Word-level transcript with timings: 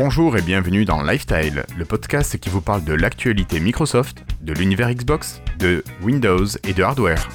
Bonjour 0.00 0.36
et 0.36 0.42
bienvenue 0.42 0.84
dans 0.84 1.02
Lifestyle, 1.02 1.64
le 1.76 1.84
podcast 1.84 2.38
qui 2.38 2.50
vous 2.50 2.60
parle 2.60 2.84
de 2.84 2.92
l'actualité 2.92 3.58
Microsoft, 3.58 4.24
de 4.42 4.52
l'univers 4.52 4.94
Xbox, 4.94 5.42
de 5.58 5.82
Windows 6.02 6.46
et 6.62 6.72
de 6.72 6.84
hardware. 6.84 7.28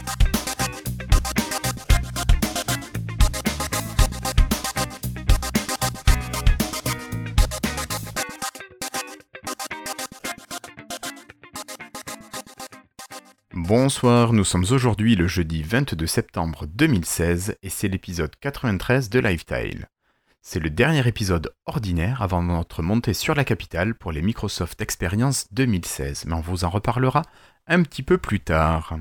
Bonsoir, 13.53 14.31
nous 14.31 14.45
sommes 14.45 14.63
aujourd'hui 14.71 15.17
le 15.17 15.27
jeudi 15.27 15.63
22 15.63 16.07
septembre 16.07 16.65
2016 16.67 17.57
et 17.61 17.69
c'est 17.69 17.89
l'épisode 17.89 18.31
93 18.39 19.09
de 19.09 19.19
Lifestyle. 19.19 19.89
C'est 20.45 20.59
le 20.59 20.69
dernier 20.69 21.07
épisode 21.07 21.55
ordinaire 21.65 22.21
avant 22.21 22.43
notre 22.43 22.83
montée 22.83 23.13
sur 23.13 23.33
la 23.33 23.45
capitale 23.45 23.95
pour 23.95 24.11
les 24.11 24.21
Microsoft 24.21 24.81
Experience 24.81 25.47
2016, 25.53 26.25
mais 26.25 26.33
on 26.33 26.41
vous 26.41 26.65
en 26.65 26.69
reparlera 26.69 27.21
un 27.65 27.81
petit 27.81 28.03
peu 28.03 28.17
plus 28.17 28.41
tard. 28.41 28.97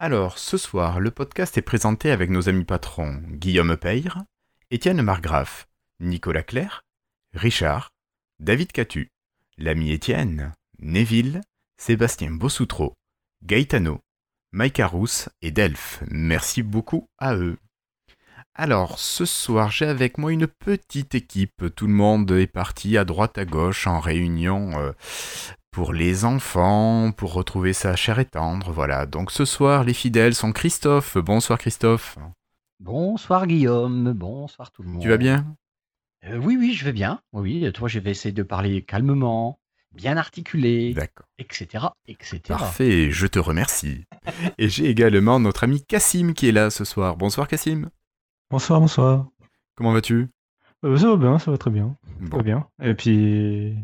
Alors, 0.00 0.38
ce 0.38 0.56
soir, 0.56 0.98
le 0.98 1.12
podcast 1.12 1.56
est 1.56 1.62
présenté 1.62 2.10
avec 2.10 2.30
nos 2.30 2.48
amis 2.48 2.64
patrons 2.64 3.22
Guillaume 3.28 3.76
Peyre, 3.76 4.24
Étienne 4.72 5.02
Margraff, 5.02 5.68
Nicolas 6.00 6.42
Claire, 6.42 6.82
Richard, 7.32 7.92
David 8.40 8.72
Catu, 8.72 9.12
l'ami 9.56 9.92
Étienne, 9.92 10.52
Neville, 10.80 11.42
Sébastien 11.76 12.32
Bossoutreau, 12.32 12.94
Gaetano, 13.44 14.00
Mike 14.50 14.80
Arous 14.80 15.28
et 15.42 15.52
Delph. 15.52 16.02
Merci 16.08 16.64
beaucoup 16.64 17.08
à 17.18 17.36
eux. 17.36 17.56
Alors, 18.54 18.98
ce 19.00 19.24
soir, 19.24 19.70
j'ai 19.70 19.86
avec 19.86 20.16
moi 20.16 20.32
une 20.32 20.46
petite 20.46 21.14
équipe. 21.16 21.74
Tout 21.74 21.86
le 21.88 21.92
monde 21.92 22.30
est 22.30 22.46
parti 22.46 22.96
à 22.96 23.04
droite 23.04 23.36
à 23.36 23.44
gauche 23.44 23.86
en 23.88 23.98
réunion 23.98 24.70
euh, 24.78 24.92
pour 25.72 25.92
les 25.92 26.24
enfants, 26.24 27.10
pour 27.10 27.32
retrouver 27.32 27.72
sa 27.72 27.96
chair 27.96 28.20
et 28.20 28.24
tendre. 28.24 28.70
Voilà. 28.70 29.06
Donc 29.06 29.32
ce 29.32 29.44
soir, 29.44 29.82
les 29.82 29.94
fidèles 29.94 30.36
sont 30.36 30.52
Christophe. 30.52 31.18
Bonsoir 31.18 31.58
Christophe. 31.58 32.16
Bonsoir 32.78 33.48
Guillaume. 33.48 34.12
Bonsoir 34.12 34.70
tout 34.70 34.82
le 34.84 34.88
monde. 34.90 35.02
Tu 35.02 35.08
vas 35.08 35.16
bien? 35.16 35.56
Euh, 36.26 36.36
Oui, 36.38 36.56
oui, 36.56 36.74
je 36.74 36.84
vais 36.84 36.92
bien. 36.92 37.20
Oui, 37.32 37.68
toi, 37.72 37.88
je 37.88 37.98
vais 37.98 38.12
essayer 38.12 38.32
de 38.32 38.42
parler 38.44 38.82
calmement, 38.82 39.58
bien 39.92 40.16
articulé, 40.16 40.94
etc., 41.38 41.86
etc. 42.06 42.40
Parfait, 42.46 43.10
je 43.10 43.26
te 43.26 43.40
remercie. 43.40 44.04
et 44.58 44.68
j'ai 44.68 44.88
également 44.88 45.40
notre 45.40 45.64
ami 45.64 45.82
Cassim 45.84 46.34
qui 46.34 46.48
est 46.48 46.52
là 46.52 46.70
ce 46.70 46.84
soir. 46.84 47.16
Bonsoir 47.16 47.48
Cassim. 47.48 47.90
Bonsoir, 48.54 48.78
bonsoir. 48.78 49.26
Comment 49.74 49.92
vas-tu? 49.92 50.28
Euh, 50.84 50.96
Ça 50.96 51.08
va 51.08 51.16
bien, 51.16 51.40
ça 51.40 51.50
va 51.50 51.58
très 51.58 51.72
bien. 51.72 51.96
Très 52.30 52.44
bien. 52.44 52.68
Et 52.80 52.94
puis, 52.94 53.76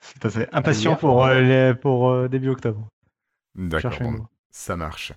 c'est 0.00 0.52
impatient 0.52 0.96
pour, 0.96 1.24
euh, 1.24 1.74
pour 1.74 2.10
euh, 2.10 2.26
début 2.26 2.48
octobre. 2.48 2.88
D'accord, 3.54 3.92
ça 4.50 4.74
marche. 4.74 5.12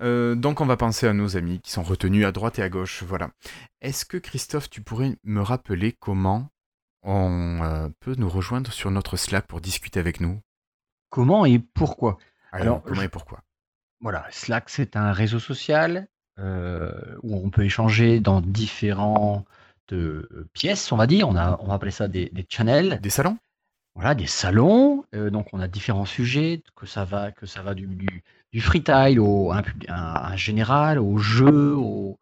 donc 0.00 0.60
on 0.60 0.66
va 0.66 0.76
penser 0.76 1.08
à 1.08 1.14
nos 1.14 1.36
amis 1.36 1.58
qui 1.58 1.72
sont 1.72 1.82
retenus 1.82 2.24
à 2.24 2.30
droite 2.30 2.60
et 2.60 2.62
à 2.62 2.68
gauche. 2.68 3.02
Voilà. 3.02 3.30
Est-ce 3.80 4.04
que 4.04 4.18
Christophe, 4.18 4.70
tu 4.70 4.82
pourrais 4.82 5.16
me 5.24 5.40
rappeler 5.40 5.90
comment 5.98 6.48
on 7.02 7.90
peut 7.98 8.14
nous 8.18 8.28
rejoindre 8.28 8.70
sur 8.72 8.92
notre 8.92 9.16
Slack 9.16 9.48
pour 9.48 9.60
discuter 9.60 9.98
avec 9.98 10.20
nous? 10.20 10.40
Comment 11.10 11.44
et 11.44 11.58
pourquoi? 11.58 12.18
Alors, 12.52 12.84
comment 12.84 13.02
et 13.02 13.08
pourquoi? 13.08 13.40
Voilà, 14.00 14.24
Slack 14.30 14.70
c'est 14.70 14.94
un 14.94 15.10
réseau 15.10 15.40
social 15.40 16.06
où 16.38 17.36
on 17.36 17.50
peut 17.50 17.64
échanger 17.64 18.20
dans 18.20 18.40
différentes 18.40 19.44
euh, 19.92 20.48
pièces, 20.52 20.92
on 20.92 20.96
va 20.96 21.06
dire. 21.06 21.28
On, 21.28 21.36
a, 21.36 21.58
on 21.60 21.66
va 21.66 21.74
appeler 21.74 21.90
ça 21.90 22.08
des, 22.08 22.30
channels. 22.48 23.00
Des 23.00 23.10
salons? 23.10 23.38
Voilà, 23.94 24.14
des 24.14 24.26
salons. 24.26 25.04
Euh, 25.14 25.30
donc 25.30 25.48
on 25.52 25.60
a 25.60 25.68
différents 25.68 26.04
sujets, 26.04 26.62
que 26.76 26.86
ça 26.86 27.04
va, 27.04 27.32
que 27.32 27.46
ça 27.46 27.62
va 27.62 27.74
du, 27.74 27.86
du, 28.52 28.60
freestyle 28.60 29.20
au 29.20 29.52
un, 29.52 30.36
général, 30.36 30.98
au 30.98 31.18
jeu, 31.18 31.74
au, 31.74 32.18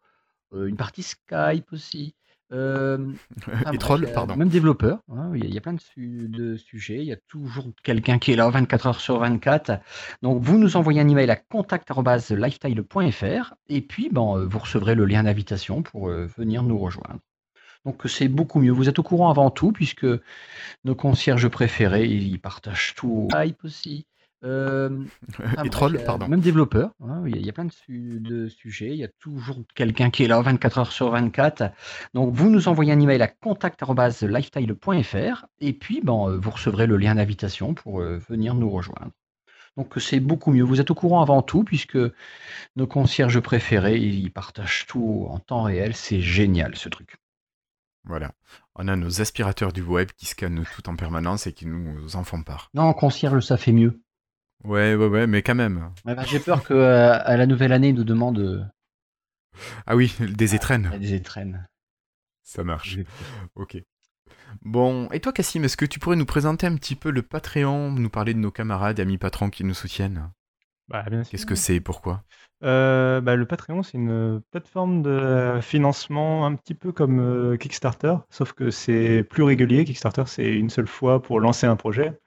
une 0.53 0.77
partie 0.77 1.03
Skype 1.03 1.71
aussi. 1.71 2.15
Euh, 2.53 3.11
et 3.73 3.77
troll, 3.77 4.09
pardon. 4.13 4.35
Même 4.35 4.49
développeur, 4.49 5.01
hein, 5.11 5.31
il, 5.35 5.53
y 5.53 5.57
a, 5.57 5.61
plein 5.61 5.75
de, 5.97 6.55
sujets, 6.55 6.99
il 6.99 7.05
y 7.05 7.11
a 7.11 7.17
toujours 7.27 7.67
quelqu'un 7.83 8.17
qui 8.19 8.31
est 8.31 8.35
là 8.35 8.47
24 8.49 8.87
heures 8.87 9.01
sur 9.01 9.19
24. 9.19 9.81
Donc 10.21 10.41
vous 10.41 10.57
nous 10.57 10.77
envoyez 10.77 11.01
un 11.01 11.09
email 11.09 11.29
à 11.29 11.35
contact.lifestyle.fr 11.35 13.53
et 13.69 13.81
puis 13.81 14.09
bon, 14.09 14.37
euh, 14.37 14.45
vous 14.45 14.59
recevrez 14.59 14.95
le 14.95 15.03
lien 15.05 15.23
d'invitation 15.23 15.81
pour 15.81 16.07
euh, 16.09 16.27
venir 16.37 16.63
nous 16.63 16.79
rejoindre. 16.79 17.19
Donc 17.85 18.01
c'est 18.05 18.29
beaucoup 18.29 18.59
mieux. 18.59 18.71
Vous 18.71 18.89
êtes 18.89 18.99
au 18.99 19.03
courant 19.03 19.29
avant 19.29 19.49
tout 19.49 19.71
puisque 19.71 20.05
nos 20.83 20.95
concierges 20.95 21.47
préférés, 21.49 22.05
ils 22.05 22.39
partagent 22.39 22.93
tout. 22.95 23.29
Hype 23.33 23.63
aussi. 23.63 24.05
Euh, 24.43 25.03
troll, 25.71 25.99
pardon. 26.05 26.27
Même 26.27 26.41
développeur, 26.41 26.91
hein, 27.03 27.23
il 27.25 27.43
y 27.43 27.49
a 27.49 27.53
plein 27.53 27.65
de, 27.65 28.47
sujets, 28.47 28.89
il 28.89 28.97
y 28.97 29.03
a 29.03 29.07
toujours 29.19 29.57
quelqu'un 29.73 30.11
qui 30.11 30.23
est 30.23 30.27
là 30.27 30.39
24 30.41 30.77
heures 30.77 30.91
sur 30.91 31.09
24. 31.09 31.71
Donc 32.13 32.31
vous 32.33 32.49
nous 32.49 32.67
envoyez 32.67 32.93
un 32.93 32.99
email 32.99 33.19
à 33.21 33.27
contact.lifestyle.fr 33.27 35.45
et 35.59 35.73
puis 35.73 36.01
bon, 36.01 36.29
euh, 36.29 36.37
vous 36.37 36.51
recevrez 36.51 36.85
le 36.85 36.97
lien 36.97 37.15
d'invitation 37.15 37.73
pour 37.73 38.01
euh, 38.01 38.19
venir 38.29 38.53
nous 38.53 38.69
rejoindre. 38.69 39.11
Donc 39.75 39.93
c'est 39.97 40.19
beaucoup 40.19 40.51
mieux. 40.51 40.63
Vous 40.63 40.79
êtes 40.81 40.91
au 40.91 40.95
courant 40.95 41.21
avant 41.21 41.41
tout 41.41 41.63
puisque 41.63 41.97
nos 42.75 42.87
concierges 42.87 43.39
préférés, 43.39 43.97
ils 43.97 44.31
partagent 44.31 44.85
tout 44.87 45.25
en 45.29 45.39
temps 45.39 45.63
réel. 45.63 45.95
C'est 45.95 46.21
génial 46.21 46.75
ce 46.75 46.89
truc. 46.89 47.15
Voilà. 48.03 48.33
On 48.75 48.87
a 48.87 48.95
nos 48.95 49.21
aspirateurs 49.21 49.73
du 49.73 49.81
web 49.81 50.09
qui 50.15 50.27
scannent 50.27 50.63
tout 50.75 50.89
en 50.89 50.95
permanence 50.95 51.47
et 51.47 51.53
qui 51.53 51.65
nous 51.65 52.15
en 52.15 52.23
font 52.23 52.41
part. 52.41 52.69
Non, 52.73 52.91
concierge, 52.93 53.41
ça 53.41 53.57
fait 53.57 53.71
mieux. 53.71 54.01
Ouais, 54.67 54.95
ouais, 54.95 55.07
ouais, 55.07 55.27
mais 55.27 55.41
quand 55.41 55.55
même. 55.55 55.91
Bah, 56.03 56.15
j'ai 56.25 56.39
peur 56.39 56.61
que 56.61 56.73
euh, 56.73 57.17
à 57.23 57.37
la 57.37 57.45
nouvelle 57.45 57.71
année, 57.71 57.89
ils 57.89 57.95
nous 57.95 58.03
demandent. 58.03 58.39
Euh, 58.39 58.61
ah 59.85 59.95
oui, 59.95 60.13
des 60.19 60.55
étrennes. 60.55 60.91
des 60.99 61.13
étrennes. 61.13 61.65
Ça 62.43 62.65
marche. 62.65 62.97
Ok. 63.55 63.77
Bon, 64.61 65.09
et 65.11 65.21
toi, 65.21 65.31
Cassim, 65.31 65.63
est-ce 65.63 65.77
que 65.77 65.85
tu 65.85 65.99
pourrais 65.99 66.17
nous 66.17 66.25
présenter 66.25 66.67
un 66.67 66.75
petit 66.75 66.95
peu 66.95 67.11
le 67.11 67.21
Patreon, 67.21 67.91
nous 67.91 68.09
parler 68.09 68.33
de 68.33 68.39
nos 68.39 68.51
camarades, 68.51 68.99
amis 68.99 69.17
patrons 69.17 69.49
qui 69.49 69.63
nous 69.63 69.73
soutiennent? 69.73 70.31
Bah, 70.89 71.05
Qu'est-ce 71.29 71.45
que 71.45 71.55
c'est 71.55 71.75
et 71.75 71.81
pourquoi? 71.81 72.23
Euh, 72.63 73.21
bah, 73.21 73.35
Le 73.37 73.45
Patreon, 73.45 73.83
c'est 73.83 73.97
une 73.97 74.41
plateforme 74.51 75.01
de 75.01 75.59
financement 75.61 76.45
un 76.45 76.55
petit 76.55 76.75
peu 76.75 76.91
comme 76.91 77.57
Kickstarter, 77.57 78.15
sauf 78.29 78.51
que 78.51 78.69
c'est 78.69 79.23
plus 79.23 79.43
régulier. 79.43 79.85
Kickstarter, 79.85 80.23
c'est 80.25 80.53
une 80.53 80.69
seule 80.69 80.87
fois 80.87 81.21
pour 81.21 81.39
lancer 81.39 81.67
un 81.67 81.77
projet. 81.77 82.19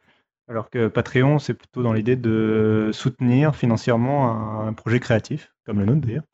Alors 0.50 0.68
que 0.68 0.88
Patreon, 0.88 1.38
c'est 1.38 1.54
plutôt 1.54 1.84
dans 1.84 1.92
l'idée 1.92 2.16
de 2.16 2.90
soutenir 2.92 3.54
financièrement 3.54 4.66
un, 4.66 4.72
projet 4.72 4.98
créatif, 4.98 5.54
comme 5.64 5.78
le 5.78 5.84
nôtre 5.84 6.00
d'ailleurs. 6.00 6.24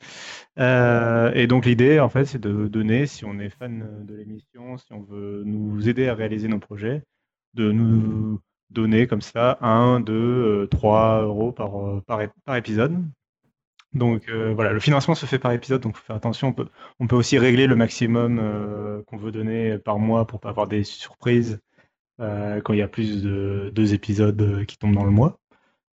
Euh, 0.59 1.31
et 1.35 1.47
donc 1.47 1.67
l'idée, 1.67 2.01
en 2.01 2.09
fait, 2.09 2.25
c'est 2.25 2.39
de 2.39 2.67
donner, 2.67 3.05
si 3.05 3.27
on 3.27 3.39
est 3.39 3.51
fan 3.51 4.07
de 4.07 4.15
l'émission, 4.15 4.79
si 4.79 4.91
on 4.95 5.03
veut 5.03 5.43
nous 5.45 5.87
aider 5.87 6.09
à 6.09 6.15
réaliser 6.15 6.49
nos 6.49 6.59
projets, 6.59 7.03
de 7.53 7.71
nous 7.71 8.41
donner 8.71 9.07
comme 9.07 9.21
ça 9.21 9.59
1, 9.61 10.01
2, 10.01 10.69
3 10.71 11.21
euros 11.21 11.53
par, 11.53 11.73
par, 12.07 12.57
épisode. 12.57 13.05
Donc 13.93 14.31
euh, 14.31 14.55
voilà, 14.55 14.73
le 14.73 14.81
financement 14.81 15.15
se 15.15 15.27
fait 15.27 15.39
par 15.39 15.53
épisode, 15.53 15.83
donc 15.83 15.95
il 15.95 15.99
faut 15.99 16.07
faire 16.07 16.17
attention. 16.17 16.57
On 17.01 17.07
peut, 17.07 17.17
aussi 17.17 17.37
régler 17.39 17.67
le 17.67 17.77
maximum 17.77 18.39
euh, 18.39 19.03
qu'on 19.09 19.19
veut 19.19 19.31
donner 19.31 19.77
par 19.77 19.99
mois 19.99 20.27
pour 20.27 20.41
pas 20.41 20.49
avoir 20.49 20.69
des 20.69 20.85
surprises 20.85 21.61
euh, 22.21 22.61
quand 22.61 22.73
il 22.73 22.79
y 22.79 22.83
a 22.83 22.89
plus 22.89 23.23
de 23.23 23.71
deux 23.75 23.95
épisodes 23.95 24.41
euh, 24.41 24.65
qui 24.65 24.79
tombent 24.79 24.95
dans 24.95 25.05
le 25.05 25.11
mois. 25.11 25.39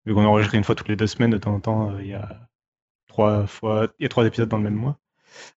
Vu 0.06 0.14
qu'on 0.14 0.26
enregistre 0.26 0.56
une 0.56 0.64
fois 0.64 0.76
toutes 0.76 0.90
les 0.90 0.96
deux 0.96 1.08
semaines, 1.08 1.32
de 1.32 1.38
temps 1.38 1.54
en 1.54 1.60
temps, 1.60 1.92
euh, 1.92 2.02
il 2.02 2.08
y 2.08 2.14
a 2.14 2.40
trois 3.08 3.46
fois, 3.46 3.90
il 4.00 4.04
y 4.04 4.06
a 4.06 4.10
trois 4.10 4.26
épisodes 4.26 4.50
dans 4.50 4.58
le 4.58 4.64
même 4.64 4.76
mois. 4.76 4.98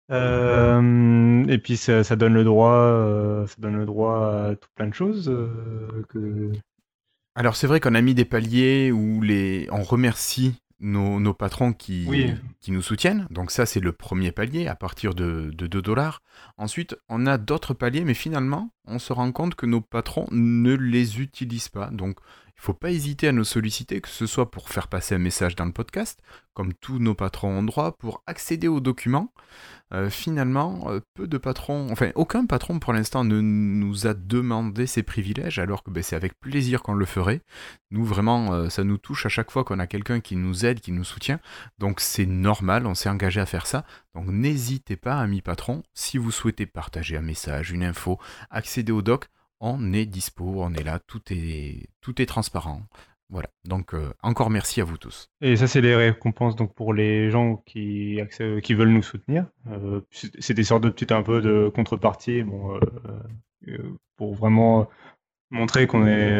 et 0.10 1.58
puis 1.60 1.78
ça, 1.78 2.16
donne 2.16 2.34
le 2.34 2.44
droit, 2.44 3.46
ça 3.48 3.56
donne 3.60 3.78
le 3.78 3.86
droit 3.86 4.50
à 4.50 4.56
tout 4.56 4.70
plein 4.76 4.88
de 4.88 4.94
choses. 4.94 5.32
que... 6.10 6.52
Alors 7.36 7.56
c'est 7.56 7.68
vrai 7.68 7.80
qu'on 7.80 7.96
a 7.96 8.02
mis 8.02 8.14
des 8.14 8.26
paliers 8.26 8.92
où 8.92 9.22
les, 9.22 9.68
on 9.72 9.84
remercie 9.84 10.56
nos, 10.80 11.34
patrons 11.34 11.74
qui, 11.74 12.08
qui 12.60 12.72
nous 12.72 12.82
soutiennent. 12.82 13.28
Donc 13.30 13.52
ça, 13.52 13.66
c'est 13.66 13.80
le 13.80 13.92
premier 13.92 14.32
palier 14.32 14.68
à 14.68 14.76
partir 14.76 15.14
de, 15.14 15.52
de 15.54 15.68
2 15.68 15.82
dollars. 15.82 16.22
Ensuite, 16.58 16.96
on 17.10 17.26
a 17.26 17.38
d'autres 17.38 17.74
paliers, 17.74 18.04
mais 18.04 18.14
finalement, 18.14 18.72
on 18.86 19.00
se 19.00 19.14
rend 19.14 19.32
compte 19.32 19.56
que 19.56 19.66
nos 19.66 19.82
patrons 19.82 20.28
ne 20.32 20.74
les 20.74 21.22
utilisent 21.22 21.70
pas. 21.70 21.90
Donc 21.92 22.20
il 22.58 22.62
ne 22.62 22.64
faut 22.64 22.74
pas 22.74 22.92
hésiter 22.92 23.28
à 23.28 23.32
nous 23.32 23.44
solliciter, 23.44 24.00
que 24.00 24.08
ce 24.08 24.26
soit 24.26 24.50
pour 24.50 24.70
faire 24.70 24.88
passer 24.88 25.14
un 25.14 25.20
message 25.20 25.56
dans 25.56 25.66
le 25.66 25.74
podcast, 25.74 26.22
comme 26.54 26.74
tous 26.74 27.00
nos 27.00 27.14
patrons 27.14 27.60
ont 27.60 27.64
droit, 27.64 27.98
pour 27.98 28.24
accéder 28.28 28.68
aux 28.70 28.80
documents. 28.80 29.34
Euh, 29.94 30.10
finalement, 30.10 30.86
euh, 30.88 31.00
peu 31.14 31.28
de 31.28 31.38
patrons, 31.38 31.90
enfin 31.92 32.12
aucun 32.16 32.46
patron 32.48 32.80
pour 32.80 32.92
l'instant 32.92 33.24
ne 33.24 33.40
nous 33.40 34.08
a 34.08 34.14
demandé 34.14 34.88
ces 34.88 35.04
privilèges, 35.04 35.60
alors 35.60 35.84
que 35.84 35.92
ben, 35.92 36.02
c'est 36.02 36.16
avec 36.16 36.40
plaisir 36.40 36.82
qu'on 36.82 36.96
le 36.96 37.06
ferait. 37.06 37.42
Nous, 37.92 38.04
vraiment, 38.04 38.54
euh, 38.54 38.70
ça 38.70 38.84
nous 38.84 38.98
touche 38.98 39.26
à 39.26 39.30
chaque 39.30 39.52
fois 39.52 39.64
qu'on 39.64 39.78
a 39.78 39.86
quelqu'un 39.86 40.22
qui 40.22 40.38
nous 40.38 40.66
aide, 40.66 40.80
qui 40.80 40.92
nous 40.94 41.04
soutient. 41.04 41.40
Donc 41.78 42.00
c'est 42.00 42.26
normal, 42.26 42.88
on 42.88 42.96
s'est 42.96 43.10
engagé 43.10 43.42
à 43.42 43.46
faire 43.46 43.68
ça. 43.68 43.86
Donc 44.16 44.28
n'hésitez 44.28 44.96
pas, 44.96 45.20
amis 45.20 45.42
patrons, 45.42 45.84
si 45.94 46.18
vous 46.18 46.32
souhaitez 46.32 46.66
partager 46.66 47.18
un 47.18 47.22
message, 47.22 47.72
une 47.72 47.84
info, 47.84 48.18
accéder 48.50 48.92
au 48.92 49.02
doc, 49.02 49.28
on 49.66 49.94
est 49.94 50.06
dispo, 50.06 50.44
on 50.46 50.74
est 50.74 50.84
là, 50.84 51.00
tout 51.00 51.22
est, 51.32 51.90
tout 52.02 52.22
est 52.22 52.26
transparent. 52.28 52.84
Voilà, 53.30 53.50
donc 53.68 53.96
euh, 53.96 54.14
encore 54.22 54.52
merci 54.52 54.82
à 54.82 54.84
vous 54.84 54.98
tous. 54.98 55.32
Et 55.42 55.56
ça, 55.56 55.68
c'est 55.68 55.82
les 55.82 55.96
récompenses 55.96 56.56
donc 56.56 56.76
pour 56.76 56.94
les 56.94 57.32
gens 57.32 57.56
qui, 57.66 58.20
qui 58.62 58.74
veulent 58.76 58.90
nous 58.90 59.02
soutenir. 59.02 59.48
Euh, 59.72 60.02
c'est 60.12 60.54
des 60.54 60.64
sortes 60.64 60.84
de 60.84 60.90
petites 60.90 61.12
un 61.12 61.24
peu 61.24 61.42
de 61.42 61.72
contrepartie 61.74 62.44
bon, 62.44 62.80
pour 64.16 64.36
vraiment 64.36 64.88
montrer 65.50 65.88
qu'on 65.88 66.06
est 66.06 66.38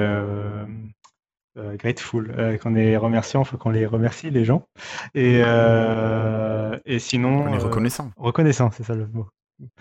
grateful, 1.78 2.60
qu'on 2.62 2.76
est 2.76 2.96
remerciant, 2.98 3.44
faut 3.44 3.58
qu'on 3.58 3.72
les 3.72 3.88
remercie 3.88 4.30
les 4.30 4.46
gens. 4.46 4.68
Et, 5.16 5.40
et 5.40 7.00
sinon. 7.00 7.46
On 7.46 7.54
est 7.54 7.58
reconnaissant. 7.58 8.12
reconnaissant, 8.16 8.70
c'est 8.70 8.84
ça 8.84 8.94
le 8.94 9.08
mot. 9.08 9.28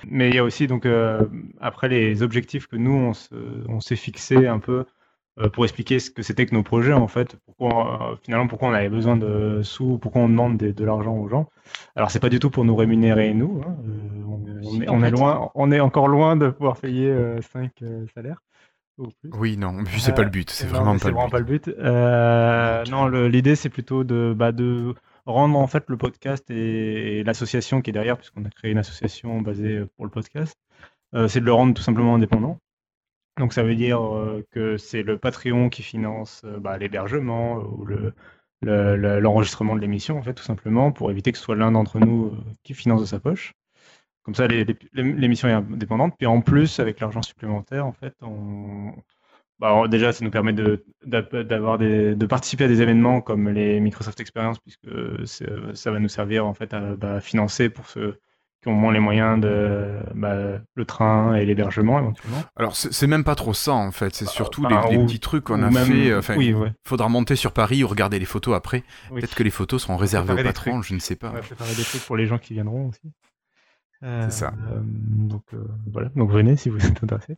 Mais 0.06 0.28
il 0.28 0.34
y 0.34 0.38
a 0.38 0.44
aussi 0.44 0.66
donc 0.66 0.86
euh, 0.86 1.24
après 1.60 1.88
les 1.88 2.22
objectifs 2.22 2.66
que 2.66 2.76
nous 2.76 3.12
on 3.68 3.80
s'est 3.80 3.96
fixés 3.96 4.46
un 4.46 4.58
peu 4.58 4.84
euh, 5.40 5.48
pour 5.48 5.64
expliquer 5.64 5.98
ce 5.98 6.10
que 6.10 6.22
c'était 6.22 6.46
que 6.46 6.54
nos 6.54 6.62
projets 6.62 6.92
en 6.92 7.08
fait, 7.08 7.36
pourquoi 7.44 8.12
euh, 8.12 8.16
finalement 8.22 8.46
pourquoi 8.46 8.68
on 8.68 8.72
avait 8.72 8.88
besoin 8.88 9.16
de 9.16 9.62
sous, 9.62 9.98
pourquoi 9.98 10.22
on 10.22 10.28
demande 10.28 10.56
de 10.58 10.84
l'argent 10.84 11.16
aux 11.16 11.28
gens. 11.28 11.48
Alors 11.96 12.10
c'est 12.10 12.20
pas 12.20 12.28
du 12.28 12.38
tout 12.38 12.50
pour 12.50 12.64
nous 12.64 12.76
rémunérer 12.76 13.34
nous, 13.34 13.60
hein, 13.66 13.76
on, 14.88 15.02
est, 15.02 15.10
loin, 15.10 15.50
on 15.54 15.72
est 15.72 15.80
encore 15.80 16.06
loin 16.06 16.36
de 16.36 16.50
pouvoir 16.50 16.76
payer 16.76 17.12
5 17.52 17.72
salaires. 18.14 18.40
Oui, 19.32 19.56
non, 19.56 19.82
c'est 19.98 20.14
pas 20.14 20.22
le 20.22 20.30
but, 20.30 20.50
c'est 20.50 20.68
vraiment, 20.68 20.94
vraiment, 20.94 21.28
pas 21.28 21.40
le 21.40 21.44
but. 21.44 21.68
non, 22.90 23.08
l'idée 23.08 23.56
c'est 23.56 23.70
plutôt 23.70 24.04
de, 24.04 24.34
bah, 24.36 24.52
de 24.52 24.94
rendre 25.26 25.58
en 25.58 25.66
fait 25.66 25.84
le 25.88 25.96
podcast 25.96 26.50
et, 26.50 27.22
l'association 27.24 27.80
qui 27.80 27.90
est 27.90 27.92
derrière, 27.92 28.16
puisqu'on 28.16 28.44
a 28.44 28.50
créé 28.50 28.70
une 28.70 28.78
association 28.78 29.40
basée 29.40 29.78
euh, 29.78 29.90
pour 29.96 30.04
le 30.04 30.10
podcast, 30.10 30.56
euh, 31.14 31.28
c'est 31.28 31.40
de 31.40 31.46
le 31.46 31.52
rendre 31.52 31.74
tout 31.74 31.82
simplement 31.82 32.14
indépendant. 32.14 32.58
Donc 33.38 33.52
ça 33.52 33.62
veut 33.62 33.74
dire 33.74 34.00
euh, 34.02 34.44
que 34.50 34.76
c'est 34.76 35.02
le 35.02 35.18
Patreon 35.18 35.68
qui 35.68 35.82
finance 35.82 36.44
bah, 36.60 36.78
l'hébergement 36.78 37.56
ou 37.58 37.86
l'enregistrement 38.62 39.74
de 39.74 39.80
l'émission, 39.80 40.18
en 40.18 40.22
fait, 40.22 40.34
tout 40.34 40.44
simplement, 40.44 40.92
pour 40.92 41.10
éviter 41.10 41.32
que 41.32 41.38
ce 41.38 41.44
soit 41.44 41.56
l'un 41.56 41.72
d'entre 41.72 41.98
nous 41.98 42.32
qui 42.62 42.74
finance 42.74 43.00
de 43.00 43.06
sa 43.06 43.20
poche. 43.20 43.54
Comme 44.22 44.34
ça, 44.34 44.46
l'émission 44.46 45.48
est 45.48 45.52
indépendante. 45.52 46.14
Puis 46.16 46.26
en 46.26 46.40
plus, 46.40 46.80
avec 46.80 47.00
l'argent 47.00 47.20
supplémentaire, 47.20 47.86
en 47.86 47.92
fait, 47.92 48.14
on, 48.22 48.94
bah, 49.60 49.86
déjà, 49.88 50.12
ça 50.12 50.24
nous 50.24 50.30
permet 50.30 50.52
de, 50.52 50.84
d'avoir 51.04 51.78
des, 51.78 52.14
de 52.14 52.26
participer 52.26 52.64
à 52.64 52.68
des 52.68 52.82
événements 52.82 53.20
comme 53.20 53.48
les 53.48 53.80
Microsoft 53.80 54.20
Experience, 54.20 54.58
puisque 54.58 54.88
ça 55.74 55.90
va 55.90 55.98
nous 55.98 56.08
servir 56.08 56.46
en 56.46 56.54
fait 56.54 56.74
à 56.74 56.96
bah, 56.96 57.20
financer 57.20 57.68
pour 57.68 57.88
ceux 57.88 58.20
qui 58.62 58.68
ont 58.68 58.74
moins 58.74 58.92
les 58.92 59.00
moyens 59.00 59.38
de 59.40 60.00
bah, 60.14 60.58
le 60.74 60.84
train 60.86 61.34
et 61.34 61.44
l'hébergement 61.44 61.98
éventuellement. 61.98 62.42
Alors 62.56 62.74
c'est 62.74 63.06
même 63.06 63.22
pas 63.22 63.34
trop 63.34 63.52
ça 63.52 63.74
en 63.74 63.92
fait, 63.92 64.14
c'est 64.14 64.26
surtout 64.26 64.66
les, 64.66 64.76
petits 64.76 65.20
trucs 65.20 65.44
qu'on 65.44 65.62
a 65.62 65.70
fait. 65.70 66.14
Enfin, 66.14 66.34
il 66.36 66.74
faudra 66.82 67.08
monter 67.08 67.36
sur 67.36 67.52
Paris 67.52 67.84
ou 67.84 67.88
regarder 67.88 68.18
les 68.18 68.24
photos 68.24 68.56
après. 68.56 68.82
Peut-être 69.10 69.34
que 69.34 69.42
les 69.42 69.50
photos 69.50 69.82
seront 69.82 69.96
réservées 69.96 70.32
aux 70.32 70.44
patrons, 70.44 70.82
je 70.82 70.94
ne 70.94 70.98
sais 70.98 71.16
pas. 71.16 71.30
On 71.30 71.34
va 71.34 71.40
préparer 71.40 71.74
des 71.74 71.84
trucs 71.84 72.02
pour 72.02 72.16
les 72.16 72.26
gens 72.26 72.38
qui 72.38 72.54
viendront 72.54 72.88
aussi. 72.88 73.12
c'est 74.02 74.32
ça. 74.32 74.54
Euh, 74.72 74.80
donc 74.82 75.44
euh, 75.52 75.64
voilà, 75.92 76.08
donc 76.16 76.30
venez 76.30 76.56
si 76.56 76.70
vous 76.70 76.84
êtes 76.84 77.04
intéressé. 77.04 77.36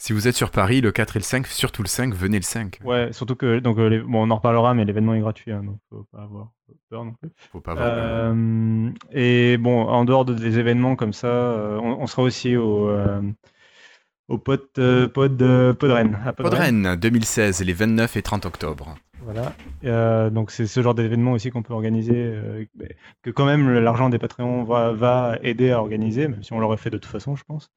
Si 0.00 0.12
vous 0.12 0.28
êtes 0.28 0.36
sur 0.36 0.52
Paris, 0.52 0.80
le 0.80 0.92
4 0.92 1.16
et 1.16 1.18
le 1.18 1.24
5, 1.24 1.46
surtout 1.48 1.82
le 1.82 1.88
5, 1.88 2.14
venez 2.14 2.38
le 2.38 2.44
5. 2.44 2.78
Ouais, 2.84 3.12
surtout 3.12 3.34
que, 3.34 3.58
donc, 3.58 3.78
euh, 3.78 4.04
bon, 4.06 4.28
on 4.28 4.30
en 4.30 4.36
reparlera, 4.36 4.72
mais 4.72 4.84
l'événement 4.84 5.12
est 5.14 5.20
gratuit, 5.20 5.50
hein, 5.50 5.62
donc 5.64 5.78
faut 5.90 6.06
pas 6.12 6.22
avoir 6.22 6.52
peur 6.88 7.04
non 7.04 7.14
plus. 7.14 7.30
Faut 7.50 7.60
pas 7.60 7.72
avoir 7.72 7.90
peur. 7.90 7.98
Euh, 7.98 8.90
et 9.10 9.56
bon, 9.58 9.82
en 9.82 10.04
dehors 10.04 10.24
de, 10.24 10.34
des 10.34 10.60
événements 10.60 10.94
comme 10.94 11.12
ça, 11.12 11.26
euh, 11.26 11.80
on, 11.80 12.06
sera 12.06 12.22
aussi 12.22 12.56
au, 12.56 12.88
au 14.28 14.38
pod, 14.38 14.70
pod, 15.12 15.74
Podren. 15.76 16.20
À 16.24 16.32
Podren, 16.32 16.94
2016, 16.94 17.64
les 17.64 17.72
29 17.72 18.16
et 18.16 18.22
30 18.22 18.46
octobre. 18.46 18.94
Voilà. 19.24 20.30
donc 20.30 20.52
c'est 20.52 20.66
ce 20.68 20.80
genre 20.80 20.94
d'événement 20.94 21.32
aussi 21.32 21.50
qu'on 21.50 21.62
peut 21.62 21.74
organiser, 21.74 22.34
que 23.22 23.30
quand 23.30 23.46
même 23.46 23.68
l'argent 23.80 24.10
des 24.10 24.18
Patreons 24.18 24.62
va, 24.62 24.92
va 24.92 25.38
aider 25.42 25.72
à 25.72 25.80
organiser, 25.80 26.28
même 26.28 26.42
si 26.44 26.52
on 26.52 26.60
l'aurait 26.60 26.76
fait 26.76 26.90
de 26.90 26.98
toute 26.98 27.10
façon, 27.10 27.34
je 27.34 27.42
pense. 27.42 27.68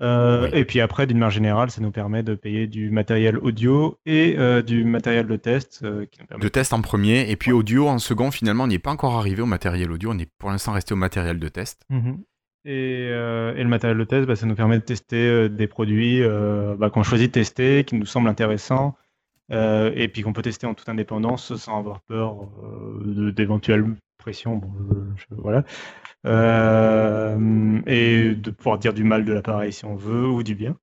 Euh, 0.00 0.50
et 0.52 0.64
puis 0.64 0.80
après, 0.80 1.06
d'une 1.06 1.18
manière 1.18 1.30
générale, 1.30 1.70
ça 1.70 1.80
nous 1.80 1.92
permet 1.92 2.22
de 2.22 2.34
payer 2.34 2.66
du 2.66 2.90
matériel 2.90 3.38
audio 3.38 3.96
et 4.06 4.34
euh, 4.38 4.60
du 4.60 4.84
matériel 4.84 5.26
de 5.26 5.36
test. 5.36 5.80
Euh, 5.84 6.06
de 6.38 6.48
test 6.48 6.72
en 6.72 6.82
premier, 6.82 7.30
et 7.30 7.36
puis 7.36 7.52
audio 7.52 7.88
en 7.88 7.98
second. 7.98 8.30
Finalement, 8.30 8.64
on 8.64 8.66
n'y 8.66 8.74
est 8.74 8.80
pas 8.80 8.90
encore 8.90 9.14
arrivé 9.14 9.42
au 9.42 9.46
matériel 9.46 9.92
audio. 9.92 10.10
On 10.12 10.18
est 10.18 10.30
pour 10.38 10.50
l'instant 10.50 10.72
resté 10.72 10.94
au 10.94 10.96
matériel 10.96 11.38
de 11.38 11.48
test. 11.48 11.82
Mhm. 11.90 12.18
et, 12.64 13.08
le 13.10 13.68
matériel 13.68 13.98
de 13.98 14.04
test, 14.04 14.26
bah, 14.26 14.36
ça 14.36 14.46
nous 14.46 14.54
permet 14.54 14.78
de 14.78 14.84
tester 14.84 15.48
des 15.48 15.66
produits 15.66 16.22
bah, 16.78 16.90
qu'on 16.90 17.02
choisit 17.02 17.28
de 17.28 17.40
tester, 17.40 17.84
qui 17.84 17.94
nous 17.94 18.06
semblent 18.06 18.28
intéressants. 18.28 18.96
et 19.50 20.08
puis 20.12 20.22
qu'on 20.22 20.32
peut 20.32 20.42
tester 20.42 20.66
en 20.66 20.74
toute 20.74 20.88
indépendance 20.88 21.54
sans 21.56 21.78
avoir 21.78 22.00
peur 22.00 22.48
d'éventuelles 23.04 23.86
pressions. 24.24 24.56
Bon, 24.56 24.72
voilà. 25.30 25.64
Euh, 26.26 27.80
et 27.86 28.34
de 28.34 28.50
pouvoir 28.50 28.78
dire 28.78 28.94
du 28.94 29.04
mal 29.04 29.24
de 29.26 29.32
l'appareil 29.32 29.72
si 29.72 29.84
on 29.84 29.94
veut 29.94 30.26
ou 30.26 30.42
du 30.42 30.54
bien. 30.54 30.76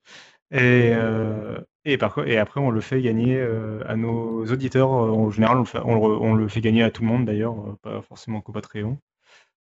Et, 0.52 0.92
euh, 0.94 1.58
et, 1.86 1.98
par, 1.98 2.20
et 2.28 2.38
après, 2.38 2.60
on 2.60 2.70
le 2.70 2.82
fait 2.82 3.02
gagner 3.02 3.38
euh, 3.38 3.80
à 3.88 3.96
nos 3.96 4.46
auditeurs. 4.46 4.92
En 4.92 5.32
général, 5.32 5.58
on 5.58 5.62
le 5.62 5.66
fait, 5.66 5.80
on 5.84 6.34
le, 6.36 6.48
fait 6.48 6.62
gagner 6.62 6.84
à 6.84 6.92
tout 6.92 7.02
le 7.02 7.08
monde 7.08 7.26
d'ailleurs, 7.26 7.56
pas 7.82 8.02
forcément 8.02 8.42
qu'au 8.42 8.52
Patreon. 8.52 9.00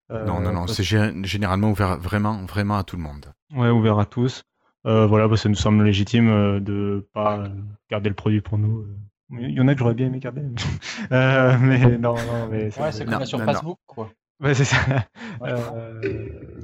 non, 0.09 0.39
non, 0.39 0.51
non, 0.51 0.67
c'est 0.67 0.83
généralement 0.83 1.71
ouvert 1.71 1.97
vraiment, 1.97 2.45
vraiment 2.45 2.77
à 2.77 2.83
tout 2.83 2.97
le 2.97 3.03
monde. 3.03 3.33
Ouais, 3.55 3.69
ouvert 3.69 3.97
à 3.97 4.05
tous. 4.05 4.43
voilà, 4.83 5.27
bah, 5.27 5.37
ça 5.37 5.49
nous 5.49 5.55
semble 5.55 5.83
légitime 5.83 6.59
de 6.59 7.07
pas 7.13 7.45
garder 7.89 8.09
le 8.09 8.15
produit 8.15 8.41
pour 8.41 8.59
nous. 8.59 8.85
Il 9.31 9.51
y 9.51 9.61
en 9.61 9.67
a 9.67 9.73
que 9.73 9.79
j'aurais 9.79 9.93
bien 9.93 10.07
aimé 10.07 10.19
garder. 10.19 10.41
mais 11.11 11.97
non, 11.97 12.15
non, 12.15 12.47
mais 12.49 12.77
ouais, 12.79 12.91
c'est 12.91 13.05
comme 13.05 13.25
sur 13.25 13.43
Facebook, 13.43 13.79
quoi. 13.85 14.09
Ouais, 14.41 14.55
c'est 14.55 14.65
ça. 14.65 14.77
Euh, 15.43 16.01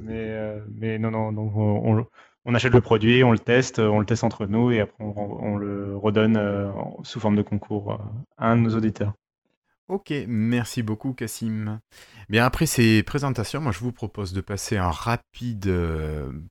mais, 0.02 0.30
euh, 0.30 0.60
mais 0.72 0.98
non, 0.98 1.10
non, 1.10 1.32
donc 1.32 1.52
on, 1.56 2.06
on, 2.44 2.54
achète 2.54 2.72
le 2.72 2.80
produit, 2.80 3.22
on 3.22 3.32
le 3.32 3.38
teste, 3.38 3.78
on 3.78 4.00
le 4.00 4.06
teste 4.06 4.24
entre 4.24 4.46
nous 4.46 4.70
et 4.70 4.80
après 4.80 5.04
on, 5.04 5.56
le 5.56 5.96
redonne 5.96 6.36
euh, 6.36 6.70
sous 7.02 7.20
forme 7.20 7.36
de 7.36 7.42
concours 7.42 8.00
à 8.36 8.50
un 8.50 8.56
de 8.56 8.62
nos 8.62 8.76
auditeurs. 8.76 9.14
Ok, 9.88 10.12
merci 10.26 10.82
beaucoup 10.82 11.12
Cassim. 11.12 11.80
Bien 12.28 12.44
après 12.44 12.66
ces 12.66 13.02
présentations, 13.02 13.60
moi 13.60 13.72
je 13.72 13.80
vous 13.80 13.92
propose 13.92 14.32
de 14.32 14.40
passer 14.40 14.76
un 14.76 14.90
rapide 14.90 15.72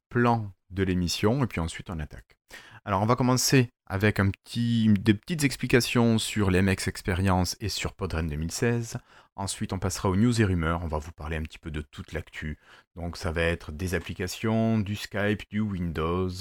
plan 0.10 0.52
de 0.78 0.84
l'émission 0.84 1.44
et 1.44 1.48
puis 1.48 1.60
ensuite 1.60 1.90
on 1.90 2.00
attaque. 2.00 2.38
Alors 2.86 3.02
on 3.02 3.06
va 3.06 3.16
commencer 3.16 3.70
avec 3.88 4.20
un 4.20 4.30
petit, 4.30 4.90
des 4.90 5.14
petites 5.14 5.44
explications 5.44 6.18
sur 6.20 6.52
les 6.52 6.60
Experience 6.68 7.58
et 7.60 7.70
sur 7.70 7.94
Podren 7.94 8.28
2016. 8.28 8.98
Ensuite, 9.36 9.72
on 9.72 9.78
passera 9.78 10.10
aux 10.10 10.16
news 10.16 10.42
et 10.42 10.46
rumeurs. 10.46 10.82
On 10.84 10.88
va 10.88 10.98
vous 10.98 11.12
parler 11.12 11.38
un 11.38 11.44
petit 11.44 11.60
peu 11.60 11.70
de 11.70 11.82
toute 11.82 12.12
l'actu. 12.12 12.58
Donc, 12.96 13.18
ça 13.18 13.32
va 13.32 13.44
être 13.44 13.72
des 13.72 13.94
applications, 13.94 14.80
du 14.80 14.96
Skype, 14.96 15.44
du 15.52 15.60
Windows, 15.60 16.32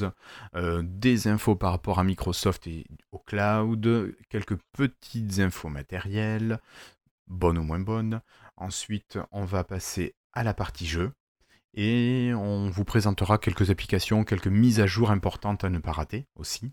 euh, 0.54 0.82
des 0.82 1.28
infos 1.28 1.56
par 1.56 1.72
rapport 1.72 1.98
à 1.98 2.04
Microsoft 2.04 2.66
et 2.66 2.86
au 3.12 3.18
cloud, 3.18 4.16
quelques 4.30 4.56
petites 4.72 5.40
infos 5.40 5.68
matérielles, 5.68 6.58
bonnes 7.26 7.58
ou 7.58 7.64
moins 7.64 7.80
bonnes. 7.80 8.22
Ensuite, 8.56 9.18
on 9.30 9.44
va 9.44 9.62
passer 9.62 10.14
à 10.32 10.42
la 10.42 10.54
partie 10.54 10.86
jeu 10.86 11.12
et 11.76 12.32
on 12.34 12.70
vous 12.70 12.84
présentera 12.84 13.38
quelques 13.38 13.70
applications, 13.70 14.24
quelques 14.24 14.46
mises 14.48 14.80
à 14.80 14.86
jour 14.86 15.10
importantes 15.10 15.62
à 15.62 15.70
ne 15.70 15.78
pas 15.78 15.92
rater 15.92 16.26
aussi. 16.34 16.72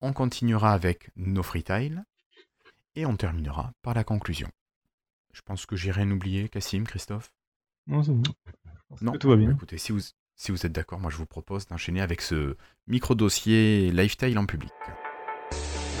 On 0.00 0.12
continuera 0.12 0.72
avec 0.72 1.10
nos 1.16 1.44
freetiles 1.44 2.04
et 2.96 3.06
on 3.06 3.16
terminera 3.16 3.72
par 3.80 3.94
la 3.94 4.04
conclusion. 4.04 4.50
Je 5.32 5.40
pense 5.40 5.64
que 5.64 5.76
j'ai 5.76 5.92
rien 5.92 6.10
oublié, 6.10 6.48
Cassim, 6.48 6.84
Christophe? 6.84 7.32
Non, 7.86 8.02
c'est 8.02 8.12
bon. 8.12 8.22
Non, 9.00 9.12
tout 9.12 9.30
va 9.30 9.36
bien? 9.36 9.52
Écoutez, 9.52 9.78
si 9.78 9.92
vous, 9.92 10.00
si 10.36 10.50
vous 10.50 10.66
êtes 10.66 10.72
d'accord, 10.72 10.98
moi 10.98 11.10
je 11.10 11.16
vous 11.16 11.26
propose 11.26 11.66
d'enchaîner 11.66 12.00
avec 12.00 12.20
ce 12.20 12.56
micro-dossier 12.88 13.92
Lifetile 13.92 14.38
en 14.38 14.46
public. 14.46 14.72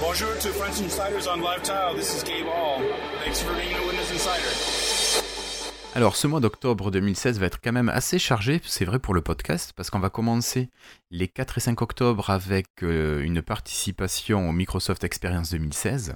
Bonjour 0.00 0.28
to 0.40 0.48
French 0.48 0.80
Insiders 0.80 1.28
on 1.32 1.40
Lifetile, 1.40 1.94
this 1.96 2.12
is 2.16 2.24
Gabe 2.24 2.46
Hall. 2.46 2.82
Thanks 3.24 3.40
for 3.40 3.54
being 3.54 3.72
a 3.72 3.86
Windows 3.86 4.10
Insider. 4.12 4.81
Alors 5.94 6.16
ce 6.16 6.26
mois 6.26 6.40
d'octobre 6.40 6.90
2016 6.90 7.38
va 7.38 7.44
être 7.46 7.60
quand 7.60 7.72
même 7.72 7.90
assez 7.90 8.18
chargé, 8.18 8.62
c'est 8.64 8.86
vrai 8.86 8.98
pour 8.98 9.12
le 9.12 9.20
podcast, 9.20 9.74
parce 9.76 9.90
qu'on 9.90 9.98
va 9.98 10.08
commencer 10.08 10.70
les 11.10 11.28
4 11.28 11.58
et 11.58 11.60
5 11.60 11.82
octobre 11.82 12.30
avec 12.30 12.66
euh, 12.82 13.22
une 13.22 13.42
participation 13.42 14.48
au 14.48 14.52
Microsoft 14.52 15.04
Experience 15.04 15.50
2016, 15.50 16.14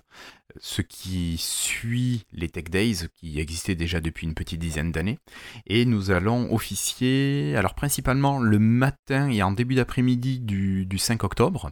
ce 0.58 0.80
qui 0.80 1.36
suit 1.38 2.24
les 2.32 2.48
Tech 2.48 2.64
Days 2.70 3.08
qui 3.16 3.38
existaient 3.38 3.74
déjà 3.74 4.00
depuis 4.00 4.26
une 4.26 4.32
petite 4.32 4.60
dizaine 4.60 4.92
d'années. 4.92 5.18
Et 5.66 5.84
nous 5.84 6.10
allons 6.10 6.54
officier, 6.54 7.54
alors 7.54 7.74
principalement 7.74 8.38
le 8.38 8.58
matin 8.58 9.28
et 9.28 9.42
en 9.42 9.52
début 9.52 9.74
d'après-midi 9.74 10.40
du, 10.40 10.98
5 10.98 11.22
octobre. 11.22 11.70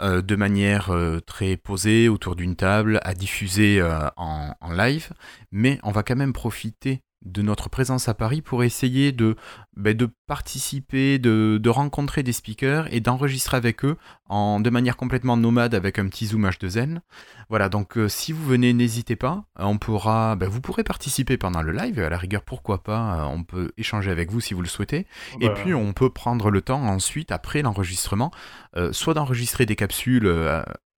Euh, 0.00 0.22
de 0.22 0.36
manière 0.36 0.90
euh, 0.90 1.20
très 1.20 1.56
posée 1.56 2.08
autour 2.08 2.34
d'une 2.34 2.56
table, 2.56 2.98
à 3.04 3.14
diffuser 3.14 3.78
euh, 3.80 4.08
en, 4.16 4.54
live, 4.72 5.12
mais 5.52 5.78
on 5.82 5.92
va 5.92 6.02
quand 6.02 6.16
même 6.16 6.32
profiter 6.32 7.02
de 7.24 7.42
notre 7.42 7.68
présence 7.68 8.08
à 8.08 8.14
Paris 8.14 8.42
pour 8.42 8.64
essayer 8.64 9.12
de, 9.12 9.36
ben, 9.76 9.96
de 9.96 10.08
participer, 10.26 11.18
de, 11.18 11.58
de, 11.62 11.70
rencontrer 11.70 12.22
des 12.22 12.32
speakers 12.32 12.92
et 12.92 13.00
d'enregistrer 13.00 13.56
avec 13.56 13.84
eux 13.84 13.96
en, 14.28 14.60
de 14.60 14.70
manière 14.70 14.96
complètement 14.96 15.36
nomade 15.36 15.74
avec 15.74 15.98
un 15.98 16.08
petit 16.08 16.26
zoom 16.26 16.46
H2N. 16.46 17.00
Voilà, 17.48 17.68
donc 17.68 17.96
euh, 17.96 18.08
si 18.08 18.32
vous 18.32 18.44
venez, 18.44 18.72
n'hésitez 18.72 19.16
pas. 19.16 19.44
On 19.56 19.78
pourra, 19.78 20.36
ben, 20.36 20.48
vous 20.48 20.60
pourrez 20.60 20.84
participer 20.84 21.36
pendant 21.36 21.62
le 21.62 21.72
live. 21.72 21.98
À 22.00 22.10
la 22.10 22.18
rigueur, 22.18 22.42
pourquoi 22.42 22.82
pas 22.82 23.20
euh, 23.20 23.24
On 23.24 23.44
peut 23.44 23.72
échanger 23.76 24.10
avec 24.10 24.30
vous 24.30 24.40
si 24.40 24.54
vous 24.54 24.62
le 24.62 24.68
souhaitez. 24.68 25.06
Et 25.40 25.48
bah. 25.48 25.54
puis, 25.54 25.74
on 25.74 25.92
peut 25.92 26.10
prendre 26.10 26.50
le 26.50 26.60
temps 26.60 26.82
ensuite, 26.82 27.32
après 27.32 27.62
l'enregistrement, 27.62 28.30
euh, 28.76 28.92
soit 28.92 29.14
d'enregistrer 29.14 29.66
des 29.66 29.76
capsules 29.76 30.28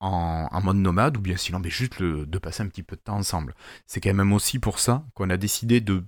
en, 0.01 0.49
en, 0.51 0.63
mode 0.63 0.77
nomade 0.77 1.17
ou 1.17 1.21
bien 1.21 1.37
sinon 1.37 1.61
mais 1.61 1.71
juste 1.71 1.99
le, 1.99 2.27
de 2.27 2.39
passer 2.39 2.63
un 2.63 2.69
petit 2.69 2.83
peu 2.83 2.97
de 2.97 3.01
temps 3.01 3.17
ensemble. 3.17 3.55
C'est 3.87 4.01
quand 4.01 4.13
même 4.13 4.33
aussi 4.33 4.59
pour 4.59 4.79
ça 4.79 5.05
qu'on 5.15 5.31
a 5.31 5.37
décidé 5.37 5.81
de 5.81 6.05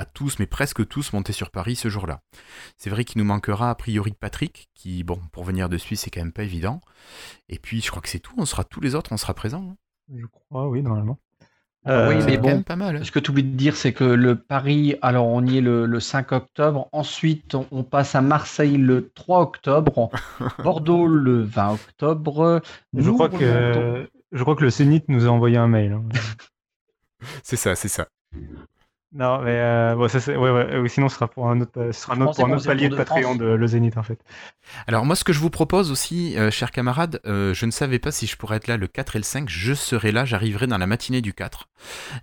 pas 0.00 0.06
tous, 0.06 0.38
mais 0.38 0.46
presque 0.46 0.88
tous 0.88 1.12
monter 1.12 1.34
sur 1.34 1.50
Paris 1.50 1.76
ce 1.76 1.90
jour-là. 1.90 2.22
C'est 2.78 2.88
vrai 2.88 3.04
qu'il 3.04 3.20
nous 3.20 3.26
manquera 3.26 3.68
a 3.68 3.74
priori 3.74 4.14
Patrick, 4.18 4.70
qui, 4.74 5.04
bon, 5.04 5.20
pour 5.30 5.44
venir 5.44 5.68
de 5.68 5.76
Suisse, 5.76 6.00
c'est 6.00 6.10
quand 6.10 6.22
même 6.22 6.32
pas 6.32 6.44
évident. 6.44 6.80
Et 7.50 7.58
puis, 7.58 7.82
je 7.82 7.90
crois 7.90 8.00
que 8.00 8.08
c'est 8.08 8.18
tout, 8.18 8.32
on 8.38 8.46
sera 8.46 8.64
tous 8.64 8.80
les 8.80 8.94
autres, 8.94 9.12
on 9.12 9.18
sera 9.18 9.34
présents. 9.34 9.72
Hein. 9.72 9.76
Je 10.16 10.24
crois, 10.24 10.70
oui, 10.70 10.80
normalement. 10.80 11.18
Euh, 11.86 12.08
oui, 12.08 12.24
mais 12.24 12.38
bon, 12.38 12.62
pas 12.62 12.76
mal. 12.76 12.96
Hein. 12.96 13.04
Ce 13.04 13.10
que 13.10 13.18
tu 13.18 13.30
oublies 13.30 13.42
de 13.42 13.54
dire, 13.54 13.76
c'est 13.76 13.92
que 13.92 14.04
le 14.04 14.36
Paris, 14.36 14.96
alors 15.02 15.26
on 15.26 15.44
y 15.44 15.58
est 15.58 15.60
le, 15.60 16.00
5 16.00 16.32
octobre, 16.32 16.88
ensuite 16.92 17.54
on, 17.54 17.82
passe 17.82 18.14
à 18.14 18.22
Marseille 18.22 18.78
le 18.78 19.10
3 19.10 19.42
octobre, 19.42 20.08
Bordeaux 20.64 21.06
le 21.06 21.42
20 21.42 21.74
octobre. 21.74 22.62
Je 22.96 23.10
crois, 23.10 23.28
que, 23.28 24.08
je 24.32 24.42
crois 24.42 24.56
que 24.56 24.64
le 24.64 24.70
Zénith 24.70 25.04
nous 25.08 25.26
a 25.26 25.28
envoyé 25.28 25.58
un 25.58 25.68
mail. 25.68 25.92
Hein. 25.92 26.04
c'est 27.42 27.56
ça, 27.56 27.74
c'est 27.74 27.88
ça. 27.88 28.08
Non, 29.12 29.40
mais 29.42 29.58
euh, 29.58 29.96
bon, 29.96 30.08
ça, 30.08 30.20
c'est, 30.20 30.36
ouais, 30.36 30.50
ouais, 30.50 30.88
sinon 30.88 31.08
ce 31.08 31.16
sera 31.16 31.26
pour 31.26 31.48
un 31.48 31.60
autre, 31.60 31.72
ce 31.74 32.00
sera 32.00 32.14
un 32.14 32.20
autre, 32.20 32.36
pour 32.36 32.46
un 32.46 32.52
autre 32.52 32.64
palier 32.64 32.88
de, 32.88 32.94
Patreon 32.94 33.34
de 33.34 33.44
le 33.44 33.66
Zénith 33.66 33.96
en 33.96 34.04
fait. 34.04 34.20
Alors 34.86 35.04
moi, 35.04 35.16
ce 35.16 35.24
que 35.24 35.32
je 35.32 35.40
vous 35.40 35.50
propose 35.50 35.90
aussi, 35.90 36.38
euh, 36.38 36.52
chers 36.52 36.70
camarades, 36.70 37.20
euh, 37.26 37.52
je 37.52 37.66
ne 37.66 37.72
savais 37.72 37.98
pas 37.98 38.12
si 38.12 38.28
je 38.28 38.36
pourrais 38.36 38.56
être 38.58 38.68
là 38.68 38.76
le 38.76 38.86
4 38.86 39.16
et 39.16 39.18
le 39.18 39.24
5. 39.24 39.48
Je 39.48 39.74
serai 39.74 40.12
là, 40.12 40.24
j'arriverai 40.24 40.68
dans 40.68 40.78
la 40.78 40.86
matinée 40.86 41.22
du 41.22 41.32
4. 41.32 41.68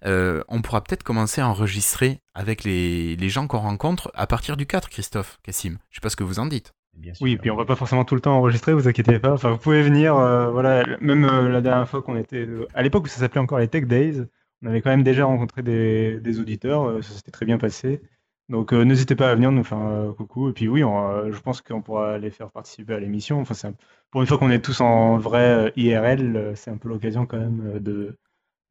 Euh, 0.06 0.44
on 0.48 0.62
pourra 0.62 0.82
peut-être 0.82 1.03
commencer 1.03 1.41
à 1.41 1.48
enregistrer 1.50 2.22
avec 2.34 2.63
les, 2.63 3.17
les 3.17 3.29
gens 3.29 3.48
qu'on 3.48 3.58
rencontre 3.58 4.10
à 4.15 4.25
partir 4.25 4.56
du 4.56 4.65
4, 4.65 4.89
Christophe, 4.89 5.39
Cassim. 5.44 5.77
Je 5.89 5.96
sais 5.96 6.01
pas 6.01 6.10
ce 6.10 6.15
que 6.15 6.24
vous 6.24 6.39
en 6.39 6.46
dites. 6.46 6.74
Bien 6.98 7.13
sûr. 7.13 7.24
Oui, 7.24 7.38
puis 7.38 7.51
on 7.51 7.56
va 7.56 7.65
pas 7.65 7.75
forcément 7.75 8.06
tout 8.06 8.15
le 8.15 8.22
temps 8.22 8.38
enregistrer, 8.38 8.74
vous 8.74 8.88
inquiétez 8.88 9.20
pas. 9.20 9.32
Enfin, 9.32 9.51
vous 9.51 9.58
pouvez 9.58 9.84
venir, 9.84 10.15
euh, 10.15 10.50
voilà, 10.50 10.84
même 11.00 11.25
euh, 11.25 11.50
la 11.50 11.62
dernière 11.62 11.88
fois 11.88 12.01
qu'on 12.01 12.17
était, 12.17 12.48
à 12.74 12.82
l'époque 12.82 13.06
où 13.06 13.08
ça 13.08 13.20
s'appelait 13.20 13.41
encore 13.41 13.60
les 13.60 13.67
Tech 13.67 13.86
Days, 13.86 14.24
on 14.61 14.67
avait 14.67 14.81
quand 14.81 14.89
même 14.89 15.03
déjà 15.03 15.25
rencontré 15.25 15.61
des, 15.61 16.39
auditeurs, 16.39 16.85
euh, 16.87 17.01
ça 17.01 17.13
s'était 17.13 17.31
très 17.31 17.45
bien 17.45 17.57
passé. 17.57 18.01
Donc 18.49 18.73
euh, 18.73 18.83
n'hésitez 18.83 19.15
pas 19.15 19.29
à 19.29 19.35
venir 19.35 19.51
nous 19.51 19.63
faire 19.63 19.77
un 19.77 20.13
coucou. 20.13 20.49
Et 20.49 20.53
puis 20.53 20.67
oui, 20.67 20.81
je 20.81 21.39
pense 21.39 21.61
qu'on 21.61 21.81
pourra 21.81 22.17
les 22.17 22.31
faire 22.31 22.49
participer 22.51 22.93
à 22.93 22.99
l'émission. 22.99 23.41
Enfin, 23.41 23.73
pour 24.09 24.21
une 24.21 24.27
fois 24.27 24.37
qu'on 24.37 24.51
est 24.51 24.63
tous 24.63 24.79
en 24.81 25.17
vrai 25.17 25.67
euh, 25.67 25.69
IRL, 25.75 26.53
c'est 26.55 26.71
un 26.71 26.77
peu 26.77 26.89
l'occasion 26.89 27.25
quand 27.25 27.39
même 27.39 27.79
de, 27.79 28.17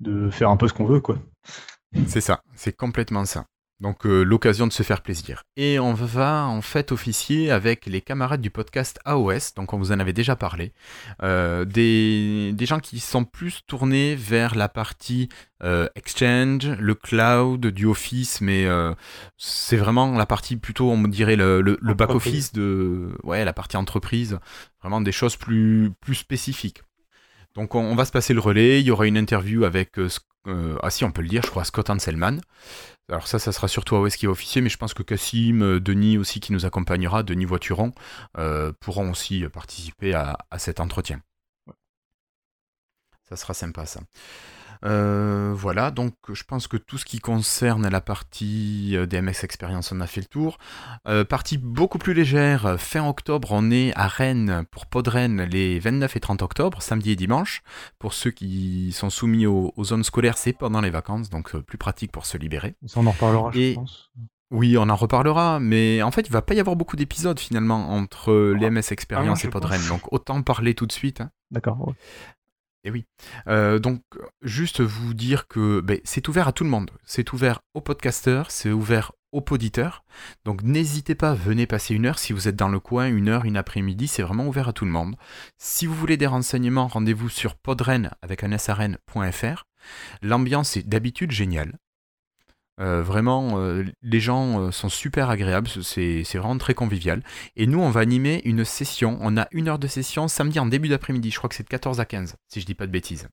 de 0.00 0.30
faire 0.30 0.50
un 0.50 0.56
peu 0.56 0.66
ce 0.68 0.74
qu'on 0.74 0.86
veut. 0.86 1.00
quoi. 1.00 1.18
C'est 2.06 2.20
ça, 2.20 2.42
c'est 2.54 2.76
complètement 2.76 3.24
ça. 3.24 3.46
Donc 3.80 4.06
euh, 4.06 4.22
l'occasion 4.22 4.66
de 4.66 4.72
se 4.72 4.82
faire 4.82 5.02
plaisir. 5.02 5.42
Et 5.56 5.78
on 5.78 5.92
va 5.92 6.46
en 6.46 6.62
fait 6.62 6.92
officier 6.92 7.50
avec 7.50 7.84
les 7.84 8.00
camarades 8.00 8.40
du 8.40 8.50
podcast 8.50 8.98
AOS, 9.04 9.52
donc 9.54 9.74
on 9.74 9.78
vous 9.78 9.92
en 9.92 10.00
avait 10.00 10.14
déjà 10.14 10.34
parlé, 10.34 10.72
euh, 11.22 11.66
des, 11.66 12.52
des, 12.54 12.66
gens 12.66 12.80
qui 12.80 13.00
sont 13.00 13.24
plus 13.24 13.60
tournés 13.66 14.14
vers 14.14 14.54
la 14.54 14.70
partie 14.70 15.28
euh, 15.62 15.88
Exchange, 15.94 16.68
le 16.78 16.94
cloud, 16.94 17.66
du 17.66 17.84
Office, 17.84 18.40
mais 18.40 18.66
c'est 19.36 19.76
vraiment 19.76 20.16
la 20.16 20.26
partie 20.26 20.56
plutôt, 20.56 20.90
on 20.90 21.02
dirait, 21.02 21.36
le, 21.36 21.60
le, 21.60 21.78
le 21.80 21.94
back-office 21.94 22.52
de... 22.54 23.10
Ouais, 23.24 23.44
la 23.44 23.52
partie 23.52 23.76
entreprise, 23.76 24.38
vraiment 24.80 25.02
des 25.02 25.12
choses 25.12 25.36
plus, 25.36 25.90
plus 26.00 26.14
spécifiques. 26.14 26.82
Donc 27.56 27.74
on, 27.74 27.94
va 27.94 28.04
se 28.04 28.12
passer 28.12 28.34
le 28.34 28.40
relais, 28.40 28.80
il 28.80 28.86
y 28.86 28.90
aura 28.90 29.06
une 29.06 29.16
interview 29.16 29.64
avec... 29.64 29.98
ah 30.46 30.90
si, 30.90 31.04
on 31.04 31.10
peut 31.10 31.22
le 31.22 31.28
dire, 31.28 31.42
je 31.42 31.50
crois, 31.50 31.64
Scott 31.64 31.90
Anselman. 31.90 32.40
Alors 33.08 33.26
ça, 33.26 33.38
ça 33.38 33.52
sera 33.52 33.66
surtout 33.66 33.96
AOS 33.96 34.10
qui 34.10 34.26
va 34.26 34.32
officier, 34.32 34.60
mais 34.60 34.68
je 34.68 34.76
pense 34.76 34.92
que 34.92 35.02
Cassim, 35.02 35.62
euh, 35.62 35.80
Denis 35.80 36.18
aussi 36.18 36.40
qui 36.40 36.52
nous 36.52 36.66
accompagnera, 36.66 37.22
Denis 37.22 37.44
Voituron, 37.44 37.92
euh, 38.36 38.72
pourront 38.80 39.10
aussi 39.10 39.44
participer 39.48 40.12
à 40.12 40.36
cet 40.58 40.80
entretien. 40.80 41.22
Ça 43.28 43.36
sera 43.36 43.54
sympa 43.54 43.86
ça. 43.86 44.00
Euh, 44.84 45.52
voilà, 45.54 45.90
donc 45.90 46.14
je 46.32 46.44
pense 46.44 46.66
que 46.66 46.76
tout 46.76 46.98
ce 46.98 47.04
qui 47.04 47.18
concerne 47.18 47.88
la 47.88 48.00
partie 48.00 48.96
euh, 48.96 49.06
DMS 49.06 49.42
Experience, 49.42 49.92
on 49.92 50.00
a 50.00 50.06
fait 50.06 50.20
le 50.20 50.26
tour. 50.26 50.58
Euh, 51.08 51.24
partie 51.24 51.58
beaucoup 51.58 51.98
plus 51.98 52.14
légère, 52.14 52.76
fin 52.78 53.06
octobre, 53.06 53.48
on 53.52 53.70
est 53.70 53.92
à 53.96 54.06
Rennes 54.08 54.64
pour 54.70 54.86
Podrennes 54.86 55.42
les 55.42 55.78
29 55.78 56.16
et 56.16 56.20
30 56.20 56.42
octobre, 56.42 56.82
samedi 56.82 57.12
et 57.12 57.16
dimanche. 57.16 57.62
Pour 57.98 58.12
ceux 58.12 58.30
qui 58.30 58.92
sont 58.92 59.10
soumis 59.10 59.46
aux, 59.46 59.72
zones 59.82 60.04
scolaires, 60.04 60.38
c'est 60.38 60.52
pendant 60.52 60.80
les 60.80 60.90
vacances, 60.90 61.30
donc 61.30 61.56
plus 61.56 61.78
pratique 61.78 62.12
pour 62.12 62.26
se 62.26 62.36
libérer. 62.36 62.74
Ça, 62.86 63.00
on 63.00 63.06
en 63.06 63.12
reparlera, 63.12 63.50
je 63.52 63.74
pense. 63.74 64.10
Oui, 64.52 64.76
on 64.78 64.88
en 64.88 64.96
reparlera, 64.96 65.58
mais 65.58 66.02
en 66.02 66.12
fait, 66.12 66.28
il 66.28 66.32
va 66.32 66.40
pas 66.40 66.54
y 66.54 66.60
avoir 66.60 66.76
beaucoup 66.76 66.94
d'épisodes 66.94 67.38
finalement 67.38 67.90
entre 67.90 68.54
ah. 68.54 68.58
les 68.58 68.70
MS 68.70 68.92
Experience 68.92 69.40
ah 69.42 69.46
et 69.46 69.50
Podren, 69.50 69.80
donc 69.88 70.12
autant 70.12 70.40
parler 70.42 70.74
tout 70.74 70.86
de 70.86 70.92
suite. 70.92 71.20
Hein. 71.20 71.30
D'accord. 71.50 71.92
Et 72.86 72.90
oui. 72.90 73.04
Euh, 73.48 73.80
donc, 73.80 74.00
juste 74.42 74.80
vous 74.80 75.12
dire 75.12 75.48
que 75.48 75.80
ben, 75.80 75.98
c'est 76.04 76.28
ouvert 76.28 76.46
à 76.46 76.52
tout 76.52 76.62
le 76.62 76.70
monde. 76.70 76.92
C'est 77.04 77.32
ouvert 77.32 77.60
aux 77.74 77.80
podcasteurs, 77.80 78.52
c'est 78.52 78.70
ouvert 78.70 79.10
aux 79.32 79.40
poditeurs. 79.40 80.04
Donc, 80.44 80.62
n'hésitez 80.62 81.16
pas, 81.16 81.34
venez 81.34 81.66
passer 81.66 81.94
une 81.94 82.06
heure 82.06 82.20
si 82.20 82.32
vous 82.32 82.46
êtes 82.46 82.54
dans 82.54 82.68
le 82.68 82.78
coin, 82.78 83.08
une 83.08 83.28
heure, 83.28 83.44
une 83.44 83.56
après-midi, 83.56 84.06
c'est 84.06 84.22
vraiment 84.22 84.46
ouvert 84.46 84.68
à 84.68 84.72
tout 84.72 84.84
le 84.84 84.92
monde. 84.92 85.16
Si 85.58 85.84
vous 85.86 85.94
voulez 85.94 86.16
des 86.16 86.28
renseignements, 86.28 86.86
rendez-vous 86.86 87.28
sur 87.28 87.56
podren 87.56 88.12
avec 88.22 88.44
un. 88.44 88.56
L'ambiance 90.22 90.76
est 90.76 90.88
d'habitude 90.88 91.32
géniale. 91.32 91.78
Euh, 92.78 93.02
vraiment, 93.02 93.58
euh, 93.58 93.84
les 94.02 94.20
gens 94.20 94.60
euh, 94.60 94.70
sont 94.70 94.90
super 94.90 95.30
agréables, 95.30 95.68
c'est 95.68 96.22
vraiment 96.34 96.58
très 96.58 96.74
convivial. 96.74 97.22
Et 97.56 97.66
nous, 97.66 97.80
on 97.80 97.90
va 97.90 98.00
animer 98.00 98.42
une 98.44 98.64
session. 98.64 99.18
On 99.22 99.36
a 99.38 99.48
une 99.52 99.68
heure 99.68 99.78
de 99.78 99.86
session 99.86 100.28
samedi 100.28 100.58
en 100.58 100.66
début 100.66 100.88
d'après-midi. 100.88 101.30
Je 101.30 101.38
crois 101.38 101.48
que 101.48 101.54
c'est 101.54 101.62
de 101.62 101.68
14 101.68 102.00
à 102.00 102.04
15, 102.04 102.36
si 102.48 102.60
je 102.60 102.66
dis 102.66 102.74
pas 102.74 102.86
de 102.86 102.92
bêtises. 102.92 103.28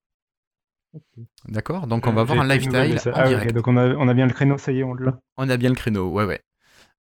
D'accord? 1.48 1.88
Donc 1.88 2.08
on 2.08 2.14
va 2.14 2.24
voir 2.24 2.40
un 2.40 2.48
lifestyle 2.48 3.00
en 3.10 3.12
ah, 3.16 3.28
direct. 3.28 3.54
donc 3.54 3.68
on 3.68 3.76
a, 3.76 4.14
bien 4.14 4.28
le 4.28 4.34
créneau, 4.34 4.60
ça 4.60 4.72
y 4.72 4.80
est, 4.80 4.84
on 4.84 4.94
l'a. 4.94 5.20
On 5.38 5.50
a 5.50 5.58
bien 5.58 5.70
le 5.70 5.76
créneau, 5.76 6.10
ouais, 6.10 6.24
ouais. 6.24 6.42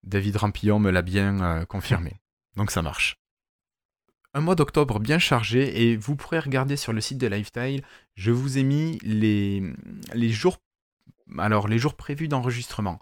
David 0.01 0.35
Rampillon 0.35 0.79
me 0.79 0.89
l'a 0.89 1.03
bien 1.03 1.63
confirmé. 1.65 2.19
donc 2.57 2.71
ça 2.71 2.81
marche. 2.81 3.17
Un 4.33 4.41
mois 4.41 4.55
d'octobre 4.55 4.99
bien 4.99 5.19
chargé 5.19 5.83
et 5.83 5.95
vous 5.95 6.15
pourrez 6.15 6.39
regarder 6.39 6.75
sur 6.75 6.91
le 6.91 7.01
site 7.01 7.19
de 7.19 7.27
Lifestyle, 7.27 7.83
je 8.15 8.31
vous 8.31 8.57
ai 8.57 8.63
mis 8.63 8.97
les, 9.03 9.61
les 10.15 10.29
jours 10.29 10.57
alors, 11.37 11.67
les 11.67 11.79
jours 11.79 11.95
prévus 11.95 12.27
d'enregistrement. 12.27 12.99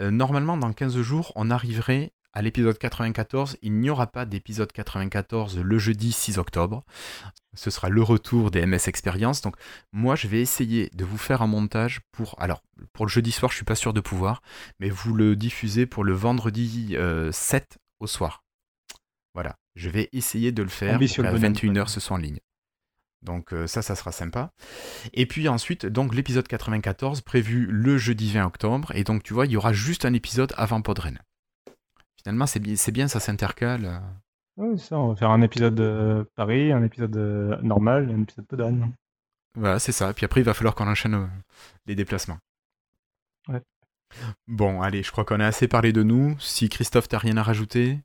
Euh, 0.00 0.10
normalement, 0.10 0.56
dans 0.56 0.72
15 0.72 1.00
jours, 1.00 1.32
on 1.36 1.50
arriverait 1.50 2.12
à 2.32 2.42
l'épisode 2.42 2.78
94. 2.78 3.58
Il 3.62 3.78
n'y 3.78 3.90
aura 3.90 4.06
pas 4.06 4.24
d'épisode 4.24 4.72
94 4.72 5.58
le 5.58 5.78
jeudi 5.78 6.12
6 6.12 6.38
octobre. 6.38 6.84
Ce 7.54 7.70
sera 7.70 7.90
le 7.90 8.02
retour 8.02 8.50
des 8.50 8.64
MS 8.64 8.88
Experience. 8.88 9.42
Donc, 9.42 9.56
moi, 9.92 10.16
je 10.16 10.28
vais 10.28 10.40
essayer 10.40 10.90
de 10.94 11.04
vous 11.04 11.18
faire 11.18 11.42
un 11.42 11.46
montage 11.46 12.00
pour. 12.10 12.34
Alors, 12.40 12.62
pour 12.92 13.04
le 13.04 13.10
jeudi 13.10 13.32
soir, 13.32 13.50
je 13.50 13.56
suis 13.56 13.64
pas 13.64 13.74
sûr 13.74 13.92
de 13.92 14.00
pouvoir, 14.00 14.42
mais 14.80 14.88
vous 14.88 15.14
le 15.14 15.36
diffusez 15.36 15.84
pour 15.84 16.04
le 16.04 16.14
vendredi 16.14 16.88
7 16.90 16.96
euh, 16.98 17.30
au 18.00 18.06
soir. 18.06 18.44
Voilà. 19.34 19.56
Je 19.74 19.88
vais 19.88 20.08
essayer 20.12 20.52
de 20.52 20.62
le 20.62 20.68
faire 20.68 20.98
pour 20.98 21.08
qu'à 21.08 21.32
21h 21.32 21.88
ce 21.88 22.00
soit 22.00 22.16
en 22.16 22.20
ligne. 22.20 22.38
Donc 23.22 23.52
euh, 23.52 23.66
ça, 23.66 23.82
ça 23.82 23.94
sera 23.94 24.12
sympa. 24.12 24.52
Et 25.12 25.26
puis 25.26 25.48
ensuite, 25.48 25.86
donc 25.86 26.14
l'épisode 26.14 26.48
94 26.48 27.20
prévu 27.20 27.66
le 27.66 27.98
jeudi 27.98 28.32
20 28.32 28.46
octobre. 28.46 28.92
Et 28.94 29.04
donc 29.04 29.22
tu 29.22 29.34
vois, 29.34 29.46
il 29.46 29.52
y 29.52 29.56
aura 29.56 29.72
juste 29.72 30.04
un 30.04 30.12
épisode 30.12 30.52
avant 30.56 30.82
Podren. 30.82 31.18
Finalement, 32.16 32.46
c'est 32.46 32.60
bien, 32.60 32.74
bien, 32.92 33.08
ça 33.08 33.20
s'intercale. 33.20 34.02
Oui, 34.56 34.78
ça, 34.78 34.98
on 34.98 35.08
va 35.08 35.16
faire 35.16 35.30
un 35.30 35.42
épisode 35.42 35.74
de 35.74 36.30
Paris, 36.36 36.72
un 36.72 36.84
épisode 36.84 37.16
normal 37.62 38.10
et 38.10 38.14
un 38.14 38.22
épisode 38.22 38.46
Podren. 38.46 38.92
Voilà, 39.54 39.78
c'est 39.78 39.92
ça. 39.92 40.10
Et 40.10 40.12
puis 40.14 40.24
après, 40.24 40.40
il 40.40 40.44
va 40.44 40.54
falloir 40.54 40.74
qu'on 40.74 40.88
enchaîne 40.88 41.14
euh, 41.14 41.26
les 41.86 41.94
déplacements. 41.94 42.38
Ouais. 43.48 43.60
Bon, 44.46 44.82
allez, 44.82 45.02
je 45.02 45.10
crois 45.10 45.24
qu'on 45.24 45.40
a 45.40 45.46
assez 45.46 45.68
parlé 45.68 45.92
de 45.92 46.02
nous. 46.02 46.38
Si 46.38 46.68
Christophe, 46.68 47.08
t'as 47.08 47.18
rien 47.18 47.36
à 47.36 47.42
rajouter? 47.42 48.00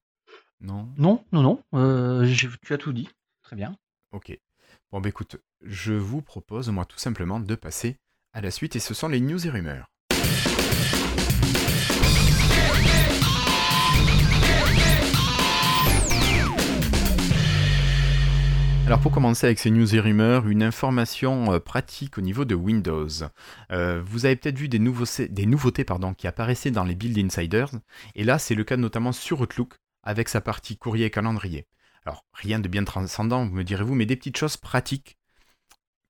Non? 0.59 0.89
Non, 0.97 1.23
non, 1.31 1.43
non. 1.43 1.63
Euh, 1.73 2.33
tu 2.61 2.73
as 2.73 2.77
tout 2.77 2.93
dit. 2.93 3.09
Très 3.43 3.55
bien. 3.55 3.75
Ok. 4.11 4.37
Bon 4.93 5.01
bah 5.01 5.09
écoute, 5.09 5.35
je 5.61 5.91
vous 5.91 6.21
propose 6.21 6.69
moi 6.69 6.85
tout 6.85 6.97
simplement 6.97 7.41
de 7.41 7.55
passer 7.55 7.97
à 8.31 8.39
la 8.39 8.51
suite 8.51 8.77
et 8.77 8.79
ce 8.79 8.93
sont 8.93 9.09
les 9.09 9.19
news 9.19 9.45
et 9.45 9.49
rumeurs. 9.49 9.91
Alors 18.85 19.01
pour 19.01 19.11
commencer 19.11 19.45
avec 19.45 19.59
ces 19.59 19.71
news 19.71 19.93
et 19.93 19.99
rumeurs, 19.99 20.47
une 20.47 20.63
information 20.63 21.51
euh, 21.51 21.59
pratique 21.59 22.17
au 22.17 22.21
niveau 22.21 22.45
de 22.45 22.55
Windows. 22.55 23.09
Euh, 23.73 24.01
vous 24.05 24.25
avez 24.25 24.37
peut-être 24.37 24.57
vu 24.57 24.69
des, 24.69 24.79
nouveautés 24.79 25.83
pardon, 25.83 26.13
qui 26.13 26.27
apparaissaient 26.27 26.71
dans 26.71 26.85
les 26.85 26.95
Build 26.95 27.17
Insiders, 27.17 27.71
et 28.15 28.23
là 28.23 28.39
c'est 28.39 28.55
le 28.55 28.63
cas 28.63 28.77
notamment 28.77 29.11
sur 29.11 29.41
Outlook 29.41 29.73
avec 30.03 30.29
sa 30.29 30.39
partie 30.39 30.77
courrier 30.77 31.07
et 31.07 31.11
calendrier. 31.11 31.67
Alors 32.07 32.23
rien 32.31 32.59
de 32.59 32.69
bien 32.69 32.85
transcendant, 32.85 33.45
me 33.45 33.65
direz-vous, 33.65 33.93
mais 33.93 34.05
des 34.05 34.15
petites 34.15 34.37
choses 34.37 34.55
pratiques 34.55 35.17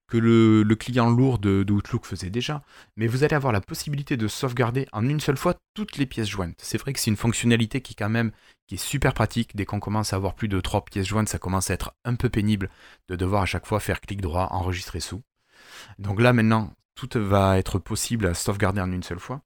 que 0.08 0.18
le, 0.18 0.76
client 0.76 1.10
lourd 1.10 1.40
de, 1.40 1.66
Outlook 1.72 2.06
faisait 2.06 2.30
déjà, 2.30 2.62
mais 2.98 3.08
vous 3.08 3.24
allez 3.24 3.34
avoir 3.34 3.52
la 3.52 3.62
possibilité 3.62 4.16
de 4.16 4.28
sauvegarder 4.28 4.88
en 4.92 5.10
une 5.10 5.20
seule 5.20 5.38
fois 5.38 5.56
toutes 5.74 5.98
les 5.98 6.06
pièces 6.06 6.30
jointes. 6.30 6.54
C'est 6.60 6.78
vrai 6.78 6.94
que 6.94 7.00
c'est 7.00 7.10
une 7.10 7.18
fonctionnalité 7.18 7.82
qui 7.82 7.96
quand 7.96 8.10
même 8.10 8.32
est 8.72 8.78
super 8.78 9.16
pratique. 9.16 9.56
Dès 9.56 9.66
qu'on 9.66 9.80
commence 9.80 10.14
à 10.14 10.18
avoir 10.18 10.36
plus 10.36 10.48
de 10.48 10.62
trois 10.62 10.86
pièces 10.86 11.08
jointes, 11.08 11.30
ça 11.30 11.40
commence 11.40 11.72
à 11.72 11.74
être 11.74 11.96
un 12.06 12.14
peu 12.14 12.30
pénible 12.30 12.70
de 13.10 13.16
devoir 13.16 13.42
à 13.42 13.48
chaque 13.48 13.66
fois 13.66 13.80
faire 13.80 14.00
clic 14.00 14.22
droit, 14.22 14.50
enregistrer 14.52 15.00
sous. 15.00 15.24
Donc 15.98 16.22
là 16.22 16.32
maintenant, 16.32 16.76
tout 16.94 17.10
va 17.16 17.58
être 17.58 17.80
possible 17.80 18.28
à 18.28 18.36
sauvegarder 18.36 18.82
en 18.82 18.92
une 18.92 19.02
seule 19.02 19.20
fois. 19.20 19.42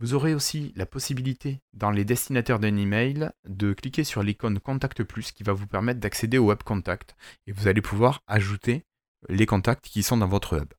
Vous 0.00 0.14
aurez 0.14 0.34
aussi 0.34 0.72
la 0.74 0.86
possibilité 0.86 1.60
dans 1.72 1.90
les 1.90 2.04
destinataires 2.04 2.58
d'un 2.58 2.76
email 2.76 3.30
de 3.48 3.72
cliquer 3.72 4.02
sur 4.02 4.22
l'icône 4.22 4.58
Contact 4.58 5.04
Plus 5.04 5.30
qui 5.30 5.44
va 5.44 5.52
vous 5.52 5.68
permettre 5.68 6.00
d'accéder 6.00 6.36
au 6.36 6.46
Web 6.46 6.64
Contact 6.64 7.14
et 7.46 7.52
vous 7.52 7.68
allez 7.68 7.80
pouvoir 7.80 8.22
ajouter 8.26 8.84
les 9.28 9.46
contacts 9.46 9.86
qui 9.86 10.02
sont 10.02 10.16
dans 10.16 10.26
votre 10.26 10.54
hub. 10.60 10.72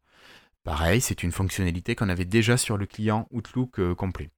Pareil, 0.64 1.00
c'est 1.00 1.24
une 1.24 1.32
fonctionnalité 1.32 1.96
qu'on 1.96 2.10
avait 2.10 2.26
déjà 2.26 2.58
sur 2.58 2.78
le 2.78 2.86
client 2.86 3.28
Outlook 3.32 3.80
euh, 3.80 3.96
complet. 3.96 4.32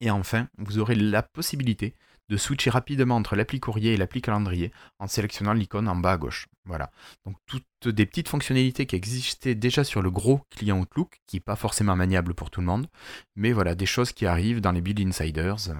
Et 0.00 0.10
enfin, 0.10 0.48
vous 0.58 0.78
aurez 0.78 0.94
la 0.94 1.22
possibilité 1.22 1.94
de 2.30 2.36
switcher 2.36 2.70
rapidement 2.70 3.16
entre 3.16 3.34
l'appli 3.34 3.58
courrier 3.58 3.92
et 3.92 3.96
l'appli 3.96 4.22
calendrier 4.22 4.72
en 5.00 5.08
sélectionnant 5.08 5.52
l'icône 5.52 5.88
en 5.88 5.96
bas 5.96 6.12
à 6.12 6.16
gauche. 6.16 6.46
Voilà. 6.64 6.90
Donc 7.26 7.36
toutes 7.46 7.88
des 7.88 8.06
petites 8.06 8.28
fonctionnalités 8.28 8.86
qui 8.86 8.94
existaient 8.94 9.56
déjà 9.56 9.82
sur 9.82 10.00
le 10.00 10.10
gros 10.10 10.40
client 10.48 10.78
Outlook, 10.78 11.20
qui 11.26 11.36
n'est 11.36 11.40
pas 11.40 11.56
forcément 11.56 11.96
maniable 11.96 12.32
pour 12.34 12.50
tout 12.50 12.60
le 12.60 12.66
monde, 12.66 12.86
mais 13.34 13.52
voilà, 13.52 13.74
des 13.74 13.86
choses 13.86 14.12
qui 14.12 14.26
arrivent 14.26 14.60
dans 14.60 14.70
les 14.72 14.80
Build 14.80 15.00
Insiders. 15.00 15.70
Euh. 15.70 15.74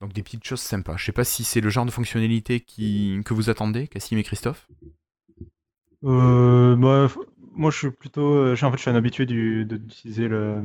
donc 0.00 0.12
des 0.12 0.24
petites 0.24 0.44
choses 0.44 0.60
sympas. 0.60 0.96
Je 0.96 1.04
ne 1.04 1.06
sais 1.06 1.12
pas 1.12 1.24
si 1.24 1.44
c'est 1.44 1.60
le 1.60 1.70
genre 1.70 1.86
de 1.86 1.92
fonctionnalité 1.92 2.58
qui, 2.58 3.20
que 3.24 3.32
vous 3.32 3.48
attendez, 3.48 3.86
Cassim 3.86 4.18
et 4.18 4.24
Christophe? 4.24 4.66
Euh, 6.04 6.74
bah, 6.74 7.08
moi, 7.54 7.70
je 7.70 7.78
suis 7.78 7.90
plutôt, 7.92 8.34
euh, 8.34 8.56
je 8.56 8.64
en 8.64 8.70
fait, 8.72 8.78
je 8.78 8.82
suis 8.82 8.90
un 8.90 8.96
habitué 8.96 9.26
d'utiliser 9.26 10.26
le, 10.26 10.60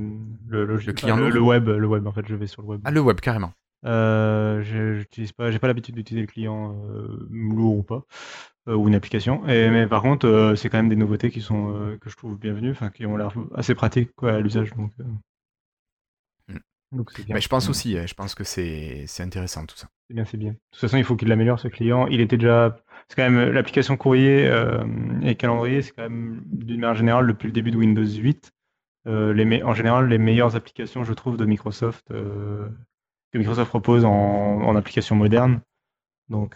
le, 0.48 0.66
le, 0.66 0.94
client, 0.94 1.18
le, 1.18 1.40
web, 1.40 1.68
le 1.68 1.86
web. 1.86 2.08
En 2.08 2.12
fait, 2.12 2.26
je 2.28 2.34
vais 2.34 2.48
sur 2.48 2.64
le 2.64 2.70
web. 2.70 2.82
Ah, 2.84 2.90
le 2.90 3.02
web, 3.02 3.20
carrément. 3.20 3.54
Euh, 3.88 4.62
j'utilise 4.62 5.32
pas, 5.32 5.50
j'ai 5.52 5.60
pas 5.60 5.68
l'habitude 5.68 5.96
d'utiliser 5.96 6.26
le 6.26 6.32
client 6.32 6.76
euh, 6.90 7.28
lourd 7.32 7.78
ou 7.78 7.84
pas, 7.84 8.04
euh, 8.68 8.76
ou 8.76 8.88
une 8.88 8.96
application. 8.96 9.48
Et, 9.48 9.70
mais 9.70 9.88
par 9.88 10.02
contre, 10.02 10.54
c'est 10.58 10.70
quand 10.70 10.78
même 10.78 10.90
des 10.90 10.96
nouveautés 10.96 11.32
qui 11.32 11.42
sont 11.42 11.98
que 12.02 12.10
je 12.10 12.18
trouve 12.18 12.38
bienvenues, 12.38 12.72
enfin 12.72 12.90
qui 12.90 13.06
ont 13.06 13.18
l'air 13.18 13.34
assez 13.56 13.76
pratiques 13.76 14.12
quoi 14.16 14.34
à 14.34 14.40
l'usage. 14.40 14.74
Donc, 14.76 14.92
mm. 16.50 16.58
donc 16.92 17.12
je 17.18 17.48
pense 17.48 17.70
aussi, 17.70 17.98
je 18.06 18.14
pense 18.14 18.36
que 18.36 18.44
c'est 18.44 19.08
intéressant 19.20 19.66
tout 19.66 19.78
ça. 19.78 19.88
C'est 20.08 20.14
bien, 20.14 20.26
c'est 20.26 20.38
bien. 20.38 20.52
De 20.52 20.58
toute 20.72 20.82
façon, 20.82 20.98
il 20.98 21.04
faut 21.04 21.16
qu'il 21.16 21.30
l'améliore 21.30 21.60
ce 21.60 21.70
client. 21.70 22.08
Il 22.08 22.20
était 22.20 22.38
déjà 22.38 22.78
c'est 23.08 23.16
quand 23.16 23.30
même 23.30 23.52
l'application 23.52 23.96
courrier 23.96 24.52
et 25.24 25.36
calendrier, 25.36 25.82
c'est 25.82 25.94
quand 25.94 26.04
même 26.04 26.42
d'une 26.46 26.82
manière 26.82 26.96
générale 26.96 27.28
depuis 27.28 27.48
le 27.48 27.54
début 27.54 27.72
de 27.72 27.78
Windows 27.78 28.06
8. 28.06 28.52
Euh, 29.08 29.34
les 29.34 29.64
en 29.64 29.74
général, 29.74 30.10
les 30.10 30.18
meilleures 30.18 30.58
applications, 30.58 31.06
je 31.06 31.14
trouve, 31.14 31.38
de 31.38 31.46
Microsoft, 31.46 32.12
que 33.38 33.40
Microsoft 33.40 33.70
propose 33.70 34.06
en, 34.06 34.12
en 34.12 34.76
application 34.76 35.16
moderne. 35.16 35.62
Donc, 36.30 36.56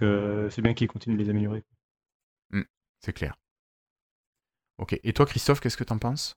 c'est 0.50 0.62
bien 0.62 0.74
qu'ils 0.74 0.88
continuent 0.88 1.18
de 1.18 1.24
les 1.24 1.30
améliorer. 1.30 1.64
Mmh, 2.50 2.64
c'est 3.00 3.14
clair. 3.14 3.36
Ok. 4.78 5.00
Et 5.04 5.14
toi, 5.14 5.26
Christophe, 5.26 5.62
qu'est-ce 5.62 5.78
que 5.78 5.84
tu 5.84 5.94
en 5.94 5.98
penses? 5.98 6.36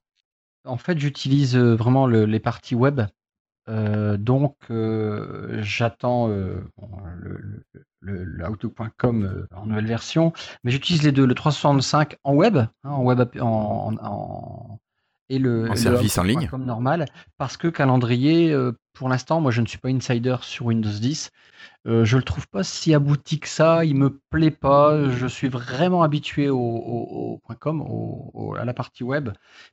En 0.65 0.77
fait, 0.77 0.99
j'utilise 0.99 1.57
vraiment 1.57 2.07
les 2.07 2.41
parties 2.41 2.77
web 2.77 3.01
euh, 3.69 4.17
donc, 4.17 4.57
euh, 4.71 5.59
j'attends 5.63 6.29
euh, 6.29 6.61
le, 7.17 7.65
le, 8.01 8.49
Outlook.com 8.49 9.47
en 9.55 9.67
nouvelle 9.67 9.87
version, 9.87 10.33
mais 10.63 10.71
j'utilise 10.71 11.03
les 11.03 11.13
deux, 11.13 11.27
le 11.27 11.35
365 11.35 12.17
en 12.25 12.35
web, 12.35 12.59
hein, 12.59 12.71
en 12.85 13.03
web 13.03 13.23
en, 13.41 14.79
et 15.29 15.39
le, 15.39 15.75
service 15.75 16.19
en 16.19 16.23
ligne 16.23 16.49
comme 16.49 16.65
normal, 16.65 17.07
parce 17.39 17.57
que 17.57 17.69
calendrier, 17.69 18.55
pour 18.93 19.09
l'instant, 19.09 19.41
moi 19.41 19.51
je 19.51 19.61
ne 19.61 19.67
suis 19.67 19.79
pas 19.79 19.89
insider 19.89 20.37
sur 20.43 20.67
Windows 20.67 20.91
10. 20.91 21.31
je 21.87 22.17
le 22.17 22.23
trouve 22.23 22.47
pas 22.49 22.63
si 22.63 22.95
abouti 22.95 23.41
que 23.41 23.49
ça, 23.49 23.85
il 23.85 23.97
me 23.97 24.19
plaît 24.31 24.51
pas. 24.51 25.09
Je 25.09 25.27
suis 25.27 25.49
vraiment 25.49 26.03
habitué 26.03 26.51
au, 26.51 26.59
au, 26.59 27.41
.com, 27.59 27.85
à 28.59 28.65
la 28.65 28.75
partie 28.75 29.03
web, 29.03 29.31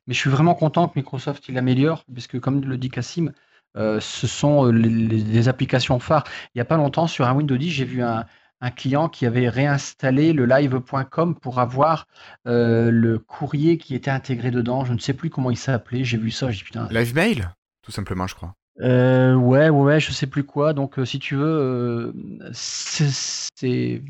mais 0.08 0.14
je 0.14 0.20
suis 0.20 0.30
vraiment 0.30 0.56
content 0.56 0.88
que 0.88 0.98
Microsoft 0.98 1.48
il 1.50 1.58
améliore, 1.58 2.06
puisque 2.14 2.40
comme 2.40 2.62
le 2.62 2.78
dit 2.78 2.90
Cassim, 2.90 3.32
euh, 3.78 4.00
ce 4.02 4.28
sont 4.28 4.68
euh, 4.68 4.72
les, 4.72 5.48
applications 5.48 6.00
phares. 6.00 6.26
Il 6.54 6.58
n'y 6.58 6.62
a 6.62 6.66
pas 6.66 6.78
longtemps, 6.78 7.08
sur 7.08 7.26
un 7.26 7.34
Windows 7.34 7.58
10, 7.58 7.70
j'ai 7.70 7.86
vu 7.86 8.04
un, 8.04 8.26
client 8.70 9.10
qui 9.10 9.26
avait 9.26 9.50
réinstallé 9.50 10.34
le 10.34 10.46
live.com 10.46 11.36
pour 11.36 11.60
avoir 11.60 12.08
euh, 12.48 12.92
le 12.92 13.18
courrier 13.18 13.78
qui 13.78 13.96
était 13.96 14.12
intégré 14.12 14.52
dedans. 14.52 14.86
Je 14.86 14.94
ne 14.94 15.00
sais 15.00 15.14
plus 15.14 15.30
comment 15.30 15.50
il 15.50 15.58
s'appelait. 15.58 16.04
J'ai 16.04 16.18
vu 16.18 16.30
ça. 16.30 16.52
J'ai 16.52 16.64
putain. 16.64 16.88
Live 16.92 17.16
mail, 17.16 17.50
tout 17.82 17.92
simplement, 17.92 18.28
je 18.28 18.36
crois. 18.36 18.54
Euh, 18.82 19.34
ouais, 19.34 19.70
ouais, 19.70 20.00
je 20.00 20.12
sais 20.12 20.28
plus 20.28 20.44
quoi. 20.44 20.74
Donc, 20.74 21.00
si 21.06 21.18
tu 21.18 21.36
veux, 21.36 22.14
c'est 22.54 24.04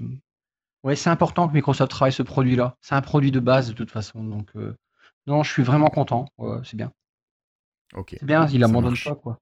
ouais, 0.84 0.96
c'est 0.96 1.10
important 1.10 1.48
que 1.48 1.54
Microsoft 1.54 1.92
travaille 1.92 2.12
ce 2.12 2.24
produit-là. 2.24 2.76
C'est 2.82 2.96
un 2.96 3.02
produit 3.02 3.32
de 3.32 3.40
base 3.40 3.70
de 3.70 3.74
toute 3.74 3.92
façon. 3.92 4.24
Donc, 4.24 4.50
non, 5.28 5.44
je 5.44 5.52
suis 5.52 5.64
vraiment 5.64 5.90
content. 5.90 6.28
c'est 6.64 6.76
bien. 6.76 6.92
Ok. 7.94 8.16
C'est 8.20 8.26
bien, 8.26 8.48
il 8.48 8.64
abandonne 8.64 8.96
pas 9.04 9.16
quoi. 9.16 9.40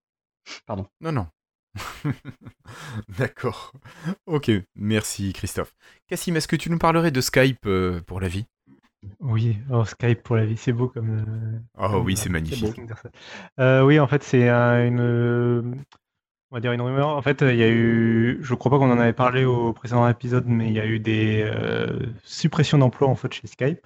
Pardon. 0.65 0.87
Non, 1.01 1.11
non. 1.11 1.27
D'accord. 3.17 3.73
Ok, 4.25 4.51
merci 4.75 5.33
Christophe. 5.33 5.75
Cassim, 6.07 6.35
est-ce 6.35 6.47
que 6.47 6.55
tu 6.55 6.69
nous 6.69 6.77
parlerais 6.77 7.11
de 7.11 7.21
Skype 7.21 7.65
euh, 7.65 8.01
pour 8.01 8.19
la 8.19 8.27
vie? 8.27 8.45
Oui, 9.19 9.57
oh, 9.71 9.85
Skype 9.85 10.23
pour 10.23 10.35
la 10.35 10.45
vie, 10.45 10.57
c'est 10.57 10.73
beau 10.73 10.89
comme. 10.89 11.61
oh 11.77 12.01
oui, 12.03 12.17
c'est 12.17 12.29
magnifique. 12.29 12.81
Euh, 13.59 13.81
oui, 13.83 13.99
en 13.99 14.07
fait, 14.07 14.23
c'est 14.23 14.49
une. 14.49 15.83
On 16.51 16.55
va 16.55 16.59
dire 16.59 16.71
une 16.71 16.81
rumeur. 16.81 17.09
En 17.09 17.21
fait, 17.21 17.41
il 17.41 17.55
y 17.55 17.63
a 17.63 17.69
eu. 17.69 18.39
Je 18.41 18.53
crois 18.55 18.71
pas 18.71 18.77
qu'on 18.77 18.91
en 18.91 18.99
avait 18.99 19.13
parlé 19.13 19.45
au 19.45 19.71
précédent 19.71 20.07
épisode, 20.07 20.47
mais 20.47 20.67
il 20.67 20.73
y 20.73 20.79
a 20.79 20.85
eu 20.85 20.99
des 20.99 21.43
euh, 21.43 22.07
suppressions 22.23 22.77
d'emplois 22.77 23.07
en 23.07 23.15
fait 23.15 23.31
chez 23.33 23.47
Skype. 23.47 23.85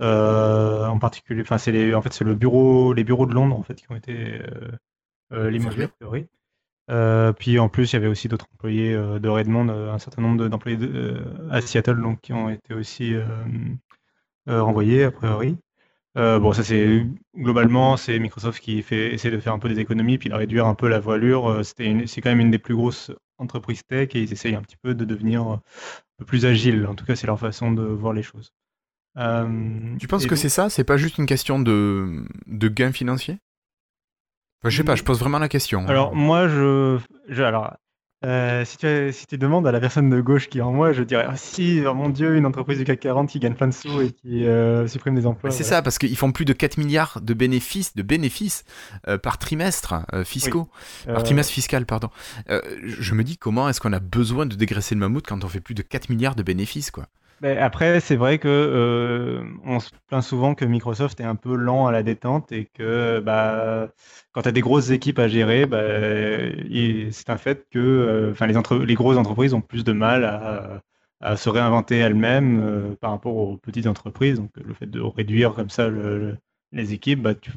en 0.00 0.98
particulier, 1.00 1.42
enfin, 1.42 1.58
c'est 1.58 1.72
les, 1.72 1.94
en 1.94 2.02
fait, 2.02 2.12
c'est 2.12 2.24
le 2.24 2.34
bureau, 2.34 2.92
les 2.92 3.02
bureaux 3.02 3.26
de 3.26 3.34
Londres 3.34 3.58
en 3.58 3.62
fait 3.62 3.74
qui 3.74 3.90
ont 3.90 3.96
été 3.96 4.40
euh, 5.32 5.50
limogé 5.50 5.84
a 5.84 5.88
priori. 5.88 6.26
Euh, 6.90 7.32
puis 7.32 7.58
en 7.58 7.68
plus, 7.68 7.92
il 7.92 7.96
y 7.96 7.96
avait 7.96 8.06
aussi 8.06 8.28
d'autres 8.28 8.46
employés 8.54 8.94
euh, 8.94 9.18
de 9.18 9.28
Redmond, 9.28 9.68
un 9.68 9.98
certain 9.98 10.22
nombre 10.22 10.48
d'employés 10.48 10.78
à 11.50 11.60
Seattle 11.60 12.00
donc, 12.00 12.20
qui 12.20 12.32
ont 12.32 12.48
été 12.48 12.74
aussi 12.74 13.14
renvoyés 14.46 15.04
a 15.04 15.10
priori. 15.10 15.56
bon, 16.14 16.52
ça 16.52 16.62
c'est 16.62 17.06
globalement, 17.36 17.96
c'est 17.96 18.18
Microsoft 18.18 18.60
qui 18.60 18.82
fait, 18.82 19.12
essaie 19.12 19.30
de 19.30 19.38
faire 19.38 19.52
un 19.52 19.58
peu 19.58 19.68
des 19.68 19.80
économies 19.80 20.18
puis 20.18 20.28
de 20.28 20.34
réduire 20.34 20.66
un 20.66 20.74
peu 20.74 20.88
la 20.88 21.00
voilure. 21.00 21.64
C'était 21.64 22.06
c'est 22.06 22.20
quand 22.20 22.30
même 22.30 22.40
une 22.40 22.50
des 22.50 22.58
plus 22.58 22.76
grosses 22.76 23.10
entreprises 23.38 23.82
tech 23.84 24.10
et 24.14 24.22
ils 24.22 24.32
essayent 24.32 24.54
un 24.54 24.62
petit 24.62 24.76
peu 24.80 24.94
de 24.94 25.04
devenir 25.04 25.42
un 25.42 25.62
peu 26.18 26.24
plus 26.24 26.46
agile. 26.46 26.86
En 26.86 26.94
tout 26.94 27.04
cas, 27.04 27.16
c'est 27.16 27.26
leur 27.26 27.38
façon 27.40 27.72
de 27.72 27.82
voir 27.82 28.12
les 28.12 28.22
choses. 28.22 28.52
tu 29.16 30.06
penses 30.06 30.26
que 30.26 30.36
c'est 30.36 30.48
ça? 30.48 30.70
C'est 30.70 30.84
pas 30.84 30.96
juste 30.96 31.18
une 31.18 31.26
question 31.26 31.58
de, 31.58 32.24
de 32.46 32.68
gains 32.68 32.92
financiers? 32.92 33.38
Je 34.70 34.76
sais 34.76 34.84
pas, 34.84 34.94
je 34.94 35.02
pose 35.02 35.18
vraiment 35.18 35.38
la 35.38 35.48
question. 35.48 35.86
Alors, 35.86 36.14
moi, 36.14 36.48
je. 36.48 36.98
alors, 37.38 37.72
euh, 38.24 38.64
si, 38.64 38.78
tu, 38.78 39.12
si 39.12 39.26
tu 39.26 39.36
demandes 39.36 39.66
à 39.66 39.72
la 39.72 39.78
personne 39.78 40.08
de 40.08 40.20
gauche 40.20 40.48
qui 40.48 40.58
est 40.58 40.62
en 40.62 40.72
moi, 40.72 40.92
je 40.92 41.02
dirais 41.02 41.26
ah, 41.28 41.36
si, 41.36 41.82
oh 41.86 41.92
mon 41.92 42.08
Dieu, 42.08 42.36
une 42.36 42.46
entreprise 42.46 42.78
du 42.78 42.84
CAC 42.84 43.00
40 43.00 43.28
qui 43.28 43.38
gagne 43.38 43.54
plein 43.54 43.68
de 43.68 43.74
sous 43.74 44.00
et 44.00 44.10
qui 44.10 44.46
euh, 44.46 44.88
supprime 44.88 45.14
des 45.14 45.26
emplois. 45.26 45.50
C'est 45.50 45.64
ça, 45.64 45.82
parce 45.82 45.98
qu'ils 45.98 46.16
font 46.16 46.32
plus 46.32 46.46
de 46.46 46.54
4 46.54 46.78
milliards 46.78 47.20
de 47.20 47.34
bénéfices, 47.34 47.94
de 47.94 48.02
bénéfices 48.02 48.64
euh, 49.06 49.18
par 49.18 49.38
trimestre 49.38 49.94
fiscaux, 50.24 50.68
par 51.06 51.22
trimestre 51.22 51.52
fiscal, 51.52 51.84
pardon. 51.84 52.08
je 52.48 53.14
me 53.14 53.22
dis 53.22 53.36
comment 53.36 53.68
est-ce 53.68 53.80
qu'on 53.80 53.92
a 53.92 54.00
besoin 54.00 54.46
de 54.46 54.56
dégraisser 54.56 54.94
le 54.94 55.00
mammouth 55.00 55.26
quand 55.26 55.44
on 55.44 55.48
fait 55.48 55.60
plus 55.60 55.74
de 55.74 55.82
4 55.82 56.08
milliards 56.08 56.34
de 56.34 56.42
bénéfices, 56.42 56.90
quoi? 56.90 57.06
Mais 57.40 57.58
après, 57.58 58.00
c'est 58.00 58.16
vrai 58.16 58.38
que 58.38 58.48
euh, 58.48 59.44
on 59.64 59.78
se 59.78 59.90
plaint 60.06 60.22
souvent 60.22 60.54
que 60.54 60.64
Microsoft 60.64 61.20
est 61.20 61.24
un 61.24 61.34
peu 61.36 61.54
lent 61.54 61.86
à 61.86 61.92
la 61.92 62.02
détente 62.02 62.50
et 62.50 62.64
que 62.64 63.20
bah, 63.20 63.92
quand 64.32 64.42
tu 64.42 64.48
as 64.48 64.52
des 64.52 64.62
grosses 64.62 64.88
équipes 64.90 65.18
à 65.18 65.28
gérer, 65.28 65.66
bah, 65.66 65.82
c'est 67.12 67.30
un 67.30 67.36
fait 67.36 67.66
que 67.70 67.78
euh, 67.78 68.32
enfin, 68.32 68.46
les, 68.46 68.56
entre 68.56 68.78
les 68.78 68.94
grosses 68.94 69.18
entreprises 69.18 69.52
ont 69.52 69.60
plus 69.60 69.84
de 69.84 69.92
mal 69.92 70.24
à, 70.24 70.82
à 71.20 71.36
se 71.36 71.50
réinventer 71.50 71.96
elles-mêmes 71.98 72.60
euh, 72.62 72.96
par 72.96 73.10
rapport 73.10 73.36
aux 73.36 73.58
petites 73.58 73.86
entreprises. 73.86 74.36
Donc 74.38 74.50
le 74.56 74.72
fait 74.72 74.86
de 74.86 75.00
réduire 75.00 75.54
comme 75.54 75.70
ça 75.70 75.88
le, 75.88 76.38
les 76.72 76.94
équipes, 76.94 77.20
bah, 77.22 77.34
tu 77.34 77.52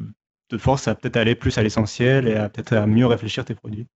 te 0.49 0.57
forces 0.57 0.87
à 0.89 0.95
peut-être 0.95 1.17
aller 1.17 1.35
plus 1.35 1.57
à 1.57 1.63
l'essentiel 1.63 2.27
et 2.27 2.35
à 2.35 2.49
peut-être 2.49 2.73
à 2.73 2.85
mieux 2.85 3.05
réfléchir 3.05 3.45
tes 3.45 3.55
produits. 3.55 3.87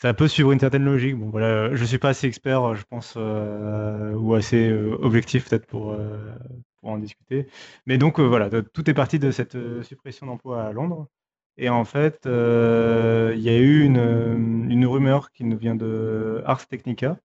Ça 0.00 0.14
peut 0.14 0.28
suivre 0.28 0.52
une 0.52 0.60
certaine 0.60 0.84
logique. 0.84 1.16
Bon, 1.16 1.30
voilà, 1.30 1.74
je 1.74 1.84
suis 1.84 1.98
pas 1.98 2.10
assez 2.10 2.26
expert, 2.26 2.74
je 2.74 2.84
pense, 2.84 3.14
euh, 3.16 4.14
ou 4.14 4.34
assez 4.34 4.68
euh, 4.68 4.96
objectif 5.00 5.48
peut-être 5.48 5.66
pour, 5.66 5.92
euh, 5.92 6.18
pour 6.80 6.90
en 6.90 6.98
discuter. 6.98 7.46
Mais 7.86 7.98
donc 7.98 8.18
voilà, 8.20 8.48
tout 8.62 8.88
est 8.90 8.94
parti 8.94 9.18
de 9.18 9.30
cette 9.30 9.56
suppression 9.82 10.26
d'emplois 10.26 10.64
à 10.64 10.72
Londres. 10.72 11.06
Et 11.58 11.68
en 11.68 11.84
fait, 11.84 12.20
il 12.24 13.40
y 13.40 13.48
a 13.50 13.58
eu 13.58 13.84
une, 13.84 14.68
une, 14.70 14.86
rumeur 14.86 15.30
qui 15.32 15.44
nous 15.44 15.58
vient 15.58 15.74
de 15.74 16.42
Ars 16.46 16.66
Technica. 16.66 17.18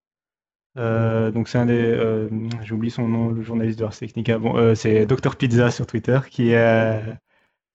donc 0.76 1.48
c'est 1.48 1.58
un 1.58 1.66
des, 1.66 2.28
j'oublie 2.62 2.90
son 2.90 3.08
nom, 3.08 3.30
le 3.30 3.42
journaliste 3.42 3.78
de 3.78 3.84
Ars 3.84 3.96
Technica. 3.96 4.38
Bon, 4.38 4.74
c'est 4.74 5.06
Dr 5.06 5.36
Pizza 5.36 5.70
sur 5.70 5.86
Twitter 5.86 6.20
qui 6.30 6.50
est 6.50 7.00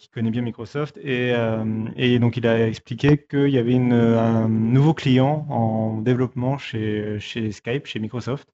qui 0.02 0.10
connaît 0.10 0.32
bien 0.32 0.42
Microsoft. 0.42 0.98
Et, 0.98 1.34
euh, 1.36 1.86
et 1.96 2.18
donc, 2.20 2.36
il 2.36 2.48
a 2.48 2.68
expliqué 2.68 3.18
qu'il 3.24 3.50
y 3.50 3.58
avait 3.60 3.76
un 3.76 4.50
nouveau 4.50 4.94
client 4.96 5.46
en 5.50 6.02
développement 6.02 6.58
chez, 6.58 7.20
chez 7.20 7.52
Skype, 7.52 7.86
chez 7.86 8.00
Microsoft, 8.00 8.50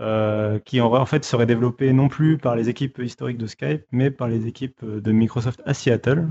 euh, 0.00 0.58
qui 0.60 0.80
en, 0.80 1.06
fait 1.06 1.24
serait 1.24 1.46
développé 1.46 1.92
non 1.92 2.08
plus 2.08 2.38
par 2.38 2.56
les 2.56 2.70
équipes 2.70 2.98
historiques 2.98 3.36
de 3.38 3.46
Skype, 3.46 3.84
mais 3.92 4.10
par 4.10 4.28
les 4.28 4.46
équipes 4.46 4.82
de 4.84 5.12
Microsoft 5.12 5.60
à 5.66 5.74
Seattle. 5.74 6.28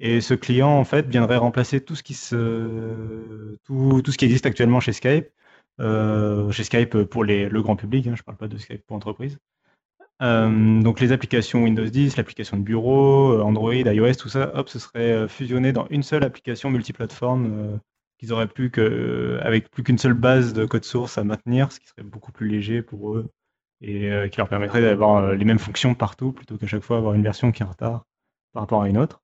Et 0.00 0.20
ce 0.22 0.34
client, 0.34 0.70
en 0.70 0.84
fait, 0.84 1.06
viendrait 1.08 1.36
remplacer 1.36 1.80
tout 1.82 1.94
ce 1.94 2.02
qui, 2.02 2.14
se, 2.14 3.56
tout, 3.64 4.00
tout 4.02 4.12
ce 4.12 4.18
qui 4.18 4.24
existe 4.24 4.46
actuellement 4.46 4.80
chez 4.80 4.92
Skype. 4.92 5.28
Euh, 5.80 6.50
chez 6.52 6.64
Skype 6.64 7.04
pour 7.04 7.24
les, 7.24 7.48
le 7.48 7.62
grand 7.62 7.76
public, 7.76 8.06
hein, 8.06 8.14
je 8.16 8.22
ne 8.22 8.24
parle 8.24 8.38
pas 8.38 8.48
de 8.48 8.56
Skype 8.58 8.86
pour 8.86 8.96
entreprise. 8.96 9.38
Euh, 10.22 10.80
donc 10.80 11.00
les 11.00 11.10
applications 11.10 11.64
Windows 11.64 11.84
10, 11.84 12.16
l'application 12.16 12.56
de 12.56 12.62
bureau, 12.62 13.32
euh, 13.32 13.42
Android, 13.42 13.74
iOS, 13.74 14.14
tout 14.14 14.28
ça, 14.28 14.52
hop, 14.56 14.68
ce 14.68 14.78
serait 14.78 15.12
euh, 15.12 15.28
fusionné 15.28 15.72
dans 15.72 15.86
une 15.90 16.04
seule 16.04 16.22
application 16.22 16.70
multiplateforme 16.70 17.80
qu'ils 18.18 18.32
auraient 18.32 18.46
plus 18.46 18.70
que, 18.70 19.40
avec 19.42 19.68
plus 19.70 19.82
qu'une 19.82 19.98
seule 19.98 20.14
base 20.14 20.52
de 20.52 20.64
code 20.64 20.84
source 20.84 21.18
à 21.18 21.24
maintenir, 21.24 21.72
ce 21.72 21.80
qui 21.80 21.88
serait 21.88 22.04
beaucoup 22.04 22.30
plus 22.30 22.48
léger 22.48 22.82
pour 22.82 23.16
eux 23.16 23.28
et 23.84 24.12
qui 24.30 24.38
leur 24.38 24.48
permettrait 24.48 24.80
d'avoir 24.80 25.32
les 25.32 25.44
mêmes 25.44 25.58
fonctions 25.58 25.96
partout 25.96 26.30
plutôt 26.30 26.56
qu'à 26.56 26.68
chaque 26.68 26.84
fois 26.84 26.98
avoir 26.98 27.14
une 27.14 27.24
version 27.24 27.50
qui 27.50 27.64
est 27.64 27.66
en 27.66 27.70
retard 27.70 28.04
par 28.52 28.62
rapport 28.62 28.82
à 28.82 28.88
une 28.88 28.96
autre. 28.96 29.20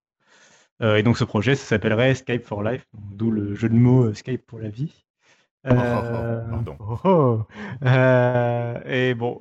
et 0.82 1.04
donc 1.04 1.16
ce 1.16 1.22
projet, 1.22 1.54
ça 1.54 1.64
s'appellerait 1.64 2.16
Skype 2.16 2.44
for 2.44 2.64
Life, 2.64 2.88
d'où 3.12 3.30
le 3.30 3.54
jeu 3.54 3.68
de 3.68 3.74
mots 3.74 4.12
Skype 4.14 4.44
pour 4.44 4.58
la 4.58 4.68
vie. 4.68 5.04
Oh, 5.70 5.74
oh, 5.74 6.74
oh, 6.80 6.98
oh. 7.04 7.86
et 8.88 9.14
bon, 9.14 9.38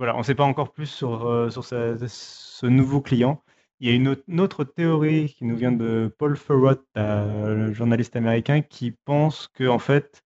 voilà, 0.00 0.14
on 0.14 0.20
ne 0.20 0.24
sait 0.24 0.34
pas 0.34 0.44
encore 0.44 0.72
plus 0.72 0.86
sur, 0.86 1.26
euh, 1.26 1.50
sur 1.50 1.62
ce, 1.62 2.66
nouveau 2.66 3.02
client. 3.02 3.44
Il 3.80 3.88
y 3.88 3.92
a 3.92 3.94
une 3.94 4.40
autre, 4.40 4.64
théorie 4.64 5.34
qui 5.36 5.44
nous 5.44 5.56
vient 5.56 5.72
de 5.72 6.10
Paul 6.18 6.38
Farrott, 6.38 6.82
le 6.96 7.70
journaliste 7.74 8.16
américain, 8.16 8.62
qui 8.62 8.92
pense 8.92 9.48
que 9.48 9.68
en 9.68 9.78
fait, 9.78 10.22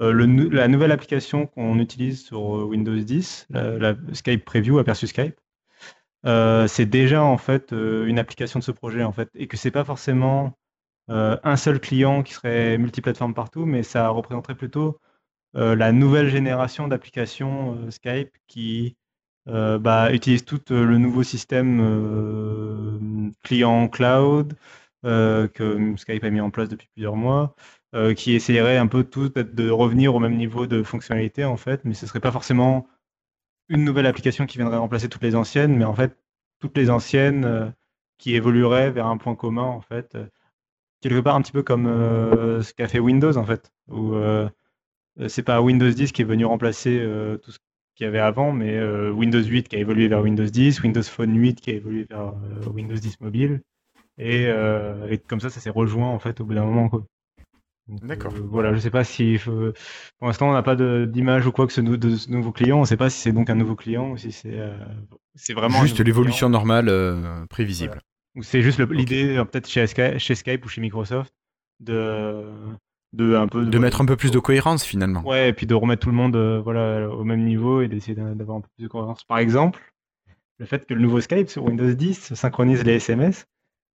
euh, 0.00 0.12
la 0.50 0.66
nouvelle 0.66 0.90
application 0.90 1.46
qu'on 1.46 1.78
utilise 1.78 2.24
sur 2.24 2.56
euh, 2.56 2.64
Windows 2.64 2.96
10, 2.96 3.46
la, 3.50 3.94
Skype 4.12 4.44
Preview 4.44 4.78
aperçu 4.78 5.06
Skype, 5.06 5.38
c'est 6.24 6.86
déjà 6.86 7.22
en 7.22 7.38
fait 7.38 7.70
une 7.70 8.18
application 8.18 8.58
de 8.58 8.64
ce 8.64 8.72
projet 8.72 9.04
en 9.04 9.12
fait, 9.12 9.30
et 9.36 9.46
que 9.46 9.56
c'est 9.56 9.70
pas 9.70 9.84
forcément 9.84 10.58
un 11.08 11.56
seul 11.56 11.78
client 11.78 12.24
qui 12.24 12.34
serait 12.34 12.76
multiplateforme 12.76 13.34
partout, 13.34 13.66
mais 13.66 13.84
ça 13.84 14.08
représenterait 14.08 14.56
plutôt 14.56 14.98
la 15.54 15.92
nouvelle 15.92 16.28
génération 16.28 16.88
d'applications 16.88 17.90
Skype 17.90 18.30
qui 18.48 18.96
euh, 19.48 19.78
bah, 19.78 20.08
tout 20.46 20.72
euh, 20.72 20.84
le 20.84 20.98
nouveau 20.98 21.22
système 21.24 21.80
euh, 21.80 23.30
client 23.42 23.88
cloud 23.88 24.54
que 25.02 25.94
Skype 25.96 26.22
a 26.22 26.30
mis 26.30 26.40
en 26.40 26.50
place 26.50 26.68
depuis 26.68 26.88
plusieurs 26.94 27.16
mois, 27.16 27.56
qui 28.16 28.34
essayerait 28.34 28.76
un 28.76 28.86
peu 28.86 29.02
tout 29.02 29.30
de 29.30 29.68
revenir 29.68 30.14
au 30.14 30.20
même 30.20 30.36
niveau 30.36 30.68
de 30.68 30.84
fonctionnalité 30.84 31.44
en 31.44 31.56
fait, 31.56 31.84
mais 31.84 31.94
ce 31.94 32.06
serait 32.06 32.20
pas 32.20 32.30
forcément 32.30 32.86
une 33.68 33.84
nouvelle 33.84 34.06
application 34.06 34.46
qui 34.46 34.58
viendrait 34.58 34.76
remplacer 34.76 35.08
toutes 35.08 35.24
les 35.24 35.34
anciennes, 35.34 35.76
mais 35.76 35.84
en 35.84 35.94
fait 35.94 36.16
toutes 36.60 36.76
les 36.76 36.88
anciennes 36.88 37.74
qui 38.18 38.36
évolueraient 38.36 38.92
vers 38.92 39.06
un 39.06 39.16
point 39.16 39.34
commun 39.34 39.64
en 39.64 39.80
fait, 39.80 40.16
quelque 41.00 41.18
part 41.18 41.34
un 41.34 41.42
petit 41.42 41.50
peu 41.50 41.64
comme 41.64 41.86
ce 42.62 42.72
qu'a 42.72 42.86
fait 42.86 43.00
Windows 43.00 43.36
en 43.36 43.44
fait, 43.44 43.72
où 43.88 44.14
c'est 45.26 45.42
pas 45.42 45.60
Windows 45.60 45.90
10 45.90 46.12
qui 46.12 46.22
est 46.22 46.26
venu 46.26 46.44
remplacer 46.44 47.04
tout 47.42 47.50
ce 47.50 47.58
qu'il 47.94 48.04
y 48.04 48.08
avait 48.08 48.18
avant, 48.18 48.52
mais 48.52 48.76
euh, 48.76 49.10
Windows 49.10 49.42
8 49.42 49.68
qui 49.68 49.76
a 49.76 49.78
évolué 49.78 50.08
vers 50.08 50.22
Windows 50.22 50.44
10, 50.44 50.82
Windows 50.82 51.02
Phone 51.02 51.36
8 51.36 51.60
qui 51.60 51.70
a 51.70 51.74
évolué 51.74 52.06
vers 52.08 52.28
euh, 52.28 52.70
Windows 52.72 52.94
10 52.94 53.20
mobile, 53.20 53.60
euh, 54.20 55.08
et, 55.08 55.18
comme 55.18 55.40
ça, 55.40 55.50
ça 55.50 55.60
s'est 55.60 55.70
rejoint 55.70 56.08
en 56.08 56.18
fait 56.18 56.40
au 56.40 56.44
bout 56.44 56.54
d'un 56.54 56.64
moment. 56.64 56.90
D'accord. 57.88 58.32
voilà, 58.32 58.72
je 58.72 58.78
sais 58.78 58.90
pas 58.90 59.02
si 59.02 59.38
pour 59.44 60.28
l'instant 60.28 60.48
on 60.48 60.52
n'a 60.52 60.62
pas 60.62 60.76
d'image 60.76 61.46
ou 61.46 61.52
quoi 61.52 61.66
que 61.66 61.72
ce, 61.72 61.80
de 61.80 62.16
ce 62.16 62.30
nouveau 62.30 62.52
client. 62.52 62.78
On 62.78 62.82
ne 62.82 62.86
sait 62.86 62.96
pas 62.96 63.10
si 63.10 63.20
c'est 63.20 63.32
donc 63.32 63.50
un 63.50 63.56
nouveau 63.56 63.74
client 63.74 64.12
ou 64.12 64.16
si 64.16 64.30
c'est 64.30 64.56
c'est 65.34 65.52
vraiment 65.52 65.82
juste 65.82 65.98
l'évolution 65.98 66.48
normale 66.48 66.90
prévisible. 67.50 68.00
Ou 68.36 68.44
c'est 68.44 68.62
juste 68.62 68.78
l'idée 68.78 69.34
peut-être 69.50 69.68
chez, 69.68 69.86
chez 70.18 70.34
Skype 70.34 70.64
ou 70.64 70.68
chez 70.68 70.80
Microsoft 70.80 71.34
de 71.80 72.44
de 73.12 73.34
un 73.34 73.46
peu 73.46 73.64
de, 73.64 73.78
mettre 73.78 74.00
un 74.00 74.06
peu 74.06 74.16
plus 74.16 74.30
de 74.30 74.38
cohérence 74.38 74.84
finalement. 74.84 75.22
Ouais, 75.22 75.50
et 75.50 75.52
puis 75.52 75.66
de 75.66 75.74
remettre 75.74 76.02
tout 76.02 76.10
le 76.10 76.16
monde 76.16 76.36
euh, 76.36 76.60
voilà 76.60 77.08
au 77.10 77.24
même 77.24 77.44
niveau 77.44 77.82
et 77.82 77.88
d'essayer 77.88 78.14
d'avoir 78.14 78.58
un 78.58 78.60
peu 78.60 78.68
plus 78.76 78.84
de 78.84 78.88
cohérence. 78.88 79.24
Par 79.24 79.38
exemple, 79.38 79.80
le 80.58 80.66
fait 80.66 80.86
que 80.86 80.94
le 80.94 81.00
nouveau 81.00 81.20
Skype 81.20 81.48
sur 81.48 81.64
Windows 81.64 81.92
10 81.92 82.34
synchronise 82.34 82.84
les 82.84 82.94
SMS, 82.94 83.46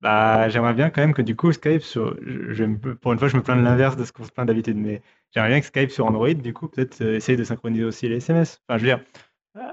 bah 0.02 0.50
j'aimerais 0.50 0.76
bien 0.76 0.92
quand 0.92 1.02
même 1.02 1.16
que 1.16 1.24
du 1.24 1.36
coup 1.36 1.52
Skype 1.52 1.82
sur 1.82 2.16
je, 2.22 2.64
pour 2.66 3.14
une 3.14 3.20
fois 3.20 3.28
je 3.28 3.38
me 3.38 3.42
plains 3.42 3.56
de 3.56 3.64
l'inverse 3.64 3.98
de 3.98 4.06
ce 4.06 4.12
qu'on 4.12 4.24
se 4.24 4.32
plaint 4.32 4.48
d'habitude 4.48 4.78
mais 4.78 5.02
j'aimerais 5.32 5.50
bien 5.50 5.60
que 5.60 5.66
Skype 5.66 5.90
sur 5.90 6.06
Android 6.06 6.34
du 6.36 6.54
coup 6.54 6.68
peut-être 6.68 7.02
euh, 7.02 7.16
essaye 7.16 7.38
de 7.38 7.44
synchroniser 7.44 7.86
aussi 7.86 8.08
les 8.08 8.18
SMS. 8.18 8.62
Enfin 8.68 8.78
je 8.78 8.84
veux 8.84 8.90
dire 8.90 9.04
euh, 9.58 9.72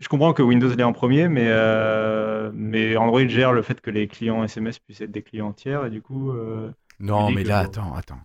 je 0.00 0.08
comprends 0.08 0.32
que 0.32 0.42
Windows 0.42 0.68
l'est 0.68 0.84
en 0.84 0.92
premier, 0.92 1.28
mais, 1.28 1.48
mais 2.52 2.96
Android 2.96 3.26
gère 3.26 3.52
le 3.52 3.62
fait 3.62 3.80
que 3.80 3.90
les 3.90 4.06
clients 4.06 4.44
SMS 4.44 4.78
puissent 4.78 5.00
être 5.00 5.10
des 5.10 5.22
clients 5.22 5.52
tiers 5.52 5.86
et 5.86 5.90
du 5.90 6.02
coup, 6.02 6.32
non, 7.00 7.30
mais 7.30 7.44
là, 7.44 7.60
attends, 7.60 7.94
attends. 7.94 8.20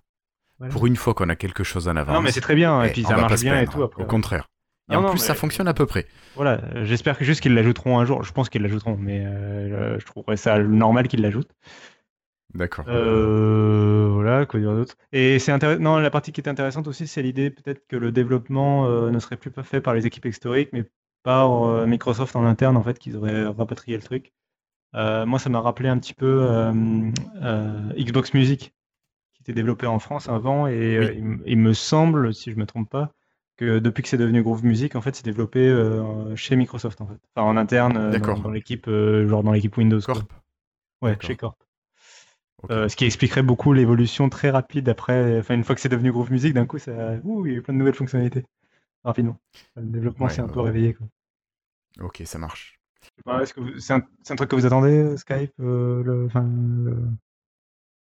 Pour 0.70 0.86
une 0.88 0.96
fois 0.96 1.14
qu'on 1.14 1.30
a 1.30 1.36
quelque 1.36 1.64
chose 1.64 1.88
en 1.88 1.96
avance. 1.96 2.16
Non, 2.16 2.22
mais 2.22 2.32
c'est 2.32 2.42
très 2.42 2.56
bien, 2.56 2.84
et, 2.84 2.92
puis 2.92 3.04
ça 3.04 3.18
marche 3.18 3.42
bien 3.42 3.62
et 3.62 3.68
tout 3.68 3.84
après. 3.84 4.04
Au 4.04 4.06
contraire. 4.06 4.48
Et 4.92 4.96
en 4.96 5.10
plus, 5.10 5.20
ça 5.20 5.34
fonctionne 5.34 5.68
à 5.68 5.74
peu 5.74 5.86
près. 5.86 6.06
Voilà, 6.36 6.62
j'espère 6.84 7.18
que 7.18 7.24
juste 7.24 7.42
qu'ils 7.42 7.54
l'ajouteront 7.54 8.00
un 8.00 8.06
jour. 8.06 8.24
Je 8.24 8.32
pense 8.32 8.50
qu'ils 8.50 8.62
l'ajouteront, 8.62 8.98
mais 9.00 9.26
euh, 9.26 9.98
je 10.00 10.06
trouverais 10.06 10.38
ça 10.38 10.60
normal 10.60 11.08
qu'ils 11.08 11.22
l'ajoutent. 11.22 11.52
D'accord. 12.54 12.86
Euh, 12.88 14.10
voilà, 14.12 14.46
quoi 14.46 14.60
dire 14.60 14.74
d'autre 14.74 14.96
Et 15.12 15.40
c'est 15.40 15.52
intéressant. 15.52 15.82
Non, 15.82 15.98
la 15.98 16.12
partie 16.12 16.32
qui 16.32 16.42
est 16.42 16.50
intéressante 16.50 16.88
aussi, 16.88 17.08
c'est 17.08 17.24
l'idée 17.24 17.50
peut-être 17.50 17.88
que 17.88 17.96
le 17.96 18.12
développement 18.12 18.86
euh, 18.86 19.10
ne 19.10 19.20
serait 19.20 19.38
plus 19.38 19.50
pas 19.50 19.64
fait 19.64 19.82
par 19.82 19.96
les 19.96 20.06
équipes 20.06 20.26
historiques, 20.26 20.70
mais 20.72 20.84
par 21.24 21.88
Microsoft 21.88 22.36
en 22.36 22.46
interne, 22.46 22.76
en 22.76 22.84
fait, 22.84 23.00
qu'ils 23.00 23.16
auraient 23.16 23.46
rapatrié 23.46 23.96
le 23.96 24.04
truc. 24.04 24.34
Euh, 24.96 25.26
moi, 25.26 25.40
ça 25.40 25.50
m'a 25.50 25.60
rappelé 25.60 25.90
un 25.90 25.98
petit 25.98 26.14
peu 26.14 26.44
euh, 26.44 26.72
euh, 27.42 27.94
Xbox 27.98 28.34
Music, 28.34 28.74
qui 29.34 29.42
était 29.42 29.54
développé 29.54 29.88
en 29.88 30.00
France 30.00 30.30
avant, 30.30 30.68
et 30.68 31.18
il, 31.46 31.58
me 31.58 31.74
semble, 31.74 32.34
si 32.34 32.52
je 32.52 32.58
me 32.58 32.66
trompe 32.66 32.90
pas, 32.90 33.12
que 33.58 33.80
depuis 33.80 34.04
que 34.04 34.10
c'est 34.10 34.18
devenu 34.18 34.44
Groove 34.44 34.64
Music, 34.64 34.96
en 34.96 35.02
fait, 35.02 35.16
c'est 35.16 35.26
développé 35.26 35.74
chez 36.36 36.56
Microsoft, 36.56 37.02
en 37.02 37.08
fait, 37.08 37.20
enfin 37.36 37.48
en 37.48 37.58
interne, 37.58 38.12
dans, 38.18 38.52
l'équipe, 38.52 38.90
genre 38.90 39.44
dans 39.44 39.52
l'équipe 39.52 39.76
Windows. 39.78 40.02
Corp. 40.02 40.32
Ouais, 41.02 41.18
chez 41.20 41.36
Corp. 41.36 41.58
ce 42.70 42.96
qui 42.96 43.06
expliquerait 43.06 43.44
beaucoup 43.44 43.74
l'évolution 43.74 44.30
très 44.30 44.52
rapide 44.52 44.90
après, 44.90 45.40
enfin 45.40 45.56
une 45.56 45.64
fois 45.64 45.76
que 45.76 45.82
c'est 45.82 45.90
devenu 45.90 46.12
Groove 46.12 46.32
Music, 46.32 46.54
d'un 46.54 46.66
coup, 46.66 46.78
ça, 46.78 46.92
ouh, 47.24 47.46
il 47.46 47.52
y 47.52 47.56
a 47.56 47.58
eu 47.58 47.62
plein 47.62 47.74
de 47.74 47.80
nouvelles 47.80 47.96
fonctionnalités 47.96 48.46
rapidement. 49.04 49.38
Le 49.76 49.84
développement 49.84 50.30
s'est 50.30 50.42
un 50.42 50.48
peu 50.48 50.62
réveillé. 50.62 50.94
Quoi. 50.94 51.08
Ok, 52.02 52.22
ça 52.26 52.40
marche. 52.40 52.80
Que 53.26 53.80
c'est 53.80 53.94
un, 53.94 54.36
truc 54.36 54.50
que 54.50 54.56
vous 54.56 54.66
attendez, 54.66 54.98
euh, 54.98 55.18
Skype, 55.18 55.54
euh, 55.60 56.28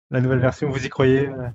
la 0.10 0.22
nouvelle 0.22 0.40
version, 0.40 0.70
vous 0.70 0.86
y 0.86 0.90
croyez 0.90 1.30
euh? 1.30 1.50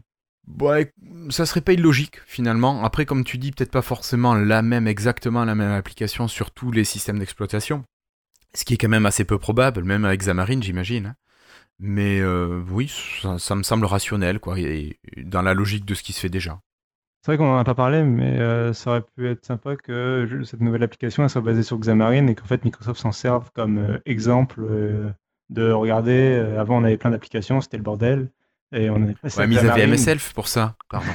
Ouais, 0.60 0.92
ça 1.30 1.44
serait 1.46 1.60
pas 1.60 1.72
illogique 1.72 2.20
finalement. 2.26 2.84
Après, 2.84 3.04
comme 3.04 3.24
tu 3.24 3.38
dis, 3.38 3.50
peut-être 3.50 3.72
pas 3.72 3.82
forcément 3.82 4.34
la 4.34 4.62
même, 4.62 4.86
exactement 4.86 5.44
la 5.44 5.54
même 5.54 5.72
application 5.72 6.28
sur 6.28 6.52
tous 6.52 6.70
les 6.70 6.84
systèmes 6.84 7.18
d'exploitation. 7.18 7.84
Ce 8.54 8.64
qui 8.64 8.74
est 8.74 8.76
quand 8.76 8.88
même 8.88 9.06
assez 9.06 9.24
peu 9.24 9.38
probable, 9.38 9.82
même 9.82 10.04
avec 10.04 10.20
Xamarin, 10.20 10.60
j'imagine. 10.60 11.06
Hein. 11.06 11.16
Mais 11.78 12.24
oui, 12.24 12.90
ça, 13.38 13.54
me 13.54 13.62
semble 13.62 13.84
rationnel, 13.84 14.38
quoi, 14.38 14.56
dans 15.18 15.42
la 15.42 15.52
logique 15.52 15.84
de 15.84 15.94
ce 15.94 16.02
qui 16.02 16.12
se 16.12 16.20
fait 16.20 16.28
déjà. 16.30 16.60
C'est 17.26 17.32
vrai 17.32 17.38
qu'on 17.38 17.46
n'en 17.46 17.58
a 17.58 17.64
pas 17.64 17.74
parlé, 17.74 18.04
mais 18.04 18.38
euh, 18.38 18.72
ça 18.72 18.90
aurait 18.90 19.02
pu 19.02 19.28
être 19.28 19.44
sympa 19.44 19.74
que 19.74 20.28
cette 20.44 20.60
nouvelle 20.60 20.84
application 20.84 21.24
elle 21.24 21.28
soit 21.28 21.40
basée 21.40 21.64
sur 21.64 21.76
Xamarin 21.76 22.28
et 22.28 22.36
qu'en 22.36 22.44
fait 22.44 22.64
Microsoft 22.64 23.00
s'en 23.00 23.10
serve 23.10 23.50
comme 23.50 23.78
euh, 23.78 23.98
exemple 24.06 24.60
euh, 24.60 25.10
de 25.50 25.72
regarder. 25.72 26.36
avant, 26.56 26.78
on 26.80 26.84
avait 26.84 26.96
plein 26.96 27.10
d'applications, 27.10 27.60
c'était 27.60 27.78
le 27.78 27.82
bordel. 27.82 28.30
Et 28.70 28.90
on 28.90 29.02
ouais, 29.02 29.14
mais 29.38 29.54
ils 29.56 29.58
avaient 29.58 29.88
MSLF 29.88 30.34
pour 30.34 30.46
ça, 30.46 30.76
pardon. 30.88 31.10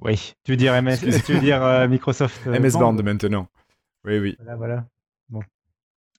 Oui, 0.00 0.34
tu 0.44 0.50
veux 0.50 0.56
dire, 0.58 0.74
MS... 0.82 0.98
tu 1.24 1.32
veux 1.32 1.40
dire 1.40 1.88
Microsoft 1.88 2.44
MS 2.44 2.72
Band 2.72 2.92
maintenant. 2.92 3.48
Oui, 4.04 4.18
oui. 4.18 4.36
Voilà, 4.38 4.56
voilà. 4.56 4.84
Bon. 5.30 5.40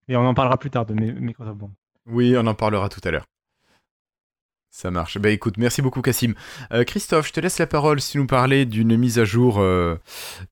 Et 0.08 0.16
on 0.16 0.26
en 0.26 0.34
parlera 0.34 0.58
plus 0.58 0.72
tard 0.72 0.88
de 0.88 0.96
Microsoft 0.96 1.60
Band. 1.60 1.70
Oui, 2.08 2.34
on 2.36 2.48
en 2.48 2.56
parlera 2.56 2.90
tout 2.90 3.02
à 3.04 3.12
l'heure. 3.12 3.28
Ça 4.72 4.90
marche. 4.90 5.20
Bah 5.20 5.30
écoute, 5.30 5.58
merci 5.58 5.82
beaucoup 5.82 6.02
Cassim. 6.02 6.34
Euh, 6.72 6.86
Christophe, 6.86 7.28
je 7.28 7.34
te 7.34 7.42
laisse 7.42 7.60
la 7.60 7.68
parole 7.68 8.00
si 8.00 8.18
nous 8.18 8.26
parlais 8.26 8.66
d'une 8.66 8.96
mise 8.96 9.20
à 9.20 9.26
jour. 9.26 9.60
Euh, 9.60 9.98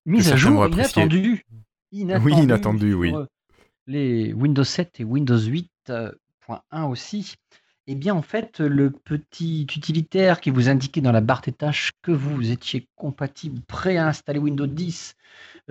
mise 0.05 0.29
à 0.32 0.36
jour 0.36 0.67
inattendue. 0.67 1.45
Oui, 1.93 2.34
inattendue, 2.34 2.93
oui. 2.93 3.13
Euh, 3.15 3.25
les 3.88 4.34
Windows 4.34 4.65
7 4.65 4.99
et 4.99 5.03
Windows 5.05 5.38
8.1 5.38 6.12
aussi. 6.89 7.36
Eh 7.91 7.95
bien, 7.95 8.13
en 8.13 8.21
fait, 8.21 8.60
le 8.60 8.91
petit 8.91 9.63
utilitaire 9.63 10.41
qui 10.41 10.52
vous 10.52 10.69
indiquait 10.69 11.02
dans 11.02 11.12
la 11.12 11.21
barre 11.21 11.41
des 11.41 11.52
tâches 11.52 11.91
que 12.04 12.12
vous 12.12 12.52
étiez 12.52 12.88
compatible, 12.95 13.62
prêt 13.62 13.97
à 13.97 14.06
installer 14.06 14.38
Windows 14.38 14.67
10, 14.67 15.15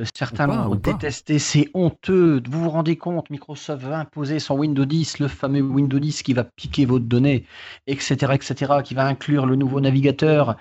euh, 0.01 0.05
certains 0.17 0.49
l'ont 0.49 0.75
détesté, 0.75 1.39
c'est 1.39 1.71
honteux. 1.75 2.43
Vous 2.51 2.65
vous 2.65 2.71
rendez 2.71 2.97
compte, 2.97 3.31
Microsoft 3.31 3.85
va 3.85 4.01
imposer 4.01 4.41
son 4.41 4.57
Windows 4.57 4.85
10, 4.85 5.21
le 5.21 5.29
fameux 5.29 5.61
Windows 5.61 6.01
10 6.01 6.25
qui 6.25 6.33
va 6.33 6.43
piquer 6.43 6.87
vos 6.87 6.99
données, 6.99 7.45
etc., 7.87 8.33
etc., 8.35 8.73
qui 8.83 8.95
va 8.95 9.07
inclure 9.07 9.47
le 9.47 9.55
nouveau 9.55 9.81
navigateur, 9.81 10.57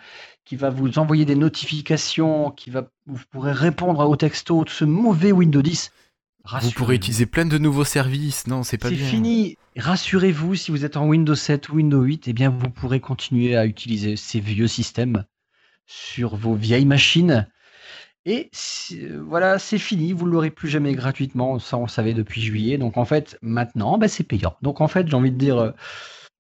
qui 0.46 0.58
va 0.58 0.70
vous 0.70 1.00
envoyer 1.00 1.26
des 1.26 1.36
notifications, 1.36 2.52
qui 2.52 2.70
va, 2.70 2.88
vous 3.08 3.24
pourrez 3.32 3.52
répondre 3.52 4.08
aux 4.08 4.16
textos, 4.16 4.66
ce 4.68 4.86
mauvais 4.86 5.32
Windows 5.32 5.64
10. 5.64 5.92
Vous 6.62 6.72
pourrez 6.72 6.96
utiliser 6.96 7.26
plein 7.26 7.46
de 7.46 7.58
nouveaux 7.58 7.84
services. 7.84 8.48
Non, 8.48 8.64
c'est 8.64 8.78
pas 8.78 8.90
bien. 8.90 8.98
C'est 8.98 9.06
fini. 9.06 9.58
Rassurez-vous, 9.76 10.56
si 10.56 10.72
vous 10.72 10.86
êtes 10.86 10.98
en 10.98 11.08
Windows 11.08 11.36
7 11.36 11.70
ou 11.70 11.76
Windows 11.76 12.02
8, 12.02 12.28
eh 12.28 12.34
bien, 12.34 12.50
vous 12.50 12.70
pourrez 12.70 13.00
continuer 13.00 13.56
à 13.56 13.66
utiliser 13.66 14.16
ces 14.16 14.40
vieux 14.40 14.68
systèmes 14.68 15.26
sur 15.86 16.36
vos 16.36 16.56
vieilles 16.56 16.86
machines. 16.86 17.48
Et 18.26 18.52
voilà, 19.22 19.58
c'est 19.58 19.78
fini. 19.78 20.12
Vous 20.12 20.26
ne 20.26 20.32
l'aurez 20.32 20.52
plus 20.52 20.68
jamais 20.68 20.94
gratuitement. 20.94 21.60
Ça, 21.60 21.78
on 21.78 21.84
le 21.84 21.90
savait 21.90 22.14
depuis 22.14 22.42
juillet. 22.42 22.78
Donc, 22.78 22.98
en 22.98 23.06
fait, 23.06 23.38
maintenant, 23.42 23.98
bah, 23.98 24.10
c'est 24.10 24.26
payant. 24.26 24.58
Donc, 24.62 24.82
en 24.82 24.88
fait, 24.90 25.08
j'ai 25.08 25.16
envie 25.16 25.32
de 25.32 25.38
dire, 25.38 25.58
euh, 25.58 25.72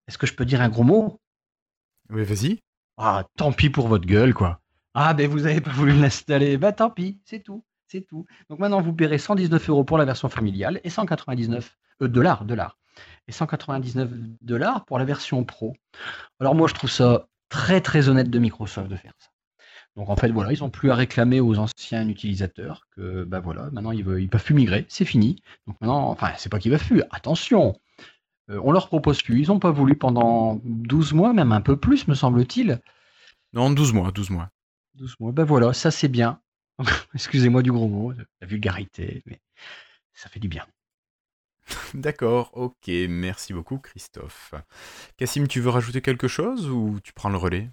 est-ce 0.07 0.17
que 0.17 0.27
je 0.27 0.33
peux 0.33 0.45
dire 0.45 0.61
un 0.61 0.69
gros 0.69 0.83
mot? 0.83 1.21
Oui, 2.09 2.23
vas-y. 2.23 2.59
Ah, 2.97 3.25
tant 3.37 3.53
pis 3.53 3.69
pour 3.69 3.87
votre 3.87 4.05
gueule, 4.05 4.33
quoi. 4.33 4.59
Ah, 4.95 5.13
ben 5.13 5.29
vous 5.29 5.41
n'avez 5.41 5.61
pas 5.61 5.71
voulu 5.71 5.93
l'installer. 5.93 6.57
Bah, 6.57 6.73
tant 6.73 6.89
pis, 6.89 7.19
c'est 7.23 7.41
tout. 7.41 7.63
C'est 7.88 8.02
tout. 8.02 8.26
Donc 8.50 8.60
maintenant, 8.60 8.82
vous 8.82 8.93
paierez 8.93 9.17
119 9.17 9.69
euros 9.69 9.84
pour 9.84 9.97
la 9.97 10.06
version 10.06 10.30
familiale 10.30 10.82
et 10.84 10.89
199 10.89 11.78
euh, 12.02 12.08
dollars, 12.08 12.45
dollars, 12.45 12.78
et 13.28 13.32
199 13.32 14.10
dollars 14.41 14.86
pour 14.86 15.00
la 15.00 15.06
version 15.06 15.43
pro. 15.45 15.73
Alors 16.39 16.54
moi, 16.54 16.67
je 16.67 16.73
trouve 16.73 16.91
ça 16.91 17.28
très 17.50 17.80
très 17.80 18.10
honnête 18.10 18.30
de 18.30 18.39
Microsoft 18.39 18.89
de 18.89 18.95
faire 18.95 19.13
ça. 19.19 19.30
Donc 19.95 20.10
en 20.10 20.15
fait, 20.15 20.30
voilà, 20.30 20.52
ils 20.54 20.60
n'ont 20.60 20.69
plus 20.69 20.91
à 20.91 20.95
réclamer 20.95 21.39
aux 21.39 21.58
anciens 21.58 22.08
utilisateurs 22.08 22.84
que, 22.95 23.23
bah 23.23 23.39
voilà, 23.39 23.69
maintenant 23.71 23.91
ils 23.91 24.06
ne 24.06 24.28
peuvent 24.28 24.43
plus 24.43 24.54
migrer, 24.54 24.86
c'est 24.89 25.06
fini. 25.06 25.41
Donc 25.65 25.78
maintenant, 25.82 26.10
enfin, 26.10 26.34
c'est 26.38 26.50
pas 26.50 26.60
qu'ils 26.60 26.71
peuvent 26.71 26.86
plus, 26.86 27.02
attention, 27.10 27.80
euh, 28.50 28.60
on 28.63 28.71
leur 28.71 28.88
propose 28.88 29.21
plus. 29.23 29.41
Ils 29.41 29.47
n'ont 29.47 29.60
pas 29.60 29.71
voulu 29.71 29.95
pendant 29.95 30.60
12 30.63 31.13
mois, 31.13 31.34
même 31.34 31.52
un 31.52 31.62
peu 31.62 31.78
plus, 31.78 32.08
me 32.08 32.13
semble-t-il. 32.13 32.80
Non, 33.54 33.71
12 33.71 33.93
mois, 33.93 34.12
12 34.12 34.30
mois. 34.30 34.50
12 34.95 35.15
mois, 35.19 35.32
ben 35.32 35.45
voilà, 35.45 35.73
ça 35.73 35.89
c'est 35.89 36.08
bien. 36.08 36.39
Excusez-moi 37.13 37.61
du 37.63 37.71
gros 37.71 37.87
mot, 37.87 38.13
la 38.13 38.47
vulgarité, 38.47 39.21
mais 39.25 39.39
ça 40.13 40.29
fait 40.29 40.39
du 40.39 40.47
bien. 40.49 40.65
D'accord, 41.93 42.51
ok, 42.53 42.87
merci 43.09 43.53
beaucoup 43.53 43.77
Christophe. 43.79 44.53
Cassim, 45.17 45.47
tu 45.47 45.61
veux 45.61 45.69
rajouter 45.69 46.01
quelque 46.01 46.27
chose 46.27 46.69
ou 46.69 46.99
tu 47.03 47.13
prends 47.13 47.29
le 47.29 47.37
relais? 47.37 47.69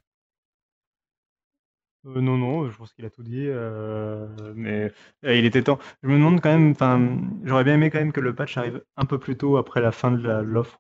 Euh, 2.06 2.20
non, 2.20 2.36
non, 2.36 2.70
je 2.70 2.76
pense 2.76 2.92
qu'il 2.92 3.04
a 3.06 3.10
tout 3.10 3.22
dit, 3.22 3.46
euh, 3.46 4.26
mais 4.54 4.92
euh, 5.24 5.34
il 5.34 5.44
était 5.44 5.62
temps. 5.62 5.78
Je 6.02 6.08
me 6.08 6.14
demande 6.14 6.40
quand 6.40 6.50
même, 6.50 6.72
enfin, 6.72 7.18
j'aurais 7.44 7.64
bien 7.64 7.74
aimé 7.74 7.90
quand 7.90 7.98
même 7.98 8.12
que 8.12 8.20
le 8.20 8.34
patch 8.34 8.56
arrive 8.58 8.82
un 8.96 9.06
peu 9.06 9.18
plus 9.18 9.36
tôt 9.36 9.56
après 9.56 9.80
la 9.80 9.90
fin 9.90 10.10
de 10.10 10.28
l'offre, 10.42 10.78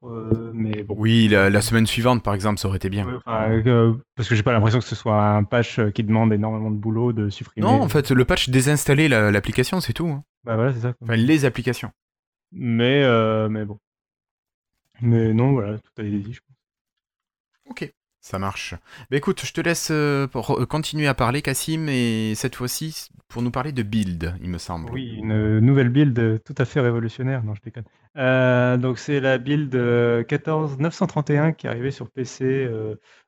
mais 0.52 0.82
bon. 0.82 0.94
Oui, 0.98 1.28
la, 1.28 1.60
semaine 1.62 1.86
suivante, 1.86 2.22
par 2.22 2.34
exemple, 2.34 2.58
ça 2.58 2.68
aurait 2.68 2.76
été 2.76 2.90
bien. 2.90 3.20
parce 3.24 4.28
que 4.28 4.34
j'ai 4.34 4.42
pas 4.42 4.52
l'impression 4.52 4.80
que 4.80 4.84
ce 4.84 4.94
soit 4.94 5.20
un 5.22 5.44
patch 5.44 5.80
qui 5.92 6.04
demande 6.04 6.32
énormément 6.32 6.70
de 6.70 6.76
boulot 6.76 7.12
de 7.12 7.30
supprimer. 7.30 7.66
Non, 7.66 7.80
en 7.80 7.88
fait, 7.88 8.10
le 8.10 8.24
patch 8.24 8.50
désinstaller 8.50 9.08
l'application, 9.08 9.80
c'est 9.80 9.94
tout. 9.94 10.08
Hein. 10.08 10.24
Bah 10.44 10.56
voilà, 10.56 10.72
c'est 10.74 10.80
ça. 10.80 10.94
Enfin, 11.00 11.16
les 11.16 11.44
applications. 11.46 11.90
Mais, 12.52 13.02
mais 13.48 13.64
bon. 13.64 13.78
Mais 15.00 15.32
non, 15.32 15.52
voilà, 15.52 15.78
tout 15.78 15.90
a 15.98 16.02
été 16.02 16.18
dit, 16.18 16.32
je 16.34 16.40
pense. 16.40 16.56
Ok. 17.70 17.92
Ça 18.24 18.38
marche. 18.38 18.74
Bah 19.10 19.18
écoute, 19.18 19.44
je 19.44 19.52
te 19.52 19.60
laisse 19.60 19.90
euh, 19.90 20.26
euh, 20.34 20.64
continuer 20.64 21.06
à 21.06 21.12
parler, 21.12 21.42
Cassim, 21.42 21.90
et 21.90 22.32
cette 22.34 22.54
fois-ci 22.54 23.10
pour 23.28 23.42
nous 23.42 23.50
parler 23.50 23.70
de 23.70 23.82
build, 23.82 24.34
il 24.40 24.48
me 24.48 24.56
semble. 24.56 24.90
Oui, 24.92 25.16
une 25.18 25.58
nouvelle 25.58 25.90
build 25.90 26.42
tout 26.42 26.54
à 26.56 26.64
fait 26.64 26.80
révolutionnaire. 26.80 27.44
Non, 27.44 27.54
je 27.54 27.60
déconne. 27.60 27.84
Euh, 28.16 28.78
donc 28.78 28.98
c'est 28.98 29.20
la 29.20 29.36
build 29.36 29.72
14931 30.26 31.52
qui 31.52 31.66
est 31.66 31.70
arrivée 31.70 31.90
sur 31.90 32.10
PC. 32.10 32.66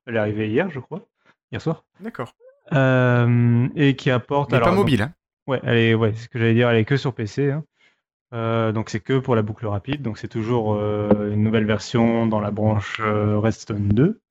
elle 0.06 0.16
est 0.16 0.18
arrivée 0.18 0.48
hier, 0.48 0.70
je 0.70 0.80
crois, 0.80 1.06
hier 1.52 1.60
soir. 1.60 1.84
D'accord. 2.00 2.34
et 2.72 3.96
qui 3.96 4.10
apporte. 4.10 4.50
Elle 4.54 4.60
n'est 4.60 4.64
pas 4.64 4.72
mobile, 4.72 5.02
hein 5.02 5.12
Ouais, 5.46 5.60
elle 5.62 5.76
est, 5.76 5.94
ouais, 5.94 6.14
c'est 6.14 6.24
ce 6.24 6.28
que 6.30 6.38
j'allais 6.38 6.54
dire. 6.54 6.70
Elle 6.70 6.78
est 6.78 6.86
que 6.86 6.96
sur 6.96 7.14
PC. 7.14 7.52
Hein. 7.52 8.72
donc 8.72 8.88
c'est 8.88 9.00
que 9.00 9.18
pour 9.18 9.36
la 9.36 9.42
boucle 9.42 9.66
rapide. 9.66 10.00
Donc 10.00 10.16
c'est 10.16 10.28
toujours 10.28 10.74
une 10.80 11.42
nouvelle 11.42 11.66
version 11.66 12.26
dans 12.26 12.40
la 12.40 12.50
branche 12.50 12.98
Redstone 13.02 13.88
2. 13.88 14.22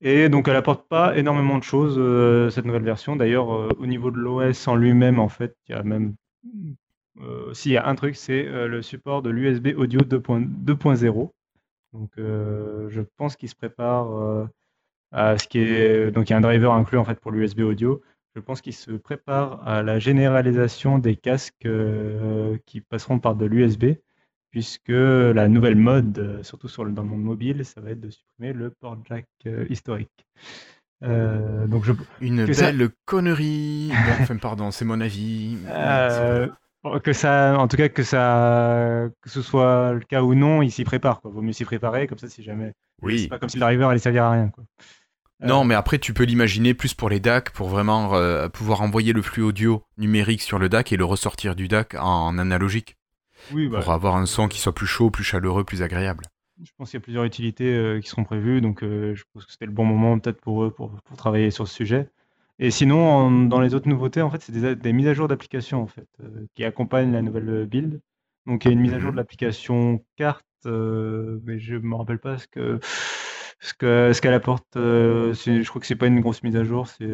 Et 0.00 0.28
donc 0.28 0.48
elle 0.48 0.56
apporte 0.56 0.86
pas 0.88 1.16
énormément 1.16 1.58
de 1.58 1.62
choses, 1.64 1.96
euh, 1.98 2.50
cette 2.50 2.64
nouvelle 2.66 2.82
version. 2.82 3.16
D'ailleurs, 3.16 3.54
euh, 3.54 3.68
au 3.78 3.86
niveau 3.86 4.10
de 4.10 4.18
l'OS 4.18 4.68
en 4.68 4.76
lui-même, 4.76 5.18
en 5.18 5.28
fait, 5.28 5.56
il 5.68 5.72
y 5.72 5.74
a 5.74 5.82
même 5.82 6.14
euh, 7.20 7.52
s'il 7.54 7.72
y 7.72 7.76
a 7.78 7.86
un 7.86 7.94
truc, 7.94 8.14
c'est 8.16 8.42
le 8.44 8.82
support 8.82 9.22
de 9.22 9.30
l'USB 9.30 9.68
audio 9.76 10.00
2.0. 10.00 11.30
Donc 11.92 12.10
je 12.18 13.00
pense 13.16 13.36
qu'il 13.36 13.48
se 13.48 13.54
prépare 13.54 14.48
à 15.12 15.38
ce 15.38 15.48
qui 15.48 15.60
est. 15.60 16.10
Donc 16.10 16.28
il 16.28 16.32
y 16.32 16.34
a 16.34 16.36
un 16.36 16.42
driver 16.42 16.74
inclus 16.74 16.98
en 16.98 17.04
fait 17.04 17.18
pour 17.18 17.30
l'USB 17.30 17.60
audio. 17.60 18.02
Je 18.34 18.40
pense 18.40 18.60
qu'il 18.60 18.74
se 18.74 18.90
prépare 18.92 19.66
à 19.66 19.82
la 19.82 19.98
généralisation 19.98 20.98
des 20.98 21.16
casques 21.16 21.66
qui 22.66 22.80
passeront 22.82 23.18
par 23.18 23.34
de 23.34 23.46
l'USB 23.46 23.94
puisque 24.50 24.88
la 24.88 25.48
nouvelle 25.48 25.76
mode, 25.76 26.18
euh, 26.18 26.42
surtout 26.42 26.68
sur 26.68 26.84
le, 26.84 26.92
dans 26.92 27.02
le 27.02 27.08
monde 27.08 27.22
mobile, 27.22 27.64
ça 27.64 27.80
va 27.80 27.90
être 27.90 28.00
de 28.00 28.10
supprimer 28.10 28.52
le 28.52 28.70
port 28.70 28.96
jack 29.08 29.26
euh, 29.46 29.66
historique. 29.68 30.26
Euh, 31.02 31.66
donc 31.66 31.84
je, 31.84 31.92
Une 32.20 32.46
belle 32.46 32.88
connerie. 33.04 33.90
enfin, 34.20 34.36
pardon, 34.36 34.70
c'est 34.70 34.84
mon 34.84 35.00
avis. 35.00 35.58
que 37.02 37.12
ça, 37.12 37.58
en 37.58 37.68
tout 37.68 37.76
cas, 37.76 37.88
que 37.88 38.02
ça, 38.02 39.08
que 39.20 39.28
ce 39.28 39.42
soit 39.42 39.92
le 39.92 40.00
cas 40.00 40.22
ou 40.22 40.34
non, 40.34 40.62
il 40.62 40.70
s'y 40.70 40.84
prépare. 40.84 41.20
Quoi. 41.20 41.30
Vaut 41.30 41.42
mieux 41.42 41.52
s'y 41.52 41.64
préparer, 41.64 42.06
comme 42.06 42.18
ça, 42.18 42.28
si 42.28 42.42
jamais. 42.42 42.72
Oui. 43.02 43.20
C'est 43.20 43.28
pas 43.28 43.38
comme 43.38 43.48
si 43.48 43.58
le 43.58 43.62
driver 43.62 43.90
allait 43.90 43.98
servir 43.98 44.24
à 44.24 44.30
rien. 44.30 44.48
Quoi. 44.48 44.64
Non, 45.40 45.64
mais 45.64 45.74
après, 45.74 45.98
tu 45.98 46.14
peux 46.14 46.24
l'imaginer 46.24 46.72
plus 46.72 46.94
pour 46.94 47.10
les 47.10 47.20
DAC, 47.20 47.50
pour 47.50 47.68
vraiment 47.68 48.12
pouvoir 48.48 48.80
envoyer 48.80 49.12
le 49.12 49.20
flux 49.20 49.42
audio 49.42 49.82
numérique 49.98 50.40
sur 50.40 50.58
le 50.58 50.70
DAC 50.70 50.92
et 50.92 50.96
le 50.96 51.04
ressortir 51.04 51.54
du 51.54 51.68
DAC 51.68 51.94
en 51.98 52.38
analogique. 52.38 52.96
Bah, 53.52 53.80
pour 53.80 53.92
avoir 53.92 54.16
un 54.16 54.26
son 54.26 54.48
qui 54.48 54.60
soit 54.60 54.74
plus 54.74 54.86
chaud, 54.86 55.10
plus 55.10 55.24
chaleureux, 55.24 55.64
plus 55.64 55.82
agréable. 55.82 56.24
Je 56.62 56.70
pense 56.76 56.90
qu'il 56.90 56.98
y 56.98 57.02
a 57.02 57.04
plusieurs 57.04 57.24
utilités 57.24 57.74
euh, 57.74 58.00
qui 58.00 58.08
seront 58.08 58.24
prévues, 58.24 58.60
donc 58.60 58.82
euh, 58.82 59.14
je 59.14 59.24
pense 59.32 59.44
que 59.44 59.52
c'était 59.52 59.66
le 59.66 59.72
bon 59.72 59.84
moment 59.84 60.18
peut-être 60.18 60.40
pour 60.40 60.64
eux 60.64 60.70
pour, 60.70 60.90
travailler 61.16 61.50
sur 61.50 61.68
ce 61.68 61.74
sujet. 61.74 62.08
Et 62.58 62.70
sinon, 62.70 63.30
dans 63.48 63.60
les 63.60 63.74
autres 63.74 63.88
nouveautés, 63.88 64.22
en 64.22 64.30
fait, 64.30 64.40
c'est 64.40 64.74
des, 64.74 64.92
mises 64.94 65.08
à 65.08 65.12
jour 65.12 65.28
d'applications 65.28 65.82
en 65.82 65.86
fait 65.86 66.08
euh, 66.22 66.46
qui 66.54 66.64
accompagnent 66.64 67.12
la 67.12 67.20
nouvelle 67.20 67.66
build. 67.66 68.00
Donc 68.46 68.64
il 68.64 68.68
y 68.68 68.70
a 68.70 68.72
une 68.72 68.80
mise 68.80 68.94
à 68.94 68.98
jour 68.98 69.10
de 69.10 69.16
mhm. 69.16 69.18
l'application 69.18 70.02
carte, 70.16 70.46
mais 70.64 71.58
je 71.58 71.76
me 71.76 71.94
rappelle 71.94 72.18
pas 72.18 72.38
ce 72.38 72.48
que 72.48 72.80
ce 73.60 73.74
que 73.74 74.12
ce 74.14 74.20
qu'elle 74.22 74.34
apporte. 74.34 74.66
je 74.74 75.68
crois 75.68 75.80
que 75.80 75.86
c'est 75.86 75.96
pas 75.96 76.06
une 76.06 76.20
grosse 76.20 76.42
mise 76.42 76.56
à 76.56 76.64
jour, 76.64 76.88
c'est 76.88 77.06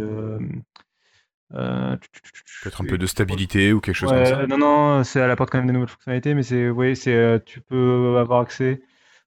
euh, 1.54 1.96
Peut-être 2.62 2.82
un 2.82 2.84
peu 2.84 2.98
de 2.98 3.06
stabilité 3.06 3.72
ou 3.72 3.80
quelque 3.80 3.94
chose 3.94 4.10
comme 4.10 4.24
ça. 4.24 4.46
Non, 4.46 4.58
non, 4.58 5.04
ça 5.04 5.30
apporte 5.30 5.50
quand 5.50 5.58
même 5.58 5.66
des 5.66 5.72
nouvelles 5.72 5.88
fonctionnalités, 5.88 6.34
mais 6.34 6.42
c'est, 6.42 6.70
oui, 6.70 6.96
c'est, 6.96 7.14
euh, 7.14 7.38
tu 7.44 7.60
peux 7.60 8.16
avoir 8.18 8.40
accès 8.40 8.82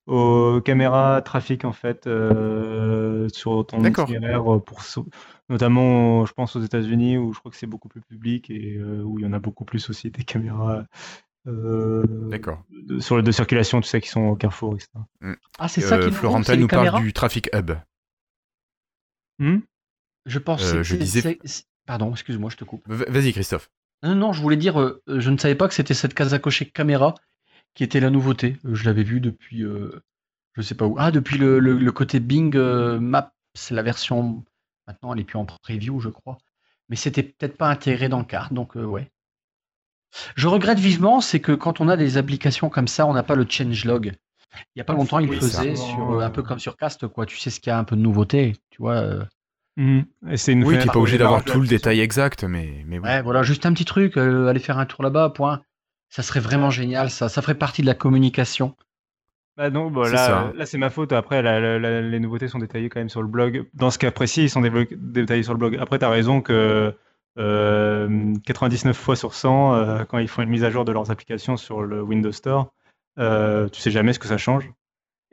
aux 0.07 0.61
caméras 0.63 1.21
trafic 1.23 1.65
en 1.65 1.71
fait 1.71 2.05
euh, 2.05 3.27
sur 3.29 3.65
ton 3.65 3.83
itinéraire 3.83 4.43
pour 4.63 4.83
notamment 5.49 6.27
je 6.27 6.33
pense 6.33 6.55
aux 6.55 6.61
États-Unis 6.61 7.17
où 7.17 7.33
je 7.33 7.39
crois 7.39 7.49
que 7.49 7.57
c'est 7.57 7.65
beaucoup 7.65 7.87
plus 7.87 8.01
public 8.01 8.51
et 8.51 8.79
où 8.79 9.17
il 9.17 9.25
y 9.25 9.27
en 9.27 9.33
a 9.33 9.39
beaucoup 9.39 9.65
plus 9.65 9.89
aussi 9.89 10.11
des 10.11 10.23
caméras 10.23 10.85
D'accord. 11.47 12.63
De, 12.69 12.99
sur 12.99 13.23
de 13.23 13.31
circulation 13.31 13.81
tu 13.81 13.87
sais 13.87 13.99
qui 13.99 14.09
sont 14.09 14.27
au 14.27 14.35
Carrefour 14.35 14.75
etc. 14.75 14.91
Mm. 15.21 15.33
Ah 15.57 15.67
c'est 15.67 15.81
ça 15.81 15.97
qui 15.97 16.11
Florentin 16.11 16.55
nous 16.55 16.67
parle 16.67 17.01
du 17.01 17.11
trafic 17.11 17.49
hub. 17.55 17.71
Hmm 19.39 19.57
je 20.25 20.39
pense. 20.39 20.81
je 20.81 20.95
disais. 20.95 21.39
Pardon, 21.85 22.11
excuse-moi, 22.11 22.49
je 22.49 22.57
te 22.57 22.63
coupe. 22.63 22.83
Vas-y, 22.87 23.33
Christophe. 23.33 23.69
Non, 24.03 24.15
non, 24.15 24.33
je 24.33 24.41
voulais 24.41 24.57
dire, 24.57 24.79
euh, 24.79 25.01
je 25.07 25.29
ne 25.29 25.37
savais 25.37 25.55
pas 25.55 25.67
que 25.67 25.73
c'était 25.73 25.93
cette 25.93 26.13
case 26.13 26.33
à 26.33 26.39
cocher 26.39 26.69
caméra 26.69 27.15
qui 27.73 27.83
était 27.83 27.99
la 27.99 28.09
nouveauté. 28.09 28.57
Euh, 28.65 28.75
je 28.75 28.85
l'avais 28.85 29.03
vu 29.03 29.19
depuis, 29.19 29.63
euh, 29.63 30.03
je 30.53 30.61
sais 30.61 30.75
pas 30.75 30.85
où. 30.85 30.95
Ah, 30.97 31.11
depuis 31.11 31.37
le, 31.37 31.91
côté 31.91 32.19
Bing 32.19 32.55
Maps, 32.55 33.31
la 33.71 33.83
version. 33.83 34.43
Maintenant, 34.87 35.13
elle 35.13 35.21
est 35.21 35.25
plus 35.25 35.37
en 35.37 35.45
preview, 35.45 35.99
je 35.99 36.09
crois. 36.09 36.37
Mais 36.89 36.95
c'était 36.95 37.23
peut-être 37.23 37.57
pas 37.57 37.69
intégré 37.69 38.09
dans 38.09 38.19
le 38.19 38.25
carte, 38.25 38.53
donc 38.53 38.75
ouais. 38.75 39.09
Je 40.35 40.47
regrette 40.47 40.79
vivement, 40.79 41.21
c'est 41.21 41.39
que 41.39 41.51
quand 41.51 41.81
on 41.81 41.89
a 41.89 41.97
des 41.97 42.17
applications 42.17 42.69
comme 42.69 42.87
ça, 42.87 43.05
on 43.07 43.13
n'a 43.13 43.23
pas 43.23 43.35
le 43.35 43.45
changelog. 43.49 44.13
Il 44.75 44.79
y 44.79 44.81
a 44.81 44.85
pas 44.85 44.93
longtemps, 44.93 45.19
il 45.19 45.29
Oui, 45.29 45.37
faisait 45.37 45.75
sur 45.75 46.13
euh, 46.13 46.21
un 46.21 46.29
peu 46.29 46.43
comme 46.43 46.59
sur 46.59 46.77
Cast, 46.77 47.07
quoi. 47.07 47.25
Tu 47.25 47.37
sais 47.37 47.49
ce 47.49 47.59
qu'il 47.59 47.69
y 47.69 47.73
a 47.73 47.77
un 47.77 47.83
peu 47.83 47.95
de 47.95 48.01
nouveauté, 48.01 48.55
tu 48.69 48.81
vois. 48.81 49.27
Euh. 49.77 49.81
Mhm. 49.81 50.05
Et 50.31 50.37
c'est 50.37 50.51
une 50.53 50.59
Oui, 50.59 50.65
tu 50.65 50.71
fenêtre 50.71 50.87
n'es 50.87 50.93
pas 50.93 50.99
obligé 50.99 51.17
d'avoir 51.17 51.43
tout 51.43 51.59
le 51.61 51.67
détail 51.67 51.99
exact, 51.99 52.43
mais, 52.43 52.83
mais 52.85 52.99
oui. 52.99 53.05
Ouais, 53.05 53.21
voilà, 53.21 53.43
juste 53.43 53.65
un 53.65 53.73
petit 53.73 53.85
truc, 53.85 54.17
euh, 54.17 54.47
aller 54.47 54.59
faire 54.59 54.77
un 54.77 54.85
tour 54.85 55.03
là-bas, 55.03 55.29
point. 55.29 55.61
Ça 56.09 56.23
serait 56.23 56.39
vraiment 56.39 56.69
génial, 56.69 57.09
ça. 57.09 57.29
Ça 57.29 57.41
ferait 57.41 57.55
partie 57.55 57.81
de 57.81 57.87
la 57.87 57.93
communication. 57.95 58.75
Bah 59.57 59.69
non, 59.69 59.89
bah 59.89 60.09
là, 60.09 60.65
c'est 60.65 60.77
ma 60.77 60.89
faute. 60.89 61.13
Après, 61.13 61.41
la- 61.41 61.59
la- 61.61 61.79
la- 61.79 62.01
les 62.01 62.19
nouveautés 62.19 62.47
sont 62.49 62.59
détaillées 62.59 62.89
quand 62.89 62.99
même 62.99 63.09
sur 63.09 63.21
le 63.21 63.27
blog. 63.27 63.65
Dans 63.73 63.89
ce 63.89 63.97
cas 63.97 64.11
précis, 64.11 64.43
ils 64.43 64.49
sont 64.49 64.61
détaillés 64.61 65.43
sur 65.43 65.53
le 65.53 65.59
blog. 65.59 65.77
Après, 65.79 65.97
tu 65.97 66.05
as 66.05 66.09
raison 66.09 66.41
que 66.41 66.93
euh, 67.37 68.33
99 68.45 68.95
fois 68.97 69.15
sur 69.15 69.33
100, 69.33 69.75
euh, 69.75 70.03
quand 70.05 70.17
ils 70.19 70.27
font 70.27 70.41
une 70.41 70.49
mise 70.49 70.63
à 70.63 70.69
jour 70.71 70.85
de 70.85 70.91
leurs 70.91 71.11
applications 71.11 71.57
sur 71.57 71.81
le 71.81 72.01
Windows 72.01 72.31
Store, 72.31 72.73
euh, 73.19 73.67
tu 73.69 73.81
sais 73.81 73.91
jamais 73.91 74.13
ce 74.13 74.19
que 74.19 74.27
ça 74.27 74.37
change. 74.37 74.69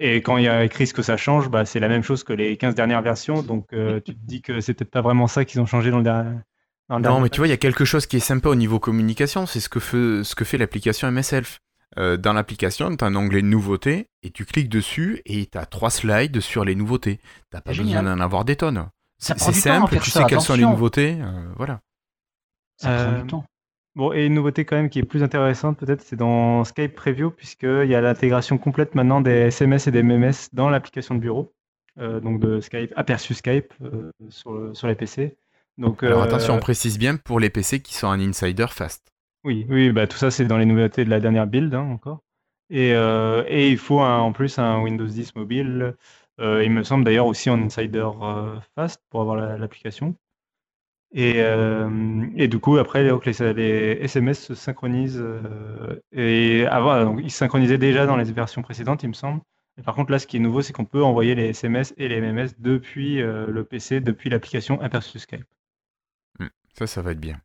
Et 0.04 0.16
quand 0.20 0.36
il 0.36 0.44
y 0.44 0.48
a 0.48 0.64
écrit 0.64 0.86
ce 0.88 0.94
que 0.94 1.02
ça 1.02 1.16
change, 1.16 1.48
bah, 1.48 1.64
c'est 1.64 1.78
la 1.78 1.88
même 1.88 2.02
chose 2.02 2.24
que 2.24 2.32
les 2.32 2.56
15 2.56 2.74
dernières 2.74 3.02
versions. 3.02 3.42
Donc, 3.42 3.72
euh, 3.72 4.00
tu 4.04 4.14
te 4.14 4.20
dis 4.24 4.42
que 4.42 4.60
c'est 4.60 4.74
peut-être 4.74 4.90
pas 4.90 5.00
vraiment 5.00 5.28
ça 5.28 5.44
qu'ils 5.44 5.60
ont 5.60 5.66
changé 5.66 5.90
dans 5.92 5.98
le 5.98 6.02
dernier. 6.02 6.38
dans 6.88 6.96
le 6.96 7.02
Non, 7.02 7.08
dernier 7.10 7.22
mais 7.22 7.28
tu 7.28 7.38
vois, 7.38 7.46
il 7.46 7.50
y 7.50 7.54
a 7.54 7.56
quelque 7.58 7.84
chose 7.84 8.06
qui 8.06 8.16
est 8.16 8.20
sympa 8.20 8.48
au 8.48 8.56
niveau 8.56 8.80
communication, 8.80 9.46
c'est 9.46 9.60
ce 9.60 9.68
que 9.68 9.78
fait, 9.78 10.24
ce 10.24 10.34
que 10.34 10.44
fait 10.44 10.58
l'application 10.58 11.08
MSLF. 11.10 11.60
Euh, 11.98 12.16
dans 12.16 12.32
l'application, 12.32 12.96
tu 12.96 13.04
as 13.04 13.06
un 13.08 13.14
onglet 13.14 13.42
nouveautés 13.42 14.08
et 14.22 14.30
tu 14.30 14.44
cliques 14.46 14.70
dessus 14.70 15.20
et 15.26 15.46
tu 15.46 15.56
as 15.58 15.66
trois 15.66 15.90
slides 15.90 16.40
sur 16.40 16.64
les 16.64 16.74
nouveautés. 16.74 17.20
T'as 17.50 17.60
pas 17.60 17.70
besoin 17.72 18.02
d'en 18.02 18.18
avoir 18.18 18.44
des 18.44 18.56
tonnes. 18.56 18.88
Ça 19.18 19.34
C'est 19.36 19.44
prend 19.44 19.52
c'est 19.52 19.52
du 19.52 19.62
temps 19.62 19.70
à 19.70 19.88
simple, 19.88 20.00
tu 20.00 20.10
sais 20.10 20.24
quelles 20.26 20.40
sont 20.40 20.54
les 20.56 20.64
nouveautés. 20.64 21.18
euh, 21.20 21.52
voilà. 21.56 21.80
Ça 22.76 22.88
prend 22.88 22.96
Euh, 23.12 23.20
du 23.20 23.26
temps. 23.28 23.44
Bon, 23.94 24.12
et 24.12 24.24
une 24.24 24.34
nouveauté 24.34 24.64
quand 24.64 24.76
même 24.76 24.88
qui 24.88 24.98
est 25.00 25.04
plus 25.04 25.22
intéressante 25.22 25.76
peut-être, 25.78 26.00
c'est 26.00 26.16
dans 26.16 26.64
Skype 26.64 26.94
Preview, 26.94 27.30
puisqu'il 27.30 27.84
y 27.88 27.94
a 27.94 28.00
l'intégration 28.00 28.56
complète 28.56 28.94
maintenant 28.94 29.20
des 29.20 29.30
SMS 29.32 29.86
et 29.86 29.90
des 29.90 30.02
MMS 30.02 30.48
dans 30.54 30.70
l'application 30.70 31.14
de 31.14 31.20
bureau, 31.20 31.52
euh, 31.98 32.18
donc 32.20 32.40
de 32.40 32.60
Skype, 32.60 32.92
aperçu 32.96 33.34
Skype 33.34 33.74
euh, 33.82 34.10
sur, 34.30 34.52
le- 34.52 34.74
sur 34.74 34.86
les 34.88 34.94
PC. 34.94 35.36
Donc, 35.76 36.02
Alors 36.02 36.20
euh, 36.20 36.24
attention, 36.24 36.54
on 36.54 36.58
précise 36.60 36.98
bien 36.98 37.16
pour 37.16 37.38
les 37.38 37.50
PC 37.50 37.80
qui 37.82 37.92
sont 37.94 38.06
en 38.06 38.18
insider 38.18 38.66
fast. 38.70 39.06
Oui, 39.44 39.66
oui, 39.68 39.92
bah, 39.92 40.06
tout 40.06 40.16
ça 40.16 40.30
c'est 40.30 40.46
dans 40.46 40.56
les 40.56 40.64
nouveautés 40.66 41.04
de 41.04 41.10
la 41.10 41.20
dernière 41.20 41.46
build 41.46 41.74
hein, 41.74 41.82
encore. 41.82 42.20
Et, 42.70 42.90
et 42.92 43.68
il 43.68 43.76
faut 43.76 44.00
un- 44.00 44.20
en 44.20 44.32
plus 44.32 44.58
un 44.58 44.80
Windows 44.80 45.04
10 45.06 45.34
mobile, 45.34 45.94
il 46.38 46.70
me 46.70 46.82
semble 46.82 47.04
d'ailleurs 47.04 47.26
aussi 47.26 47.50
en 47.50 47.60
insider 47.60 48.08
fast 48.74 49.02
pour 49.10 49.20
avoir 49.20 49.36
la- 49.36 49.58
l'application. 49.58 50.16
Et, 51.14 51.34
euh, 51.42 52.26
et 52.36 52.48
du 52.48 52.58
coup, 52.58 52.78
après, 52.78 53.06
donc, 53.06 53.26
les, 53.26 53.52
les 53.52 53.98
SMS 54.02 54.40
se 54.40 54.54
synchronisent. 54.54 55.20
euh, 55.20 56.00
et 56.12 56.66
avant, 56.66 57.04
donc, 57.04 57.20
ils 57.22 57.30
se 57.30 57.38
synchronisaient 57.38 57.78
déjà 57.78 58.06
dans 58.06 58.16
les 58.16 58.30
versions 58.32 58.62
précédentes, 58.62 59.02
il 59.02 59.08
me 59.08 59.14
semble. 59.14 59.40
Et 59.78 59.82
par 59.82 59.94
contre, 59.94 60.10
là, 60.10 60.18
ce 60.18 60.26
qui 60.26 60.36
est 60.36 60.40
nouveau, 60.40 60.62
c'est 60.62 60.72
qu'on 60.72 60.84
peut 60.84 61.02
envoyer 61.02 61.34
les 61.34 61.48
SMS 61.48 61.94
et 61.96 62.08
les 62.08 62.20
MMS 62.20 62.48
depuis 62.58 63.20
euh, 63.20 63.46
le 63.46 63.64
PC, 63.64 64.00
depuis 64.00 64.30
l'application 64.30 64.80
Aperçu 64.80 65.18
Skype. 65.18 65.44
Ça, 66.78 66.86
ça 66.86 67.02
va 67.02 67.12
être 67.12 67.20
bien. 67.20 67.40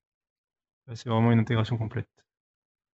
C'est 0.93 1.09
vraiment 1.09 1.31
une 1.31 1.39
intégration 1.39 1.77
complète. 1.77 2.07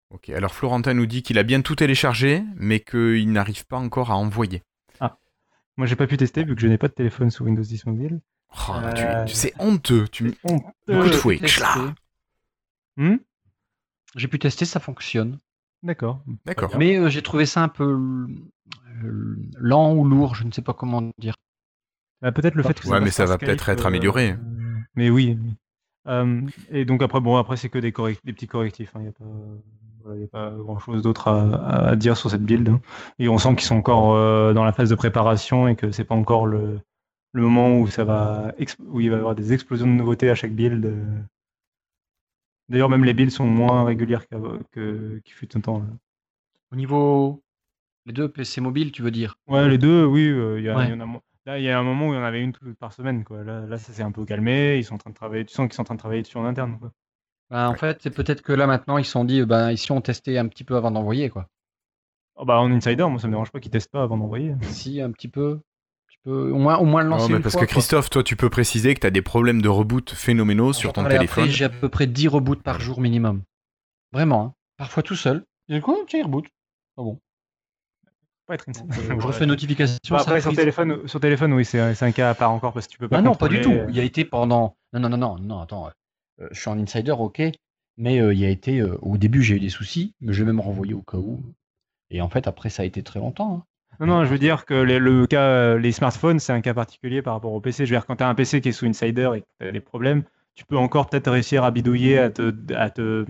Ok, 0.10 0.30
alors 0.30 0.54
Florentin 0.54 0.94
nous 0.94 1.06
dit 1.06 1.24
qu'il 1.24 1.38
a 1.38 1.44
bien 1.44 1.62
tout 1.62 1.76
téléchargé, 1.76 2.44
mais 2.56 2.80
qu'il 2.80 3.32
n'arrive 3.32 3.66
pas 3.66 3.78
encore 3.78 4.12
à 4.12 4.16
envoyer. 4.16 4.64
Moi, 5.78 5.88
j'ai 5.88 5.96
pas 5.96 6.08
pu 6.08 6.18
tester 6.18 6.44
vu 6.44 6.54
que 6.54 6.62
je 6.62 6.68
n'ai 6.68 6.78
pas 6.78 6.90
de 6.90 6.94
téléphone 6.94 7.32
sous 7.32 7.46
Windows 7.46 7.62
10 7.62 7.86
mobile. 7.86 8.20
Oh, 8.52 8.74
tu- 8.96 9.04
Euh, 9.04 9.26
tu- 9.26 9.34
c'est 9.36 9.54
honteux. 9.60 10.08
Tu... 10.10 10.36
Honte. 10.44 10.64
Coup 10.86 10.94
de 11.04 11.12
fouet. 11.12 11.40
Hmm? 12.98 13.16
J'ai 14.16 14.28
pu 14.28 14.40
tester, 14.40 14.66
ça 14.66 14.80
fonctionne. 14.80 15.40
D'accord. 15.84 16.22
D'accord. 16.46 16.72
Mais 16.78 16.98
euh, 16.98 17.10
j'ai 17.10 17.22
trouvé 17.22 17.46
ça 17.46 17.64
un 17.64 17.70
peu 17.70 17.98
euh, 19.04 19.36
lent 19.58 19.94
ou 19.96 20.04
lourd, 20.06 20.36
je 20.36 20.44
ne 20.44 20.52
sais 20.52 20.62
pas 20.62 20.74
comment 20.74 21.02
dire. 21.18 21.34
Bah, 22.22 22.32
peut-être 22.32 22.56
le 22.56 22.64
fait 22.64 22.80
que 22.80 22.88
Ouais, 22.88 23.00
mais 23.00 23.06
passe 23.08 23.16
ça 23.16 23.26
va 23.26 23.36
Skype, 23.36 23.48
peut-être 23.48 23.70
être 23.70 23.86
euh, 23.86 23.88
amélioré. 23.88 24.32
euh, 24.32 24.38
mais 24.96 25.10
oui. 25.10 25.40
Euh, 26.08 26.42
et 26.70 26.86
donc 26.86 27.02
après, 27.02 27.20
bon, 27.20 27.38
après 27.38 27.58
c'est 27.58 27.70
que 27.70 27.80
des, 27.80 27.92
petits 27.92 28.48
correctifs. 28.48 28.92
Il 28.96 29.02
n'y 29.02 29.08
a 29.08 29.12
pas, 29.12 29.26
voilà, 30.04 30.20
y 30.20 30.24
a 30.24 30.28
pas 30.28 30.52
grand-chose 30.52 31.02
d'autre 31.02 31.30
à, 31.30 31.88
à 31.90 31.96
dire 31.96 32.18
sur 32.18 32.30
cette 32.30 32.44
build. 32.44 32.70
hein. 32.70 32.82
Et 33.18 33.30
on 33.30 33.38
sent 33.38 33.56
qu'ils 33.56 33.66
sont 33.66 33.76
encore 33.78 34.14
euh, 34.14 34.54
dans 34.54 34.64
la 34.66 34.74
phase 34.74 34.90
de 34.90 34.96
préparation 34.96 35.68
et 35.68 35.76
que 35.76 35.92
c'est 35.92 36.04
pas 36.04 36.16
encore 36.16 36.46
le, 36.46 36.80
le 37.34 37.42
moment 37.42 37.80
où 37.80 37.88
ça 37.88 38.04
va, 38.04 38.54
où 38.80 39.00
il 39.00 39.10
va 39.10 39.16
y 39.16 39.20
avoir 39.20 39.36
des 39.36 39.54
explosions 39.54 39.88
de 39.88 39.92
nouveautés 39.92 40.30
à 40.30 40.36
chaque 40.36 40.52
build. 40.54 40.86
euh. 40.86 41.22
D'ailleurs, 42.70 42.90
même 42.90 43.04
les 43.04 43.14
builds 43.14 43.32
sont 43.34 43.46
moins 43.46 43.84
régulières 43.84 44.26
qu'il 44.28 45.22
fut 45.34 45.58
un 45.58 45.62
temps. 45.62 45.80
là. 45.80 45.86
Au 46.72 46.76
niveau. 46.76 47.44
Les 48.06 48.14
deux 48.14 48.30
PC 48.30 48.62
mobiles, 48.62 48.92
tu 48.92 49.04
veux 49.04 49.12
dire? 49.12 49.36
Ouais, 49.48 49.68
les 49.70 49.78
deux, 49.78 50.06
oui, 50.06 50.28
euh, 50.28 50.60
il 50.60 50.66
y, 50.66 50.70
a- 50.70 50.76
Ouais. 50.76 50.88
il 50.88 50.90
y 50.90 50.94
en 50.94 51.00
a 51.02 51.06
mo- 51.06 51.22
Là, 51.46 51.58
il 51.60 51.64
y 51.64 51.70
a 51.70 51.78
un 51.80 51.84
moment 51.84 52.08
où 52.10 52.14
il 52.14 52.18
y 52.18 52.20
en 52.20 52.24
avait 52.24 52.42
une 52.42 52.54
par 52.80 52.94
semaine, 52.94 53.24
quoi. 53.24 53.44
Là, 53.44 53.62
là 53.66 53.78
ça 53.80 53.94
s'est 53.94 54.04
un 54.04 54.12
peu 54.12 54.26
calmé. 54.26 54.78
Ils 54.78 54.84
sont 54.84 54.96
en 54.96 54.98
train 55.00 55.10
de 55.10 55.16
travailler. 55.16 55.44
Tu 55.46 55.54
sens 55.54 55.66
qu'ils 55.68 55.74
sont 55.74 55.82
en 55.82 55.86
train 55.86 55.96
de 55.96 56.00
travailler 56.00 56.22
dessus 56.22 56.38
en 56.38 56.46
interne, 56.46 56.78
quoi. 56.80 56.92
Ben, 57.50 57.68
En 57.68 57.76
fait, 57.76 58.00
c'est 58.02 58.12
peut-être 58.12 58.42
que 58.44 58.54
là 58.54 58.68
maintenant, 58.68 58.98
ils 59.00 59.06
se 59.06 59.12
sont 59.12 59.26
dit, 59.26 59.44
ben, 59.46 59.72
ici 59.72 59.92
on 59.92 60.02
testait 60.02 60.38
un 60.38 60.48
petit 60.48 60.64
peu 60.64 60.76
avant 60.76 60.92
d'envoyer, 60.92 61.30
quoi? 61.30 61.48
Oh, 62.36 62.46
bah, 62.46 62.60
en 62.60 62.72
insider, 62.72 63.04
moi, 63.10 63.20
ça 63.20 63.28
me 63.28 63.34
dérange 63.34 63.52
pas 63.52 63.60
qu'ils 63.60 63.72
testent 63.72 63.92
pas 63.92 64.04
avant 64.04 64.18
d'envoyer. 64.18 64.56
Si, 64.62 65.02
un 65.02 65.12
petit 65.12 65.28
peu. 65.28 65.60
Au, 66.26 66.56
moins, 66.58 66.78
au 66.78 66.86
moins 66.86 67.04
le 67.04 67.10
Non, 67.10 67.16
lancer 67.18 67.32
mais 67.32 67.38
une 67.38 67.44
parce 67.44 67.54
fois, 67.54 67.62
que 67.62 67.66
quoi. 67.68 67.74
Christophe, 67.74 68.10
toi, 68.10 68.24
tu 68.24 68.36
peux 68.36 68.50
préciser 68.50 68.94
que 68.94 69.00
tu 69.00 69.08
as 69.08 69.12
des 69.12 69.22
problèmes 69.22 69.62
de 69.62 69.70
reboot 69.70 70.12
phénoménaux 70.12 70.74
sur 70.74 70.94
ton 70.94 71.04
téléphone. 71.06 71.50
J'ai 71.50 71.66
à 71.66 71.70
peu 71.70 71.90
près 71.90 72.08
10 72.08 72.28
reboots 72.28 72.62
par 72.62 72.80
jour 72.80 73.02
minimum. 73.02 73.42
Vraiment, 74.14 74.42
hein. 74.44 74.54
Parfois 74.78 75.04
tout 75.04 75.16
seul. 75.16 75.44
Et 75.70 75.76
du 75.76 75.82
coup, 75.82 75.98
tiens, 76.08 76.20
il 76.20 76.24
reboot. 76.26 76.46
Ah 76.98 77.02
bon. 77.04 77.20
Pas 78.48 78.56
être. 78.56 78.66
Donc, 78.66 78.76
euh, 78.98 79.20
je 79.20 79.26
refais 79.28 79.44
une 79.46 79.50
notification. 79.52 79.98
Bah, 80.10 80.20
après, 80.22 80.42
sur 80.42 80.54
téléphone, 80.56 81.08
sur 81.08 81.20
téléphone, 81.20 81.54
oui, 81.54 81.64
c'est 81.66 81.80
un 81.80 82.12
cas 82.12 82.30
à 82.32 82.36
part 82.36 82.52
encore 82.52 82.74
parce 82.74 82.88
que 82.88 82.92
tu 82.92 82.98
peux 82.98 83.08
pas. 83.08 83.18
Ah 83.18 83.22
non, 83.22 83.36
pas 83.36 83.48
du 83.48 83.62
tout. 83.62 83.72
euh, 83.72 83.86
Il 83.90 83.96
y 83.96 84.00
a 84.00 84.04
été 84.04 84.26
pendant. 84.26 84.76
Non, 84.94 85.00
non, 85.00 85.10
non, 85.10 85.18
non, 85.18 85.38
non, 85.40 85.60
attends. 85.62 85.88
euh, 86.42 86.48
je 86.52 86.60
suis 86.60 86.70
en 86.70 86.78
insider, 86.80 87.12
ok. 87.12 87.42
Mais 87.98 88.20
euh, 88.20 88.34
il 88.34 88.40
y 88.40 88.46
a 88.46 88.50
été. 88.50 88.80
euh, 88.80 88.98
au 89.02 89.18
début, 89.18 89.44
j'ai 89.44 89.56
eu 89.56 89.60
des 89.60 89.70
soucis, 89.70 90.14
mais 90.22 90.34
je 90.34 90.44
vais 90.44 90.48
même 90.48 90.60
renvoyer 90.60 90.94
au 90.94 91.02
cas 91.04 91.18
où. 91.18 91.42
Et 92.10 92.20
en 92.22 92.30
fait, 92.30 92.48
après, 92.48 92.70
ça 92.70 92.84
a 92.84 92.86
été 92.86 93.04
très 93.04 93.20
longtemps. 93.20 93.54
hein. 93.58 93.64
Non, 94.00 94.08
non, 94.08 94.26
je 94.26 94.30
veux 94.32 94.40
dire 94.40 94.66
que 94.66 94.74
les, 94.74 94.98
le 95.00 95.28
cas, 95.28 95.76
les 95.76 95.92
smartphones, 95.92 96.40
c'est 96.40 96.54
un 96.54 96.62
cas 96.62 96.74
particulier 96.74 97.22
par 97.22 97.34
rapport 97.36 97.54
au 97.54 97.62
PC. 97.62 97.86
Je 97.86 97.92
veux 97.94 97.98
dire, 98.00 98.06
quand 98.08 98.16
tu 98.16 98.24
as 98.24 98.30
un 98.30 98.36
PC 98.36 98.60
qui 98.62 98.70
est 98.70 98.72
sous 98.72 98.86
Insider 98.86 99.30
et 99.36 99.42
que 99.42 99.48
tu 99.60 99.68
as 99.68 99.72
des 99.72 99.80
problèmes, 99.80 100.24
tu 100.56 100.66
peux 100.66 100.78
encore 100.78 101.10
peut-être 101.10 101.30
réussir 101.32 101.64
à 101.64 101.72
bidouiller, 101.72 102.18
à 102.18 102.30
te, 102.32 102.52
à 102.74 102.90
te, 102.90 103.26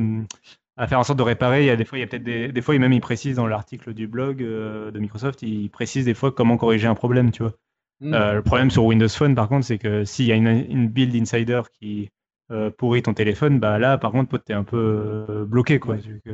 à 0.78 0.88
faire 0.88 1.00
en 1.00 1.04
sorte 1.04 1.20
de 1.20 1.24
réparer. 1.24 1.64
Il 1.64 1.66
y 1.66 1.70
a 1.70 1.76
des 1.76 1.84
fois, 1.84 1.98
il 1.98 2.02
y 2.02 2.04
a 2.04 2.08
peut-être 2.08 2.24
des, 2.24 2.52
des 2.52 2.62
fois, 2.62 2.78
même 2.80 2.94
ils 2.94 3.02
précisent 3.02 3.36
dans 3.36 3.48
l'article 3.48 3.94
du 3.94 4.08
blog 4.08 4.42
euh, 4.42 4.92
de 4.92 5.00
Microsoft, 5.00 5.42
ils 5.42 5.70
précisent 5.70 6.06
des 6.06 6.14
fois 6.14 6.32
comment 6.32 6.58
corriger 6.58 6.88
un 6.88 6.96
problème, 6.96 7.32
tu 7.32 7.44
vois. 7.44 7.54
Hmm. 8.00 8.14
Euh, 8.14 8.34
le 8.36 8.42
problème 8.42 8.72
sur 8.72 8.86
Windows 8.86 9.10
Phone, 9.10 9.36
par 9.36 9.50
contre, 9.50 9.66
c'est 9.66 9.78
que 9.78 10.06
s'il 10.06 10.26
y 10.26 10.32
a 10.32 10.36
une, 10.36 10.48
une 10.48 10.88
build 10.88 11.14
Insider 11.16 11.62
qui 11.80 12.10
euh, 12.52 12.72
pourrit 12.72 13.04
ton 13.04 13.14
téléphone, 13.14 13.60
bah 13.60 13.78
là, 13.78 13.98
par 13.98 14.12
contre, 14.12 14.38
tu 14.38 14.52
es 14.54 14.56
un 14.56 14.64
peu 14.64 15.26
euh, 15.30 15.46
bloqué, 15.46 15.80
quoi. 15.80 15.96
Ouais. 15.96 16.02
Tu 16.02 16.34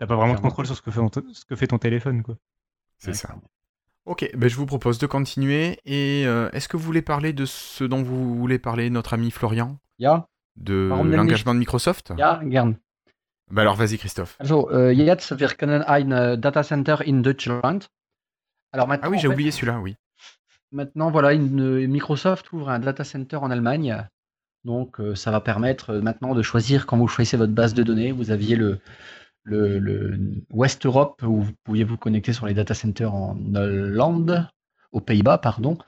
n'as 0.00 0.06
pas 0.06 0.16
vraiment 0.16 0.34
de 0.34 0.40
contrôle 0.40 0.66
sur 0.66 0.76
ce 0.76 0.82
que 0.82 0.90
fait, 0.90 1.00
ton- 1.00 1.22
ce 1.32 1.44
que 1.44 1.56
fait 1.56 1.66
ton 1.66 1.78
téléphone, 1.78 2.22
quoi. 2.22 2.36
C'est 2.98 3.08
Ouais, 3.08 3.14
ça. 3.14 3.34
Ok, 4.04 4.28
ben 4.34 4.48
je 4.48 4.56
vous 4.56 4.66
propose 4.66 4.98
de 4.98 5.06
continuer. 5.06 5.78
Et 5.84 6.24
euh, 6.26 6.50
est-ce 6.52 6.68
que 6.68 6.76
vous 6.76 6.82
voulez 6.82 7.02
parler 7.02 7.32
de 7.32 7.44
ce 7.44 7.84
dont 7.84 8.02
vous 8.02 8.36
voulez 8.36 8.58
parler, 8.58 8.90
notre 8.90 9.14
ami 9.14 9.30
Florian? 9.30 9.78
Ja, 9.98 10.26
De 10.56 10.88
l'engagement 10.90 11.54
de 11.54 11.60
Microsoft? 11.60 12.12
Ja, 12.18 12.40
gern. 12.44 12.76
Bah 13.50 13.62
alors 13.62 13.76
vas-y 13.76 13.98
Christophe. 13.98 14.36
Also, 14.40 14.70
äh, 14.72 14.92
jetzt, 14.92 15.38
wir 15.38 15.48
können 15.56 15.82
ein 15.82 16.10
äh, 16.10 16.38
Datacenter 16.38 16.96
in 17.06 17.20
Deutschland. 17.22 17.86
Alors 18.72 18.88
maintenant, 18.88 19.08
Ah 19.08 19.10
oui, 19.10 19.18
j'ai 19.18 19.28
fait, 19.28 19.34
oublié 19.34 19.50
celui-là, 19.50 19.78
oui. 19.80 19.96
Maintenant, 20.72 21.10
voilà, 21.10 21.34
une- 21.34 21.86
Microsoft 21.86 22.50
ouvre 22.52 22.70
un 22.70 22.78
data 22.78 23.04
center 23.04 23.36
en 23.36 23.50
Allemagne. 23.50 24.08
Donc, 24.64 25.00
euh, 25.00 25.14
ça 25.14 25.30
va 25.30 25.40
permettre 25.40 25.90
euh, 25.90 26.00
maintenant 26.00 26.34
de 26.34 26.42
choisir 26.42 26.86
quand 26.86 26.96
vous 26.96 27.08
choisissez 27.08 27.36
votre 27.36 27.52
base 27.52 27.74
de 27.74 27.82
données. 27.82 28.10
Vous 28.12 28.30
aviez 28.30 28.56
le, 28.56 28.78
le, 29.44 29.78
le 29.78 30.18
West 30.52 30.86
Europe 30.86 31.22
où 31.22 31.42
vous 31.42 31.52
pouviez 31.64 31.84
vous 31.84 31.96
connecter 31.96 32.32
sur 32.32 32.46
les 32.46 32.54
data 32.54 32.74
centers 32.74 33.14
en 33.14 33.36
Hollande, 33.54 34.48
aux 34.92 35.00
Pays-Bas, 35.00 35.38
pardon. 35.38 35.78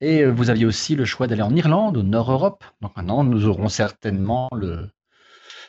Et 0.00 0.22
euh, 0.22 0.30
vous 0.30 0.50
aviez 0.50 0.66
aussi 0.66 0.96
le 0.96 1.04
choix 1.04 1.26
d'aller 1.26 1.42
en 1.42 1.54
Irlande, 1.54 1.96
au 1.96 2.02
Nord 2.02 2.30
Europe. 2.32 2.64
Donc 2.80 2.96
maintenant, 2.96 3.24
nous 3.24 3.46
aurons 3.46 3.68
certainement 3.68 4.48
le, 4.54 4.88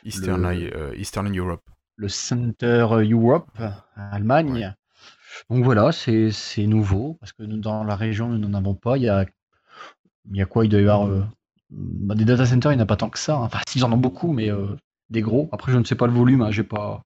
Eastern, 0.04 0.42
Le- 0.42 0.76
euh, 0.76 0.96
Eastern 0.96 1.36
Europe. 1.36 1.62
le 1.96 2.08
Center 2.08 2.86
Europe, 2.90 3.50
Allemagne. 3.96 4.74
Donc 5.50 5.64
voilà, 5.64 5.92
c'est 5.92 6.30
c'est 6.30 6.66
nouveau, 6.66 7.16
parce 7.20 7.32
que 7.32 7.42
nous, 7.42 7.58
dans 7.58 7.84
la 7.84 7.96
région, 7.96 8.28
nous 8.28 8.38
n'en 8.38 8.54
avons 8.58 8.74
pas. 8.74 8.96
Il 8.98 9.04
y 9.04 9.08
a, 9.08 9.24
il 10.30 10.36
y 10.36 10.42
a 10.42 10.46
quoi? 10.46 10.64
Il 10.64 10.68
doit 10.68 10.80
y 10.80 10.82
avoir 10.82 11.08
euh, 11.08 11.24
bah, 11.70 12.14
des 12.14 12.24
data 12.24 12.46
centers, 12.46 12.72
il 12.72 12.76
n'y 12.76 12.80
en 12.82 12.84
a 12.84 12.86
pas 12.86 12.96
tant 12.96 13.10
que 13.10 13.18
ça. 13.18 13.36
hein. 13.36 13.44
Enfin, 13.44 13.60
s'ils 13.68 13.84
en 13.84 13.92
ont 13.92 13.96
beaucoup, 13.96 14.32
mais 14.32 14.50
euh, 14.50 14.76
des 15.10 15.22
gros. 15.22 15.48
Après, 15.52 15.72
je 15.72 15.78
ne 15.78 15.84
sais 15.84 15.94
pas 15.96 16.06
le 16.06 16.12
volume, 16.12 16.42
hein, 16.42 16.50
j'ai 16.50 16.64
pas 16.64 17.02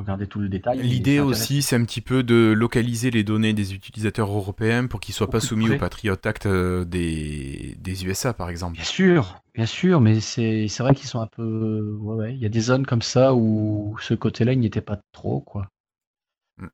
regardé 0.00 0.26
tout 0.26 0.40
le 0.40 0.48
détail. 0.48 0.82
L'idée 0.82 1.20
aussi, 1.20 1.62
c'est 1.62 1.76
un 1.76 1.84
petit 1.84 2.00
peu 2.00 2.22
de 2.22 2.52
localiser 2.56 3.10
les 3.10 3.24
données 3.24 3.52
des 3.52 3.74
utilisateurs 3.74 4.30
européens 4.30 4.86
pour 4.86 5.00
qu'ils 5.00 5.14
soient 5.14 5.28
Au 5.28 5.30
pas 5.30 5.40
soumis 5.40 5.66
près. 5.66 5.76
au 5.76 5.78
Patriot 5.78 6.16
Act 6.24 6.46
euh, 6.46 6.84
des, 6.84 7.76
des 7.78 8.04
USA, 8.04 8.32
par 8.32 8.50
exemple. 8.50 8.74
Bien 8.74 8.84
sûr, 8.84 9.40
bien 9.54 9.66
sûr, 9.66 10.00
mais 10.00 10.20
c'est 10.20 10.66
vrai 10.78 10.94
qu'ils 10.94 11.08
sont 11.08 11.20
un 11.20 11.26
peu. 11.26 11.96
Ouais, 12.00 12.16
ouais. 12.16 12.34
Il 12.34 12.40
y 12.40 12.46
a 12.46 12.48
des 12.48 12.60
zones 12.60 12.86
comme 12.86 13.02
ça 13.02 13.34
où 13.34 13.96
ce 14.00 14.14
côté-là, 14.14 14.52
il 14.52 14.60
n'y 14.60 14.66
était 14.66 14.80
pas 14.80 15.00
trop, 15.12 15.40
quoi. 15.40 15.68
Mm. 16.58 16.66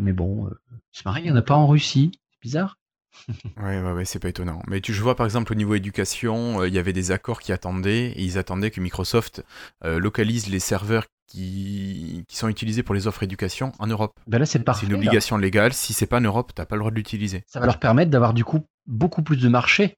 mais 0.00 0.12
bon, 0.12 0.50
c'est 0.92 1.04
marrant, 1.04 1.18
il 1.18 1.24
n'y 1.24 1.30
en 1.30 1.36
a 1.36 1.42
pas 1.42 1.54
en 1.54 1.66
Russie. 1.66 2.12
C'est 2.32 2.42
bizarre. 2.42 2.78
ouais, 3.58 3.80
ouais, 3.80 3.92
ouais 3.92 4.04
c'est 4.04 4.18
pas 4.18 4.28
étonnant. 4.28 4.60
Mais 4.66 4.80
tu, 4.80 4.92
je 4.92 5.00
vois 5.00 5.14
par 5.14 5.24
exemple 5.26 5.52
au 5.52 5.54
niveau 5.54 5.74
éducation, 5.74 6.64
il 6.64 6.74
y 6.74 6.78
avait 6.78 6.92
des 6.92 7.12
accords 7.12 7.40
qui 7.40 7.52
attendaient, 7.52 8.06
et 8.10 8.22
ils 8.22 8.38
attendaient 8.38 8.70
que 8.70 8.80
Microsoft 8.80 9.44
localise 9.82 10.48
les 10.48 10.58
serveurs 10.58 11.04
qui, 11.26 12.24
qui, 12.28 12.36
sont 12.36 12.48
utilisés 12.48 12.82
pour 12.82 12.94
les 12.94 13.06
offres 13.06 13.22
éducation 13.22 13.72
en 13.78 13.86
Europe. 13.86 14.18
Ben 14.26 14.38
là, 14.38 14.46
c'est 14.46 14.62
C'est 14.74 14.86
une 14.86 14.94
obligation 14.94 15.36
légale. 15.36 15.72
Si 15.72 15.92
c'est 15.92 16.06
pas 16.06 16.18
en 16.18 16.22
Europe, 16.22 16.52
t'as 16.54 16.66
pas 16.66 16.76
le 16.76 16.80
droit 16.80 16.90
de 16.90 16.96
l'utiliser. 16.96 17.44
Ça 17.46 17.60
va 17.60 17.66
leur 17.66 17.78
permettre 17.78 18.10
d'avoir 18.10 18.34
du 18.34 18.44
coup 18.44 18.66
beaucoup 18.86 19.22
plus 19.22 19.36
de 19.36 19.48
marché. 19.48 19.96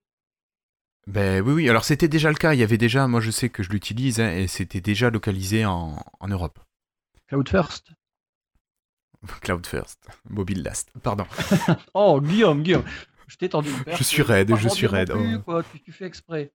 Ben 1.07 1.41
oui, 1.41 1.53
oui. 1.53 1.69
Alors 1.69 1.85
c'était 1.85 2.09
déjà 2.09 2.29
le 2.31 2.37
cas. 2.37 2.55
Il 2.55 2.61
y 2.61 2.63
avait 2.63 2.79
déjà, 2.79 3.07
moi 3.07 3.21
je 3.21 3.31
sais 3.31 3.49
que 3.49 3.63
je 3.63 3.71
l'utilise, 3.71 4.21
hein, 4.21 4.31
et 4.31 4.47
c'était 4.47 4.81
déjà 4.81 5.11
localisé 5.11 5.65
en, 5.65 5.99
en 6.21 6.29
Europe. 6.29 6.59
Cloud 7.29 7.49
First. 7.49 7.93
Cloud 9.41 9.67
First. 9.67 9.99
Mobile 10.29 10.63
Last. 10.63 10.91
Pardon. 11.03 11.27
oh, 11.95 12.21
Guillaume, 12.21 12.63
Guillaume. 12.63 12.85
Je 13.27 13.37
t'ai 13.37 13.49
tendu. 13.49 13.71
Je 13.87 14.03
suis 14.03 14.23
raide, 14.23 14.55
je 14.57 14.69
suis 14.69 14.87
raide. 14.87 15.13
Oh. 15.47 15.61
tu, 15.85 15.93
fais 15.93 16.07
exprès. 16.07 16.53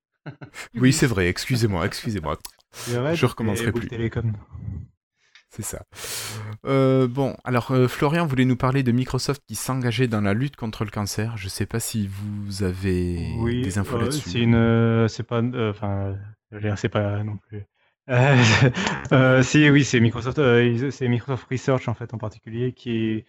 oui, 0.76 0.94
c'est 0.94 1.08
vrai. 1.08 1.28
Excusez-moi, 1.28 1.86
excusez-moi. 1.86 2.38
Je 2.74 3.26
recommencerai 3.26 3.72
plus. 3.72 3.90
C'est 5.52 5.64
ça. 5.64 5.84
Euh, 6.66 7.10
bon, 7.10 7.36
alors 7.44 7.72
euh, 7.72 7.90
Florian 7.90 8.26
voulait 8.26 8.46
nous 8.46 8.56
parler 8.56 8.84
de 8.84 8.94
Microsoft 8.94 9.44
qui 9.46 9.56
s'engageait 9.56 10.08
dans 10.08 10.22
la 10.22 10.34
lutte 10.34 10.56
contre 10.56 10.86
le 10.86 10.92
cancer. 10.92 11.36
Je 11.36 11.46
ne 11.46 11.50
sais 11.50 11.66
pas 11.66 11.82
si 11.82 12.08
vous 12.10 12.64
avez 12.64 13.36
des 13.62 13.78
infos 13.78 13.98
euh, 13.98 14.04
là-dessus. 14.04 14.30
C'est 14.30 14.40
une, 14.40 15.08
c'est 15.10 15.24
pas, 15.24 15.42
enfin, 15.70 16.16
c'est 16.78 16.90
pas 16.90 17.22
non 17.24 17.38
plus. 17.38 17.66
si 19.44 19.70
oui, 19.70 19.84
c'est 19.84 20.00
Microsoft, 20.00 20.38
c'est 20.90 21.08
Microsoft 21.10 21.48
Research 21.52 21.90
en 21.90 21.94
fait 21.94 22.14
en 22.14 22.18
particulier 22.18 22.72
qui 22.72 23.26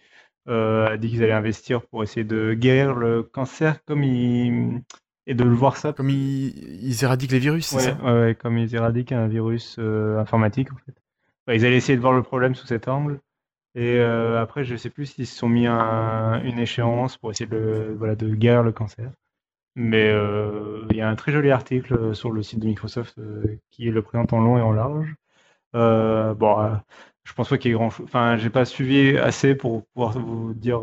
a 0.47 0.95
dit 0.97 1.09
qu'ils 1.09 1.23
allaient 1.23 1.33
investir 1.33 1.85
pour 1.87 2.03
essayer 2.03 2.23
de 2.23 2.53
guérir 2.53 2.95
le 2.95 3.23
cancer 3.23 3.83
comme 3.83 4.03
il 4.03 4.81
et 5.27 5.33
de 5.33 5.43
le 5.43 5.53
voir 5.53 5.77
ça. 5.77 5.93
Comme 5.93 6.09
ils, 6.09 7.03
éradiquent 7.03 7.31
les 7.31 7.39
virus, 7.39 7.67
c'est 7.67 7.79
ça? 7.79 7.97
Ouais, 8.03 8.35
comme 8.39 8.57
ils 8.57 8.73
éradiquent 8.75 9.11
un 9.11 9.27
virus 9.27 9.77
euh, 9.79 10.19
informatique, 10.19 10.71
en 10.71 10.77
fait. 10.77 11.55
ils 11.55 11.65
allaient 11.65 11.77
essayer 11.77 11.95
de 11.95 12.01
voir 12.01 12.13
le 12.13 12.23
problème 12.23 12.55
sous 12.55 12.67
cet 12.67 12.87
angle. 12.87 13.19
Et 13.75 13.97
euh, 13.97 14.39
après, 14.41 14.63
je 14.63 14.75
sais 14.75 14.89
plus 14.89 15.07
s'ils 15.07 15.25
se 15.25 15.35
sont 15.35 15.49
mis 15.49 15.65
un, 15.65 16.43
une 16.43 16.59
échéance 16.59 17.17
pour 17.17 17.31
essayer 17.31 17.49
de, 17.49 17.95
voilà, 17.97 18.15
de 18.15 18.33
guérir 18.35 18.63
le 18.63 18.71
cancer. 18.71 19.09
Mais 19.75 20.11
euh, 20.11 20.85
il 20.91 20.97
y 20.97 21.01
a 21.01 21.09
un 21.09 21.15
très 21.15 21.31
joli 21.31 21.49
article 21.49 22.13
sur 22.13 22.31
le 22.31 22.43
site 22.43 22.59
de 22.59 22.67
Microsoft 22.67 23.19
qui 23.71 23.85
le 23.85 24.01
présente 24.03 24.31
en 24.31 24.41
long 24.41 24.59
et 24.59 24.61
en 24.61 24.71
large. 24.71 25.15
bon, 25.73 26.77
je 27.23 27.33
pense 27.33 27.49
pas 27.49 27.57
qu'il 27.57 27.71
y 27.71 27.73
ait 27.73 27.77
grand 27.77 27.89
chose. 27.89 28.05
Enfin, 28.05 28.37
j'ai 28.37 28.51
pas 28.51 28.65
suivi 28.65 29.17
assez 29.17 29.55
pour 29.55 29.87
pouvoir 29.87 30.19
vous 30.19 30.53
dire 30.53 30.81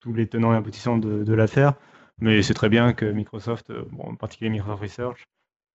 tous 0.00 0.12
les 0.12 0.26
tenants 0.26 0.52
et 0.52 0.56
aboutissants 0.56 0.98
de, 0.98 1.24
de 1.24 1.32
l'affaire. 1.32 1.72
Mais 2.20 2.42
c'est 2.42 2.54
très 2.54 2.68
bien 2.68 2.92
que 2.92 3.04
Microsoft, 3.04 3.70
euh, 3.70 3.84
en 3.98 4.14
particulier 4.14 4.50
Microsoft 4.50 4.82
Research, 4.82 5.24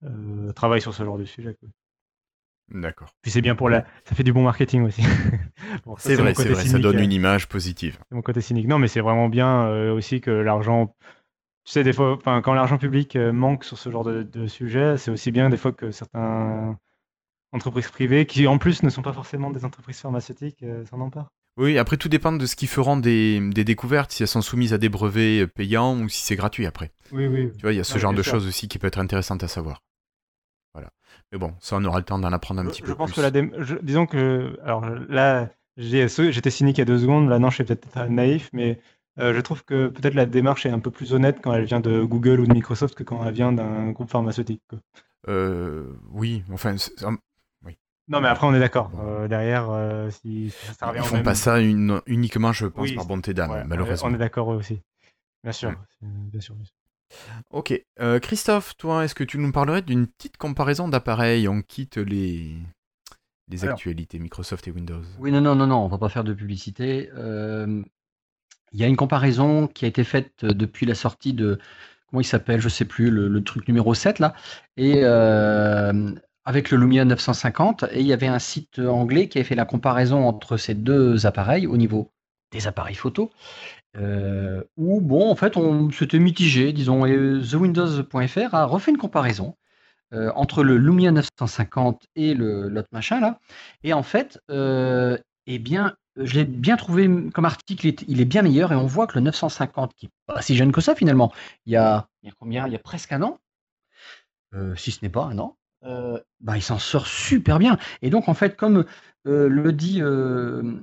euh, 0.04 0.52
travaille 0.54 0.82
sur 0.82 0.94
ce 0.94 1.04
genre 1.04 1.18
de 1.18 1.26
sujet. 1.26 1.56
D'accord. 2.70 3.10
Puis 3.22 3.32
c'est 3.32 3.42
bien 3.42 3.56
pour 3.56 3.70
la. 3.70 3.86
Ça 4.04 4.16
fait 4.16 4.24
du 4.24 4.34
bon 4.34 4.44
marketing 4.44 4.84
aussi. 4.84 5.02
c'est 5.98 6.16
vrai, 6.16 6.34
c'est 6.34 6.50
vrai, 6.50 6.66
ça 6.66 6.80
donne 6.80 7.00
une 7.00 7.14
image 7.14 7.48
positive. 7.48 7.98
C'est 8.10 8.16
mon 8.16 8.22
côté 8.22 8.42
cynique. 8.42 8.68
Non, 8.68 8.78
mais 8.78 8.88
c'est 8.88 9.00
vraiment 9.00 9.30
bien 9.30 9.68
euh, 9.68 9.94
aussi 9.94 10.22
que 10.22 10.32
l'argent. 10.32 10.96
Tu 11.64 11.74
sais, 11.74 11.84
des 11.84 11.94
fois, 11.94 12.18
quand 12.24 12.54
l'argent 12.54 12.78
public 12.78 13.18
manque 13.18 13.66
sur 13.66 13.78
ce 13.78 13.90
genre 13.90 14.06
de, 14.06 14.48
sujet, 14.48 14.98
c'est 14.98 15.12
aussi 15.12 15.32
bien 15.32 15.50
des 15.50 15.58
fois 15.58 15.74
que 15.74 15.92
certaines 15.92 16.78
entreprises 17.52 17.90
privées, 17.90 18.26
qui 18.26 18.48
en 18.48 18.58
plus 18.58 18.84
ne 18.84 18.90
sont 18.90 19.02
pas 19.02 19.12
forcément 19.12 19.52
des 19.52 19.66
entreprises 19.66 20.00
pharmaceutiques, 20.00 20.64
s'en 20.90 21.02
emparent. 21.02 21.30
Oui, 21.58 21.78
après 21.80 21.98
tout 21.98 22.08
dépend 22.08 22.32
de 22.32 22.46
ce 22.46 22.56
qui 22.56 22.68
feront 22.68 22.98
des, 22.98 23.40
des, 23.50 23.64
découvertes, 23.64 24.12
si 24.12 24.22
elles 24.22 24.28
sont 24.28 24.44
soumises 24.44 24.74
à 24.74 24.78
des 24.78 24.90
brevets 24.90 25.48
payants 25.48 26.00
ou 26.00 26.08
si 26.08 26.22
c'est 26.22 26.36
gratuit 26.36 26.68
après. 26.68 26.92
Oui, 27.12 27.26
oui. 27.26 27.52
Tu 27.56 27.62
vois, 27.64 27.74
il 27.74 27.78
y 27.78 27.80
a 27.80 27.84
ce 27.84 27.98
genre 27.98 28.14
de 28.14 28.22
choses 28.22 28.46
aussi 28.46 28.68
qui 28.68 28.78
peut 28.78 28.88
être 28.88 29.00
intéressant 29.00 29.38
à 29.38 29.48
savoir. 29.48 29.82
Voilà. 30.74 30.92
Mais 31.32 31.40
bon, 31.40 31.54
ça 31.60 31.78
on 31.78 31.86
aura 31.86 31.98
le 31.98 32.06
temps 32.06 32.20
d'en 32.20 32.32
apprendre 32.32 32.62
un 32.62 32.66
petit 32.66 32.84
peu 32.84 32.90
je 32.90 32.94
pense 32.94 33.12
Que 33.12 33.22
la 33.22 33.32
disons 33.82 34.06
que 34.06 34.60
alors 34.64 34.88
là 35.10 35.50
j'étais 35.78 36.50
cynique 36.50 36.78
il 36.78 36.82
y 36.82 36.84
a 36.84 36.86
deux 36.86 37.00
secondes, 37.00 37.28
là 37.28 37.40
non 37.40 37.50
je 37.50 37.56
suis 37.56 37.64
peut-être 37.64 38.08
naïf, 38.08 38.50
mais 38.54 38.80
euh, 39.20 39.34
je 39.34 39.42
trouve 39.42 39.64
que 39.66 39.88
peut-être 39.88 40.14
la 40.14 40.28
démarche 40.28 40.66
est 40.68 40.70
un 40.70 40.80
peu 40.80 40.92
plus 40.92 41.14
honnête 41.14 41.40
quand 41.42 41.54
elle 41.54 41.66
vient 41.66 41.80
de 41.80 42.04
Google 42.04 42.40
ou 42.42 42.46
de 42.46 42.54
Microsoft 42.54 42.94
que 42.94 43.04
quand 43.04 43.26
elle 43.26 43.34
vient 43.34 43.52
d'un 43.52 43.90
groupe 43.90 44.12
pharmaceutique. 44.12 44.62
Euh, 45.28 45.86
oui, 46.12 46.44
enfin 46.54 46.76
non, 48.10 48.22
mais 48.22 48.30
après, 48.30 48.48
on 48.48 48.54
est 48.54 48.60
d'accord. 48.60 48.92
Euh, 49.00 49.28
derrière, 49.28 49.70
euh, 49.70 50.10
si, 50.10 50.54
ça 50.80 50.88
revient 50.88 51.02
Ils 51.04 51.08
font 51.08 51.24
pas 51.24 51.36
ça 51.36 51.60
uniquement, 51.62 52.54
je 52.54 52.68
pense, 52.68 52.92
par 52.94 53.06
bonté 53.06 53.34
d'âme, 53.34 53.66
malheureusement. 53.68 54.10
On 54.10 54.14
est 54.14 54.18
d'accord 54.18 54.48
aussi. 54.48 54.82
Bien 55.44 55.52
sûr. 55.52 55.74
Bien 56.02 56.42
sûr, 56.42 56.56
Ok. 57.52 57.74
Euh, 58.00 58.20
Christophe, 58.20 58.78
toi, 58.78 59.04
est-ce 59.04 59.16
que 59.16 59.24
tu 59.24 59.38
nous 59.38 59.52
parlerais 59.52 59.82
d'une 59.82 60.08
petite 60.08 60.38
comparaison 60.38 60.88
d'appareils 60.88 61.48
On 61.48 61.62
quitte 61.62 61.98
les, 61.98 62.56
les 63.50 63.66
actualités 63.66 64.20
Microsoft 64.20 64.68
et 64.68 64.72
Windows? 64.72 65.04
Oui, 65.20 65.32
non, 65.32 65.42
non, 65.42 65.56
non, 65.56 65.68
non, 65.68 65.78
on 65.78 65.88
va 65.88 65.98
pas 65.98 66.10
faire 66.10 66.24
de 66.24 66.34
publicité. 66.34 67.10
Il 68.74 68.82
y 68.82 68.84
a 68.84 68.88
une 68.88 68.98
comparaison 68.98 69.68
qui 69.68 69.86
a 69.86 69.88
été 69.88 70.04
faite 70.04 70.46
depuis 70.46 70.86
la 70.86 70.96
sortie 70.96 71.34
de 71.34 71.60
comment 72.10 72.22
il 72.22 72.26
s'appelle, 72.26 72.62
je 72.62 72.70
sais 72.70 72.86
plus, 72.86 73.10
le, 73.10 73.28
le, 73.28 73.44
truc 73.44 73.68
numéro 73.68 73.94
7 73.94 74.20
là. 74.20 74.34
Et 74.78 75.04
avec 76.48 76.72
le 76.72 76.78
Lumia 76.78 77.04
950 77.04 77.84
et 77.92 78.00
il 78.00 78.08
y 78.08 78.14
avait 78.14 78.28
un 78.28 78.40
site 78.40 78.80
anglais 78.80 79.28
qui 79.28 79.38
avait 79.38 79.44
fait 79.46 79.54
la 79.54 79.66
comparaison 79.66 80.26
entre 80.26 80.56
ces 80.56 80.76
deux 80.76 81.26
appareils 81.26 81.68
au 81.68 81.76
niveau 81.76 82.14
des 82.54 82.68
appareils 82.68 82.96
photo. 82.96 83.32
Euh, 83.98 84.64
où 84.78 85.02
bon, 85.02 85.30
en 85.30 85.36
fait, 85.36 85.58
on 85.58 85.92
s'était 85.92 86.20
mitigé, 86.20 86.72
disons, 86.72 87.06
et 87.06 87.12
TheWindows.fr 87.12 88.56
a 88.56 88.64
refait 88.64 88.92
une 88.92 88.98
comparaison 88.98 89.58
euh, 90.14 90.32
entre 90.36 90.64
le 90.64 90.78
Lumia 90.78 91.12
950 91.12 92.06
et 92.16 92.34
l'autre 92.34 92.88
machin 92.94 93.20
là. 93.20 93.40
Et 93.84 93.92
en 93.92 94.04
fait, 94.04 94.40
euh, 94.50 95.18
eh 95.48 95.60
bien, 95.60 95.98
je 96.16 96.36
l'ai 96.36 96.46
bien 96.46 96.78
trouvé 96.78 97.10
comme 97.34 97.44
article, 97.44 97.94
il 98.08 98.22
est 98.22 98.26
bien 98.26 98.42
meilleur 98.42 98.72
et 98.72 98.76
on 98.78 98.86
voit 98.86 99.08
que 99.08 99.16
le 99.16 99.22
950, 99.22 99.94
qui 99.96 100.06
n'est 100.06 100.12
pas 100.28 100.42
si 100.42 100.56
jeune 100.56 100.72
que 100.72 100.80
ça 100.80 100.96
finalement, 100.96 101.34
il 101.66 101.74
y 101.74 101.76
a, 101.76 102.08
il 102.24 102.28
y 102.28 102.30
a 102.30 102.34
combien? 102.40 102.68
Il 102.68 102.72
y 102.72 102.78
a 102.78 102.80
presque 102.80 103.12
un 103.12 103.22
an, 103.22 103.38
si 104.78 104.92
ce 104.92 105.00
n'est 105.02 105.10
pas 105.10 105.26
un 105.26 105.38
an, 105.40 105.58
euh, 105.88 106.20
bah, 106.42 106.58
il 106.58 106.62
s'en 106.62 106.80
sort 106.80 107.08
super 107.08 107.60
bien. 107.60 107.78
Et 108.02 108.10
donc, 108.10 108.28
en 108.28 108.34
fait, 108.34 108.56
comme 108.56 108.86
euh, 109.26 109.48
le 109.48 109.72
dit, 109.72 110.02
euh, 110.02 110.78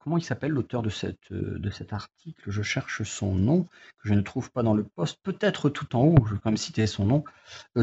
comment 0.00 0.16
il 0.16 0.24
s'appelle 0.24 0.52
l'auteur 0.52 0.82
de, 0.82 0.90
cette, 0.90 1.32
de 1.32 1.70
cet 1.70 1.92
article 1.92 2.50
Je 2.50 2.62
cherche 2.62 3.02
son 3.02 3.34
nom, 3.34 3.64
que 4.02 4.08
je 4.08 4.14
ne 4.14 4.22
trouve 4.22 4.50
pas 4.50 4.62
dans 4.62 4.74
le 4.74 4.84
poste, 4.84 5.18
peut-être 5.22 5.68
tout 5.68 5.94
en 5.96 6.02
haut, 6.02 6.16
je 6.26 6.34
vais 6.34 6.40
quand 6.42 6.50
même 6.50 6.56
citer 6.56 6.86
son 6.86 7.04
nom. 7.04 7.24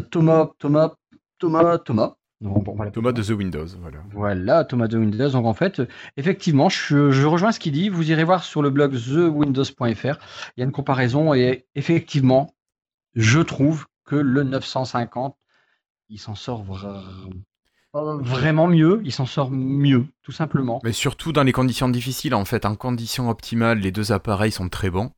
Thomas, 0.10 0.50
Thomas, 0.58 0.96
Thomas, 1.38 1.78
Thomas. 1.78 2.16
Thomas 2.94 3.14
de 3.14 3.24
The 3.24 3.30
Windows, 3.30 3.66
voilà. 3.80 4.00
Voilà, 4.12 4.66
Thomas 4.66 4.88
de 4.88 4.98
Windows. 4.98 5.30
Donc 5.30 5.46
en 5.46 5.54
fait, 5.54 5.82
effectivement, 6.18 6.70
je, 6.70 7.10
je 7.10 7.26
rejoins 7.26 7.52
ce 7.52 7.60
qu'il 7.60 7.72
dit. 7.72 7.90
Vous 7.90 8.12
irez 8.12 8.24
voir 8.24 8.44
sur 8.44 8.62
le 8.62 8.70
blog 8.70 8.94
thewindows.fr. 8.94 10.18
Il 10.56 10.60
y 10.60 10.62
a 10.62 10.66
une 10.66 10.72
comparaison 10.72 11.34
et 11.34 11.66
effectivement, 11.76 12.54
je 13.16 13.40
trouve 13.40 13.86
que 14.04 14.16
le 14.16 14.44
950 14.44 15.38
il 16.10 16.20
s'en 16.20 16.36
sort 16.36 16.64
vraiment 17.94 18.68
mieux, 18.68 19.02
il 19.04 19.12
s'en 19.12 19.26
sort 19.26 19.52
mieux, 19.52 20.06
tout 20.22 20.32
simplement. 20.32 20.80
Mais 20.84 20.92
surtout 20.92 21.32
dans 21.32 21.44
les 21.44 21.52
conditions 21.52 21.90
difficiles, 21.90 22.36
en 22.36 22.46
fait, 22.46 22.66
en 22.66 22.76
conditions 22.76 23.30
optimales, 23.30 23.80
les 23.80 23.92
deux 23.92 24.12
appareils 24.12 24.52
sont 24.52 24.70
très 24.70 24.90
bons. 24.90 25.12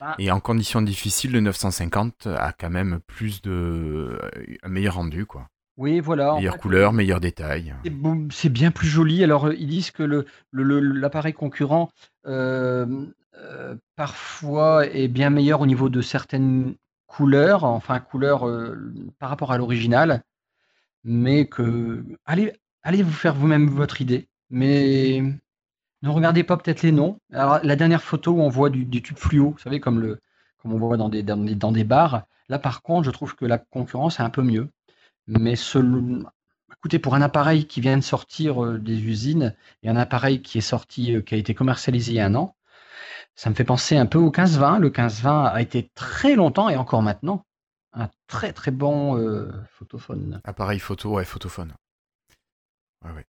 Ah. 0.00 0.14
Et 0.18 0.30
en 0.30 0.40
conditions 0.40 0.80
difficiles, 0.80 1.32
le 1.32 1.40
950 1.40 2.26
a 2.26 2.52
quand 2.52 2.70
même 2.70 3.00
plus 3.06 3.42
de. 3.42 4.18
un 4.62 4.68
meilleur 4.68 4.94
rendu, 4.94 5.26
quoi. 5.26 5.48
Oui, 5.76 6.00
voilà. 6.00 6.34
Meilleure 6.34 6.58
couleur, 6.58 6.92
meilleur 6.92 7.20
détail. 7.20 7.74
C'est 8.30 8.50
bien 8.50 8.70
plus 8.70 8.88
joli. 8.88 9.24
Alors, 9.24 9.52
ils 9.52 9.66
disent 9.66 9.90
que 9.90 10.02
l'appareil 10.52 11.32
le, 11.32 11.38
concurrent, 11.38 11.90
euh, 12.26 13.06
euh, 13.36 13.74
parfois, 13.96 14.86
est 14.86 15.08
bien 15.08 15.30
meilleur 15.30 15.60
au 15.62 15.66
niveau 15.66 15.88
de 15.88 16.02
certaines 16.02 16.74
couleur, 17.10 17.64
enfin 17.64 17.98
couleur 17.98 18.48
euh, 18.48 18.94
par 19.18 19.30
rapport 19.30 19.52
à 19.52 19.58
l'original, 19.58 20.22
mais 21.04 21.46
que 21.46 22.04
allez, 22.24 22.52
allez 22.82 23.02
vous 23.02 23.12
faire 23.12 23.34
vous-même 23.34 23.68
votre 23.68 24.00
idée, 24.00 24.28
mais 24.48 25.20
ne 26.02 26.08
regardez 26.08 26.44
pas 26.44 26.56
peut-être 26.56 26.82
les 26.82 26.92
noms. 26.92 27.18
Alors 27.32 27.60
la 27.64 27.76
dernière 27.76 28.02
photo 28.02 28.32
où 28.32 28.40
on 28.40 28.48
voit 28.48 28.70
du, 28.70 29.02
tube 29.02 29.18
fluo, 29.18 29.50
vous 29.50 29.58
savez 29.58 29.80
comme 29.80 30.00
le 30.00 30.20
comme 30.58 30.72
on 30.74 30.78
voit 30.78 30.96
dans 30.98 31.08
des, 31.08 31.22
dans 31.22 31.72
des, 31.72 31.84
bars, 31.84 32.26
là 32.48 32.58
par 32.58 32.82
contre 32.82 33.06
je 33.06 33.10
trouve 33.10 33.34
que 33.34 33.46
la 33.46 33.58
concurrence 33.58 34.20
est 34.20 34.22
un 34.22 34.30
peu 34.30 34.42
mieux, 34.42 34.68
mais 35.26 35.54
écoutez 36.72 36.98
pour 37.00 37.14
un 37.14 37.22
appareil 37.22 37.66
qui 37.66 37.80
vient 37.80 37.96
de 37.96 38.02
sortir 38.02 38.64
euh, 38.64 38.78
des 38.78 39.02
usines 39.02 39.56
et 39.82 39.88
un 39.88 39.96
appareil 39.96 40.42
qui 40.42 40.58
est 40.58 40.60
sorti 40.60 41.16
euh, 41.16 41.22
qui 41.22 41.34
a 41.34 41.38
été 41.38 41.54
commercialisé 41.54 42.12
il 42.12 42.16
y 42.16 42.20
a 42.20 42.26
un 42.26 42.34
an, 42.36 42.54
ça 43.34 43.50
me 43.50 43.54
fait 43.54 43.64
penser 43.64 43.96
un 43.96 44.06
peu 44.06 44.18
au 44.18 44.30
15-20. 44.30 44.78
Le 44.78 44.90
15-20 44.90 45.50
a 45.52 45.60
été 45.60 45.90
très 45.94 46.34
longtemps 46.34 46.68
et 46.68 46.76
encore 46.76 47.02
maintenant 47.02 47.44
un 47.92 48.08
très 48.28 48.52
très 48.52 48.70
bon 48.70 49.18
euh, 49.18 49.50
photophone. 49.72 50.40
Appareil 50.44 50.78
photo, 50.78 51.20
et 51.20 51.24
photophone. 51.24 51.72
Ouais, 53.04 53.10
ouais. 53.12 53.24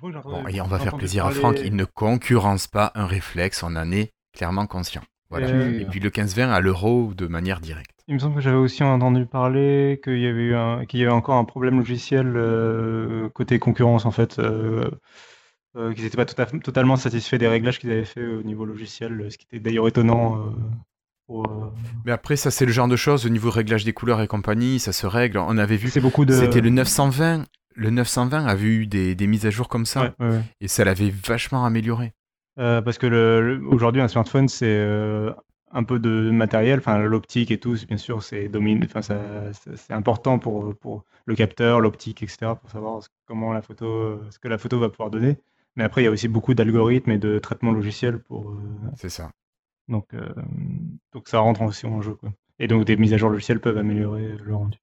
Bon, 0.00 0.48
et 0.48 0.60
on 0.60 0.66
va 0.66 0.80
faire 0.80 0.96
plaisir 0.96 1.26
à 1.26 1.30
Franck, 1.30 1.60
il 1.64 1.76
ne 1.76 1.84
concurrence 1.84 2.66
pas 2.66 2.90
un 2.96 3.06
réflexe, 3.06 3.62
on 3.62 3.76
en 3.76 3.92
est 3.92 4.10
clairement 4.32 4.66
conscient. 4.66 5.02
Voilà. 5.30 5.46
Euh, 5.46 5.78
Et 5.78 5.84
puis 5.84 6.00
le 6.00 6.10
15-20 6.10 6.50
à 6.50 6.60
l'euro 6.60 7.12
de 7.14 7.28
manière 7.28 7.60
directe. 7.60 8.00
Il 8.08 8.14
me 8.14 8.18
semble 8.18 8.34
que 8.34 8.40
j'avais 8.40 8.56
aussi 8.56 8.82
entendu 8.82 9.26
parler 9.26 10.00
qu'il 10.02 10.18
y 10.18 10.26
avait 10.26 10.42
eu 10.42 10.54
un, 10.56 10.84
qu'il 10.86 10.98
y 10.98 11.04
avait 11.04 11.12
encore 11.12 11.36
un 11.36 11.44
problème 11.44 11.78
logiciel 11.78 12.32
euh, 12.36 13.28
côté 13.30 13.60
concurrence 13.60 14.04
en 14.04 14.10
fait, 14.10 14.40
euh, 15.76 15.88
euh, 15.90 15.92
qu'ils 15.94 16.04
n'étaient 16.04 16.16
pas 16.16 16.24
tout 16.26 16.40
à- 16.40 16.46
totalement 16.46 16.96
satisfaits 16.96 17.36
des 17.36 17.48
réglages 17.48 17.78
qu'ils 17.78 17.90
avaient 17.90 18.04
fait 18.04 18.24
au 18.26 18.42
niveau 18.42 18.64
logiciel, 18.64 19.26
ce 19.30 19.38
qui 19.38 19.46
était 19.50 19.60
d'ailleurs 19.60 19.88
étonnant. 19.88 20.36
euh, 20.38 20.50
pour, 21.26 21.46
euh, 21.46 21.70
Mais 22.04 22.12
après, 22.12 22.36
ça 22.36 22.50
c'est 22.50 22.66
le 22.66 22.72
genre 22.72 22.88
de 22.88 22.96
choses, 22.96 23.24
au 23.26 23.28
niveau 23.28 23.48
réglage 23.50 23.84
des 23.84 23.92
couleurs 23.92 24.20
et 24.20 24.26
compagnie, 24.26 24.78
ça 24.80 24.92
se 24.92 25.06
règle. 25.06 25.38
On 25.38 25.56
avait 25.56 25.76
vu, 25.76 25.90
beaucoup 26.00 26.24
de. 26.24 26.32
c'était 26.32 26.60
le 26.60 26.70
920. 26.70 27.44
Le 27.74 27.88
920 27.90 28.44
avait 28.44 28.66
eu 28.66 28.86
des, 28.86 29.14
des 29.14 29.26
mises 29.26 29.46
à 29.46 29.50
jour 29.50 29.66
comme 29.68 29.86
ça, 29.86 30.02
Ouais, 30.02 30.12
ouais, 30.20 30.28
ouais. 30.32 30.42
et 30.60 30.68
ça 30.68 30.84
l'avait 30.84 31.08
vachement 31.10 31.64
amélioré. 31.64 32.12
Euh, 32.58 32.82
parce 32.82 32.98
que 32.98 33.06
le, 33.06 33.56
le- 33.56 33.66
aujourd'hui 33.66 34.02
un 34.02 34.08
smartphone 34.08 34.46
c'est 34.46 34.66
euh, 34.68 35.32
un 35.70 35.84
peu 35.84 35.98
de 35.98 36.30
matériel, 36.30 36.80
enfin 36.80 36.98
l'optique 36.98 37.50
et 37.50 37.58
tout, 37.58 37.74
bien 37.88 37.96
sûr 37.96 38.22
c'est 38.22 38.48
domine, 38.50 38.84
enfin 38.84 39.00
c'est 39.00 39.92
important 39.94 40.38
pour 40.38 40.76
pour 40.78 41.04
le 41.24 41.34
capteur, 41.34 41.80
l'optique, 41.80 42.22
etc. 42.22 42.52
pour 42.60 42.70
savoir 42.70 43.02
ce- 43.02 43.08
comment 43.26 43.54
la 43.54 43.62
photo, 43.62 44.20
ce 44.30 44.38
que 44.38 44.48
la 44.48 44.58
photo 44.58 44.78
va 44.78 44.90
pouvoir 44.90 45.08
donner. 45.10 45.38
Mais 45.76 45.84
après 45.84 46.02
il 46.02 46.04
y 46.04 46.08
a 46.08 46.10
aussi 46.10 46.28
beaucoup 46.28 46.54
d'algorithmes 46.54 47.10
et 47.12 47.18
de 47.18 47.38
traitements 47.38 47.72
logiciels 47.72 48.18
pour 48.20 48.50
euh, 48.50 48.56
C'est 48.96 49.08
ça. 49.08 49.30
donc 49.88 50.12
euh, 50.14 50.28
donc 51.12 51.28
ça 51.28 51.38
rentre 51.40 51.62
aussi 51.62 51.86
en 51.86 52.02
jeu 52.02 52.14
quoi. 52.14 52.32
Et 52.58 52.68
donc 52.68 52.84
des 52.84 52.96
mises 52.96 53.14
à 53.14 53.16
jour 53.16 53.30
logicielles 53.30 53.60
peuvent 53.60 53.78
améliorer 53.78 54.36
le 54.42 54.54
rendu. 54.54 54.78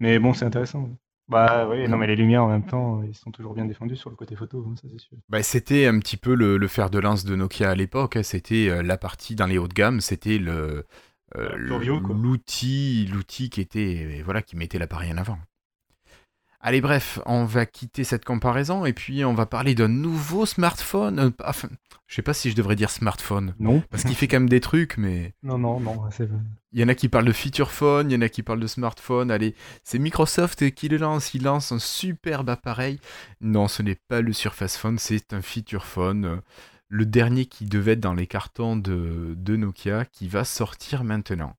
Mais 0.00 0.18
bon 0.18 0.34
c'est 0.34 0.44
intéressant. 0.44 0.88
Bah 1.28 1.68
oui, 1.70 1.88
non 1.88 1.96
mais 1.96 2.08
les 2.08 2.16
lumières 2.16 2.44
en 2.44 2.48
même 2.48 2.66
temps 2.66 3.02
ils 3.04 3.14
sont 3.14 3.30
toujours 3.30 3.54
bien 3.54 3.64
défendus 3.64 3.96
sur 3.96 4.10
le 4.10 4.16
côté 4.16 4.34
photo, 4.36 4.66
hein, 4.68 4.74
ça 4.76 4.88
c'est 4.90 4.98
sûr. 5.00 5.16
Bah, 5.28 5.42
c'était 5.42 5.86
un 5.86 5.98
petit 6.00 6.16
peu 6.16 6.34
le, 6.34 6.56
le 6.58 6.68
fer 6.68 6.90
de 6.90 6.98
lance 6.98 7.24
de 7.24 7.36
Nokia 7.36 7.70
à 7.70 7.74
l'époque. 7.74 8.16
hein. 8.16 8.22
C'était 8.22 8.68
euh, 8.68 8.82
la 8.82 8.96
partie 8.98 9.34
dans 9.36 9.46
les 9.46 9.56
hauts 9.56 9.68
de 9.68 9.72
gamme, 9.72 10.00
c'était 10.00 10.38
le 10.38 10.84
euh, 11.36 11.56
l'outil, 11.56 13.06
l'outil 13.06 13.48
qui 13.50 13.60
était 13.60 14.20
voilà 14.24 14.42
qui 14.42 14.56
mettait 14.56 14.78
l'appareil 14.78 15.12
en 15.12 15.16
avant. 15.16 15.38
Allez, 16.64 16.80
bref, 16.80 17.18
on 17.26 17.44
va 17.44 17.66
quitter 17.66 18.04
cette 18.04 18.24
comparaison 18.24 18.86
et 18.86 18.92
puis 18.92 19.24
on 19.24 19.34
va 19.34 19.46
parler 19.46 19.74
d'un 19.74 19.88
nouveau 19.88 20.46
smartphone. 20.46 21.18
euh, 21.18 21.30
Enfin, 21.44 21.68
je 22.06 22.14
sais 22.14 22.22
pas 22.22 22.34
si 22.34 22.50
je 22.50 22.54
devrais 22.56 22.76
dire 22.76 22.88
smartphone 22.90 23.54
Non. 23.58 23.82
parce 23.90 24.04
qu'il 24.04 24.14
fait 24.14 24.28
quand 24.28 24.38
même 24.38 24.48
des 24.48 24.60
trucs, 24.60 24.96
mais 24.96 25.34
Non 25.42 25.58
non 25.58 25.80
non, 25.80 26.04
c'est 26.12 26.28
il 26.74 26.80
y 26.80 26.84
en 26.84 26.88
a 26.88 26.94
qui 26.94 27.08
parlent 27.10 27.26
de 27.26 27.32
feature 27.32 27.70
phone, 27.70 28.10
il 28.10 28.14
y 28.14 28.16
en 28.16 28.22
a 28.22 28.28
qui 28.30 28.42
parlent 28.42 28.60
de 28.60 28.66
smartphone. 28.66 29.30
Allez, 29.30 29.54
c'est 29.84 29.98
Microsoft 29.98 30.70
qui 30.70 30.88
le 30.88 30.96
lance. 30.96 31.34
Il 31.34 31.42
lance 31.42 31.70
un 31.70 31.78
superbe 31.78 32.48
appareil. 32.48 32.98
Non, 33.42 33.68
ce 33.68 33.82
n'est 33.82 33.98
pas 34.08 34.22
le 34.22 34.32
Surface 34.32 34.78
Phone, 34.78 34.98
c'est 34.98 35.34
un 35.34 35.42
feature 35.42 35.84
phone. 35.84 36.40
Euh, 36.92 36.96
Le 36.96 37.06
dernier 37.06 37.46
qui 37.46 37.66
devait 37.66 37.92
être 37.92 38.00
dans 38.00 38.14
les 38.14 38.26
cartons 38.26 38.76
de, 38.76 39.34
de 39.36 39.56
Nokia 39.56 40.04
qui 40.04 40.28
va 40.28 40.44
sortir 40.44 41.04
maintenant. 41.04 41.56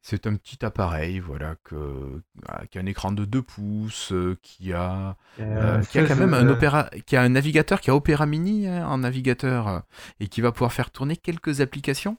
C'est 0.00 0.26
un 0.26 0.36
petit 0.36 0.64
appareil, 0.64 1.18
voilà, 1.18 1.56
que, 1.64 2.22
ah, 2.46 2.66
qui 2.66 2.78
a 2.78 2.80
un 2.80 2.86
écran 2.86 3.12
de 3.12 3.24
2 3.24 3.42
pouces, 3.42 4.12
euh, 4.12 4.38
qui 4.42 4.72
a, 4.72 5.16
euh, 5.40 5.82
qui 5.82 5.98
a 5.98 6.06
quand 6.06 6.16
même 6.16 6.34
un 6.34 6.48
opéra, 6.48 6.88
qui 7.06 7.16
a 7.16 7.22
un 7.22 7.28
navigateur, 7.28 7.80
qui 7.80 7.90
a 7.90 7.94
Opera 7.94 8.24
Mini 8.24 8.66
hein, 8.68 8.86
en 8.86 8.98
navigateur, 8.98 9.68
euh, 9.68 9.80
et 10.20 10.28
qui 10.28 10.40
va 10.40 10.52
pouvoir 10.52 10.72
faire 10.72 10.90
tourner 10.90 11.16
quelques 11.16 11.60
applications. 11.60 12.16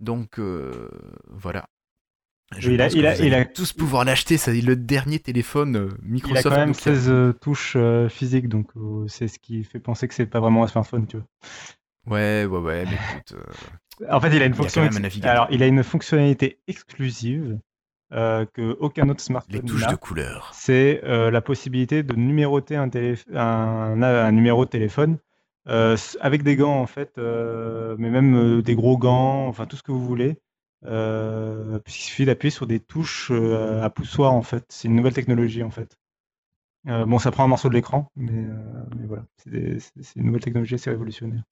Donc 0.00 0.38
euh, 0.38 0.88
voilà. 1.28 1.68
Je 2.58 2.70
Il 2.70 2.80
a- 2.80 2.88
il 2.88 3.06
a- 3.06 3.16
il 3.40 3.48
tous 3.52 3.72
pouvoir 3.72 4.04
l'acheter. 4.04 4.36
C'est 4.36 4.52
le 4.60 4.76
dernier 4.76 5.18
téléphone 5.18 5.76
euh, 5.76 5.88
Il 6.02 6.06
a 6.06 6.12
Microsoft. 6.12 6.44
quand 6.48 6.56
même 6.56 6.68
Nokia. 6.68 6.82
16 6.82 7.08
euh, 7.10 7.32
touches 7.32 7.74
euh, 7.76 8.08
physiques, 8.08 8.48
donc 8.48 8.68
euh, 8.76 9.06
c'est 9.08 9.28
ce 9.28 9.38
qui 9.38 9.64
fait 9.64 9.78
penser 9.80 10.08
que 10.08 10.14
c'est 10.14 10.26
pas 10.26 10.40
vraiment 10.40 10.64
un 10.64 10.68
smartphone, 10.68 11.06
tu 11.06 11.16
vois. 11.18 11.26
Ouais, 12.06 12.44
ouais, 12.44 12.58
ouais. 12.58 12.84
Mais 12.84 12.98
écoute, 13.12 13.36
En 14.10 14.20
fait, 14.20 14.34
il 14.34 14.42
a 14.42 14.46
une 14.46 14.54
Il 15.22 15.26
a. 15.26 15.32
Alors, 15.32 15.46
il 15.50 15.62
une 15.66 15.82
fonctionnalité 15.84 16.58
exclusive 16.68 17.58
que 18.10 18.76
aucun 18.80 19.08
autre 19.08 19.20
les 19.20 19.24
smartphone 19.24 19.62
touches 19.64 19.80
n'a. 19.82 19.90
de 19.92 19.96
couleur. 19.96 20.50
C'est 20.54 21.00
la 21.04 21.40
possibilité 21.40 22.02
de 22.02 22.14
numéroter 22.14 22.76
un, 22.76 22.90
un, 23.34 24.02
un 24.02 24.32
numéro 24.32 24.64
de 24.64 24.70
téléphone 24.70 25.18
avec 25.66 26.42
des 26.42 26.56
gants 26.56 26.80
en 26.80 26.86
fait, 26.86 27.12
mais 27.16 28.10
même 28.10 28.60
des 28.62 28.74
gros 28.74 28.98
gants, 28.98 29.46
enfin 29.46 29.66
tout 29.66 29.76
ce 29.76 29.82
que 29.82 29.92
vous 29.92 30.04
voulez. 30.04 30.36
Euh, 30.84 31.78
puisqu'il 31.78 32.02
suffit 32.04 32.24
d'appuyer 32.24 32.50
sur 32.50 32.66
des 32.66 32.80
touches 32.80 33.30
euh, 33.30 33.82
à 33.82 33.90
poussoir 33.90 34.32
en 34.32 34.42
fait. 34.42 34.64
C'est 34.68 34.88
une 34.88 34.96
nouvelle 34.96 35.14
technologie 35.14 35.62
en 35.62 35.70
fait. 35.70 35.96
Euh, 36.88 37.04
bon, 37.06 37.18
ça 37.20 37.30
prend 37.30 37.44
un 37.44 37.48
morceau 37.48 37.68
de 37.68 37.74
l'écran, 37.74 38.10
mais, 38.16 38.32
mais 38.96 39.06
voilà, 39.06 39.22
c'est 39.36 39.78
une 40.16 40.26
nouvelle 40.26 40.40
technologie 40.42 40.74
assez 40.74 40.90
révolutionnaire. 40.90 41.42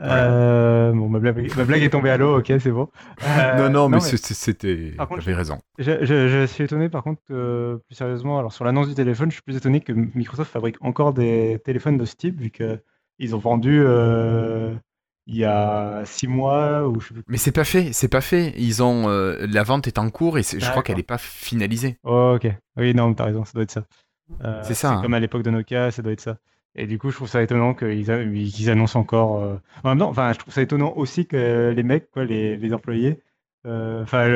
Euh, 0.00 0.92
bon, 0.92 1.08
ma 1.08 1.18
blague, 1.18 1.56
ma 1.56 1.64
blague 1.64 1.82
est 1.82 1.90
tombée 1.90 2.10
à 2.10 2.16
l'eau, 2.16 2.38
ok, 2.38 2.46
c'est 2.60 2.70
bon. 2.70 2.88
Euh, 3.24 3.56
non, 3.68 3.70
non, 3.70 3.88
mais, 3.88 4.00
c'est- 4.00 4.32
c'était. 4.34 4.94
T'avais 4.96 5.34
raison. 5.34 5.58
je, 5.78 6.04
je- 6.04 6.28
je 6.28 6.46
suis 6.46 6.64
étonné 6.64 6.88
par 6.88 7.02
contre 7.02 7.20
que, 7.28 7.80
plus 7.86 7.94
sérieusement, 7.96 8.38
alors 8.38 8.52
sur 8.52 8.64
l'annonce 8.64 8.88
du 8.88 8.94
téléphone, 8.94 9.30
je 9.30 9.34
suis 9.34 9.42
plus 9.42 9.56
étonné 9.56 9.80
que 9.80 9.92
Microsoft 9.92 10.50
fabrique 10.52 10.76
encore 10.80 11.12
des 11.14 11.60
téléphones 11.64 11.98
de 11.98 12.04
ce 12.04 12.14
type, 12.16 12.40
vu 12.40 12.50
qu'ils 12.50 13.34
ont 13.34 13.38
vendu 13.38 13.80
euh, 13.84 14.74
il 15.28 15.36
y 15.36 15.44
a 15.44 16.02
six 16.06 16.26
mois, 16.26 16.88
ou 16.88 17.00
je 17.00 17.08
sais 17.08 17.14
plus. 17.14 17.22
Mais 17.28 17.36
c'est 17.36 17.52
pas 17.52 17.64
fait, 17.64 17.92
c'est 17.92 18.08
pas 18.08 18.20
fait. 18.20 18.54
Ils 18.56 18.82
ont 18.82 19.08
euh, 19.08 19.46
la 19.48 19.62
vente 19.62 19.86
est 19.86 19.98
en 19.98 20.10
cours 20.10 20.38
et 20.38 20.42
je 20.42 20.58
crois 20.70 20.82
qu'elle 20.82 20.98
est 20.98 21.02
pas 21.04 21.18
finalisée. 21.18 21.98
Oh, 22.02 22.32
ok, 22.36 22.50
oui, 22.76 22.94
non, 22.94 23.14
t'as 23.14 23.24
raison, 23.26 23.44
ça 23.44 23.52
doit 23.54 23.62
être 23.62 23.70
ça. 23.70 23.84
Euh, 24.44 24.60
C'est 24.64 24.74
ça, 24.74 24.92
hein. 24.94 25.02
comme 25.02 25.14
à 25.14 25.20
l'époque 25.20 25.42
de 25.42 25.50
Nokia, 25.50 25.90
ça 25.90 26.02
doit 26.02 26.12
être 26.12 26.20
ça. 26.20 26.38
Et 26.74 26.86
du 26.86 26.98
coup, 26.98 27.10
je 27.10 27.16
trouve 27.16 27.28
ça 27.28 27.42
étonnant 27.42 27.74
qu'ils 27.74 28.10
a- 28.10 28.70
annoncent 28.72 28.98
encore. 28.98 29.38
euh, 29.42 29.56
En 29.84 29.90
même 29.90 29.98
temps, 29.98 30.10
enfin, 30.10 30.32
je 30.32 30.38
trouve 30.38 30.52
ça 30.52 30.62
étonnant 30.62 30.92
aussi 30.96 31.26
que 31.26 31.72
les 31.74 31.82
mecs, 31.82 32.10
quoi, 32.10 32.24
les, 32.24 32.56
les 32.56 32.72
employés, 32.74 33.20
enfin, 33.64 34.26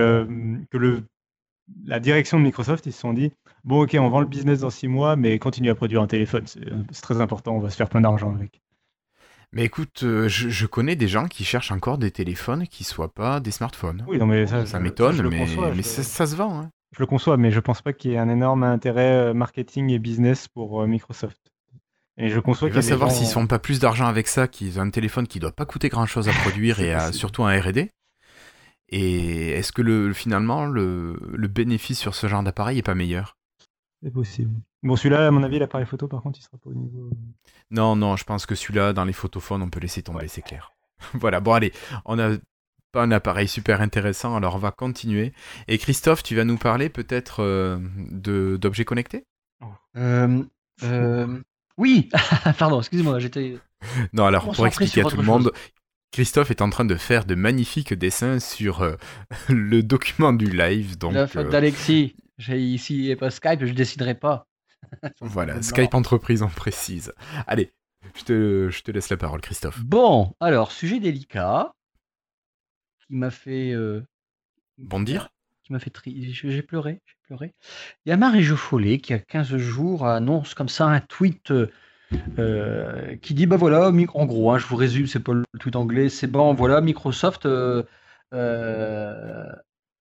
que 0.71 0.77
le, 0.79 1.03
la 1.85 2.01
direction 2.01 2.39
de 2.39 2.45
Microsoft, 2.45 2.87
ils 2.87 2.93
se 2.93 3.01
sont 3.01 3.13
dit 3.13 3.33
bon, 3.65 3.83
ok, 3.83 3.97
on 4.01 4.09
vend 4.09 4.21
le 4.21 4.27
business 4.27 4.61
dans 4.61 4.71
six 4.71 4.89
mois, 4.89 5.15
mais 5.17 5.39
continue 5.39 5.71
à 5.71 5.75
produire 5.75 6.03
un 6.03 6.07
téléphone, 6.07 6.45
c'est 6.47 7.03
très 7.03 7.21
important, 7.21 7.55
on 7.57 7.61
va 7.61 7.71
se 7.71 7.77
faire 7.77 7.89
plein 7.91 8.01
d'argent 8.01 8.35
avec. 8.35 8.62
Mais 9.53 9.65
écoute, 9.65 10.03
euh, 10.03 10.29
je, 10.29 10.49
je 10.49 10.67
connais 10.67 10.97
des 10.97 11.09
gens 11.09 11.27
qui 11.29 11.45
cherchent 11.45 11.73
encore 11.73 11.99
des 11.99 12.11
téléphones 12.11 12.67
qui 12.67 12.85
soient 12.85 13.13
pas 13.13 13.39
des 13.41 13.51
smartphones. 13.51 14.05
Oui, 14.09 14.19
non, 14.19 14.27
mais 14.27 14.47
ça, 14.47 14.65
ça 14.65 14.81
m'étonne, 14.81 15.17
je 15.17 15.23
le 15.23 15.29
mais, 15.31 15.39
conçois, 15.41 15.71
mais 15.71 15.83
je- 15.83 15.89
ça, 15.89 16.03
ça 16.03 16.27
se 16.27 16.37
vend. 16.37 16.61
hein. 16.61 16.71
Je 16.95 17.01
le 17.01 17.07
conçois, 17.07 17.37
mais 17.37 17.51
je 17.51 17.61
pense 17.61 17.81
pas 17.83 17.93
qu'il 17.93 18.11
y 18.13 18.15
ait 18.15 18.19
un 18.19 18.29
énorme 18.29 18.65
intérêt 18.65 19.31
euh, 19.31 19.35
marketing 19.35 19.91
et 19.91 19.99
business 19.99 20.49
pour 20.49 20.83
euh, 20.83 20.87
Microsoft. 20.87 21.39
Et 22.19 22.29
je 22.29 22.39
conçois 22.41 22.69
Il 22.69 22.73
qu'il 22.73 22.83
va 22.83 22.83
savoir 22.83 23.11
gens- 23.11 23.17
s'ils 23.17 23.29
font 23.33 23.47
pas 23.47 23.59
plus 23.59 23.79
d'argent 23.79 24.07
avec 24.07 24.27
ça 24.29 24.47
qu'ils 24.49 24.79
ont 24.79 24.83
un 24.83 24.91
téléphone 24.91 25.27
qui 25.27 25.39
doit 25.41 25.53
pas 25.53 25.65
coûter 25.67 25.89
grand 25.89 26.07
chose 26.07 26.29
à 26.29 26.33
produire 26.33 26.81
et 26.81 26.93
à- 26.95 27.13
surtout 27.13 27.45
un 27.45 27.59
R&D. 27.59 27.91
Et 28.89 29.51
est-ce 29.51 29.73
que 29.73 29.81
le, 29.83 30.13
finalement 30.13 30.67
le, 30.67 31.19
le 31.33 31.49
bénéfice 31.49 31.99
sur 31.99 32.15
ce 32.15 32.27
genre 32.27 32.43
d'appareil 32.43 32.79
est 32.79 32.83
pas 32.83 32.95
meilleur? 32.95 33.37
C'est 34.03 34.11
possible. 34.11 34.61
Bon, 34.83 34.97
celui-là, 34.97 35.29
à 35.29 35.31
mon 35.31 35.43
avis, 35.43 35.59
l'appareil 35.59 35.87
photo, 35.87 36.09
par 36.09 36.23
contre, 36.23 36.39
il 36.41 36.43
sera 36.43 36.59
pas 36.59 36.71
au 36.71 36.75
niveau. 36.75 37.11
Non, 37.71 37.95
non, 37.95 38.17
je 38.17 38.25
pense 38.25 38.47
que 38.47 38.55
celui-là, 38.55 38.93
dans 38.93 39.05
les 39.05 39.13
photophones, 39.13 39.63
on 39.63 39.71
peut 39.71 39.81
laisser 39.81 40.03
tomber, 40.03 40.27
c'est 40.29 40.43
clair. 40.43 40.73
voilà, 41.15 41.41
bon 41.41 41.53
allez, 41.53 41.73
on 42.05 42.19
a 42.19 42.37
pas 42.91 43.03
un 43.03 43.11
appareil 43.13 43.49
super 43.49 43.81
intéressant, 43.81 44.37
alors 44.37 44.57
on 44.57 44.59
va 44.59 44.73
continuer. 44.73 45.33
Et 45.69 45.79
Christophe, 45.79 46.23
tu 46.23 46.35
vas 46.35 46.45
nous 46.45 46.59
parler 46.59 46.89
peut-être 46.89 47.43
euh, 47.43 47.79
de 48.11 48.59
d'objets 48.61 48.85
connectés? 48.85 49.25
Euh, 49.97 50.43
euh, 50.83 51.41
oui, 51.79 52.11
pardon, 52.59 52.81
excusez-moi, 52.81 53.19
j'étais. 53.19 53.59
Non, 54.13 54.27
alors 54.27 54.53
pour 54.53 54.67
expliquer 54.67 55.01
à 55.01 55.05
tout 55.05 55.17
le 55.17 55.25
monde, 55.25 55.53
Christophe 56.13 56.51
est 56.51 56.61
en 56.61 56.71
train 56.71 56.85
de 56.85 56.95
faire 56.95 57.25
de 57.25 57.35
magnifiques 57.35 57.95
dessins 57.95 58.39
sur 58.39 58.83
euh, 58.83 58.95
le 59.49 59.83
document 59.83 60.33
du 60.33 60.47
live, 60.47 60.99
donc 60.99 61.15
La 61.15 61.27
faute 61.27 61.47
euh, 61.47 61.51
d'Alexis. 61.51 62.15
J'ai 62.43 62.59
ici 62.61 63.09
et 63.09 63.15
pas 63.15 63.31
Skype, 63.31 63.65
je 63.65 63.73
déciderai 63.73 64.17
pas. 64.17 64.49
voilà. 65.21 65.63
Skype 65.63 65.95
entreprise 65.95 66.43
en 66.43 66.49
précise. 66.49 67.13
Allez, 67.47 67.73
je 68.17 68.25
te, 68.25 68.69
je 68.69 68.83
te 68.83 68.91
laisse 68.91 69.11
la 69.11 69.17
parole, 69.17 69.41
Christophe. 69.41 69.81
Bon, 69.85 70.35
alors, 70.41 70.73
sujet 70.73 70.99
délicat 70.99 71.73
qui 73.07 73.15
m'a 73.15 73.31
fait. 73.31 73.71
euh, 73.73 74.03
Bondir 74.79 75.29
qui 75.63 75.73
m'a 75.73 75.79
fait 75.79 75.91
tri... 75.91 76.33
J'ai 76.33 76.63
pleuré, 76.63 77.01
j'ai 77.07 77.15
pleuré. 77.23 77.55
Il 78.05 78.09
y 78.11 78.13
a 78.13 78.17
Marie-Jo 78.17 78.57
Follet 78.57 78.99
qui, 78.99 79.15
a 79.15 79.21
15 79.21 79.57
jours, 79.57 80.05
annonce 80.05 80.55
comme 80.55 80.69
ça 80.69 80.87
un 80.87 80.99
tweet 80.99 81.53
euh, 81.53 81.71
euh, 82.41 83.17
qui 83.19 83.35
dit 83.35 83.47
bah 83.47 83.57
voilà, 83.57 83.93
en 84.15 84.27
gros, 84.27 84.51
hein, 84.51 84.59
je 84.59 84.67
vous 84.67 84.75
résume, 84.75 85.07
c'est 85.07 85.21
pas 85.21 85.33
le 85.35 85.45
tweet 85.61 85.77
anglais, 85.77 86.09
c'est 86.09 86.27
bon, 86.27 86.53
voilà, 86.55 86.81
Microsoft 86.81 87.47
euh, 87.47 87.85
euh, 88.33 89.45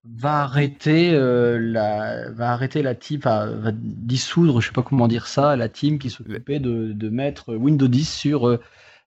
va 0.04 0.42
arrêter 0.42 1.10
euh, 1.14 1.58
la 1.60 2.30
va 2.32 2.52
arrêter 2.52 2.82
la 2.82 2.94
team, 2.94 3.20
va 3.20 3.70
dissoudre, 3.72 4.60
je 4.60 4.66
sais 4.68 4.72
pas 4.72 4.82
comment 4.82 5.06
dire 5.08 5.26
ça, 5.26 5.54
la 5.56 5.68
team 5.68 5.98
qui 5.98 6.10
s'occupait 6.10 6.58
de, 6.58 6.92
de 6.92 7.08
mettre 7.08 7.54
Windows 7.54 7.86
10 7.88 8.04
sur 8.12 8.48
euh, 8.48 8.60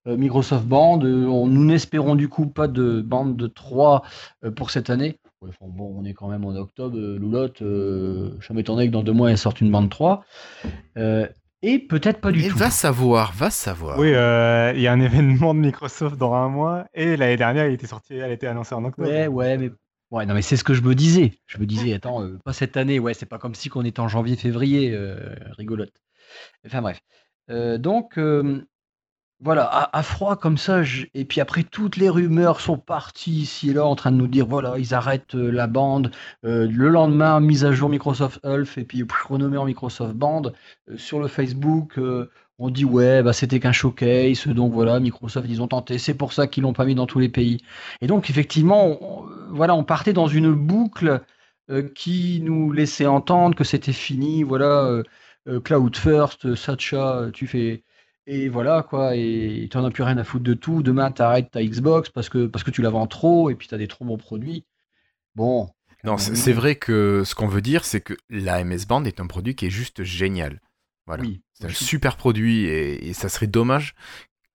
euh, 0.07 0.15
Microsoft 0.17 0.65
Band. 0.65 1.01
On- 1.03 1.47
nous 1.47 1.65
n'espérons 1.65 2.15
du 2.15 2.29
coup 2.29 2.47
pas 2.47 2.67
de 2.67 3.01
bande 3.01 3.35
de 3.35 3.47
3 3.47 4.03
euh, 4.45 4.51
pour 4.51 4.71
cette 4.71 4.89
année. 4.89 5.19
Ouais, 5.41 5.49
enfin, 5.49 5.69
bon, 5.69 5.93
on 5.99 6.05
est 6.05 6.13
quand 6.13 6.29
même 6.29 6.45
en 6.45 6.55
octobre, 6.55 6.97
Loulotte, 6.97 7.61
euh, 7.61 8.31
ça 8.41 8.53
m'étonnerait 8.53 8.87
que 8.87 8.93
dans 8.93 9.03
deux 9.03 9.11
mois 9.13 9.31
elle 9.31 9.37
sorte 9.37 9.59
une 9.61 9.71
bande 9.71 9.89
3. 9.89 10.23
Euh, 10.97 11.27
Et 11.61 11.79
peut-être 11.79 12.21
pas 12.21 12.31
du 12.31 12.41
Et 12.41 12.47
tout. 12.47 12.57
va 12.57 12.69
savoir, 12.69 13.33
va 13.33 13.49
savoir. 13.49 13.99
Oui, 13.99 14.13
euh, 14.13 14.71
il 14.75 14.81
y 14.81 14.87
a 14.87 14.93
un 14.93 14.99
événement 15.01 15.53
de 15.53 15.59
Microsoft 15.59 16.17
dans 16.17 16.33
un 16.33 16.47
mois 16.47 16.85
et 16.93 17.17
l'année 17.17 17.37
dernière, 17.37 17.67
il 17.67 17.73
était 17.73 17.87
sorti, 17.87 18.13
elle 18.15 18.31
était 18.31 18.47
annoncée 18.47 18.75
en 18.75 18.85
octobre. 18.85 19.09
Ouais, 19.09 19.27
ouais, 19.27 19.57
mais 19.57 19.71
ouais, 20.11 20.25
non, 20.25 20.33
mais 20.33 20.41
c'est 20.41 20.57
ce 20.57 20.63
que 20.63 20.73
je 20.73 20.81
me 20.81 20.95
disais. 20.95 21.33
Je 21.47 21.57
me 21.57 21.65
disais, 21.65 21.93
attends, 21.95 22.23
euh, 22.23 22.37
pas 22.43 22.53
cette 22.53 22.77
année. 22.77 22.99
Ouais, 22.99 23.13
c'est 23.13 23.25
pas 23.25 23.39
comme 23.39 23.55
si 23.55 23.69
qu'on 23.69 23.85
était 23.85 23.99
en 23.99 24.07
janvier, 24.07 24.35
février, 24.35 24.91
euh, 24.93 25.35
rigolote. 25.57 25.93
Enfin 26.65 26.81
bref. 26.81 27.01
Euh, 27.51 27.77
donc 27.77 28.17
voilà, 29.41 29.65
à, 29.65 29.97
à 29.97 30.03
froid 30.03 30.37
comme 30.37 30.57
ça. 30.57 30.83
je- 30.83 31.05
Et 31.13 31.25
puis 31.25 31.41
après, 31.41 31.63
toutes 31.63 31.97
les 31.97 32.09
rumeurs 32.09 32.61
sont 32.61 32.77
parties 32.77 33.31
ici 33.41 33.69
et 33.69 33.73
là 33.73 33.85
en 33.85 33.95
train 33.95 34.11
de 34.11 34.17
nous 34.17 34.27
dire, 34.27 34.47
voilà, 34.47 34.77
ils 34.79 34.93
arrêtent 34.93 35.33
la 35.35 35.67
bande. 35.67 36.11
Le 36.43 36.87
lendemain, 36.89 37.39
mise 37.41 37.65
à 37.65 37.71
jour 37.71 37.89
Microsoft 37.89 38.39
Health 38.43 38.77
et 38.77 38.85
puis 38.85 39.03
renommé 39.27 39.57
en 39.57 39.65
Microsoft 39.65 40.15
Band. 40.15 40.43
Sur 40.95 41.19
le 41.19 41.27
Facebook, 41.27 41.99
on 42.57 42.69
dit 42.69 42.85
ouais, 42.85 43.21
bah 43.23 43.33
c'était 43.33 43.59
qu'un 43.59 43.71
showcase. 43.71 44.47
Donc 44.47 44.73
voilà, 44.73 44.99
Microsoft, 44.99 45.47
ils 45.49 45.61
ont 45.61 45.67
tenté. 45.67 45.97
C'est 45.97 46.13
pour 46.13 46.33
ça 46.33 46.47
qu'ils 46.47 46.63
l'ont 46.63 46.73
pas 46.73 46.85
mis 46.85 46.95
dans 46.95 47.07
tous 47.07 47.19
les 47.19 47.29
pays. 47.29 47.61
Et 48.01 48.07
donc, 48.07 48.29
effectivement, 48.29 48.97
on, 49.01 49.25
voilà, 49.51 49.75
on 49.75 49.83
partait 49.83 50.13
dans 50.13 50.27
une 50.27 50.53
boucle 50.53 51.21
euh, 51.69 51.89
qui 51.95 52.41
nous 52.41 52.71
laissait 52.71 53.07
entendre 53.07 53.55
que 53.55 53.63
c'était 53.63 53.93
fini. 53.93 54.43
Voilà, 54.43 54.85
euh, 54.85 55.03
euh, 55.47 55.59
Cloud 55.59 55.95
First, 55.95 56.45
euh, 56.45 57.31
tu 57.31 57.47
fais. 57.47 57.83
Et 58.27 58.49
voilà, 58.49 58.83
quoi. 58.83 59.15
Et 59.15 59.67
tu 59.69 59.77
n'en 59.77 59.85
as 59.85 59.91
plus 59.91 60.03
rien 60.03 60.17
à 60.17 60.23
foutre 60.23 60.43
de 60.43 60.53
tout. 60.53 60.81
Demain, 60.81 61.11
tu 61.11 61.21
arrêtes 61.21 61.51
ta 61.51 61.63
Xbox 61.63 62.09
parce 62.09 62.29
que, 62.29 62.47
parce 62.47 62.63
que 62.63 62.71
tu 62.71 62.81
la 62.81 62.89
vends 62.89 63.07
trop 63.07 63.49
et 63.49 63.55
puis 63.55 63.67
tu 63.67 63.75
as 63.75 63.77
des 63.77 63.87
trop 63.87 64.05
bons 64.05 64.17
produits. 64.17 64.65
Bon. 65.35 65.69
Non, 66.03 66.17
c'est 66.17 66.53
vrai 66.53 66.75
que 66.75 67.23
ce 67.25 67.33
qu'on 67.33 67.47
veut 67.47 67.61
dire, 67.61 67.83
c'est 67.83 68.01
que 68.01 68.13
la 68.29 68.63
MS 68.63 68.85
Band 68.87 69.03
est 69.05 69.19
un 69.19 69.25
produit 69.25 69.55
qui 69.55 69.65
est 69.65 69.71
juste 69.71 70.03
génial. 70.03 70.59
Voilà. 71.05 71.23
Oui. 71.23 71.41
C'est 71.53 71.65
un 71.65 71.69
super 71.69 72.17
produit 72.17 72.65
et, 72.65 73.07
et 73.09 73.13
ça 73.13 73.29
serait 73.29 73.47
dommage. 73.47 73.93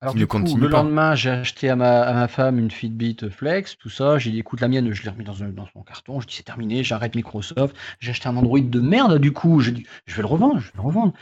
Alors, 0.02 0.14
du 0.14 0.26
coup, 0.26 0.38
le 0.56 0.70
pas. 0.70 0.78
lendemain, 0.78 1.14
j'ai 1.14 1.28
acheté 1.28 1.68
à 1.68 1.76
ma, 1.76 2.00
à 2.00 2.14
ma 2.14 2.26
femme 2.26 2.58
une 2.58 2.70
Fitbit 2.70 3.18
Flex, 3.30 3.76
tout 3.76 3.90
ça. 3.90 4.18
J'ai 4.18 4.30
dit, 4.30 4.38
écoute, 4.38 4.62
la 4.62 4.68
mienne, 4.68 4.90
je 4.94 5.02
l'ai 5.02 5.10
remis 5.10 5.24
dans, 5.24 5.42
un- 5.42 5.50
dans 5.50 5.66
son 5.74 5.82
carton. 5.82 6.20
Je 6.20 6.26
dis, 6.26 6.36
c'est 6.36 6.42
terminé, 6.42 6.82
j'arrête 6.82 7.14
Microsoft. 7.14 7.76
J'ai 7.98 8.10
acheté 8.10 8.26
un 8.26 8.36
Android 8.36 8.60
de 8.60 8.80
merde, 8.80 9.18
du 9.18 9.32
coup. 9.32 9.60
Je 9.60 9.72
vais 9.72 9.82
le 10.22 10.26
revendre, 10.26 10.58
je 10.58 10.66
vais 10.68 10.72
le 10.76 10.80
revendre. 10.82 11.12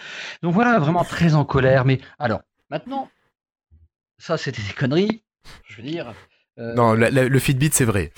Donc 0.43 0.55
voilà, 0.55 0.79
vraiment 0.79 1.03
très 1.03 1.35
en 1.35 1.45
colère. 1.45 1.85
Mais 1.85 2.01
alors, 2.21 2.41
maintenant, 2.71 3.11
ça, 4.19 4.37
c'était 4.39 4.63
des 4.63 4.73
conneries. 4.75 5.25
Je 5.69 5.77
veux 5.83 5.89
dire. 5.89 6.15
euh, 6.61 6.75
Non, 6.75 6.93
la- 6.93 7.11
la- 7.11 7.29
le 7.29 7.39
Fitbit, 7.41 7.71
c'est 7.73 7.85
vrai. 7.85 8.13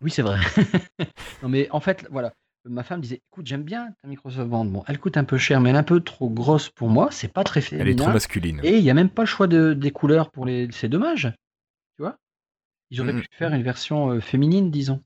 oui, 0.00 0.10
c'est 0.10 0.22
vrai. 0.22 0.38
non, 1.42 1.48
mais 1.50 1.68
en 1.72 1.80
fait, 1.80 2.06
voilà. 2.10 2.32
Ma 2.68 2.82
femme 2.82 3.00
disait, 3.00 3.22
écoute, 3.30 3.46
j'aime 3.46 3.62
bien 3.62 3.92
ta 4.02 4.08
Microsoft 4.08 4.48
Band. 4.48 4.64
Bon, 4.64 4.82
elle 4.86 4.98
coûte 4.98 5.16
un 5.16 5.24
peu 5.24 5.38
cher, 5.38 5.60
mais 5.60 5.70
elle 5.70 5.76
est 5.76 5.78
un 5.78 5.82
peu 5.84 6.00
trop 6.00 6.28
grosse 6.28 6.68
pour 6.68 6.88
moi. 6.88 7.08
C'est 7.12 7.32
pas 7.32 7.44
très 7.44 7.60
féminin. 7.60 7.84
Elle 7.86 7.92
est 7.92 7.96
trop 7.96 8.10
masculine. 8.12 8.60
Et 8.64 8.76
il 8.78 8.82
n'y 8.82 8.90
a 8.90 8.94
même 8.94 9.10
pas 9.10 9.22
le 9.22 9.26
choix 9.26 9.46
de, 9.46 9.72
des 9.72 9.90
couleurs 9.92 10.30
pour 10.30 10.44
les. 10.46 10.68
C'est 10.72 10.88
dommage. 10.88 11.32
Tu 11.96 12.02
vois? 12.02 12.18
Ils 12.90 13.00
auraient 13.00 13.12
Mhm. 13.12 13.20
pu 13.22 13.28
faire 13.32 13.52
une 13.54 13.62
version 13.62 14.10
euh, 14.10 14.20
féminine, 14.20 14.70
disons. 14.70 15.02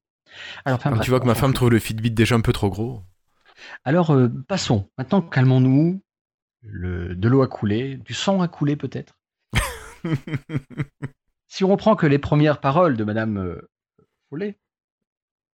Alors, 0.65 0.79
enfin, 0.79 0.91
Quand 0.91 0.97
bref, 0.97 1.05
tu 1.05 1.11
vois 1.11 1.21
que 1.21 1.27
ma 1.27 1.35
femme 1.35 1.53
trouve 1.55 1.71
le 1.71 1.79
Fitbit 1.79 2.11
déjà 2.13 2.35
un 2.37 2.41
peu 2.41 2.53
trop 2.53 2.71
gros. 2.71 3.03
Alors, 3.85 4.11
euh, 4.13 4.29
passons. 4.49 4.89
Maintenant, 4.97 5.21
calmons-nous. 5.23 6.01
Le, 6.63 7.15
de 7.17 7.29
l'eau 7.29 7.43
a 7.43 7.49
coulé, 7.49 7.97
du 7.97 8.13
sang 8.15 8.43
a 8.43 8.49
coulé 8.49 8.77
peut-être. 8.77 9.19
Si 11.49 11.65
on 11.65 11.69
reprend 11.69 11.97
que 11.97 12.07
les 12.07 12.19
premières 12.21 12.61
paroles 12.61 12.97
de 12.97 13.03
Madame 13.03 13.37
euh, 13.39 13.69
Follet, 14.29 14.57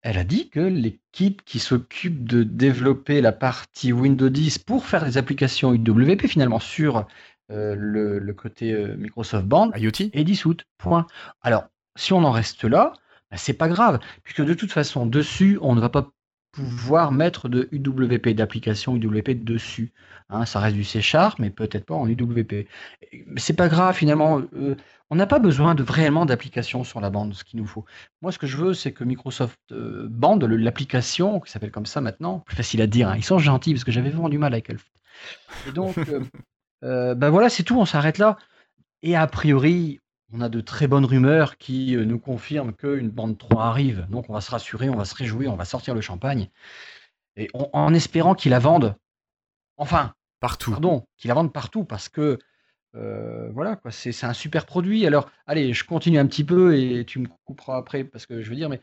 elle 0.06 0.18
a 0.18 0.24
dit 0.24 0.50
que 0.50 0.60
l'équipe 0.60 1.44
qui 1.44 1.58
s'occupe 1.58 2.28
de 2.28 2.44
développer 2.44 3.20
la 3.20 3.32
partie 3.32 3.92
Windows 3.92 4.28
10 4.28 4.60
pour 4.60 4.86
faire 4.86 5.04
des 5.04 5.18
applications 5.18 5.74
UWP 5.74 6.28
finalement 6.28 6.60
sur 6.60 7.08
euh, 7.50 7.74
le, 7.76 8.20
le 8.20 8.32
côté 8.32 8.72
euh, 8.72 8.96
Microsoft 8.96 9.46
Band 9.46 9.72
IoT 9.74 10.10
est 10.12 10.22
dissoute. 10.22 10.64
Point. 10.78 11.08
Alors, 11.42 11.64
si 11.96 12.12
on 12.12 12.22
en 12.22 12.30
reste 12.30 12.62
là, 12.62 12.92
ben, 13.32 13.36
c'est 13.36 13.54
pas 13.54 13.66
grave, 13.66 13.98
puisque 14.22 14.44
de 14.44 14.54
toute 14.54 14.70
façon, 14.70 15.06
dessus, 15.06 15.58
on 15.60 15.74
ne 15.74 15.80
va 15.80 15.88
pas 15.88 16.12
pouvoir 16.56 17.12
mettre 17.12 17.48
de 17.48 17.68
UWP, 17.70 18.30
d'application 18.30 18.96
UWP 18.96 19.44
dessus. 19.44 19.92
Hein, 20.30 20.46
ça 20.46 20.58
reste 20.58 20.74
du 20.74 20.84
C 20.84 21.00
Sharp, 21.02 21.38
mais 21.38 21.50
peut-être 21.50 21.84
pas 21.84 21.94
en 21.94 22.08
UWP. 22.08 22.66
C'est 23.36 23.54
pas 23.54 23.68
grave, 23.68 23.94
finalement. 23.94 24.40
euh, 24.54 24.74
on 25.10 25.14
n'a 25.14 25.26
pas 25.26 25.38
besoin 25.38 25.76
de 25.76 25.84
réellement 25.84 26.26
d'application 26.26 26.82
sur 26.82 27.00
la 27.00 27.10
bande, 27.10 27.34
ce 27.34 27.44
qu'il 27.44 27.60
nous 27.60 27.66
faut. 27.66 27.84
Moi, 28.22 28.32
ce 28.32 28.38
que 28.38 28.46
je 28.48 28.56
veux, 28.56 28.74
c'est 28.74 28.92
que 28.92 29.04
Microsoft 29.04 29.60
euh, 29.70 30.08
Band, 30.10 30.38
l'application, 30.38 31.38
qui 31.40 31.52
s'appelle 31.52 31.70
comme 31.70 31.86
ça 31.86 32.00
maintenant, 32.00 32.40
plus 32.40 32.56
facile 32.56 32.82
à 32.82 32.88
dire, 32.88 33.08
hein, 33.08 33.16
ils 33.16 33.24
sont 33.24 33.38
gentils, 33.38 33.72
parce 33.72 33.84
que 33.84 33.92
j'avais 33.92 34.10
vraiment 34.10 34.28
du 34.28 34.38
mal 34.38 34.52
avec 34.52 34.68
Elf. 34.70 34.90
Et 35.68 35.72
donc, 35.72 35.96
euh, 36.82 37.14
ben 37.14 37.30
voilà, 37.30 37.48
c'est 37.48 37.62
tout, 37.62 37.78
on 37.78 37.84
s'arrête 37.84 38.18
là. 38.18 38.36
Et 39.02 39.14
a 39.14 39.26
priori, 39.28 40.00
on 40.32 40.40
a 40.40 40.48
de 40.48 40.60
très 40.60 40.86
bonnes 40.88 41.04
rumeurs 41.04 41.56
qui 41.58 41.94
euh, 41.96 42.04
nous 42.04 42.18
confirment 42.18 42.72
qu'une 42.72 43.10
bande 43.10 43.38
3 43.38 43.64
arrive. 43.66 44.06
Donc 44.10 44.28
on 44.28 44.32
va 44.34 44.40
se 44.40 44.50
rassurer, 44.50 44.88
on 44.88 44.96
va 44.96 45.04
se 45.04 45.14
réjouir, 45.14 45.52
on 45.52 45.56
va 45.56 45.64
sortir 45.64 45.94
le 45.94 46.00
champagne. 46.00 46.48
Et 47.36 47.48
on- 47.54 47.68
en 47.72 47.94
espérant 47.94 48.34
qu'ils 48.34 48.50
la 48.50 48.58
vendent. 48.58 48.96
Enfin, 49.76 50.14
Partout. 50.40 50.70
pardon, 50.72 51.06
qu'ils 51.16 51.28
la 51.28 51.34
vendent 51.34 51.52
partout 51.52 51.84
parce 51.84 52.08
que 52.08 52.38
euh, 52.94 53.50
voilà, 53.52 53.76
quoi, 53.76 53.90
c'est 53.90 54.24
un 54.24 54.32
super 54.32 54.64
produit. 54.64 55.06
Alors, 55.06 55.30
allez, 55.46 55.74
je 55.74 55.84
continue 55.84 56.18
un 56.18 56.26
petit 56.26 56.44
peu 56.44 56.78
et 56.78 57.04
tu 57.04 57.18
me 57.18 57.28
couperas 57.44 57.76
après 57.76 58.04
parce 58.04 58.24
que 58.26 58.40
je 58.42 58.48
veux 58.48 58.56
dire, 58.56 58.70
mais 58.70 58.80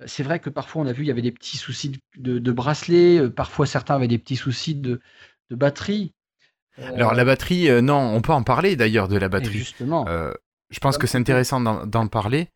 euh, 0.00 0.04
c'est 0.06 0.22
vrai 0.22 0.38
que 0.38 0.48
parfois 0.48 0.82
on 0.82 0.86
a 0.86 0.92
vu, 0.92 1.02
il 1.02 1.08
y 1.08 1.10
avait 1.10 1.22
des 1.22 1.32
petits 1.32 1.56
soucis 1.56 1.88
de, 1.90 1.98
de, 2.18 2.38
de 2.38 2.52
bracelet, 2.52 3.18
euh, 3.18 3.30
parfois 3.30 3.66
certains 3.66 3.96
avaient 3.96 4.06
des 4.08 4.18
petits 4.18 4.36
soucis 4.36 4.76
de, 4.76 5.00
de 5.50 5.56
batterie. 5.56 6.12
Alors 6.76 7.14
la 7.14 7.24
batterie, 7.24 7.68
euh, 7.68 7.80
non, 7.80 7.98
on 7.98 8.20
peut 8.20 8.32
en 8.32 8.44
parler 8.44 8.76
d'ailleurs 8.76 9.08
de 9.08 9.16
la 9.16 9.26
et 9.26 9.30
batterie. 9.30 9.58
justement, 9.58 10.06
Euh, 10.06 10.32
je 10.70 10.78
pense 10.80 10.98
que 10.98 11.06
c'est 11.06 11.18
intéressant 11.18 11.60
d'en 11.60 12.06
parler. 12.08 12.48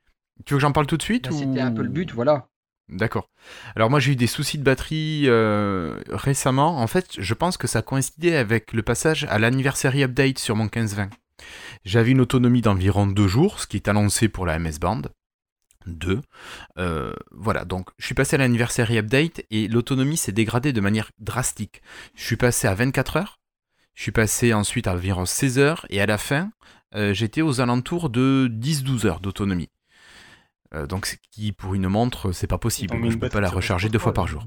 Tu 0.45 0.55
veux 0.55 0.59
que 0.59 0.63
j'en 0.63 0.73
parle 0.73 0.87
tout 0.87 0.97
de 0.97 1.03
suite 1.03 1.25
bah, 1.29 1.35
ou- 1.35 1.39
c'était 1.39 1.61
un 1.61 1.73
peu 1.73 1.83
le 1.83 1.89
but, 1.89 2.13
voilà. 2.13 2.49
D'accord. 2.89 3.29
Alors 3.77 3.89
moi 3.91 4.01
j'ai 4.01 4.13
eu 4.13 4.17
des 4.17 4.27
soucis 4.27 4.59
de 4.59 4.65
batterie 4.65 5.23
euh, 5.27 5.99
récemment. 6.11 6.79
En 6.81 6.87
fait, 6.87 7.07
je 7.19 7.35
pense 7.35 7.57
que 7.57 7.67
ça 7.67 7.81
coïncidait 7.81 8.37
avec 8.37 8.73
le 8.73 8.83
passage 8.83 9.25
à 9.25 9.39
l'anniversary 9.39 10.03
update 10.03 10.39
sur 10.39 10.57
mon 10.57 10.65
1520. 10.65 11.09
J'avais 11.85 12.11
une 12.11 12.21
autonomie 12.21 12.61
d'environ 12.61 13.07
deux 13.07 13.29
jours, 13.29 13.61
ce 13.61 13.67
qui 13.67 13.77
est 13.77 13.89
annoncé 13.89 14.29
pour 14.29 14.47
la 14.47 14.59
MS 14.59 14.79
Band. 14.81 15.03
2. 15.87 16.21
voilà, 17.33 17.65
donc 17.65 17.89
je 17.99 18.07
suis 18.07 18.15
passé 18.15 18.37
à 18.37 18.39
l'anniversary 18.39 18.99
update 18.99 19.43
et 19.51 19.67
l'autonomie 19.69 20.17
s'est 20.17 20.31
dégradée 20.33 20.73
de 20.73 20.81
manière 20.81 21.11
drastique. 21.19 21.83
Je 22.15 22.23
suis 22.25 22.37
passé 22.37 22.69
à 22.69 22.75
24 22.75 23.17
heures, 23.17 23.41
je 23.95 24.03
suis 24.03 24.13
passé 24.13 24.53
ensuite 24.55 24.87
à 24.87 24.93
environ 24.93 25.25
16 25.27 25.59
heures 25.59 25.87
et 25.91 26.01
à 26.01 26.07
la 26.07 26.19
fin, 26.19 26.53
euh, 26.95 27.13
j'étais 27.15 27.43
aux 27.43 27.61
alentours 27.61 28.11
de 28.11 28.49
10-12 28.53 29.07
heures 29.07 29.21
d'autonomie. 29.21 29.71
Euh, 30.75 30.87
donc, 30.87 31.07
ce 31.07 31.17
qui 31.31 31.53
pour 31.53 31.75
une 31.75 31.89
montre, 31.89 32.33
c'est 32.33 32.47
pas 32.47 32.59
possible. 32.59 32.95
Je 33.11 33.17
peux 33.17 33.29
pas 33.29 33.41
la 33.41 33.49
recharger 33.57 33.89
deux 33.89 33.99
fois 33.99 34.13
par 34.15 34.27
jour. 34.27 34.47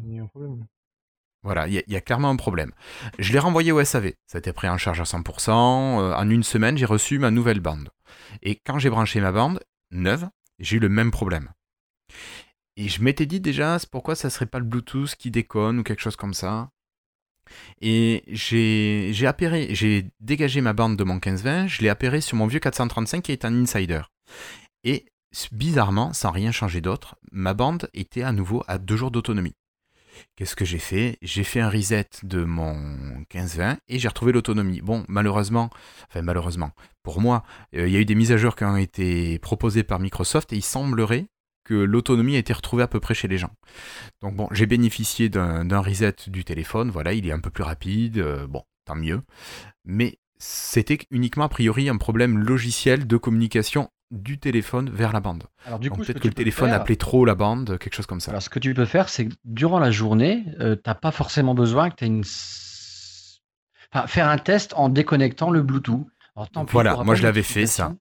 Voilà, 1.43 1.67
il 1.67 1.73
y, 1.75 1.77
a- 1.77 1.83
il 1.85 1.93
y 1.93 1.95
a 1.95 2.01
clairement 2.01 2.29
un 2.31 2.35
problème. 2.35 2.71
Je 3.19 3.31
l'ai 3.31 3.37
renvoyé 3.39 3.71
au 3.71 3.79
SAV. 3.83 4.13
Ça 4.25 4.37
a 4.37 4.39
été 4.39 4.51
pris 4.51 4.67
en 4.67 4.77
charge 4.79 4.99
à 4.99 5.03
100%. 5.05 5.99
Euh, 6.01 6.15
en 6.15 6.29
une 6.29 6.41
semaine, 6.43 6.77
j'ai 6.77 6.85
reçu 6.85 7.19
ma 7.19 7.29
nouvelle 7.29 7.59
bande. 7.59 7.89
Et 8.41 8.55
quand 8.65 8.79
j'ai 8.79 8.89
branché 8.89 9.21
ma 9.21 9.31
bande 9.31 9.59
neuve, 9.91 10.27
j'ai 10.57 10.77
eu 10.77 10.79
le 10.79 10.89
même 10.89 11.11
problème. 11.11 11.49
Et 12.77 12.89
je 12.89 13.01
m'étais 13.03 13.27
dit 13.27 13.39
déjà, 13.39 13.77
c'est 13.79 13.89
pourquoi 13.89 14.15
ça 14.15 14.29
serait 14.31 14.47
pas 14.47 14.59
le 14.59 14.65
Bluetooth 14.65 15.15
qui 15.15 15.29
déconne 15.31 15.79
ou 15.79 15.83
quelque 15.83 16.01
chose 16.01 16.15
comme 16.15 16.33
ça. 16.33 16.71
Et 17.81 18.23
j'ai 18.27 19.11
j'ai 19.13 20.05
dégagé 20.19 20.61
ma 20.61 20.73
bande 20.73 20.97
de 20.97 21.03
mon 21.03 21.15
1520, 21.15 21.67
je 21.67 21.81
l'ai 21.81 21.89
appairé 21.89 22.21
sur 22.21 22.37
mon 22.37 22.47
vieux 22.47 22.59
435 22.59 23.23
qui 23.23 23.31
est 23.31 23.45
un 23.45 23.53
insider. 23.61 24.01
Et 24.83 25.05
bizarrement, 25.51 26.13
sans 26.13 26.31
rien 26.31 26.51
changer 26.51 26.81
d'autre, 26.81 27.15
ma 27.31 27.53
bande 27.53 27.89
était 27.93 28.23
à 28.23 28.31
nouveau 28.31 28.63
à 28.67 28.77
deux 28.77 28.95
jours 28.95 29.11
d'autonomie. 29.11 29.55
Qu'est-ce 30.35 30.55
que 30.55 30.65
j'ai 30.65 30.79
fait? 30.79 31.17
J'ai 31.21 31.43
fait 31.43 31.59
un 31.59 31.69
reset 31.69 32.07
de 32.23 32.43
mon 32.43 32.73
1520 32.73 33.77
et 33.87 33.99
j'ai 33.99 34.07
retrouvé 34.07 34.31
l'autonomie. 34.31 34.81
Bon, 34.81 35.03
malheureusement, 35.07 35.69
enfin 36.07 36.21
malheureusement, 36.21 36.71
pour 37.03 37.19
moi, 37.19 37.43
euh, 37.75 37.87
il 37.87 37.93
y 37.93 37.97
a 37.97 37.99
eu 37.99 38.05
des 38.05 38.15
mises 38.15 38.31
à 38.31 38.37
jour 38.37 38.55
qui 38.55 38.63
ont 38.63 38.77
été 38.77 39.39
proposées 39.39 39.83
par 39.83 39.99
Microsoft 39.99 40.53
et 40.53 40.55
il 40.55 40.63
semblerait 40.63 41.27
que 41.65 41.73
l'autonomie 41.73 42.35
a 42.35 42.39
été 42.39 42.53
retrouvée 42.53 42.83
à 42.83 42.87
peu 42.87 42.99
près 43.01 43.13
chez 43.13 43.27
les 43.27 43.37
gens. 43.37 43.51
Donc 44.21 44.35
bon, 44.35 44.47
j'ai 44.51 44.65
bénéficié 44.67 45.27
d'un 45.29 45.79
reset 45.81 46.15
du 46.27 46.45
téléphone, 46.45 46.89
voilà, 46.91 47.11
il 47.13 47.27
est 47.27 47.31
un 47.33 47.39
peu 47.39 47.49
plus 47.49 47.63
rapide, 47.63 48.19
euh, 48.19 48.47
bon, 48.47 48.63
tant 48.85 48.95
mieux. 48.95 49.21
Mais 49.83 50.19
c'était 50.37 50.99
uniquement 51.11 51.45
a 51.45 51.49
priori 51.49 51.89
un 51.89 51.97
problème 51.97 52.37
logiciel 52.37 53.07
de 53.07 53.17
communication 53.17 53.89
du 54.11 54.37
téléphone 54.37 54.89
vers 54.91 55.11
la 55.11 55.19
bande. 55.19 55.45
Alors 55.65 55.79
du 55.79 55.89
coup, 55.89 56.01
peut-être 56.01 56.19
que 56.19 56.27
le 56.27 56.33
téléphone 56.33 56.69
faire- 56.69 56.79
appelait 56.81 56.95
trop 56.95 57.25
la 57.25 57.33
bande, 57.35 57.77
quelque 57.79 57.95
chose 57.95 58.05
comme 58.05 58.19
ça. 58.19 58.31
Alors, 58.31 58.43
ce 58.43 58.49
que 58.49 58.59
tu 58.59 58.73
peux 58.73 58.85
faire, 58.85 59.09
c'est 59.09 59.25
que 59.27 59.33
durant 59.43 59.79
la 59.79 59.89
journée, 59.91 60.45
tu 60.59 60.65
n'as 60.85 60.95
pas 60.95 61.11
forcément 61.11 61.55
besoin 61.55 61.89
que 61.89 61.95
tu 61.95 62.03
aies 62.05 62.07
une. 62.07 62.23
Enfin, 63.91 64.07
faire 64.07 64.27
un 64.27 64.37
test 64.37 64.73
en 64.75 64.89
déconnectant 64.89 65.49
le 65.49 65.63
Bluetooth. 65.63 66.05
Alors, 66.35 66.49
tant 66.49 66.65
Voilà, 66.65 67.03
moi, 67.03 67.15
je 67.15 67.23
l'avais 67.23 67.43
fait, 67.43 67.65
ça. 67.65 67.95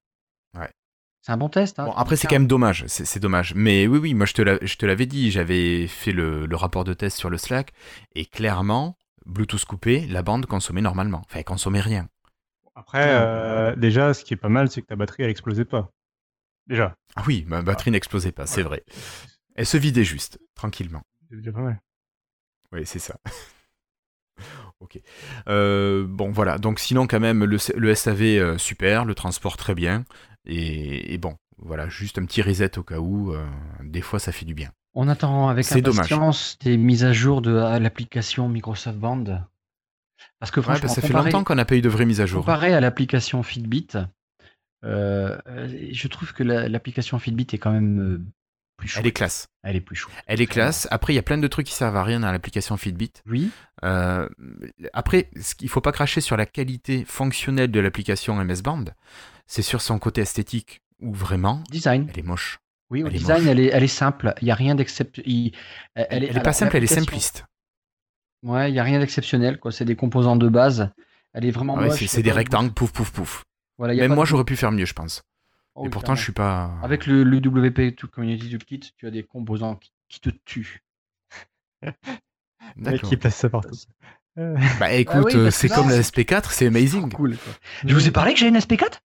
C'est 1.25 1.31
un 1.31 1.37
bon 1.37 1.49
test. 1.49 1.79
Hein, 1.79 1.85
Bon, 1.85 1.91
après, 1.93 2.17
c'est 2.17 2.27
quand 2.27 2.35
même 2.35 2.45
dommage, 2.45 2.85
c'est 2.85 3.19
dommage. 3.19 3.55
Mais 3.55 3.87
oui, 3.87 3.97
oui, 3.97 4.13
moi, 4.13 4.27
je 4.27 4.33
te 4.33 4.85
l'avais 4.85 5.05
dit, 5.07 5.31
j'avais 5.31 5.87
fait 5.87 6.11
le, 6.11 6.45
le 6.45 6.55
rapport 6.55 6.83
de 6.83 6.93
test 6.93 7.17
sur 7.17 7.31
le 7.31 7.39
Slack, 7.39 7.73
et 8.13 8.27
clairement, 8.27 8.95
Bluetooth 9.25 9.65
coupé, 9.65 10.05
la 10.05 10.21
bande 10.21 10.45
consommait 10.45 10.81
normalement. 10.81 11.23
Enfin, 11.25 11.39
elle 11.39 11.45
consommait 11.45 11.81
rien. 11.81 12.07
Après, 12.75 13.07
euh, 13.07 13.75
déjà, 13.75 14.13
ce 14.13 14.23
qui 14.23 14.35
est 14.35 14.37
pas 14.37 14.49
mal, 14.49 14.69
c'est 14.69 14.83
que 14.83 14.85
ta 14.85 14.95
batterie, 14.95 15.23
elle 15.23 15.31
explosait 15.31 15.65
pas. 15.65 15.89
Déjà. 16.67 16.95
Ah 17.15 17.23
oui, 17.25 17.43
ma 17.47 17.63
batterie 17.63 17.89
n'explosait 17.89 18.31
pas, 18.31 18.45
c'est 18.45 18.61
vrai. 18.61 18.83
Elle 19.55 19.65
se 19.65 19.77
vidait 19.77 20.03
juste, 20.03 20.37
tranquillement. 20.53 21.01
C'est 21.31 21.37
déjà 21.37 21.51
pas 21.51 21.61
mal. 21.61 21.81
Oui, 22.71 22.85
c'est 22.85 22.99
ça. 22.99 23.17
ok. 24.79 24.99
Euh, 25.47 26.05
bon, 26.07 26.29
voilà. 26.29 26.59
Donc, 26.59 26.79
sinon, 26.79 27.07
quand 27.07 27.19
même, 27.19 27.45
le, 27.45 27.57
le 27.75 27.95
SAV, 27.95 28.21
euh, 28.21 28.57
super, 28.59 29.05
le 29.05 29.15
transport 29.15 29.57
très 29.57 29.73
bien. 29.73 30.05
Et, 30.45 31.17
bon, 31.17 31.35
voilà, 31.57 31.87
juste 31.89 32.17
un 32.17 32.25
petit 32.25 32.41
reset 32.41 32.77
au 32.77 32.83
cas 32.83 32.99
où. 32.99 33.33
euh, 33.33 33.45
des 33.83 34.01
fois, 34.01 34.19
ça 34.19 34.31
fait 34.31 34.45
du 34.45 34.53
bien. 34.53 34.71
On 34.93 35.07
attend 35.09 35.49
avec 35.49 35.65
impatience 35.71 36.57
des 36.61 36.77
mises 36.77 37.03
à 37.03 37.11
jour 37.13 37.41
de 37.41 37.51
l'application 37.51 38.47
Microsoft 38.47 38.97
Band. 38.97 39.23
Parce 40.39 40.51
que 40.51 40.59
Ouais, 40.59 40.63
franchement, 40.63 40.89
ça 40.89 41.01
fait 41.01 41.11
longtemps 41.13 41.43
qu'on 41.43 41.55
n'a 41.55 41.65
pas 41.65 41.75
eu 41.75 41.81
de 41.81 41.89
vraie 41.89 42.05
mise 42.05 42.21
à 42.21 42.25
jour. 42.25 42.41
comparé 42.41 42.73
à 42.73 42.79
l'application 42.79 43.43
Fitbit, 43.43 43.87
euh, 44.85 45.37
euh, 45.47 45.87
je 45.91 46.07
trouve 46.07 46.33
que 46.33 46.43
la- 46.43 46.69
l'application 46.69 47.19
Fitbit 47.19 47.47
est 47.53 47.57
quand 47.57 47.71
même 47.71 48.25
plus 48.77 48.87
chouette. 48.87 49.01
Elle 49.03 49.07
est 49.07 49.11
classe. 49.13 49.47
Elle 49.63 49.75
est 49.75 49.81
plus 49.81 49.95
chouette. 49.95 50.15
Elle 50.27 50.41
est 50.41 50.47
classe. 50.47 50.87
Après, 50.91 51.13
il 51.13 51.15
y 51.15 51.19
a 51.19 51.23
plein 51.23 51.37
de 51.37 51.47
trucs 51.47 51.67
qui 51.67 51.73
servent 51.73 51.95
à 51.97 52.03
rien 52.03 52.19
dans 52.21 52.31
l'application 52.31 52.77
Fitbit. 52.77 53.11
Oui, 53.25 53.49
Euh, 53.85 54.27
après, 54.93 55.29
ce 55.39 55.55
qu'il 55.55 55.69
faut 55.69 55.81
pas 55.81 55.91
cracher 55.91 56.19
sur 56.21 56.35
la 56.37 56.45
qualité 56.45 57.05
fonctionnelle 57.05 57.71
de 57.71 57.79
l'application 57.79 58.35
MS 58.43 58.61
Band, 58.63 58.85
c'est 59.47 59.61
sur 59.61 59.81
son 59.81 59.99
côté 59.99 60.21
esthétique 60.21 60.81
où 60.99 61.13
vraiment, 61.13 61.63
design. 61.69 62.07
elle 62.11 62.19
est 62.19 62.23
moche. 62.23 62.59
Oui, 62.89 63.03
au 63.03 63.07
elle 63.07 63.13
design, 63.13 63.47
elle 63.47 63.59
est, 63.59 63.67
elle 63.67 63.83
est 63.83 63.87
simple. 63.87 64.33
Il 64.41 64.45
n'y 64.45 64.51
a 64.51 64.55
rien 64.55 64.75
d'exceptionnel. 64.75 65.51
Elle, 65.95 66.07
Elle, 66.09 66.23
est 66.23 66.29
alors, 66.31 66.43
pas 66.43 66.53
simple, 66.53 66.75
elle 66.77 66.83
est 66.83 66.87
simpliste. 66.87 67.45
Ouais, 68.43 68.69
il 68.69 68.73
n'y 68.73 68.79
a 68.79 68.83
rien 68.83 68.99
d'exceptionnel. 68.99 69.59
C'est 69.71 69.85
des 69.85 69.95
composants 69.95 70.35
de 70.35 70.47
base. 70.49 70.91
Elle 71.33 71.45
est 71.45 71.51
vraiment 71.51 71.75
Ouais, 71.75 71.87
moche. 71.87 72.05
c'est 72.05 72.21
des 72.23 72.31
rectangles, 72.31 72.71
pouf, 72.71 72.91
pouf, 72.91 73.11
pouf. 73.11 73.43
Voilà, 73.77 73.93
il 73.93 73.97
y 73.97 73.99
a 73.99 74.03
Même 74.03 74.11
pas 74.11 74.15
moi, 74.15 74.23
de- 74.25 74.29
j'aurais 74.29 74.45
pu 74.45 74.55
faire 74.55 74.71
mieux, 74.71 74.85
je 74.85 74.93
pense. 74.93 75.23
Oh 75.73 75.81
Et 75.81 75.83
oui, 75.85 75.89
pourtant, 75.89 76.15
je 76.15 76.23
suis 76.23 76.31
pas. 76.31 76.71
Avec 76.81 77.05
le, 77.07 77.23
le 77.23 77.37
WP 77.37 77.95
to 77.95 78.07
Community 78.07 78.49
Toolkit, 78.49 78.93
tu 78.97 79.07
as 79.07 79.11
des 79.11 79.23
composants 79.23 79.75
qui, 79.75 79.91
qui 80.07 80.19
te 80.21 80.29
tuent. 80.45 80.81
Mec 82.75 83.01
qui 83.01 83.17
place 83.17 83.35
ça 83.35 83.49
partout. 83.49 83.75
Euh, 84.37 84.55
Bah 84.79 84.91
écoute, 84.93 85.23
oui, 85.27 85.35
euh, 85.35 85.43
parce 85.45 85.55
c'est 85.55 85.69
comme 85.69 85.87
la 85.89 86.01
c'est- 86.03 86.11
SP4, 86.11 86.51
c'est 86.51 86.67
amazing. 86.67 87.11
Cool. 87.13 87.37
quoi. 87.37 87.53
Je 87.85 87.93
vous 87.93 88.07
ai 88.07 88.11
parlé 88.11 88.33
que 88.33 88.39
j'ai 88.39 88.47
une 88.47 88.57
SP4 88.57 88.99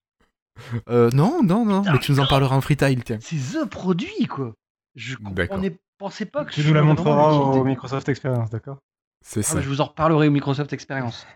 Euh, 0.88 1.08
non, 1.12 1.42
non, 1.42 1.64
non, 1.64 1.80
Putain, 1.80 1.92
mais 1.92 1.98
tu 2.00 2.12
nous 2.12 2.20
en 2.20 2.26
parleras 2.26 2.56
en 2.56 2.61
freetile, 2.61 3.02
tiens. 3.04 3.18
C'est 3.20 3.36
the 3.36 3.64
produit, 3.68 4.26
quoi. 4.28 4.54
Je 4.96 5.14
comprenais, 5.16 5.78
pensais 5.98 6.26
pas 6.26 6.44
que 6.44 6.52
Tu 6.52 6.62
je 6.62 6.68
nous 6.68 6.74
la 6.74 6.82
montreras 6.82 7.32
au. 7.32 7.64
Microsoft 7.64 8.08
Experience, 8.08 8.50
d'accord? 8.50 8.78
C'est 9.24 9.40
Ah, 9.40 9.42
ça. 9.44 9.61
je 9.61 9.68
vous 9.68 9.80
en 9.80 9.84
reparlerai 9.86 10.28
au 10.28 10.30
Microsoft 10.30 10.72
Experience. 10.72 11.26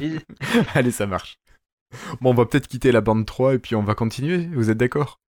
Et- 0.00 0.16
Allez, 0.74 0.90
ça 0.90 1.06
marche. 1.06 1.38
Bon, 2.20 2.30
on 2.30 2.34
va 2.34 2.46
peut-être 2.46 2.66
quitter 2.66 2.90
la 2.92 3.00
bande 3.00 3.26
3 3.26 3.54
et 3.54 3.58
puis 3.58 3.76
on 3.76 3.82
va 3.82 3.94
continuer, 3.94 4.46
vous 4.54 4.70
êtes 4.70 4.78
d'accord? 4.78 5.20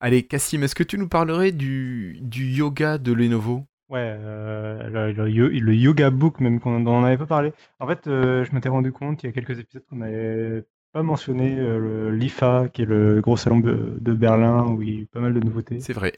Allez, 0.00 0.24
Cassim, 0.26 0.62
est-ce 0.64 0.74
que 0.74 0.82
tu 0.82 0.98
nous 0.98 1.08
parlerais 1.08 1.52
du, 1.52 2.18
du 2.20 2.46
yoga 2.48 2.98
de 2.98 3.12
Lenovo? 3.12 3.64
Ouais, 3.92 4.16
euh, 4.18 4.88
le, 4.88 5.12
le 5.12 5.28
yo- 5.30 5.48
le 5.50 5.74
Yoga 5.74 6.08
Book, 6.08 6.40
même 6.40 6.60
qu'on 6.60 6.80
dont 6.80 6.94
on 6.94 7.02
n'avait 7.02 7.18
pas 7.18 7.26
parlé. 7.26 7.52
En 7.78 7.86
fait, 7.86 8.06
euh, 8.06 8.42
je 8.42 8.52
m'étais 8.54 8.70
rendu 8.70 8.90
compte 8.90 9.22
il 9.22 9.26
y 9.26 9.28
a 9.28 9.32
quelques 9.32 9.58
épisodes 9.58 9.84
qu'on 9.90 9.96
n'avait 9.96 10.64
pas 10.92 11.02
mentionné 11.02 11.58
euh, 11.58 11.78
le 11.78 12.10
l'IFA, 12.10 12.68
qui 12.72 12.82
est 12.82 12.86
le 12.86 13.20
gros 13.20 13.36
salon 13.36 13.60
de, 13.60 13.98
de 14.00 14.12
Berlin, 14.14 14.66
où 14.66 14.80
il 14.80 14.88
y 14.88 14.96
a 14.96 15.00
eu 15.02 15.06
pas 15.06 15.20
mal 15.20 15.34
de 15.34 15.40
nouveautés. 15.40 15.78
C'est 15.80 15.92
vrai. 15.92 16.14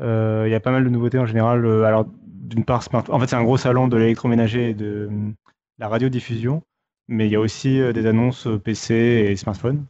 Il 0.00 0.48
y 0.50 0.54
a 0.54 0.60
pas 0.60 0.70
mal 0.70 0.84
de 0.84 0.88
nouveautés 0.88 1.18
en 1.18 1.26
général. 1.26 1.66
alors, 1.84 2.06
d'une 2.24 2.64
part, 2.64 2.82
en 2.94 3.20
fait, 3.20 3.26
c'est 3.26 3.36
un 3.36 3.44
gros 3.44 3.58
salon 3.58 3.88
de 3.88 3.98
l'électroménager 3.98 4.70
et 4.70 4.74
de 4.74 5.10
la 5.78 5.88
radiodiffusion, 5.88 6.62
mais 7.08 7.26
il 7.26 7.32
y 7.32 7.36
a 7.36 7.40
aussi 7.40 7.78
des 7.92 8.06
annonces 8.06 8.48
PC 8.64 8.94
et 8.94 9.36
smartphone. 9.36 9.84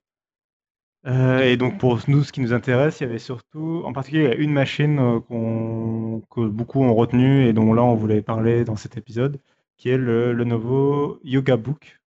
Euh, 1.07 1.41
et 1.41 1.57
donc, 1.57 1.79
pour 1.79 1.99
nous, 2.09 2.25
ce 2.25 2.33
qui 2.33 2.41
nous 2.41 2.53
intéresse, 2.53 3.01
il 3.01 3.05
y 3.05 3.07
avait 3.07 3.19
surtout, 3.19 3.83
en 3.85 3.93
particulier, 3.93 4.35
une 4.39 4.53
machine 4.53 4.99
euh, 4.99 5.21
qu'on- 5.21 6.23
que 6.31 6.41
beaucoup 6.49 6.83
ont 6.83 6.95
retenue 6.95 7.47
et 7.47 7.53
dont 7.53 7.73
là, 7.73 7.83
on 7.85 7.95
voulait 7.95 8.21
parler 8.23 8.65
dans 8.65 8.77
cet 8.77 8.97
épisode, 8.97 9.41
qui 9.77 9.91
est 9.91 9.97
le 9.97 10.33
Lenovo 10.33 11.21
Yoga 11.23 11.57
Book, 11.57 12.01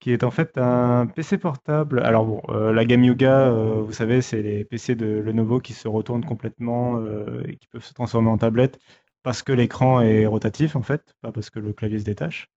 qui 0.00 0.12
est 0.12 0.24
en 0.24 0.30
fait 0.32 0.58
un 0.58 1.06
PC 1.06 1.38
portable. 1.38 2.00
Alors 2.00 2.26
bon, 2.26 2.42
euh, 2.50 2.72
la 2.72 2.84
gamme 2.86 3.04
Yoga, 3.04 3.50
vous 3.52 3.92
savez, 3.92 4.22
c'est 4.22 4.42
les 4.42 4.64
PC 4.64 4.94
de 4.96 5.06
Lenovo 5.06 5.60
qui 5.60 5.74
se 5.74 5.88
retournent 5.88 6.24
complètement 6.24 7.00
et 7.46 7.56
qui 7.56 7.68
peuvent 7.68 7.84
se 7.84 7.94
transformer 7.94 8.30
en 8.30 8.38
tablette 8.38 8.78
parce 9.24 9.42
que 9.42 9.52
l'écran 9.52 10.00
est 10.02 10.26
rotatif 10.26 10.76
en 10.76 10.82
fait, 10.82 11.14
pas 11.22 11.32
parce 11.32 11.50
que 11.50 11.60
le 11.60 11.72
clavier 11.72 11.98
se 12.00 12.04
détache. 12.04 12.48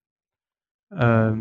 Euh, 0.93 1.35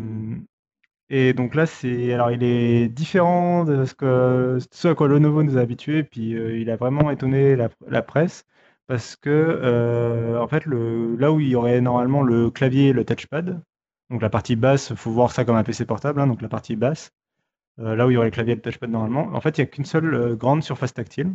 et 1.09 1.33
donc 1.33 1.53
là, 1.55 1.65
c'est 1.67 2.13
alors 2.13 2.31
il 2.31 2.43
est 2.43 2.87
différent 2.89 3.63
de 3.63 3.85
ce 3.85 3.93
que 3.93 4.57
ce 4.71 4.87
à 4.87 4.95
quoi 4.95 5.07
Lenovo 5.07 5.43
nous 5.43 5.57
a 5.57 5.61
habitués, 5.61 6.03
puis 6.03 6.35
euh, 6.35 6.57
il 6.59 6.69
a 6.71 6.77
vraiment 6.77 7.11
étonné 7.11 7.55
la, 7.55 8.01
presse 8.01 8.45
parce 8.87 9.15
que 9.15 9.29
euh, 9.29 10.39
en 10.41 10.47
fait 10.47 10.65
le 10.65 11.15
là 11.17 11.31
où 11.31 11.39
il 11.39 11.49
y 11.49 11.55
aurait 11.55 11.81
normalement 11.81 12.23
le 12.23 12.49
clavier 12.49 12.89
et 12.89 12.93
le 12.93 13.05
touchpad, 13.05 13.61
donc 14.09 14.21
la 14.21 14.29
partie 14.29 14.55
basse, 14.55 14.93
faut 14.95 15.11
voir 15.11 15.31
ça 15.31 15.45
comme 15.45 15.55
un 15.55 15.63
PC 15.63 15.85
portable, 15.85 16.19
hein, 16.21 16.27
donc 16.27 16.41
la 16.41 16.49
partie 16.49 16.75
basse, 16.75 17.11
euh, 17.79 17.95
là 17.95 18.07
où 18.07 18.11
il 18.11 18.15
y 18.15 18.17
aurait 18.17 18.27
le 18.27 18.31
clavier 18.31 18.53
et 18.53 18.55
le 18.57 18.61
touchpad 18.61 18.89
normalement, 18.89 19.27
en 19.35 19.41
fait 19.41 19.57
il 19.57 19.61
n'y 19.61 19.67
a 19.67 19.71
qu'une 19.71 19.85
seule 19.85 20.35
grande 20.37 20.63
surface 20.63 20.93
tactile. 20.93 21.33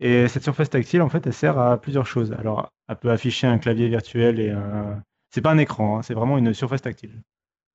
Et 0.00 0.28
cette 0.28 0.44
surface 0.44 0.70
tactile, 0.70 1.02
en 1.02 1.10
fait, 1.10 1.26
elle 1.26 1.34
sert 1.34 1.58
à 1.58 1.78
plusieurs 1.78 2.06
choses. 2.06 2.32
Alors, 2.32 2.72
elle 2.88 2.96
peut 2.96 3.10
afficher 3.10 3.46
un 3.46 3.58
clavier 3.58 3.88
virtuel 3.88 4.40
et 4.40 4.50
un. 4.50 5.02
C'est 5.30 5.42
pas 5.42 5.50
un 5.50 5.58
écran, 5.58 5.98
hein, 5.98 6.02
c'est 6.02 6.14
vraiment 6.14 6.38
une 6.38 6.54
surface 6.54 6.82
tactile. 6.82 7.22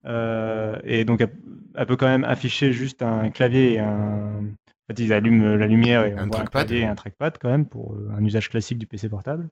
Euh, 0.06 0.78
et 0.84 1.06
donc, 1.06 1.22
elle, 1.22 1.32
elle 1.76 1.86
peut 1.86 1.96
quand 1.96 2.08
même 2.08 2.24
afficher 2.24 2.72
juste 2.74 3.02
un 3.02 3.30
clavier 3.30 3.74
et 3.74 3.80
un. 3.80 4.44
En 4.88 4.94
fait, 4.94 5.02
ils 5.04 5.14
allument 5.14 5.56
la 5.56 5.66
lumière 5.68 6.06
et 6.06 6.14
on 6.14 6.20
Un 6.20 6.28
voit 6.28 6.42
un 6.42 6.46
clavier 6.46 6.80
et 6.82 6.86
un 6.86 6.94
trackpad 6.96 7.38
quand 7.40 7.50
même 7.50 7.66
pour 7.66 7.94
euh, 7.96 8.12
un 8.16 8.24
usage 8.24 8.50
classique 8.50 8.78
du 8.78 8.86
PC 8.86 9.10
portable. 9.10 9.50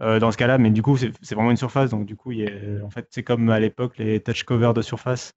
Euh, 0.00 0.18
dans 0.18 0.30
ce 0.32 0.38
cas-là, 0.38 0.56
mais 0.58 0.70
du 0.70 0.82
coup, 0.82 0.96
c'est 0.96 1.34
vraiment 1.34 1.50
une 1.50 1.58
surface. 1.58 1.90
Donc, 1.90 2.06
du 2.06 2.16
coup, 2.16 2.32
il 2.32 2.38
y 2.38 2.46
a- 2.46 2.84
en 2.84 2.88
fait, 2.90 3.06
c'est 3.10 3.22
comme 3.22 3.50
à 3.50 3.60
l'époque 3.60 3.98
les 3.98 4.20
touch 4.20 4.44
covers 4.44 4.72
de 4.72 4.80
surface. 4.82 5.32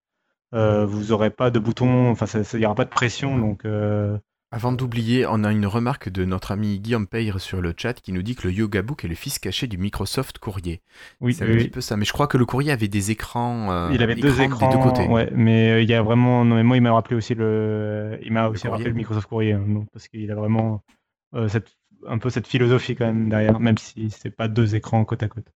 Euh, 0.53 0.85
vous 0.85 1.11
aurez 1.11 1.29
pas 1.31 1.51
de 1.51 1.59
bouton, 1.59 2.09
enfin, 2.11 2.25
il 2.53 2.59
n'y 2.59 2.65
aura 2.65 2.75
pas 2.75 2.85
de 2.85 2.89
pression. 2.89 3.37
Donc, 3.37 3.65
euh, 3.65 4.17
Avant 4.53 4.71
d'oublier, 4.71 5.25
on 5.27 5.43
a 5.43 5.51
une 5.51 5.65
remarque 5.65 6.09
de 6.09 6.25
notre 6.25 6.51
ami 6.51 6.79
Guillaume 6.79 7.07
Peyre 7.07 7.41
sur 7.41 7.59
le 7.59 7.73
chat 7.75 7.93
qui 7.99 8.11
nous 8.11 8.21
dit 8.21 8.35
que 8.35 8.47
le 8.47 8.53
Yoga 8.53 8.83
Book 8.83 9.03
est 9.03 9.07
le 9.07 9.15
fils 9.15 9.39
caché 9.39 9.65
du 9.65 9.79
Microsoft 9.79 10.37
Courrier. 10.37 10.81
oui, 11.21 11.33
c'est 11.33 11.43
un 11.43 11.47
oui, 11.47 11.53
petit 11.55 11.63
oui. 11.63 11.69
peu 11.71 11.81
ça. 11.81 11.97
Mais 11.97 12.05
je 12.05 12.13
crois 12.13 12.27
que 12.27 12.37
le 12.37 12.45
courrier 12.45 12.71
avait 12.71 12.87
des 12.87 13.09
écrans. 13.09 13.71
euh, 13.71 13.89
Il 13.91 14.03
avait 14.03 14.13
deux 14.13 14.41
écrans, 14.41 14.69
des 14.69 14.75
deux 14.75 14.81
côtés. 14.83 15.07
ouais, 15.07 15.31
mais 15.33 15.71
euh, 15.71 15.81
il 15.81 15.89
y 15.89 15.93
a 15.95 16.03
vraiment. 16.03 16.45
Non, 16.45 16.55
mais 16.55 16.63
moi, 16.63 16.77
il 16.77 16.81
m'a 16.81 16.91
rappelé 16.91 17.15
aussi 17.15 17.33
le. 17.33 18.19
Il 18.23 18.31
m'a 18.31 18.47
aussi 18.47 18.61
courrier. 18.61 18.71
rappelé 18.73 18.89
le 18.91 18.95
Microsoft 18.95 19.27
Courrier, 19.27 19.53
hein, 19.53 19.85
parce 19.91 20.07
qu'il 20.07 20.29
a 20.31 20.35
vraiment 20.35 20.83
euh, 21.33 21.47
cette, 21.47 21.75
un 22.07 22.19
peu 22.19 22.29
cette 22.29 22.45
philosophie 22.45 22.95
quand 22.95 23.07
même 23.07 23.29
derrière, 23.29 23.59
même 23.59 23.79
si 23.79 24.11
c'est 24.11 24.29
pas 24.29 24.47
deux 24.47 24.75
écrans 24.75 25.03
côte 25.03 25.23
à 25.23 25.29
côte. 25.29 25.47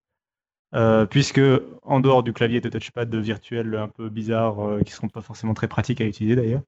Euh, 0.75 1.05
puisque 1.05 1.39
en 1.83 1.99
dehors 1.99 2.23
du 2.23 2.33
clavier 2.33 2.61
de 2.61 2.67
touchpad 2.69 3.13
virtuel 3.15 3.75
un 3.75 3.87
peu 3.87 4.09
bizarre, 4.09 4.59
euh, 4.67 4.81
qui 4.81 4.91
seront 4.91 5.07
pas 5.07 5.21
forcément 5.21 5.53
très 5.53 5.67
pratiques 5.67 6.01
à 6.01 6.05
utiliser 6.05 6.35
d'ailleurs, 6.35 6.61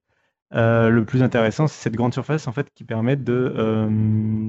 euh, 0.54 0.90
le 0.90 1.04
plus 1.04 1.22
intéressant 1.22 1.68
c'est 1.68 1.80
cette 1.80 1.94
grande 1.94 2.12
surface 2.12 2.48
en 2.48 2.52
fait 2.52 2.70
qui 2.74 2.82
permet 2.82 3.14
de 3.16 3.54
euh, 3.56 3.88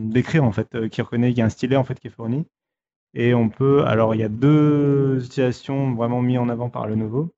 d'écrire 0.10 0.44
en 0.44 0.52
fait, 0.52 0.74
euh, 0.76 0.90
qui 0.90 1.02
reconnaît 1.02 1.30
qu'il 1.30 1.38
y 1.40 1.42
a 1.42 1.46
un 1.46 1.50
stylet 1.50 1.76
en 1.76 1.84
fait 1.84 2.00
qui 2.00 2.08
est 2.08 2.12
fourni. 2.12 2.46
Et 3.14 3.34
on 3.34 3.50
peut, 3.50 3.86
alors 3.86 4.16
il 4.16 4.22
y 4.22 4.24
a 4.24 4.30
deux 4.30 5.26
utilisations 5.26 5.94
vraiment 5.96 6.22
mises 6.22 6.40
en 6.40 6.50
avant 6.50 6.70
par 6.70 6.88
Lenovo. 6.88 7.34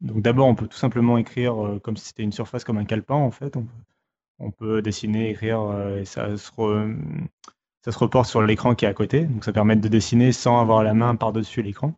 Donc 0.00 0.22
d'abord, 0.22 0.46
on 0.46 0.54
peut 0.54 0.68
tout 0.68 0.78
simplement 0.78 1.18
écrire 1.18 1.80
comme 1.82 1.96
si 1.96 2.06
c'était 2.08 2.22
une 2.22 2.32
surface 2.32 2.64
comme 2.64 2.78
un 2.78 2.84
calepin 2.84 3.14
en 3.14 3.30
fait. 3.30 3.56
On 4.38 4.50
peut, 4.50 4.82
dessiner, 4.82 5.30
écrire 5.30 5.60
et 5.98 6.04
ça 6.04 6.36
se, 6.36 6.50
ça 7.84 7.92
se 7.92 7.98
reporte 7.98 8.28
sur 8.28 8.42
l'écran 8.42 8.74
qui 8.74 8.84
est 8.84 8.88
à 8.88 8.94
côté. 8.94 9.24
Donc 9.24 9.44
ça 9.44 9.52
permet 9.52 9.76
de 9.76 9.88
dessiner 9.88 10.32
sans 10.32 10.60
avoir 10.60 10.84
la 10.84 10.94
main 10.94 11.16
par-dessus 11.16 11.62
l'écran. 11.62 11.94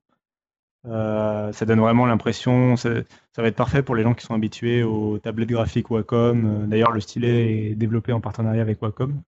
Euh, 0.88 1.52
ça 1.52 1.66
donne 1.66 1.80
vraiment 1.80 2.06
l'impression, 2.06 2.76
ça, 2.76 2.90
ça 3.34 3.42
va 3.42 3.48
être 3.48 3.56
parfait 3.56 3.82
pour 3.82 3.94
les 3.96 4.02
gens 4.02 4.14
qui 4.14 4.24
sont 4.24 4.34
habitués 4.34 4.82
aux 4.82 5.18
tablettes 5.18 5.48
graphiques 5.48 5.90
Wacom. 5.90 6.44
Euh, 6.46 6.66
D'ailleurs, 6.66 6.92
le 6.92 7.00
stylet 7.00 7.70
est 7.70 7.74
développé 7.74 8.12
en 8.12 8.20
partenariat 8.20 8.62
avec 8.62 8.80
Wacom. 8.82 9.20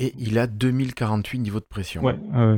Et 0.00 0.14
il 0.18 0.38
a 0.38 0.46
2048 0.46 1.38
niveaux 1.40 1.58
de 1.60 1.64
pression. 1.64 2.02
Ouais. 2.04 2.16
Euh, 2.34 2.56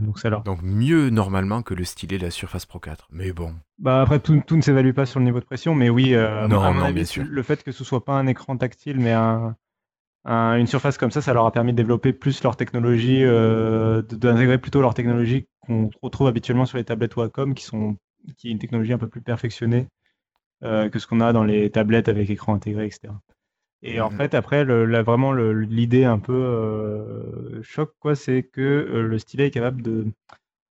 donc 0.00 0.18
ça. 0.18 0.30
Donc 0.30 0.60
mieux 0.62 1.08
normalement 1.10 1.62
que 1.62 1.74
le 1.74 1.84
stylet 1.84 2.18
de 2.18 2.24
la 2.24 2.30
Surface 2.32 2.66
Pro 2.66 2.80
4. 2.80 3.06
Mais 3.12 3.32
bon. 3.32 3.54
Bah 3.78 4.02
après, 4.02 4.18
tout, 4.18 4.42
tout 4.44 4.56
ne 4.56 4.60
s'évalue 4.62 4.92
pas 4.92 5.06
sur 5.06 5.20
le 5.20 5.24
niveau 5.26 5.38
de 5.38 5.44
pression, 5.44 5.74
mais 5.76 5.90
oui, 5.90 6.12
euh, 6.14 6.48
Non, 6.48 6.74
non, 6.74 6.82
avis, 6.82 6.94
bien 6.94 7.04
sûr. 7.04 7.24
le 7.28 7.42
fait 7.44 7.62
que 7.62 7.70
ce 7.72 7.84
soit 7.84 8.04
pas 8.04 8.14
un 8.14 8.26
écran 8.26 8.56
tactile, 8.56 8.98
mais 8.98 9.12
un, 9.12 9.54
un- 10.24 10.56
une 10.56 10.66
surface 10.66 10.98
comme 10.98 11.12
ça, 11.12 11.20
ça 11.22 11.32
leur 11.34 11.46
a 11.46 11.52
permis 11.52 11.70
de 11.72 11.76
développer 11.76 12.12
plus 12.12 12.42
leur 12.42 12.56
technologie, 12.56 13.22
d'intégrer 13.22 14.58
plutôt 14.58 14.80
leur 14.80 14.94
technologie 14.94 15.46
qu'on 15.60 15.90
retrouve 16.02 16.28
habituellement 16.28 16.66
sur 16.66 16.78
les 16.78 16.84
tablettes 16.84 17.16
Wacom, 17.16 17.54
qui 17.54 17.64
sont 17.64 17.96
qui 18.36 18.48
est 18.48 18.50
une 18.52 18.58
technologie 18.58 18.92
un 18.92 18.98
peu 18.98 19.08
plus 19.08 19.22
perfectionnée 19.22 19.86
euh, 20.62 20.88
que 20.90 20.98
ce 20.98 21.06
qu'on 21.06 21.20
a 21.20 21.32
dans 21.32 21.44
les 21.44 21.70
tablettes 21.70 22.08
avec 22.08 22.30
écran 22.30 22.54
intégré, 22.54 22.86
etc. 22.86 23.14
Et 23.82 24.00
en 24.00 24.10
Mhm. 24.10 24.16
fait, 24.16 24.34
après, 24.34 24.64
le, 24.64 24.84
vraiment, 25.02 25.32
l'idée 25.32 26.04
un 26.04 26.18
peu 26.18 26.34
euh, 26.34 27.62
choc, 27.62 27.92
quoi, 27.98 28.14
c'est 28.14 28.42
que 28.42 28.60
euh, 28.60 29.02
le 29.02 29.18
stylet 29.18 29.46
est 29.48 29.50
capable 29.50 29.82
de 29.82 30.06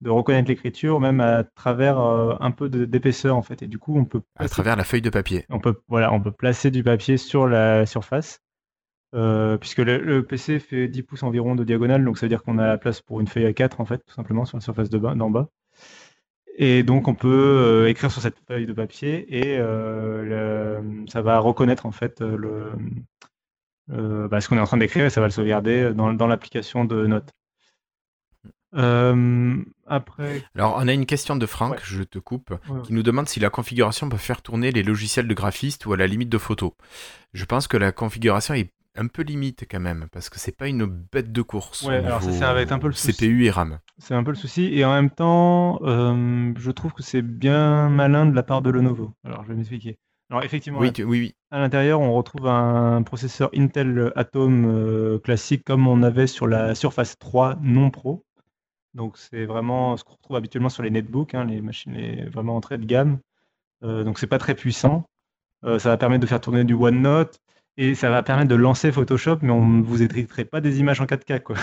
de 0.01 0.11
reconnaître 0.11 0.47
l'écriture, 0.49 0.99
même 0.99 1.21
à 1.21 1.43
travers 1.43 1.97
un 1.99 2.51
peu 2.51 2.69
d'épaisseur 2.69 3.35
en 3.35 3.41
fait. 3.41 3.63
Et 3.63 3.67
du 3.67 3.79
coup, 3.79 3.97
on 3.97 4.05
peut 4.05 4.21
à 4.37 4.47
travers 4.47 4.75
la 4.75 4.83
feuille 4.83 5.01
de 5.01 5.09
papier. 5.09 5.45
On 5.49 5.59
peut 5.59 5.81
voilà, 5.87 6.13
on 6.13 6.21
peut 6.21 6.31
placer 6.31 6.69
du 6.71 6.83
papier 6.83 7.17
sur 7.17 7.47
la 7.47 7.85
surface. 7.85 8.39
Puisque 9.11 9.79
le, 9.79 10.21
PC 10.21 10.59
fait 10.59 10.87
10 10.87 11.03
pouces 11.03 11.23
environ 11.23 11.55
de 11.55 11.63
diagonale, 11.63 12.03
donc 12.03 12.17
ça 12.17 12.25
veut 12.25 12.29
dire 12.29 12.43
qu'on 12.43 12.57
a 12.57 12.67
la 12.67 12.77
place 12.77 13.01
pour 13.01 13.19
une 13.21 13.27
feuille 13.27 13.45
à 13.45 13.53
4 13.53 13.81
en 13.81 13.85
fait, 13.85 13.99
tout 14.05 14.13
simplement 14.13 14.45
sur 14.45 14.57
la 14.57 14.61
surface 14.61 14.89
d'en 14.89 15.29
bas. 15.29 15.49
Et 16.57 16.83
donc 16.83 17.07
on 17.07 17.15
peut 17.15 17.85
écrire 17.87 18.11
sur 18.11 18.21
cette 18.21 18.39
feuille 18.47 18.65
de 18.65 18.73
papier 18.73 19.25
et 19.29 19.57
ça 21.07 21.21
va 21.21 21.39
reconnaître 21.39 21.85
en 21.85 21.91
fait 21.91 22.21
le, 22.21 22.71
bah, 23.87 24.41
ce 24.41 24.49
qu'on 24.49 24.57
est 24.57 24.61
en 24.61 24.65
train 24.65 24.77
d'écrire 24.77 25.05
et 25.05 25.09
ça 25.09 25.21
va 25.21 25.27
le 25.27 25.31
sauvegarder 25.31 25.93
dans, 25.93 26.13
dans 26.13 26.27
l'application 26.27 26.83
de 26.83 27.05
notes. 27.07 27.31
après. 29.85 30.43
Alors, 30.55 30.75
on 30.77 30.87
a 30.87 30.93
une 30.93 31.05
question 31.05 31.35
de 31.35 31.45
Franck, 31.45 31.79
je 31.83 32.03
te 32.03 32.19
coupe, 32.19 32.53
qui 32.83 32.93
nous 32.93 33.03
demande 33.03 33.27
si 33.29 33.39
la 33.39 33.49
configuration 33.49 34.09
peut 34.09 34.17
faire 34.17 34.41
tourner 34.41 34.71
les 34.71 34.83
logiciels 34.83 35.27
de 35.27 35.33
graphiste 35.33 35.85
ou 35.85 35.93
à 35.93 35.97
la 35.97 36.07
limite 36.07 36.29
de 36.29 36.37
photo. 36.37 36.75
Je 37.33 37.45
pense 37.45 37.67
que 37.67 37.77
la 37.77 37.91
configuration 37.91 38.55
est 38.55 38.71
un 38.97 39.07
peu 39.07 39.21
limite 39.21 39.65
quand 39.69 39.79
même, 39.79 40.07
parce 40.11 40.29
que 40.29 40.39
c'est 40.39 40.55
pas 40.55 40.67
une 40.67 40.85
bête 40.85 41.31
de 41.31 41.41
course. 41.41 41.83
Ouais, 41.83 41.97
alors 41.97 42.21
ça, 42.21 42.51
un 42.51 42.79
peu 42.79 42.87
le 42.87 42.93
CPU 42.93 43.45
et 43.45 43.49
RAM. 43.49 43.79
C'est 43.97 44.13
un 44.13 44.23
peu 44.23 44.31
le 44.31 44.37
souci, 44.37 44.69
et 44.73 44.85
en 44.85 44.93
même 44.93 45.09
temps, 45.09 45.79
je 45.81 46.71
trouve 46.71 46.93
que 46.93 47.03
c'est 47.03 47.21
bien 47.21 47.89
malin 47.89 48.25
de 48.25 48.35
la 48.35 48.43
part 48.43 48.61
de 48.61 48.69
Lenovo. 48.69 49.13
Alors, 49.23 49.43
je 49.43 49.49
vais 49.49 49.55
m'expliquer. 49.55 49.97
Alors, 50.29 50.43
effectivement, 50.43 50.79
oui, 50.79 50.91
oui, 50.97 51.05
oui. 51.05 51.35
à 51.51 51.59
l'intérieur, 51.59 52.01
on 52.01 52.13
retrouve 52.13 52.47
un 52.47 53.01
processeur 53.01 53.49
Intel 53.55 54.11
Atom 54.17 54.65
euh, 54.65 55.19
classique 55.19 55.63
comme 55.63 55.87
on 55.87 56.03
avait 56.03 56.27
sur 56.27 56.47
la 56.47 56.75
Surface 56.75 57.17
3 57.17 57.55
non 57.61 57.91
pro. 57.91 58.25
Donc, 58.93 59.17
c'est 59.17 59.45
vraiment 59.45 59.95
ce 59.95 60.03
qu'on 60.03 60.13
retrouve 60.13 60.35
habituellement 60.35 60.69
sur 60.69 60.83
les 60.83 60.89
netbooks, 60.89 61.33
hein, 61.33 61.45
les 61.45 61.61
machines 61.61 61.93
les, 61.93 62.25
vraiment 62.25 62.57
entrée 62.57 62.77
de 62.77 62.85
gamme. 62.85 63.19
Euh, 63.83 64.03
donc, 64.03 64.19
c'est 64.19 64.27
pas 64.27 64.37
très 64.37 64.55
puissant. 64.55 65.05
Euh, 65.63 65.79
ça 65.79 65.89
va 65.89 65.97
permettre 65.97 66.21
de 66.21 66.27
faire 66.27 66.41
tourner 66.41 66.65
du 66.65 66.73
OneNote. 66.73 67.39
Et 67.77 67.95
ça 67.95 68.09
va 68.09 68.23
permettre 68.23 68.49
de 68.49 68.55
lancer 68.55 68.91
Photoshop, 68.91 69.37
mais 69.41 69.51
on 69.51 69.65
ne 69.65 69.83
vous 69.83 70.01
éditerait 70.01 70.45
pas 70.45 70.61
des 70.61 70.79
images 70.79 70.99
en 70.99 71.05
4K, 71.05 71.41
quoi. 71.41 71.55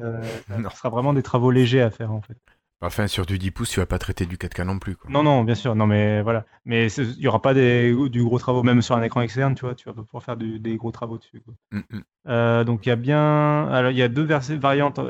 Euh, 0.00 0.20
ça 0.48 0.70
sera 0.70 0.88
vraiment 0.88 1.12
des 1.12 1.22
travaux 1.22 1.52
légers 1.52 1.80
à 1.80 1.88
faire, 1.88 2.10
en 2.10 2.20
fait. 2.20 2.36
Enfin, 2.80 3.06
sur 3.06 3.24
du 3.24 3.38
10 3.38 3.50
pouces, 3.50 3.70
tu 3.70 3.80
vas 3.80 3.86
pas 3.86 3.98
traiter 3.98 4.26
du 4.26 4.36
4K 4.36 4.64
non 4.64 4.78
plus. 4.78 4.96
Quoi. 4.96 5.10
Non, 5.10 5.22
non, 5.22 5.44
bien 5.44 5.54
sûr. 5.54 5.74
Non, 5.74 5.86
mais 5.86 6.20
voilà. 6.22 6.44
Mais 6.64 6.88
il 6.88 7.20
y 7.20 7.28
aura 7.28 7.40
pas 7.40 7.54
des, 7.54 7.94
du 8.10 8.22
gros 8.22 8.38
travaux, 8.38 8.62
même 8.62 8.82
sur 8.82 8.94
un 8.96 9.02
écran 9.02 9.22
externe, 9.22 9.54
tu 9.54 9.64
vois. 9.64 9.74
Tu 9.74 9.86
vas 9.86 9.94
pouvoir 9.94 10.22
faire 10.22 10.36
des 10.36 10.76
gros 10.76 10.90
travaux 10.90 11.16
dessus. 11.16 11.40
Quoi. 11.40 11.54
Mm, 11.70 11.96
mm. 11.96 12.02
Euh, 12.28 12.64
donc 12.64 12.84
il 12.84 12.90
y 12.90 12.92
a 12.92 12.96
bien, 12.96 13.68
alors 13.68 13.90
il 13.90 13.96
y 13.96 14.02
a 14.02 14.08
deux 14.08 14.24
variantes. 14.24 15.00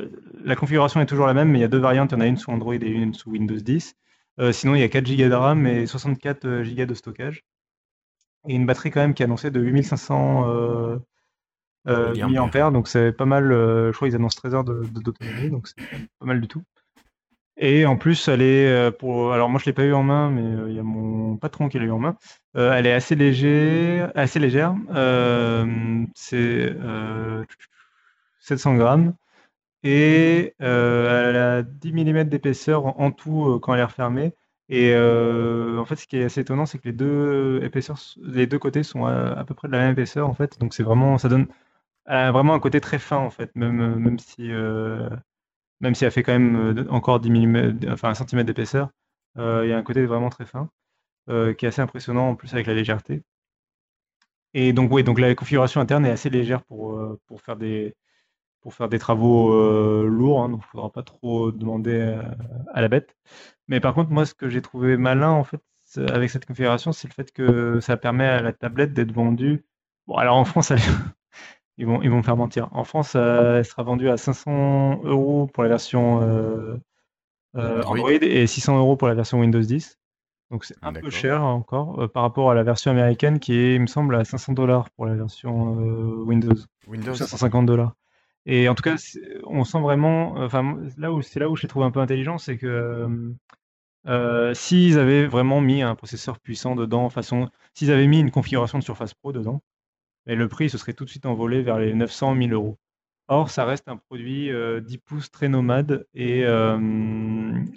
La 0.44 0.54
configuration 0.54 1.00
est 1.00 1.06
toujours 1.06 1.26
la 1.26 1.34
même, 1.34 1.50
mais 1.50 1.58
il 1.58 1.62
y 1.62 1.64
a 1.64 1.68
deux 1.68 1.78
variantes. 1.78 2.12
Il 2.12 2.14
y 2.14 2.18
en 2.18 2.20
a 2.20 2.26
une 2.26 2.36
sous 2.36 2.50
Android 2.50 2.74
et 2.74 2.90
une 2.90 3.14
sous 3.14 3.30
Windows 3.30 3.56
10. 3.56 3.96
Euh, 4.40 4.52
sinon, 4.52 4.74
il 4.74 4.80
y 4.80 4.84
a 4.84 4.88
4 4.88 5.04
Go 5.04 5.28
de 5.28 5.34
RAM 5.34 5.66
et 5.66 5.86
64 5.86 6.46
Go 6.74 6.84
de 6.84 6.94
stockage 6.94 7.44
et 8.48 8.54
une 8.54 8.66
batterie 8.66 8.90
quand 8.90 9.00
même 9.00 9.14
qui 9.14 9.22
est 9.22 9.26
annoncée 9.26 9.50
de 9.50 9.60
8500 9.60 10.48
euh, 10.48 10.98
euh, 11.86 12.14
mAh, 12.14 12.70
donc 12.70 12.88
c'est 12.88 13.12
pas 13.12 13.26
mal. 13.26 13.52
Euh, 13.52 13.92
je 13.92 13.96
crois 13.96 14.08
qu'ils 14.08 14.16
annoncent 14.16 14.38
13 14.38 14.54
heures 14.54 14.64
d'autonomie, 14.64 15.50
donc 15.50 15.68
c'est 15.68 15.76
pas 16.18 16.26
mal 16.26 16.40
du 16.40 16.48
tout. 16.48 16.62
Et 17.56 17.86
en 17.86 17.96
plus, 17.96 18.26
elle 18.28 18.42
est 18.42 18.66
euh, 18.66 18.90
pour. 18.90 19.32
Alors 19.32 19.48
moi, 19.48 19.60
je 19.60 19.66
l'ai 19.66 19.72
pas 19.72 19.84
eu 19.84 19.92
en 19.92 20.02
main, 20.02 20.30
mais 20.30 20.70
il 20.70 20.74
y 20.74 20.78
a 20.78 20.82
mon 20.82 21.36
patron 21.36 21.68
qui 21.68 21.78
l'a 21.78 21.84
eu 21.84 21.90
en 21.90 21.98
main. 21.98 22.16
elle 22.54 22.86
est 22.86 22.92
assez 22.92 23.14
léger, 23.14 24.06
assez 24.14 24.38
légère. 24.38 24.74
c'est 26.14 26.74
700 28.40 28.76
grammes 28.76 29.14
et 29.82 30.54
elle 30.58 31.36
a 31.36 31.62
10 31.62 31.92
mm 31.92 32.24
d'épaisseur 32.24 32.98
en, 32.98 33.10
tout 33.10 33.58
quand 33.60 33.74
elle 33.74 33.80
est 33.80 33.84
refermée. 33.84 34.34
Et 34.68 34.92
euh, 34.94 35.78
en 35.78 35.84
fait, 35.84 35.96
ce 35.96 36.06
qui 36.06 36.16
est 36.16 36.24
assez 36.24 36.40
étonnant, 36.40 36.66
c'est 36.66 36.78
que 36.78 36.88
les 36.88 36.94
deux 36.94 37.62
épaisseurs, 37.62 37.98
les 38.22 38.46
deux 38.46 38.58
côtés 38.58 38.82
sont 38.82 39.04
à, 39.06 39.44
peu 39.44 39.54
près 39.54 39.68
de 39.68 39.72
la 39.72 39.80
même 39.80 39.92
épaisseur, 39.92 40.28
en 40.28 40.34
fait. 40.34 40.58
Donc 40.58 40.74
c'est 40.74 40.82
vraiment, 40.82 41.18
ça 41.18 41.28
donne 41.28 41.48
vraiment 42.06 42.54
un 42.54 42.60
côté 42.60 42.80
très 42.80 42.98
fin, 42.98 43.18
en 43.18 43.30
fait, 43.30 43.54
même, 43.56 43.96
même 43.96 44.18
si, 44.18 44.50
euh, 44.52 45.08
même 45.80 45.94
si 45.94 46.04
elle 46.04 46.12
fait 46.12 46.22
quand 46.22 46.32
même 46.32 46.78
euh, 46.78 46.86
encore 46.90 47.20
10 47.20 47.30
mm, 47.30 47.78
enfin 47.90 48.10
un 48.10 48.14
centimètre 48.14 48.46
d'épaisseur, 48.46 48.90
il 49.36 49.68
y 49.68 49.72
a 49.72 49.78
un 49.78 49.82
côté 49.82 50.06
vraiment 50.06 50.30
très 50.30 50.46
fin, 50.46 50.70
qui 51.28 51.66
est 51.66 51.66
assez 51.66 51.82
impressionnant 51.82 52.30
en 52.30 52.36
plus 52.36 52.52
avec 52.54 52.66
la 52.66 52.74
légèreté. 52.74 53.22
Et 54.54 54.72
donc 54.72 54.92
oui, 54.92 55.02
donc 55.04 55.18
la 55.18 55.34
configuration 55.34 55.80
interne 55.80 56.06
est 56.06 56.10
assez 56.10 56.30
légère 56.30 56.62
pour, 56.64 57.18
pour 57.26 57.42
faire 57.42 57.56
des 57.56 57.94
pour 58.64 58.74
faire 58.74 58.88
des 58.88 58.98
travaux 58.98 59.52
lourds, 60.04 60.42
hein, 60.42 60.48
donc 60.48 60.62
il 60.62 60.66
ne 60.66 60.70
faudra 60.70 60.90
pas 60.90 61.02
trop 61.02 61.52
demander 61.52 62.18
à 62.72 62.80
la 62.80 62.88
bête. 62.88 63.14
Mais 63.68 63.78
par 63.78 63.92
contre, 63.92 64.10
moi, 64.10 64.24
ce 64.24 64.32
que 64.32 64.48
j'ai 64.48 64.62
trouvé 64.62 64.96
malin, 64.96 65.30
en 65.30 65.44
fait, 65.44 65.60
avec 65.98 66.30
cette 66.30 66.46
configuration, 66.46 66.92
c'est 66.92 67.06
le 67.06 67.12
fait 67.12 67.30
que 67.30 67.78
ça 67.80 67.98
permet 67.98 68.26
à 68.26 68.40
la 68.40 68.52
tablette 68.52 68.94
d'être 68.94 69.12
vendue. 69.12 69.64
Bon, 70.06 70.16
alors 70.16 70.36
en 70.36 70.44
France, 70.44 70.72
ils, 71.78 71.86
vont, 71.86 72.02
ils 72.02 72.10
vont 72.10 72.18
me 72.18 72.22
faire 72.22 72.36
mentir. 72.36 72.68
En 72.72 72.84
France, 72.84 73.14
elle 73.14 73.64
sera 73.64 73.82
vendue 73.82 74.08
à 74.08 74.16
500 74.16 75.02
euros 75.04 75.46
pour 75.52 75.62
la 75.62 75.68
version 75.68 76.22
euh, 76.22 76.76
euh, 77.56 77.82
Android 77.84 78.10
et 78.10 78.46
600 78.46 78.78
euros 78.78 78.96
pour 78.96 79.08
la 79.08 79.14
version 79.14 79.40
Windows 79.40 79.60
10. 79.60 79.98
Donc 80.50 80.64
c'est 80.64 80.76
un 80.82 80.92
peu 80.92 81.10
cher 81.10 81.42
encore 81.42 82.02
euh, 82.02 82.08
par 82.08 82.22
rapport 82.22 82.50
à 82.50 82.54
la 82.54 82.62
version 82.62 82.90
américaine 82.90 83.40
qui 83.40 83.54
est, 83.54 83.74
il 83.74 83.80
me 83.80 83.86
semble, 83.86 84.14
à 84.14 84.24
500 84.24 84.52
dollars 84.52 84.90
pour 84.90 85.06
la 85.06 85.14
version 85.14 85.72
Windows. 86.26 86.56
Windows. 86.86 87.14
550 87.14 87.66
dollars. 87.66 87.94
Et 88.46 88.68
en 88.68 88.74
tout 88.74 88.82
cas, 88.82 88.96
on 89.44 89.64
sent 89.64 89.80
vraiment, 89.80 90.32
enfin, 90.36 90.78
là 90.98 91.12
où 91.12 91.22
c'est 91.22 91.40
là 91.40 91.48
où 91.48 91.56
je 91.56 91.62
les 91.62 91.68
trouve 91.68 91.82
un 91.84 91.90
peu 91.90 92.00
intelligents, 92.00 92.38
c'est 92.38 92.58
que 92.58 93.34
euh, 94.06 94.54
s'ils 94.54 94.98
avaient 94.98 95.26
vraiment 95.26 95.60
mis 95.60 95.82
un 95.82 95.94
processeur 95.94 96.38
puissant 96.40 96.74
dedans, 96.76 97.08
façon, 97.10 97.50
s'ils 97.74 97.90
avaient 97.90 98.06
mis 98.06 98.20
une 98.20 98.30
configuration 98.30 98.78
de 98.78 98.84
Surface 98.84 99.14
Pro 99.14 99.32
dedans, 99.32 99.62
le 100.26 100.48
prix 100.48 100.70
se 100.70 100.78
serait 100.78 100.94
tout 100.94 101.04
de 101.04 101.10
suite 101.10 101.26
envolé 101.26 101.62
vers 101.62 101.78
les 101.78 101.94
900 101.94 102.34
1000 102.34 102.52
euros. 102.54 102.78
Or, 103.28 103.50
ça 103.50 103.64
reste 103.64 103.88
un 103.88 103.96
produit 103.96 104.46
10 104.46 104.52
euh, 104.52 104.82
pouces 105.06 105.30
très 105.30 105.48
nomade 105.48 106.06
et, 106.14 106.44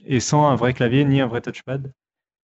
et 0.05 0.19
sans 0.19 0.47
un 0.47 0.55
vrai 0.55 0.73
clavier 0.73 1.05
ni 1.05 1.21
un 1.21 1.27
vrai 1.27 1.41
touchpad. 1.41 1.93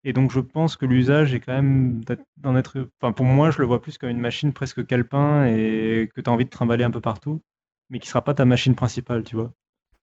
Et 0.05 0.13
donc, 0.13 0.31
je 0.33 0.41
pense 0.41 0.77
que 0.77 0.87
l'usage 0.87 1.35
est 1.35 1.41
quand 1.41 1.53
même 1.53 2.03
d'en 2.39 2.57
être. 2.57 2.89
Pour 3.01 3.27
moi, 3.27 3.51
je 3.51 3.59
le 3.61 3.67
vois 3.67 3.83
plus 3.83 3.99
comme 3.99 4.11
une 4.11 4.21
machine 4.21 4.53
presque 4.53 4.87
calepin 4.87 5.47
et 5.47 6.11
que 6.15 6.21
tu 6.21 6.31
as 6.31 6.33
envie 6.33 6.47
de 6.47 6.51
trimballer 6.51 6.85
un 6.85 6.91
peu 6.91 7.01
partout 7.01 7.43
mais 7.91 7.99
qui 7.99 8.09
sera 8.09 8.23
pas 8.23 8.35
ta 8.35 8.45
machine 8.45 8.75
principale, 8.75 9.25
tu 9.25 9.37
vois. 9.37 9.53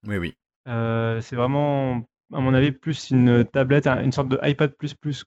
Oui, 0.06 0.18
oui. 0.18 0.36
Euh, 0.68 1.22
c'est 1.22 1.36
vraiment, 1.36 2.04
à 2.34 2.40
mon 2.40 2.54
avis, 2.54 2.72
plus 2.72 3.10
une 3.10 3.46
tablette, 3.46 3.88
une 3.88 4.12
sorte 4.12 4.30
de 4.30 4.40
iPad 4.44 4.74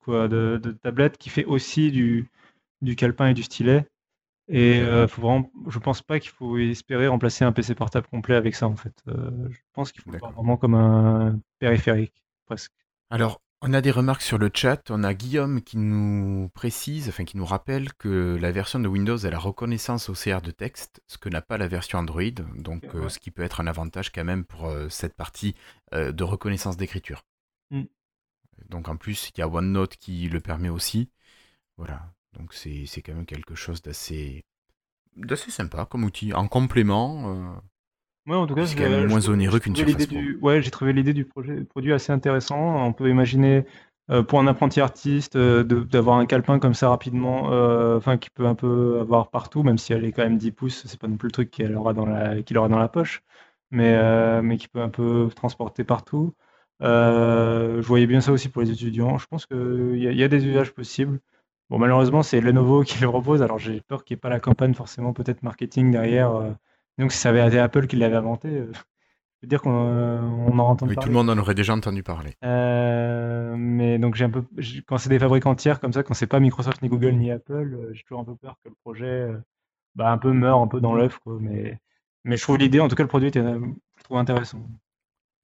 quoi, 0.01 0.29
de, 0.29 0.79
tablette 0.83 1.19
qui 1.19 1.31
fait 1.31 1.45
aussi 1.45 1.91
du, 1.91 2.31
du 2.83 2.95
calepin 2.97 3.29
et 3.29 3.35
du 3.35 3.43
stylet. 3.43 3.87
Et 4.53 4.81
euh, 4.81 5.07
faut 5.07 5.23
vraiment, 5.23 5.49
je 5.69 5.79
pense 5.79 6.03
pas 6.03 6.19
qu'il 6.19 6.31
faut 6.31 6.59
espérer 6.59 7.07
remplacer 7.07 7.45
un 7.45 7.53
PC 7.53 7.77
portable 7.77 8.09
complet 8.09 8.35
avec 8.35 8.57
ça, 8.57 8.67
en 8.67 8.75
fait. 8.75 8.93
Euh, 9.07 9.31
je 9.49 9.59
pense 9.73 9.93
qu'il 9.93 10.03
faut 10.03 10.11
voir 10.11 10.33
vraiment 10.33 10.57
comme 10.57 10.75
un 10.75 11.39
périphérique, 11.61 12.25
presque. 12.47 12.73
Alors, 13.11 13.41
on 13.63 13.75
a 13.75 13.81
des 13.81 13.91
remarques 13.91 14.23
sur 14.23 14.39
le 14.39 14.51
chat. 14.53 14.91
On 14.91 15.05
a 15.05 15.13
Guillaume 15.13 15.61
qui 15.63 15.77
nous 15.77 16.49
précise, 16.51 17.09
enfin 17.09 17.25
qui 17.25 17.37
nous 17.37 17.45
rappelle 17.45 17.93
que 17.95 18.39
la 18.41 18.53
version 18.53 18.81
de 18.81 18.89
Windows 18.89 19.27
a 19.27 19.31
la 19.31 19.39
reconnaissance 19.39 20.09
OCR 20.09 20.41
de 20.41 20.51
texte, 20.51 21.03
ce 21.07 21.19
que 21.19 21.29
n'a 21.29 21.43
pas 21.43 21.59
la 21.59 21.69
version 21.69 21.99
Android. 21.99 22.31
Donc, 22.57 22.85
euh, 22.95 23.09
ce 23.09 23.19
qui 23.19 23.31
peut 23.31 23.43
être 23.43 23.61
un 23.61 23.67
avantage 23.67 24.13
quand 24.13 24.25
même 24.25 24.45
pour 24.45 24.67
euh, 24.67 24.89
cette 24.89 25.15
partie 25.15 25.55
euh, 25.93 26.13
de 26.13 26.25
reconnaissance 26.25 26.77
d'écriture. 26.79 27.25
Mm. 27.71 27.85
Donc, 28.69 28.89
en 28.89 28.97
plus, 28.97 29.31
il 29.35 29.41
y 29.41 29.43
a 29.43 29.49
OneNote 29.49 29.97
qui 29.97 30.29
le 30.29 30.41
permet 30.41 30.71
aussi. 30.71 31.11
Voilà. 31.77 32.15
Donc, 32.33 32.55
c'est 32.55 33.03
quand 33.03 33.15
même 33.15 33.27
quelque 33.27 33.55
chose 33.55 33.83
d'assez 33.83 34.45
d'assez 35.17 35.51
sympa 35.51 35.85
comme 35.85 36.05
outil. 36.05 36.33
En 36.33 36.47
complément, 36.49 37.61
Ouais, 38.27 38.37
en 38.37 38.47
tout 38.47 38.55
cas, 38.55 38.67
c'est 38.67 38.77
quand 38.77 38.89
même 38.89 39.09
moins 39.09 39.29
onéreux 39.29 39.59
qu'une 39.59 39.75
surface 39.75 40.09
Ouais, 40.43 40.63
j'ai 40.63 40.71
trouvé 40.71 40.93
l'idée 40.93 41.15
du 41.15 41.25
projet, 41.25 41.65
produit 41.65 41.93
assez 41.93 42.13
intéressant. 42.13 42.85
On 42.87 42.93
peut 42.93 43.09
imaginer 43.09 43.65
euh, 44.11 44.23
pour 44.25 44.41
un 44.41 44.47
apprenti 44.49 44.81
artiste 44.81 45.37
euh, 45.37 45.63
d'avoir 45.63 46.19
un 46.19 46.27
calepin 46.27 46.59
comme 46.59 46.75
ça 46.75 46.89
rapidement, 46.89 47.53
euh, 47.53 47.97
enfin 47.97 48.19
qui 48.19 48.29
peut 48.29 48.47
un 48.47 48.57
peu 48.57 48.99
avoir 49.01 49.31
partout, 49.31 49.63
même 49.63 49.79
si 49.79 49.93
elle 49.93 50.05
est 50.05 50.11
quand 50.11 50.25
même 50.25 50.37
10 50.37 50.51
pouces, 50.51 50.85
c'est 50.87 50.99
pas 50.99 51.07
non 51.07 51.17
plus 51.17 51.29
le 51.29 51.33
truc 51.33 51.51
qu'il 51.51 51.75
aura 51.77 51.93
dans 51.95 52.07
la, 52.07 52.43
qu'il 52.43 52.59
aura 52.59 52.69
dans 52.69 52.79
la 52.79 52.89
poche, 52.89 53.23
mais, 53.71 54.43
mais 54.43 54.57
qui 54.59 54.69
peut 54.69 54.81
un 54.81 54.89
peu 54.89 55.29
transporter 55.35 55.85
partout. 55.85 56.35
je 56.81 57.81
voyais 57.83 58.07
bien 58.07 58.21
ça 58.21 58.33
aussi 58.33 58.49
pour 58.49 58.63
les 58.63 58.73
étudiants. 58.73 59.19
Je 59.19 59.27
pense 59.27 59.47
qu'il 59.47 59.97
y, 59.97 60.03
y, 60.03 60.25
a 60.25 60.29
des 60.29 60.45
usages 60.47 60.73
possibles. 60.73 61.21
Bon, 61.69 61.79
malheureusement, 61.79 62.23
c'est 62.25 62.41
Lenovo 62.41 62.83
qui 62.83 63.01
le 63.01 63.09
propose, 63.09 63.43
alors 63.43 63.59
j'ai 63.59 63.81
peur 63.83 64.05
qu'il 64.05 64.17
n'y 64.17 64.19
ait 64.19 64.21
pas 64.23 64.29
la 64.29 64.41
campagne 64.41 64.75
forcément 64.75 65.13
peut-être 65.13 65.43
marketing 65.45 65.93
derrière 65.93 66.33
donc 66.99 67.13
si 67.13 67.19
ça 67.19 67.31
avait 67.31 67.47
été 67.47 67.59
Apple 67.59 67.87
qui 67.87 67.97
l'avait 67.97 68.17
inventé, 68.17 68.49
euh, 68.49 68.73
je 68.73 68.79
veux 69.43 69.49
dire 69.49 69.63
qu'on 69.63 69.87
euh, 69.87 70.21
en 70.21 70.59
entendu 70.59 70.91
oui, 70.91 70.95
parler. 70.95 71.07
tout 71.07 71.13
le 71.13 71.15
monde 71.15 71.31
en 71.31 71.39
aurait 71.39 71.55
déjà 71.55 71.75
entendu 71.75 72.03
parler. 72.03 72.35
Euh, 72.45 73.55
mais 73.57 73.99
donc 73.99 74.15
j'ai 74.15 74.25
un 74.25 74.31
peu, 74.31 74.45
quand 74.87 74.99
c'est 74.99 75.09
des 75.09 75.19
fabricants 75.19 75.55
tiers 75.55 75.81
comme 75.81 75.93
ça, 75.93 76.03
quand 76.03 76.15
c'est 76.15 76.27
pas 76.27 76.41
Microsoft 76.41 76.83
ni 76.83 76.89
Google 76.89 77.13
ni 77.13 77.31
Apple, 77.31 77.91
j'ai 77.93 78.03
toujours 78.03 78.21
un 78.21 78.25
peu 78.25 78.37
peur 78.37 78.57
que 78.63 78.69
le 78.69 78.75
projet, 78.83 79.29
bah, 79.95 80.11
un 80.11 80.19
peu 80.19 80.33
meure 80.33 80.59
un 80.59 80.69
peu 80.69 80.81
dans 80.81 80.95
l'œuf. 80.95 81.19
Mais, 81.27 81.81
mais 82.25 82.37
je 82.37 82.43
trouve 82.43 82.59
l'idée, 82.59 82.81
en 82.81 82.89
tout 82.89 82.97
cas 82.97 83.03
le 83.03 83.09
produit, 83.09 83.31
je 83.33 84.03
trouve 84.05 84.19
intéressant. 84.19 84.63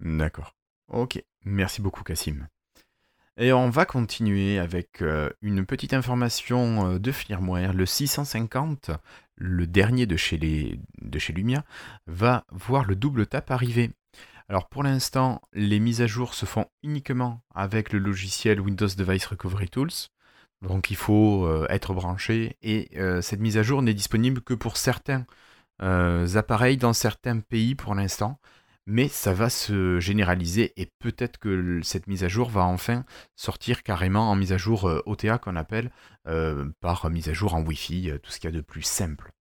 D'accord. 0.01 0.55
Ok, 0.89 1.23
merci 1.45 1.81
beaucoup 1.81 2.05
Cassim. 2.05 2.49
Et 3.39 3.53
on 3.53 3.69
va 3.69 3.85
continuer 3.85 4.59
avec 4.59 5.03
euh, 5.03 5.29
une 5.43 5.67
petite 5.67 5.93
information 5.93 6.93
euh, 6.93 6.99
de 6.99 7.13
firmware. 7.13 7.75
Le 7.75 7.85
650, 7.85 8.91
le 9.37 9.67
dernier 9.67 10.07
de 10.07 10.17
chez, 10.17 10.39
les, 10.39 10.81
de 11.03 11.19
chez 11.19 11.35
Lumia, 11.35 11.63
va 12.07 12.45
voir 12.51 12.87
le 12.87 12.97
double 12.97 13.27
tap 13.27 13.51
arriver. 13.51 13.91
Alors 14.49 14.69
pour 14.69 14.83
l'instant, 14.83 15.43
les 15.53 15.81
mises 15.81 16.01
à 16.01 16.07
jour 16.07 16.33
se 16.33 16.47
font 16.47 16.65
uniquement 16.83 17.43
avec 17.55 17.93
le 17.93 17.99
logiciel 17.99 18.59
Windows 18.59 18.87
Device 18.87 19.27
Recovery 19.27 19.69
Tools. 19.69 20.09
Donc 20.63 20.91
il 20.91 20.97
faut 20.97 21.45
euh, 21.45 21.67
être 21.69 21.93
branché 21.93 22.57
et 22.63 22.89
cette 23.21 23.41
mise 23.41 23.59
à 23.59 23.63
jour 23.63 23.83
n'est 23.83 23.93
disponible 23.93 24.41
que 24.41 24.55
pour 24.55 24.79
certains 24.79 25.27
appareils 25.79 26.79
dans 26.79 26.95
certains 26.95 27.41
pays 27.41 27.75
pour 27.75 27.95
l'instant 27.95 28.41
mais 28.87 29.09
ça 29.09 29.33
va 29.33 29.51
se 29.51 29.99
généraliser 29.99 30.73
et 30.77 30.87
peut-être 31.01 31.39
que 31.39 31.81
cette 31.83 32.07
mise 32.07 32.25
à 32.25 32.29
jour 32.29 32.49
va 32.49 32.65
enfin 32.65 33.05
sortir 33.35 33.83
carrément 33.83 34.31
en 34.31 34.37
mise 34.37 34.53
à 34.53 34.59
jour 34.59 34.89
euh, 34.89 35.03
OTA 35.07 35.39
qu'on 35.39 35.57
appelle, 35.57 35.91
euh, 36.29 36.71
par 36.81 37.11
mise 37.11 37.29
à 37.29 37.33
jour 37.33 37.55
en 37.55 37.63
Wi-Fi, 37.63 38.11
euh, 38.11 38.19
tout 38.19 38.31
ce 38.31 38.39
qu'il 38.39 38.49
y 38.49 38.53
a 38.53 38.57
de 38.57 38.63
plus 38.63 38.83
simple. 38.83 39.33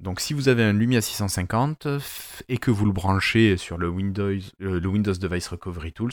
Donc 0.00 0.20
si 0.20 0.32
vous 0.32 0.48
avez 0.48 0.62
un 0.62 0.74
Lumia 0.74 1.00
650 1.00 1.88
et 2.48 2.58
que 2.58 2.70
vous 2.70 2.86
le 2.86 2.92
branchez 2.92 3.56
sur 3.56 3.78
le 3.78 3.88
Windows, 3.88 4.32
Device 4.60 5.48
Recovery 5.48 5.92
Tools 5.92 6.12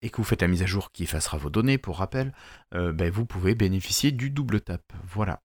et 0.00 0.10
que 0.10 0.16
vous 0.16 0.22
faites 0.22 0.42
la 0.42 0.48
mise 0.48 0.62
à 0.62 0.66
jour 0.66 0.92
qui 0.92 1.02
effacera 1.02 1.38
vos 1.38 1.50
données, 1.50 1.76
pour 1.76 1.98
rappel, 1.98 2.32
ben, 2.70 3.10
vous 3.10 3.26
pouvez 3.26 3.56
bénéficier 3.56 4.12
du 4.12 4.30
double 4.30 4.60
tap. 4.60 4.92
Voilà. 5.08 5.42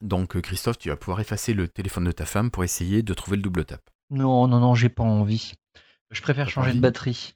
Donc 0.00 0.40
Christophe, 0.40 0.78
tu 0.78 0.88
vas 0.88 0.94
pouvoir 0.94 1.18
effacer 1.18 1.52
le 1.52 1.66
téléphone 1.66 2.04
de 2.04 2.12
ta 2.12 2.26
femme 2.26 2.52
pour 2.52 2.62
essayer 2.62 3.02
de 3.02 3.12
trouver 3.12 3.38
le 3.38 3.42
double 3.42 3.64
tap. 3.64 3.82
Non, 4.10 4.46
non, 4.46 4.60
non, 4.60 4.74
j'ai 4.74 4.88
pas 4.88 5.02
envie. 5.02 5.54
Je 6.10 6.22
préfère 6.22 6.48
changer 6.48 6.72
de 6.72 6.80
batterie. 6.80 7.34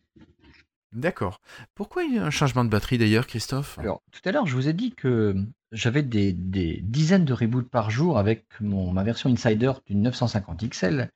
D'accord. 0.93 1.41
Pourquoi 1.75 2.03
il 2.03 2.15
y 2.15 2.19
a 2.19 2.25
un 2.25 2.31
changement 2.31 2.65
de 2.65 2.71
batterie 2.71 2.99
d'ailleurs, 2.99 3.27
Christophe? 3.27 3.79
Alors, 3.79 4.03
tout 4.11 4.21
à 4.29 4.33
l'heure, 4.33 4.47
je 4.47 4.55
vous 4.55 4.69
ai 4.69 4.73
dit 4.73 4.93
que 4.93 5.37
j'avais 5.73 6.03
des, 6.03 6.33
dizaines 6.33 7.25
de 7.25 7.33
reboots 7.33 7.69
par 7.69 7.91
jour 7.91 8.19
avec 8.19 8.47
mon, 8.61 8.93
ma 8.93 9.05
version 9.05 9.31
Insider 9.31 9.73
du 9.87 9.95
950 9.95 10.69
XL. 10.69 11.11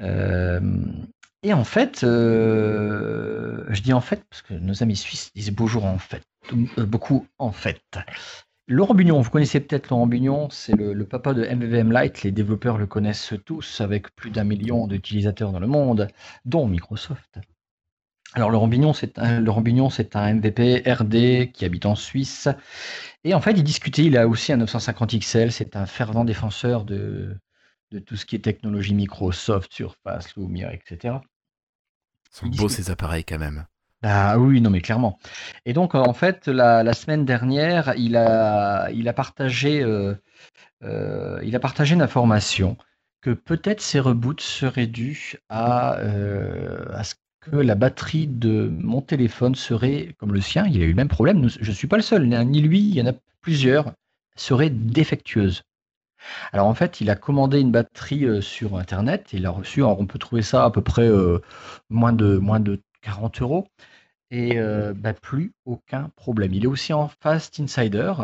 Euh, 0.00 0.60
et 1.42 1.52
en 1.52 1.64
fait, 1.64 2.02
euh, 2.04 3.64
je 3.68 3.82
dis 3.82 3.92
en 3.92 4.00
fait, 4.00 4.24
parce 4.30 4.42
que 4.42 4.54
nos 4.54 4.82
amis 4.82 4.96
suisses 4.96 5.32
disent 5.34 5.50
bonjour 5.50 5.84
en 5.84 5.98
fait, 5.98 6.22
euh, 6.78 6.86
beaucoup 6.86 7.26
en 7.38 7.52
fait. 7.52 7.82
Laurent 8.68 8.94
Bugnon, 8.94 9.20
vous 9.20 9.30
connaissez 9.30 9.60
peut-être 9.60 9.90
Laurent 9.90 10.06
Bugnon, 10.06 10.48
c'est 10.50 10.74
le, 10.74 11.04
papa 11.04 11.34
de 11.34 11.44
MVVM 11.44 11.92
Lite. 11.92 12.22
Les 12.22 12.30
développeurs 12.30 12.78
le 12.78 12.86
connaissent 12.86 13.34
tous, 13.44 13.80
avec 13.80 14.14
plus 14.14 14.30
d'un 14.30 14.44
million 14.44 14.86
d'utilisateurs 14.86 15.52
dans 15.52 15.60
le 15.60 15.66
monde, 15.66 16.08
dont 16.44 16.66
Microsoft. 16.66 17.40
Alors 18.34 18.50
Laurent 18.50 18.68
Bignon, 18.68 18.94
c'est 18.94 19.18
un, 19.18 19.40
Laurent 19.40 19.90
c'est 19.90 20.16
un 20.16 20.34
MVP 20.34 20.84
RD 20.86 21.52
qui 21.52 21.64
habite 21.64 21.84
en 21.84 21.94
Suisse. 21.94 22.48
Et 23.24 23.34
en 23.34 23.40
fait, 23.40 23.52
il 23.52 23.62
discutait, 23.62 24.04
il 24.04 24.16
a 24.16 24.26
aussi 24.26 24.52
un 24.52 24.56
950 24.56 25.18
XL, 25.18 25.52
c'est 25.52 25.76
un 25.76 25.84
fervent 25.84 26.24
défenseur 26.24 26.84
de, 26.84 27.36
de 27.90 27.98
tout 27.98 28.16
ce 28.16 28.24
qui 28.24 28.36
est 28.36 28.40
technologie 28.40 28.94
Microsoft, 28.94 29.72
Surface, 29.72 30.34
Lumia, 30.36 30.72
etc. 30.72 31.16
Ils 32.32 32.36
sont 32.36 32.46
beaux 32.46 32.68
ces 32.70 32.90
appareils 32.90 33.24
quand 33.24 33.38
même. 33.38 33.66
Ah 34.02 34.38
oui, 34.38 34.60
non, 34.60 34.70
mais 34.70 34.80
clairement. 34.80 35.18
Et 35.64 35.72
donc, 35.72 35.94
en 35.94 36.12
fait, 36.12 36.48
la, 36.48 36.92
semaine 36.92 37.24
dernière, 37.24 37.94
il 37.96 38.16
a, 38.16 39.12
partagé, 39.14 39.82
euh, 39.82 40.14
euh, 40.82 41.40
il 41.44 41.54
a 41.54 41.60
partagé 41.60 41.94
une 41.94 42.02
information 42.02 42.76
que 43.20 43.30
peut-être 43.30 43.80
ces 43.80 44.00
reboots 44.00 44.40
seraient 44.40 44.88
dus 44.88 45.36
à, 45.48 45.98
euh, 45.98 46.84
à 46.92 47.04
ce 47.04 47.14
que 47.40 47.56
la 47.56 47.76
batterie 47.76 48.26
de 48.26 48.68
mon 48.72 49.02
téléphone 49.02 49.54
serait, 49.54 50.14
comme 50.18 50.32
le 50.32 50.40
sien, 50.40 50.66
il 50.66 50.82
a 50.82 50.84
eu 50.84 50.90
le 50.90 50.94
même 50.94 51.08
problème. 51.08 51.48
je 51.48 51.68
ne 51.68 51.74
suis 51.74 51.88
pas 51.88 51.96
le 51.96 52.02
seul, 52.02 52.26
ni 52.26 52.60
lui, 52.60 52.80
il 52.80 52.94
y 52.96 53.02
en 53.02 53.06
a 53.06 53.12
plusieurs, 53.40 53.92
serait 54.36 54.70
défectueuse. 54.70 55.62
Alors 56.52 56.66
en 56.66 56.74
fait, 56.74 57.00
il 57.00 57.10
a 57.10 57.16
commandé 57.16 57.60
une 57.60 57.72
batterie 57.72 58.42
sur 58.42 58.76
Internet, 58.78 59.30
il 59.32 59.46
a 59.46 59.50
reçu, 59.50 59.82
on 59.82 60.06
peut 60.06 60.18
trouver 60.18 60.42
ça 60.42 60.64
à 60.64 60.70
peu 60.70 60.82
près 60.82 61.08
moins 61.90 62.12
de 62.12 62.80
40 63.02 63.42
euros 63.42 63.68
et 64.32 64.58
euh, 64.58 64.94
bah, 64.96 65.12
plus 65.12 65.52
aucun 65.66 66.10
problème. 66.16 66.54
Il 66.54 66.64
est 66.64 66.68
aussi 66.68 66.92
en 66.92 67.08
Fast 67.20 67.60
Insider. 67.60 68.14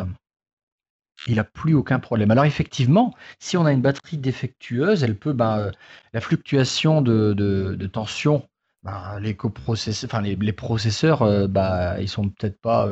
Il 1.27 1.37
n'a 1.37 1.45
plus 1.45 1.75
aucun 1.75 2.01
problème. 2.01 2.31
Alors 2.31 2.47
effectivement, 2.47 3.15
si 3.39 3.57
on 3.57 3.67
a 3.67 3.73
une 3.73 3.83
batterie 3.83 4.17
défectueuse, 4.17 5.05
elle 5.05 5.17
peut, 5.17 5.35
bah, 5.35 5.59
euh, 5.59 5.71
la 6.15 6.21
fluctuation 6.21 7.03
de, 7.03 7.77
tension, 7.93 8.49
bah, 8.83 9.19
les, 9.21 9.35
processeurs, 9.35 11.23
euh, 11.23 11.47
bah, 11.47 12.01
ils 12.01 12.09
sont 12.09 12.31
peut-être 12.31 12.59
pas 12.61 12.89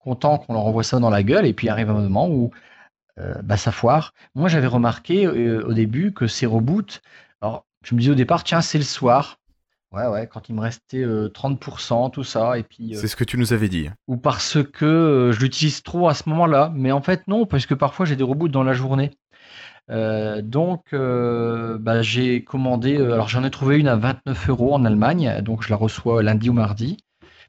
contents 0.00 0.38
qu'on 0.38 0.54
leur 0.54 0.66
envoie 0.66 0.82
ça 0.82 0.98
dans 0.98 1.10
la 1.10 1.22
gueule, 1.22 1.46
et 1.46 1.52
puis 1.52 1.68
arrive 1.68 1.90
un 1.90 1.94
moment 1.94 2.28
où 2.28 2.50
ça 3.56 3.70
foire. 3.70 4.14
Moi, 4.34 4.48
j'avais 4.48 4.66
remarqué 4.66 5.28
au 5.28 5.72
début 5.72 6.12
que 6.12 6.26
ces 6.26 6.46
reboots, 6.46 7.02
alors 7.40 7.66
je 7.84 7.94
me 7.94 8.00
disais 8.00 8.12
au 8.12 8.16
départ, 8.16 8.42
tiens, 8.42 8.62
c'est 8.62 8.78
le 8.78 8.84
soir, 8.84 9.38
Ouais, 9.92 10.06
ouais, 10.06 10.26
quand 10.26 10.48
il 10.48 10.54
me 10.54 10.60
restait 10.60 11.04
30%, 11.04 12.10
tout 12.10 12.24
ça, 12.24 12.58
et 12.58 12.62
puis... 12.62 12.94
C'est 12.94 13.08
ce 13.08 13.16
que 13.16 13.24
tu 13.24 13.36
nous 13.36 13.52
avais 13.52 13.68
dit. 13.68 13.90
Ou 14.08 14.16
parce 14.16 14.62
que 14.62 15.30
je 15.32 15.40
l'utilise 15.40 15.82
trop 15.82 16.08
à 16.08 16.14
ce 16.14 16.28
moment-là, 16.30 16.72
mais 16.74 16.92
en 16.92 17.02
fait 17.02 17.28
non, 17.28 17.44
parce 17.44 17.66
que 17.66 17.74
parfois 17.74 18.06
j'ai 18.06 18.16
des 18.16 18.24
reboots 18.24 18.50
dans 18.50 18.62
la 18.62 18.72
journée. 18.72 19.10
donc, 19.88 20.94
bah, 20.94 22.00
j'ai 22.00 22.42
commandé, 22.42 22.96
alors 22.96 23.28
j'en 23.28 23.44
ai 23.44 23.50
trouvé 23.50 23.78
une 23.78 23.88
à 23.88 23.96
29 23.96 24.48
euros 24.48 24.74
en 24.74 24.84
Allemagne, 24.86 25.42
donc 25.42 25.62
je 25.62 25.68
la 25.68 25.76
reçois 25.76 26.22
lundi 26.22 26.48
ou 26.48 26.54
mardi. 26.54 26.96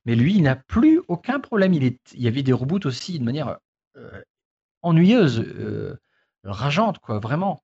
Mais 0.05 0.15
lui, 0.15 0.35
il 0.35 0.43
n'a 0.43 0.57
plus 0.57 1.01
aucun 1.07 1.39
problème. 1.39 1.73
Il, 1.73 1.85
est, 1.85 1.99
il 2.13 2.21
y 2.21 2.27
avait 2.27 2.43
des 2.43 2.51
reboots 2.51 2.85
aussi 2.85 3.19
de 3.19 3.23
manière 3.23 3.57
ennuyeuse, 4.81 5.45
rageante, 6.43 6.99
quoi, 6.99 7.19
vraiment. 7.19 7.63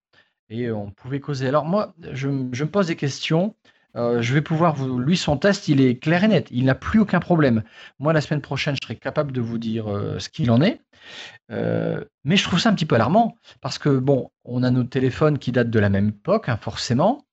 Et 0.49 0.71
on 0.71 0.89
pouvait 0.89 1.19
causer. 1.19 1.47
Alors 1.47 1.65
moi, 1.65 1.93
je, 2.11 2.29
je 2.53 2.63
me 2.63 2.69
pose 2.69 2.87
des 2.87 2.95
questions. 2.95 3.55
Euh, 3.95 4.21
je 4.21 4.33
vais 4.33 4.41
pouvoir 4.41 4.75
vous. 4.75 4.99
Lui, 4.99 5.17
son 5.17 5.37
test, 5.37 5.67
il 5.67 5.81
est 5.81 5.97
clair 5.97 6.23
et 6.23 6.27
net. 6.27 6.47
Il 6.51 6.65
n'a 6.65 6.75
plus 6.75 6.99
aucun 6.99 7.19
problème. 7.19 7.63
Moi, 7.99 8.13
la 8.13 8.21
semaine 8.21 8.41
prochaine, 8.41 8.75
je 8.75 8.85
serai 8.85 8.95
capable 8.95 9.31
de 9.31 9.41
vous 9.41 9.57
dire 9.57 9.87
euh, 9.87 10.19
ce 10.19 10.29
qu'il 10.29 10.51
en 10.51 10.61
est. 10.61 10.81
Euh, 11.51 12.03
mais 12.23 12.37
je 12.37 12.43
trouve 12.43 12.59
ça 12.59 12.69
un 12.69 12.73
petit 12.75 12.85
peu 12.85 12.95
alarmant 12.95 13.35
parce 13.61 13.79
que, 13.79 13.89
bon, 13.89 14.31
on 14.43 14.63
a 14.63 14.71
nos 14.71 14.83
téléphones 14.83 15.39
qui 15.39 15.51
datent 15.51 15.71
de 15.71 15.79
la 15.79 15.89
même 15.89 16.09
époque, 16.09 16.49
hein, 16.49 16.57
forcément. 16.57 17.25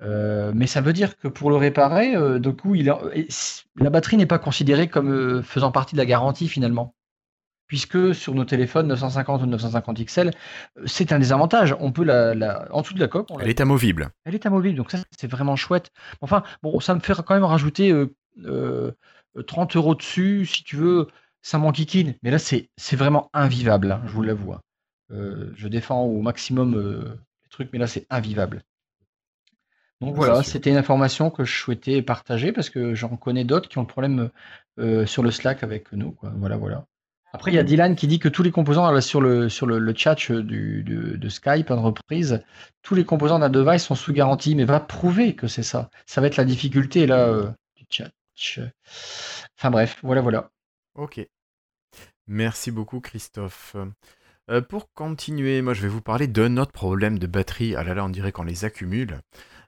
mais 0.00 0.66
ça 0.66 0.80
veut 0.80 0.92
dire 0.92 1.16
que 1.16 1.28
pour 1.28 1.50
le 1.50 1.56
réparer, 1.56 2.14
du 2.40 2.54
coup, 2.54 2.74
la 2.74 3.90
batterie 3.90 4.16
n'est 4.16 4.26
pas 4.26 4.38
considérée 4.38 4.88
comme 4.88 5.42
faisant 5.42 5.72
partie 5.72 5.94
de 5.94 5.98
la 6.00 6.06
garantie 6.06 6.48
finalement 6.48 6.94
puisque 7.68 8.14
sur 8.14 8.34
nos 8.34 8.44
téléphones 8.44 8.88
950 8.88 9.42
ou 9.42 9.46
950 9.46 10.04
XL, 10.04 10.28
euh, 10.28 10.82
c'est 10.86 11.12
un 11.12 11.18
désavantage. 11.18 11.76
On 11.78 11.92
peut 11.92 12.02
la, 12.02 12.66
en 12.72 12.80
dessous 12.80 12.94
de 12.94 13.00
la 13.00 13.08
coque. 13.08 13.28
Elle 13.40 13.48
est 13.48 13.60
amovible. 13.60 14.10
Elle 14.24 14.34
est 14.34 14.46
amovible, 14.46 14.76
donc 14.76 14.90
ça 14.90 14.98
c'est 15.16 15.30
vraiment 15.30 15.54
chouette. 15.54 15.90
Enfin, 16.20 16.42
bon, 16.62 16.80
ça 16.80 16.94
me 16.94 17.00
fait 17.00 17.14
quand 17.14 17.34
même 17.34 17.44
rajouter 17.44 17.90
30 17.90 18.46
euh, 18.46 18.92
euh, 19.36 19.66
euros 19.74 19.94
dessus, 19.94 20.46
si 20.46 20.64
tu 20.64 20.76
veux, 20.76 21.08
ça 21.42 21.58
m'enquiquine. 21.58 22.14
Mais 22.22 22.30
là, 22.30 22.38
c'est 22.38 22.68
vraiment 22.96 23.30
invivable, 23.34 23.92
hein, 23.92 24.02
je 24.06 24.12
vous 24.12 24.22
l'avoue. 24.22 24.54
Hein. 24.54 24.60
je 25.10 25.68
défends 25.68 26.02
au 26.02 26.22
maximum 26.22 26.74
les 26.74 27.48
trucs, 27.50 27.70
mais 27.72 27.78
là, 27.78 27.86
c'est 27.86 28.06
invivable. 28.10 28.62
Donc 30.00 30.14
voilà, 30.14 30.44
c'était 30.44 30.70
une 30.70 30.76
information 30.76 31.28
que 31.28 31.44
je 31.44 31.52
souhaitais 31.52 32.02
partager 32.02 32.52
parce 32.52 32.70
que 32.70 32.94
j'en 32.94 33.16
connais 33.16 33.42
d'autres 33.42 33.68
qui 33.68 33.78
ont 33.78 33.82
le 33.82 33.86
problème 33.88 34.30
sur 35.06 35.22
le 35.22 35.30
Slack 35.30 35.62
avec 35.62 35.92
nous. 35.92 36.16
Voilà, 36.22 36.56
voilà. 36.56 36.86
Après, 37.32 37.50
il 37.50 37.54
y 37.54 37.58
a 37.58 37.62
Dylan 37.62 37.94
qui 37.94 38.06
dit 38.06 38.18
que 38.18 38.28
tous 38.28 38.42
les 38.42 38.50
composants 38.50 39.00
sur 39.00 39.20
le, 39.20 39.48
sur 39.50 39.66
le, 39.66 39.94
chat 39.94 40.14
du, 40.30 40.82
de, 40.82 41.28
Skype 41.28 41.70
en 41.70 41.82
reprise, 41.82 42.42
tous 42.82 42.94
les 42.94 43.04
composants 43.04 43.38
d'un 43.38 43.50
device 43.50 43.84
sont 43.84 43.94
sous 43.94 44.12
garantie, 44.12 44.54
mais 44.54 44.64
va 44.64 44.80
prouver 44.80 45.34
que 45.34 45.46
c'est 45.46 45.62
ça. 45.62 45.90
Ça 46.06 46.20
va 46.20 46.26
être 46.26 46.36
la 46.36 46.44
difficulté 46.44 47.06
là 47.06 47.28
euh, 47.28 47.50
du 47.76 47.84
chat. 47.90 48.10
Enfin 49.58 49.70
bref, 49.70 49.98
voilà, 50.02 50.22
voilà. 50.22 50.50
Ok. 50.94 51.20
Merci 52.26 52.70
beaucoup, 52.70 53.00
Christophe. 53.00 53.76
Euh, 54.50 54.62
pour 54.62 54.92
continuer, 54.94 55.60
moi 55.60 55.74
je 55.74 55.82
vais 55.82 55.88
vous 55.88 56.00
parler 56.00 56.26
d'un 56.28 56.56
autre 56.56 56.72
problème 56.72 57.18
de 57.18 57.26
batterie. 57.26 57.74
Ah 57.76 57.84
là 57.84 57.92
là, 57.92 58.04
on 58.04 58.08
dirait 58.08 58.32
qu'on 58.32 58.44
les 58.44 58.64
accumule. 58.64 59.20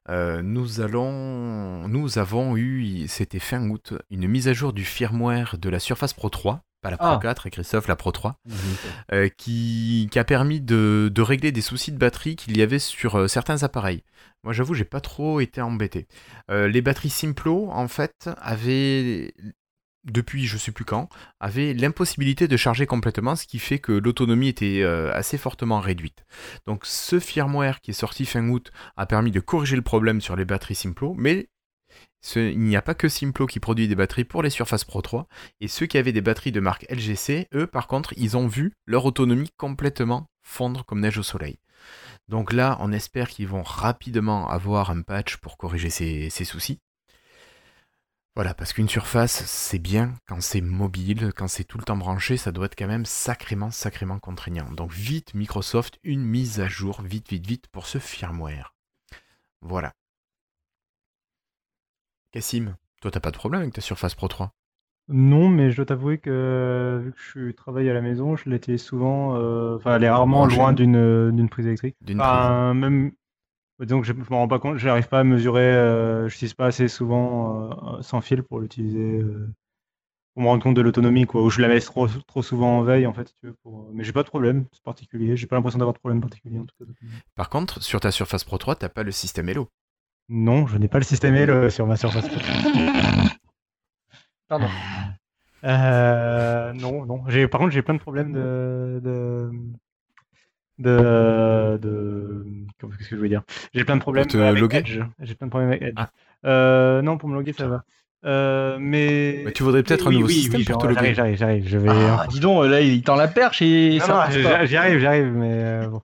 Euh, 0.09 0.41
nous 0.41 0.81
allons, 0.81 1.87
nous 1.89 2.19
avons 2.19 2.57
eu, 2.57 3.07
c'était 3.07 3.39
fin 3.39 3.69
août, 3.69 3.93
une 4.09 4.27
mise 4.29 4.49
à 4.49 4.55
jour 4.55 4.73
du 4.73 4.85
firmware 4.85 5.59
de 5.59 5.69
la 5.69 5.79
Surface 5.79 6.15
Pro 6.15 6.31
3 6.31 6.63
pas 6.81 6.91
la 6.91 6.97
Pro 6.97 7.19
4 7.19 7.43
ah. 7.45 7.49
et 7.49 7.51
Christophe 7.51 7.89
la 7.89 7.97
Pro 7.97 8.13
3, 8.13 8.39
mhm. 8.45 8.55
euh, 9.13 9.29
qui, 9.29 10.09
a 10.15 10.25
permis 10.25 10.61
de, 10.61 11.13
régler 11.19 11.53
des 11.53 11.61
soucis 11.61 11.93
de 11.93 11.99
batterie 11.99 12.37
qu'il 12.37 12.57
y 12.57 12.63
avait 12.63 12.79
sur 12.79 13.17
euh, 13.17 13.29
certains 13.29 13.63
appareils. 13.63 14.03
Moi 14.43 14.53
j'avoue 14.53 14.75
j'ai 14.75 14.85
pas 14.85 15.01
trop 15.01 15.41
été 15.41 15.61
embêté. 15.61 16.09
Euh, 16.51 16.67
les 16.67 16.81
batteries 16.81 17.11
Simplo 17.11 17.69
en 17.71 17.89
fait 17.89 18.31
avaient 18.41 19.35
depuis 20.05 20.47
je 20.47 20.57
sais 20.57 20.73
plus 20.73 20.87
quand, 20.87 21.11
avaient 21.41 21.75
l'impossibilité 21.75 22.49
de 22.49 22.57
charger 22.57 22.87
complètement, 22.87 23.37
ce 23.37 23.47
qui 23.47 23.59
fait 23.59 23.79
que 23.79 23.93
l'autonomie 23.93 24.49
était 24.49 24.83
assez 25.13 25.37
fortement 25.37 25.81
réduite. 25.81 26.25
Donc 26.67 26.87
ce 26.87 27.21
firmware 27.21 27.83
qui 27.83 27.91
est 27.91 27.95
sorti 27.95 28.25
fin 28.25 28.49
août 28.49 28.73
a 28.97 29.05
permis 29.05 29.31
de 29.31 29.41
corriger 29.41 29.77
le 29.77 29.83
problème 29.83 30.23
sur 30.23 30.37
les 30.37 30.47
batteries 30.47 30.75
Simplo, 30.75 31.15
mais 31.19 31.49
il 32.37 32.61
n'y 32.61 32.77
a 32.77 32.83
pas 32.83 32.95
que 32.95 33.09
Simplo 33.09 33.47
qui 33.47 33.61
produit 33.61 33.89
des 33.89 33.95
batteries 33.95 34.25
pour 34.25 34.43
les 34.43 34.51
Surface 34.51 34.85
Pro 34.85 35.03
3, 35.03 35.27
et 35.61 35.69
ceux 35.69 35.87
qui 35.87 35.99
avaient 35.99 36.13
des 36.13 36.21
batteries 36.21 36.53
de 36.53 36.61
marque 36.61 36.87
LGC, 36.91 37.49
eux 37.55 37.67
par 37.67 37.87
contre, 37.87 38.13
ils 38.17 38.37
ont 38.37 38.47
vu 38.47 38.73
leur 38.87 39.05
autonomie 39.05 39.51
complètement 39.57 40.29
fondre 40.43 40.85
comme 40.85 41.01
neige 41.01 41.19
au 41.19 41.23
soleil. 41.23 41.59
Donc 42.29 42.53
là, 42.53 42.77
on 42.81 42.93
espère 42.93 43.29
qu'ils 43.29 43.49
vont 43.49 43.63
rapidement 43.63 44.49
avoir 44.49 44.91
un 44.91 45.03
patch 45.03 45.37
pour 45.39 45.57
corriger 45.57 45.91
ces, 45.91 46.31
soucis. 46.45 46.81
Voilà, 48.37 48.55
parce 48.55 48.73
qu'une 48.73 48.89
surface, 48.89 49.45
c'est 49.47 49.81
bien 49.81 50.15
quand 50.29 50.41
c'est 50.41 50.61
mobile, 50.61 51.33
quand 51.35 51.49
c'est 51.49 51.65
tout 51.65 51.79
le 51.79 51.85
temps 51.85 51.97
branché, 51.97 52.37
ça 52.37 52.53
doit 52.53 52.67
être 52.67 52.79
quand 52.79 52.87
même 52.87 53.05
sacrément, 53.05 53.71
sacrément 53.71 54.21
contraignant. 54.21 54.71
Donc 54.71 54.93
vite, 54.93 55.35
Microsoft, 55.35 55.99
une 56.05 56.23
mise 56.23 56.61
à 56.61 56.69
jour, 56.69 57.03
vite, 57.03 57.29
vite, 57.29 57.47
vite, 57.47 57.67
pour 57.69 57.87
ce 57.87 57.99
firmware. 57.99 58.75
Voilà. 59.61 59.93
Cassim, 62.33 62.77
toi 63.01 63.11
t'as 63.11 63.21
pas 63.21 63.31
de 63.31 63.37
problème 63.37 63.63
avec 63.63 63.75
ta 63.75 63.81
Surface 63.81 64.15
Pro 64.15 64.29
3 64.29 64.53
Non, 65.09 65.49
mais 65.49 65.71
je 65.71 65.77
dois 65.77 65.87
t'avouer 65.87 66.19
que 66.19 67.01
vu 67.03 67.13
que 67.13 67.19
je 67.19 67.51
travaille 67.53 67.89
à 67.91 67.95
la 67.95 68.01
maison, 68.01 68.37
je 68.37 68.49
l'utilise 68.49 68.83
souvent, 68.83 69.37
euh, 69.37 69.77
enfin 69.77 69.97
elle 69.97 70.05
est 70.05 70.11
rarement 70.11 70.47
loin 70.47 70.73
d'une 70.73 71.31
d'une 71.33 71.49
prise 71.49 71.67
électrique. 71.67 71.97
D'une 72.01 72.21
enfin, 72.21 72.75
même 72.75 73.13
donc 73.81 74.05
je, 74.05 74.13
me 74.13 74.25
rends 74.29 74.47
pas 74.47 74.59
compte, 74.59 74.77
j'arrive 74.77 75.09
pas 75.09 75.21
à 75.21 75.25
mesurer, 75.25 75.63
euh, 75.63 76.29
je 76.29 76.35
n'utilise 76.35 76.55
pas 76.55 76.67
assez 76.67 76.87
souvent 76.87 77.97
euh, 77.97 78.03
sans 78.03 78.21
fil 78.21 78.43
pour 78.43 78.61
l'utiliser 78.61 79.25
pour 80.35 80.43
me 80.43 80.49
rendre 80.49 80.63
compte 80.63 80.77
de 80.77 80.83
l'autonomie 80.83 81.27
quoi, 81.27 81.43
ou 81.43 81.51
je 81.51 81.61
la 81.61 81.69
laisse 81.69 81.87
trop, 81.87 82.07
trop 82.07 82.43
souvent 82.43 82.79
en 82.79 82.83
veille 82.83 83.07
en 83.07 83.13
fait, 83.13 83.35
tu 83.41 83.47
veux, 83.47 83.55
pour... 83.63 83.91
mais 83.93 84.05
j'ai 84.05 84.13
pas 84.13 84.23
de 84.23 84.29
problème 84.29 84.67
particulier, 84.85 85.37
j'ai 85.37 85.47
pas 85.47 85.57
l'impression 85.57 85.79
d'avoir 85.79 85.95
de 85.95 85.99
problème 85.99 86.21
particulier 86.21 86.59
en 86.59 86.67
tout 86.67 86.77
cas. 86.79 86.85
Par 87.35 87.49
contre, 87.49 87.83
sur 87.83 88.01
ta 88.01 88.11
Surface 88.11 88.45
Pro 88.45 88.59
3, 88.59 88.77
t'as 88.77 88.89
pas 88.89 89.03
le 89.03 89.11
système 89.11 89.49
Hello. 89.49 89.69
Non, 90.33 90.69
je 90.69 90.79
n'ai 90.79 90.87
pas 90.87 90.99
le 90.99 91.05
système 91.05 91.35
L 91.35 91.71
sur 91.73 91.87
ma 91.89 91.97
Surface 91.97 92.29
Pro. 92.29 92.41
Pardon. 94.49 94.69
Euh, 95.65 96.73
non, 96.73 97.05
non. 97.05 97.25
par 97.51 97.61
contre, 97.61 97.73
j'ai 97.73 97.83
plein 97.83 97.95
de 97.95 97.99
problèmes 97.99 98.33
de, 98.33 99.01
de, 99.03 99.51
de, 100.79 101.79
de... 101.83 102.47
qu'est-ce 102.81 103.09
que 103.11 103.17
je 103.17 103.21
veux 103.21 103.29
dire? 103.29 103.43
J'ai 103.75 103.85
plein 103.85 103.97
de 103.97 104.01
problèmes 104.01 104.27
avec 104.35 104.75
Edge. 104.75 105.01
J'ai 105.21 105.35
plein 105.35 105.49
de 105.49 105.51
problèmes 105.51 105.71
avec 105.71 105.83
Edge. 105.83 105.95
Ah. 105.97 106.11
Euh, 106.47 107.03
non, 107.03 107.19
pour 107.19 107.29
me 107.29 107.35
loguer, 107.35 107.53
ça 107.53 107.67
va. 107.67 107.83
Euh, 108.25 108.77
mais... 108.79 109.47
tu 109.55 109.65
voudrais 109.65 109.83
peut-être 109.83 110.09
un 110.09 110.13
nouveau 110.13 110.29
système 110.29 110.65
pour 110.65 110.79
te 110.79 110.87
loguer. 110.87 111.13
J'arrive, 111.13 111.37
j'arrive, 111.37 111.67
je 111.67 111.77
vais. 111.77 111.91
Ah, 111.91 112.27
dis 112.31 112.39
donc, 112.39 112.67
là, 112.67 112.81
il 112.81 113.03
tend 113.03 113.17
la 113.17 113.29
perche 113.29 113.63
et 113.63 113.99
non, 113.99 114.07
ça. 114.07 114.31
j'y 114.31 114.77
arrive, 114.77 115.01
j'y 115.01 115.07
arrive, 115.07 115.33
mais 115.33 115.87
bon. 115.89 116.01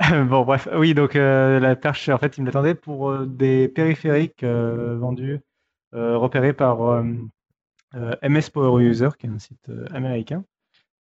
bon, 0.28 0.44
bref, 0.44 0.66
oui, 0.74 0.94
donc 0.94 1.14
euh, 1.14 1.60
la 1.60 1.76
perche, 1.76 2.08
en 2.08 2.16
fait, 2.16 2.38
il 2.38 2.40
me 2.40 2.46
l'attendait 2.46 2.74
pour 2.74 3.10
euh, 3.10 3.26
des 3.26 3.68
périphériques 3.68 4.42
euh, 4.42 4.96
vendus, 4.98 5.40
repérés 5.92 6.52
par 6.52 7.02
MS 7.92 8.50
Power 8.52 8.82
User, 8.82 9.08
qui 9.18 9.26
est 9.26 9.30
un 9.30 9.38
site 9.38 9.68
américain 9.92 10.44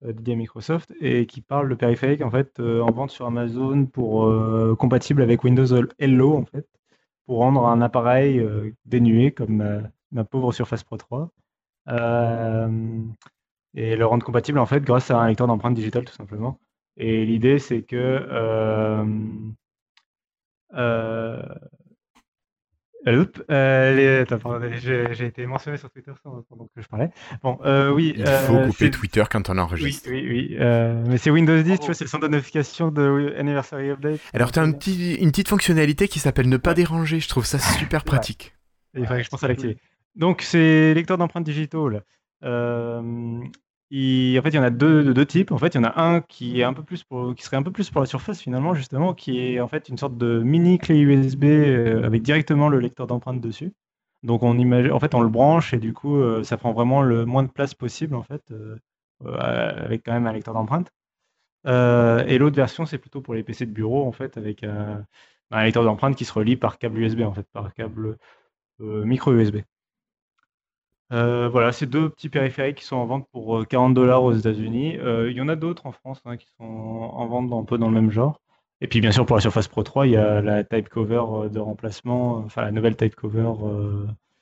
dédié 0.02 0.34
à 0.34 0.36
Microsoft, 0.36 0.94
et 1.00 1.26
qui 1.26 1.42
parle 1.42 1.68
de 1.68 1.74
périphériques 1.74 2.22
en 2.22 2.30
fait 2.30 2.58
en 2.58 2.90
vente 2.90 3.10
sur 3.10 3.26
Amazon 3.26 3.84
pour 3.84 4.26
compatible 4.78 5.20
avec 5.22 5.44
Windows 5.44 5.66
Hello, 5.98 6.36
en 6.38 6.46
fait, 6.46 6.66
pour 7.26 7.38
rendre 7.38 7.66
un 7.66 7.82
appareil 7.82 8.42
dénué 8.86 9.32
comme 9.32 9.90
ma 10.10 10.24
pauvre 10.24 10.52
Surface 10.52 10.84
Pro 10.84 10.96
3. 10.96 11.30
et 13.74 13.96
le 13.96 14.06
rendre 14.06 14.24
compatible 14.24 14.58
en 14.58 14.66
fait 14.66 14.80
grâce 14.80 15.10
à 15.10 15.18
un 15.20 15.28
lecteur 15.28 15.46
d'empreintes 15.48 15.74
digitales 15.74 16.06
tout 16.06 16.14
simplement. 16.14 16.58
Et 16.98 17.24
l'idée, 17.24 17.60
c'est 17.60 17.82
que 17.82 17.96
euh, 17.96 19.04
euh, 20.74 21.42
euh 23.06 23.24
j'ai 24.76 25.24
été 25.24 25.46
mentionné 25.46 25.78
sur 25.78 25.88
Twitter 25.88 26.10
pendant 26.22 26.42
que 26.42 26.82
je 26.82 26.88
parlais. 26.88 27.10
Bon, 27.42 27.58
euh, 27.64 27.90
oui. 27.90 28.12
Il 28.16 28.26
faut 28.26 28.56
euh, 28.56 28.66
couper 28.66 28.90
Twitter 28.90 29.22
quand 29.30 29.48
on 29.48 29.56
enregistre. 29.56 30.10
Oui, 30.10 30.26
oui, 30.28 30.48
oui. 30.50 30.56
mais 31.06 31.16
c'est 31.16 31.30
Windows 31.30 31.62
10, 31.62 31.78
tu 31.78 31.86
vois, 31.86 31.94
c'est 31.94 32.04
le 32.04 32.10
centre 32.10 32.26
de 32.26 32.32
notification 32.32 32.90
de 32.90 33.34
Anniversary 33.38 33.90
Update. 33.90 34.20
Alors, 34.34 34.50
tu 34.50 34.58
as 34.58 34.62
un 34.62 34.72
petit, 34.72 35.14
une 35.14 35.30
petite 35.30 35.48
fonctionnalité 35.48 36.08
qui 36.08 36.18
s'appelle 36.18 36.48
ne 36.48 36.56
pas 36.56 36.74
déranger. 36.74 37.20
Je 37.20 37.28
trouve 37.28 37.46
ça 37.46 37.60
super 37.60 38.02
pratique. 38.04 38.54
Il 38.94 39.02
faudrait 39.02 39.18
que 39.18 39.24
je 39.24 39.30
pense 39.30 39.44
à 39.44 39.48
l'activer. 39.48 39.78
Donc, 40.16 40.42
c'est 40.42 40.92
lecteur 40.94 41.16
d'empreintes 41.16 41.44
digitales. 41.44 42.02
Euh, 42.44 43.40
en 43.90 44.42
fait, 44.42 44.50
il 44.50 44.54
y 44.54 44.58
en 44.58 44.62
a 44.62 44.70
deux, 44.70 45.26
types. 45.26 45.50
En 45.52 45.58
fait, 45.58 45.74
il 45.74 45.76
y 45.76 45.80
en 45.80 45.84
a 45.84 46.00
un 46.00 46.20
qui 46.20 46.60
est 46.60 46.64
un 46.64 46.74
peu 46.74 46.82
plus 46.82 47.04
qui 47.36 47.42
serait 47.42 47.56
un 47.56 47.62
peu 47.62 47.72
plus 47.72 47.90
pour 47.90 48.00
la 48.00 48.06
surface 48.06 48.40
finalement, 48.40 48.74
justement, 48.74 49.14
qui 49.14 49.38
est 49.40 49.60
en 49.60 49.68
fait 49.68 49.88
une 49.88 49.96
sorte 49.96 50.16
de 50.18 50.40
mini 50.40 50.78
clé 50.78 50.98
USB 50.98 51.44
euh, 51.44 52.04
avec 52.04 52.22
directement 52.22 52.68
le 52.68 52.80
lecteur 52.80 53.06
d'empreintes 53.06 53.40
dessus. 53.40 53.72
Donc, 54.22 54.42
on 54.42 54.58
imagine, 54.58 54.92
en 54.92 55.00
fait, 55.00 55.14
on 55.14 55.20
le 55.22 55.28
branche 55.28 55.72
et 55.74 55.78
du 55.78 55.92
coup, 55.94 56.16
euh, 56.18 56.42
ça 56.44 56.56
prend 56.56 56.72
vraiment 56.72 57.02
le 57.02 57.24
moins 57.24 57.44
de 57.44 57.50
place 57.50 57.74
possible 57.74 58.14
en 58.14 58.22
fait, 58.22 58.42
euh, 58.50 58.76
avec 59.24 60.04
quand 60.04 60.12
même 60.12 60.26
un 60.26 60.32
lecteur 60.32 60.54
d'empreintes. 60.54 60.90
et 61.66 62.38
l'autre 62.38 62.56
version, 62.56 62.86
c'est 62.86 62.98
plutôt 62.98 63.22
pour 63.22 63.34
les 63.34 63.42
PC 63.42 63.66
de 63.66 63.72
bureau 63.72 64.06
en 64.06 64.12
fait, 64.12 64.36
avec 64.36 64.64
un 64.64 65.64
lecteur 65.64 65.84
d'empreintes 65.84 66.16
qui 66.16 66.24
se 66.24 66.32
relie 66.32 66.56
par 66.56 66.78
câble 66.78 66.98
USB 66.98 67.22
en 67.22 67.32
fait, 67.32 67.46
par 67.52 67.72
câble 67.74 68.18
micro 68.80 69.32
USB. 69.32 69.58
Euh, 71.12 71.48
voilà, 71.48 71.72
ces 71.72 71.86
deux 71.86 72.10
petits 72.10 72.28
périphériques 72.28 72.78
qui 72.78 72.84
sont 72.84 72.96
en 72.96 73.06
vente 73.06 73.26
pour 73.32 73.66
40 73.66 73.90
euh, 73.90 73.94
dollars 73.94 74.22
aux 74.22 74.32
États-Unis. 74.32 74.98
Euh, 74.98 75.30
il 75.30 75.36
y 75.36 75.40
en 75.40 75.48
a 75.48 75.56
d'autres 75.56 75.86
en 75.86 75.92
France 75.92 76.20
hein, 76.26 76.36
qui 76.36 76.46
sont 76.58 76.64
en 76.64 77.26
vente 77.26 77.52
un 77.52 77.64
peu 77.64 77.78
dans 77.78 77.88
le 77.88 77.94
même 77.94 78.10
genre. 78.10 78.40
Et 78.80 78.86
puis 78.86 79.00
bien 79.00 79.10
sûr 79.10 79.26
pour 79.26 79.36
la 79.36 79.40
Surface 79.40 79.68
Pro 79.68 79.82
3, 79.82 80.06
il 80.06 80.12
y 80.12 80.16
a 80.16 80.40
la 80.40 80.62
type 80.62 80.88
cover 80.88 81.48
de 81.50 81.58
remplacement, 81.58 82.36
enfin 82.36 82.62
la 82.62 82.70
nouvelle 82.70 82.94
type 82.94 83.16
cover 83.16 83.50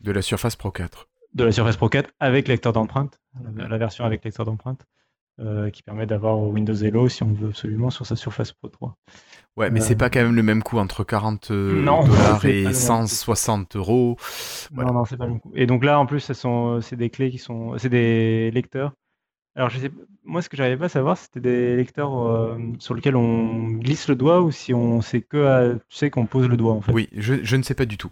de 0.01 0.13
la 0.13 0.21
Surface 0.21 0.57
Pro 0.57 0.71
4. 0.71 1.09
De 1.33 1.45
la 1.45 1.53
Surface 1.53 1.77
Pro 1.79 1.89
4 1.89 2.11
avec 2.21 2.47
lecteur 2.47 2.75
d'empreinte, 2.75 3.19
la, 3.57 3.79
version 3.79 4.05
avec 4.05 4.23
lecteur 4.25 4.45
d'empreinte. 4.45 4.85
Euh, 5.39 5.69
qui 5.69 5.83
permet 5.83 6.07
d'avoir 6.07 6.39
Windows 6.39 6.75
Hello 6.75 7.11
si 7.11 7.23
on 7.23 7.31
veut 7.31 7.49
absolument 7.49 7.91
sur 7.91 8.07
sa 8.07 8.17
Surface 8.17 8.53
Pro 8.53 8.69
3. 8.69 8.97
Ouais, 9.59 9.69
mais 9.69 9.81
c'est 9.81 9.93
euh, 9.93 9.99
pas 9.99 10.09
quand 10.09 10.23
même 10.23 10.35
le 10.35 10.43
même 10.43 10.63
coût 10.63 10.79
entre 10.79 11.05
40 11.05 11.51
euh, 11.51 11.85
dollars 11.85 12.43
et 12.47 12.73
160 12.73 13.77
euros. 13.77 14.17
Non, 14.73 14.95
non, 14.95 15.05
c'est 15.05 15.19
pas 15.19 15.27
le 15.27 15.33
même 15.33 15.41
coût. 15.41 15.53
Et 15.55 15.67
donc 15.67 15.85
là, 15.85 16.01
en 16.01 16.07
plus, 16.07 16.21
c'est 16.21 16.97
des 16.97 17.11
clés 17.11 17.31
qui 17.31 17.37
sont, 17.37 17.77
c'est 17.77 17.91
des 17.91 18.51
lecteurs 18.51 18.93
alors, 19.57 19.71
je 19.71 19.79
sais, 19.79 19.91
moi, 20.23 20.43
ce 20.43 20.51
que 20.51 20.57
j'arrivais 20.57 20.77
pas 20.77 20.85
à 20.85 20.91
savoir, 20.91 21.17
c'était 21.17 21.41
des 21.41 21.77
lecteurs 21.77 22.15
euh, 22.19 22.59
sur 22.79 22.95
lesquels 22.95 23.17
on 23.17 23.71
glisse 23.71 24.07
le 24.07 24.15
doigt 24.15 24.43
ou 24.43 24.53
si 24.53 24.75
on 24.75 25.01
sait 25.01 25.23
que, 25.23 25.79
tu 25.89 25.97
sais, 25.97 26.11
qu'on 26.11 26.27
pose 26.27 26.47
le 26.47 26.59
doigt, 26.59 26.75
en 26.75 26.83
fait. 26.83 26.93
Oui, 26.93 27.09
je, 27.17 27.57
ne 27.57 27.63
sais 27.63 27.75
pas 27.75 27.87
du 27.87 27.97
tout. 27.97 28.11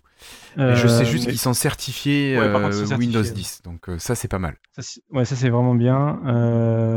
je 0.57 0.89
sais 0.89 1.05
juste 1.05 1.27
euh, 1.27 1.31
qu'ils 1.31 1.39
sont 1.39 1.53
certifiés, 1.53 2.39
euh, 2.39 2.97
Windows 2.97 3.21
10, 3.21 3.61
donc 3.63 3.91
ça, 3.99 4.15
c'est 4.15 4.29
pas 4.29 4.39
mal. 4.39 4.57
Ça, 4.73 5.01
ouais, 5.11 5.27
ça, 5.27 5.37
c'est 5.37 5.51
vraiment 5.51 5.75
bien. 5.75 6.19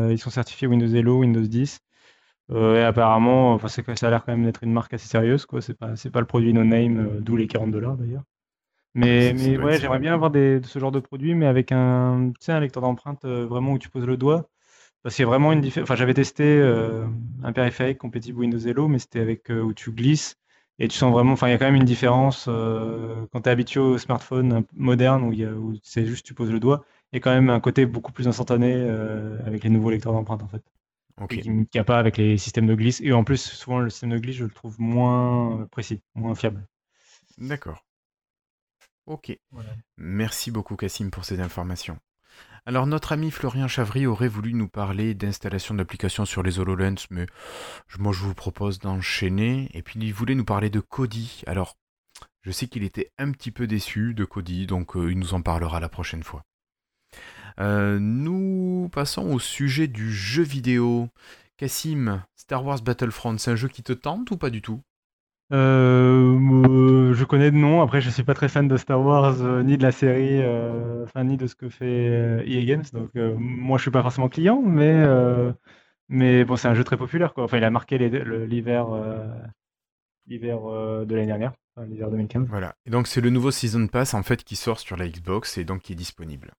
ils 0.10 0.20
sont 0.20 0.30
certifiés 0.30 0.68
Windows 0.68 0.96
Hello, 0.96 1.20
Windows 1.20 1.42
10. 1.42 1.82
et 2.56 2.82
apparemment, 2.84 3.54
enfin, 3.54 3.68
ça 3.68 3.82
a 3.84 4.10
l'air 4.10 4.24
quand 4.24 4.32
même 4.32 4.46
d'être 4.46 4.64
une 4.64 4.72
marque 4.72 4.94
assez 4.94 5.10
sérieuse, 5.10 5.46
quoi. 5.46 5.62
C'est 5.62 5.78
pas, 5.78 5.98
c'est 5.98 6.10
pas 6.10 6.22
le 6.22 6.26
produit 6.26 6.54
no-name, 6.54 7.20
d'où 7.20 7.36
les 7.36 7.48
40 7.48 7.72
dollars, 7.72 7.98
d'ailleurs. 7.98 8.24
Mais, 8.96 9.34
mais 9.36 9.58
ouais, 9.58 9.80
j'aimerais 9.80 10.00
bien 10.00 10.14
avoir 10.14 10.32
des, 10.32 10.60
ce 10.64 10.80
genre 10.80 10.92
de 10.92 11.00
produit, 11.00 11.36
mais 11.36 11.46
avec 11.46 11.72
un, 11.72 12.32
tu 12.40 12.46
sais, 12.46 12.52
un 12.52 12.60
lecteur 12.60 12.82
d'empreinte 12.82 13.26
euh, 13.26 13.46
vraiment 13.46 13.74
où 13.74 13.80
tu 13.80 13.90
poses 13.90 14.06
le 14.06 14.18
doigt. 14.18 14.50
Parce 15.04 15.16
qu'il 15.16 15.24
y 15.24 15.26
a 15.26 15.30
vraiment 15.30 15.54
une 15.54 15.62
différence. 15.62 15.88
Enfin, 15.88 15.96
j'avais 15.96 16.16
testé 16.16 16.44
euh, 16.44 17.06
un 17.44 17.54
périphérique 17.54 18.00
compatible 18.00 18.40
Windows 18.40 18.60
Hello, 18.60 18.88
mais 18.88 19.00
c'était 19.00 19.20
avec 19.20 19.52
euh, 19.52 19.62
où 19.62 19.74
tu 19.74 19.92
glisses 19.92 20.38
et 20.80 20.88
tu 20.88 20.98
sens 20.98 21.14
vraiment. 21.14 21.34
Enfin, 21.34 21.48
il 21.48 21.52
y 21.52 21.54
a 21.54 21.58
quand 21.58 21.66
même 21.66 21.76
une 21.76 21.86
différence 21.86 22.46
quand 22.46 23.42
tu 23.42 23.50
es 23.50 23.52
habitué 23.52 23.80
au 23.80 23.98
smartphone 23.98 24.64
moderne 24.74 25.24
où, 25.24 25.32
où 25.32 25.76
c'est 25.84 26.06
juste 26.06 26.26
tu 26.26 26.34
poses 26.34 26.52
le 26.52 26.60
doigt. 26.60 26.84
Il 27.12 27.16
y 27.16 27.18
a 27.18 27.20
quand 27.22 27.34
même 27.34 27.50
un 27.50 27.60
côté 27.60 27.86
beaucoup 27.86 28.12
plus 28.12 28.28
instantané 28.28 28.74
avec 29.46 29.64
les 29.64 29.70
nouveaux 29.70 29.90
lecteurs 29.90 30.14
d'empreinte 30.14 30.44
en 30.44 30.48
fait. 30.48 30.62
Qui 31.30 31.50
n'y 31.50 31.80
a 31.80 31.84
pas 31.84 31.98
avec 31.98 32.18
les 32.18 32.38
systèmes 32.38 32.68
de 32.68 32.76
glisse. 32.76 33.02
Et 33.02 33.12
en 33.12 33.24
plus, 33.24 33.42
souvent, 33.42 33.80
le 33.80 33.90
système 33.90 34.12
de 34.12 34.20
glisse, 34.20 34.36
je 34.36 34.44
le 34.44 34.52
trouve 34.52 34.80
moins 34.80 35.68
précis, 35.72 36.02
moins 36.14 36.36
fiable. 36.36 36.68
D'accord. 37.40 37.87
Ok. 39.08 39.36
Merci 39.98 40.52
beaucoup 40.52 40.76
Cassim 40.76 41.10
pour 41.10 41.26
ces 41.26 41.40
informations. 41.40 41.98
Alors 42.66 42.86
notre 42.86 43.14
ami 43.14 43.32
Florian 43.32 43.70
Chavry 43.70 44.06
aurait 44.06 44.28
voulu 44.28 44.54
nous 44.54 44.68
parler 44.68 45.14
d'installation 45.14 45.74
d'applications 45.74 46.26
sur 46.26 46.44
les 46.44 46.60
HoloLens, 46.60 47.08
mais 47.10 47.26
moi 47.98 48.12
je 48.12 48.20
vous 48.20 48.34
propose 48.34 48.80
d'enchaîner. 48.80 49.70
Et 49.74 49.82
puis 49.82 49.98
il 50.02 50.14
voulait 50.14 50.36
nous 50.36 50.44
parler 50.44 50.70
de 50.70 50.82
Kodi. 50.82 51.44
Alors 51.48 51.78
je 52.42 52.52
sais 52.52 52.68
qu'il 52.68 52.84
était 52.84 53.12
un 53.18 53.32
petit 53.32 53.52
peu 53.52 53.66
déçu 53.66 54.14
de 54.14 54.26
Kodi, 54.26 54.68
donc 54.68 54.98
euh, 54.98 55.10
il 55.10 55.18
nous 55.18 55.34
en 55.34 55.42
parlera 55.42 55.80
la 55.80 55.90
prochaine 55.90 56.24
fois. 56.24 56.44
Euh, 57.60 58.00
nous 58.00 58.90
passons 58.92 59.32
au 59.32 59.40
sujet 59.40 59.88
du 59.88 60.12
jeu 60.12 60.44
vidéo. 60.44 61.10
Cassim, 61.56 62.22
Star 62.36 62.66
Wars 62.66 62.82
Battlefront, 62.82 63.38
c'est 63.38 63.52
un 63.52 63.56
jeu 63.56 63.70
qui 63.70 63.84
te 63.84 63.94
tente 63.94 64.30
ou 64.32 64.38
pas 64.38 64.50
du 64.50 64.62
tout? 64.62 64.84
Euh, 65.54 67.14
je 67.14 67.24
connais 67.24 67.52
de 67.52 67.56
nom. 67.56 67.82
Après, 67.82 68.02
je 68.02 68.10
suis 68.10 68.24
pas 68.24 68.34
très 68.34 68.50
fan 68.50 68.68
de 68.68 68.78
Star 68.78 69.02
Wars, 69.02 69.42
euh, 69.42 69.64
ni 69.64 69.78
de 69.78 69.84
la 69.84 69.92
série, 69.92 70.42
euh, 70.42 71.04
enfin, 71.06 71.24
ni 71.24 71.38
de 71.38 71.48
ce 71.48 71.56
que 71.56 71.70
fait 71.70 72.44
EA 72.46 72.66
Games. 72.66 72.84
Donc, 72.94 73.12
moi, 73.16 73.78
je 73.78 73.84
suis 73.84 73.92
pas 73.92 74.02
forcément 74.02 74.30
client, 74.30 74.62
mais, 74.62 75.06
mais 76.10 76.46
bon, 76.46 76.56
c'est 76.56 76.68
un 76.68 76.74
jeu 76.74 76.84
très 76.84 76.98
populaire, 76.98 77.34
quoi. 77.34 77.44
Enfin, 77.44 77.58
il 77.58 77.64
a 77.64 77.70
marqué 77.70 77.98
l'hiver, 77.98 78.86
l'hiver 80.28 80.60
de 81.06 81.16
l'année 81.16 81.28
dernière. 81.28 81.54
enfin, 81.76 81.88
l'hiver 81.88 82.10
2015. 82.10 82.48
Voilà. 82.48 82.76
Et 82.86 82.90
donc 82.90 83.08
c'est 83.08 83.22
le 83.22 83.30
nouveau 83.30 83.52
Season 83.52 83.88
Pass 83.88 84.14
en 84.14 84.24
fait 84.24 84.44
qui 84.44 84.56
sort 84.56 84.80
sur 84.80 84.98
la 84.98 85.08
Xbox 85.08 85.58
et 85.58 85.64
donc 85.64 85.82
qui 85.84 85.94
est 85.94 85.96
disponible. 85.96 86.52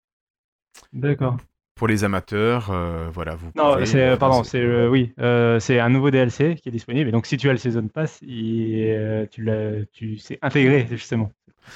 D'accord. 0.93 1.36
Pour 1.78 1.88
les 1.88 2.05
amateurs, 2.05 2.70
euh, 2.70 3.09
voilà, 3.12 3.36
vous 3.36 3.50
Non, 3.55 3.72
pouvez, 3.74 3.86
c'est 3.86 4.02
euh, 4.02 4.16
pardon, 4.16 4.42
c'est 4.44 4.60
euh, 4.60 4.88
oui, 4.90 5.14
c'est 5.60 5.78
un 5.80 5.88
nouveau 5.88 6.10
DLC 6.10 6.56
qui 6.56 6.68
est 6.68 6.72
disponible. 6.72 7.09
Et 7.09 7.12
donc 7.12 7.24
si 7.26 7.36
tu 7.36 7.48
as 7.48 7.52
le 7.52 7.59
Season 7.59 7.86
Pass, 7.88 8.18
il, 8.22 9.26
tu 9.30 9.42
l'as, 9.44 9.84
tu 9.92 10.18
c'est 10.18 10.38
intégré 10.42 10.86
justement. 10.90 11.30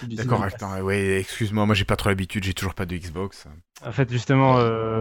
D'accord, 0.09 0.43
attends, 0.43 0.81
ouais, 0.81 1.19
excuse-moi, 1.21 1.67
moi 1.67 1.75
j'ai 1.75 1.85
pas 1.85 1.97
trop 1.97 2.09
l'habitude, 2.09 2.45
j'ai 2.45 2.55
toujours 2.55 2.75
pas 2.75 2.87
de 2.87 2.97
Xbox. 2.97 3.47
En 3.87 3.93
fait, 3.93 4.11
justement, 4.11 4.57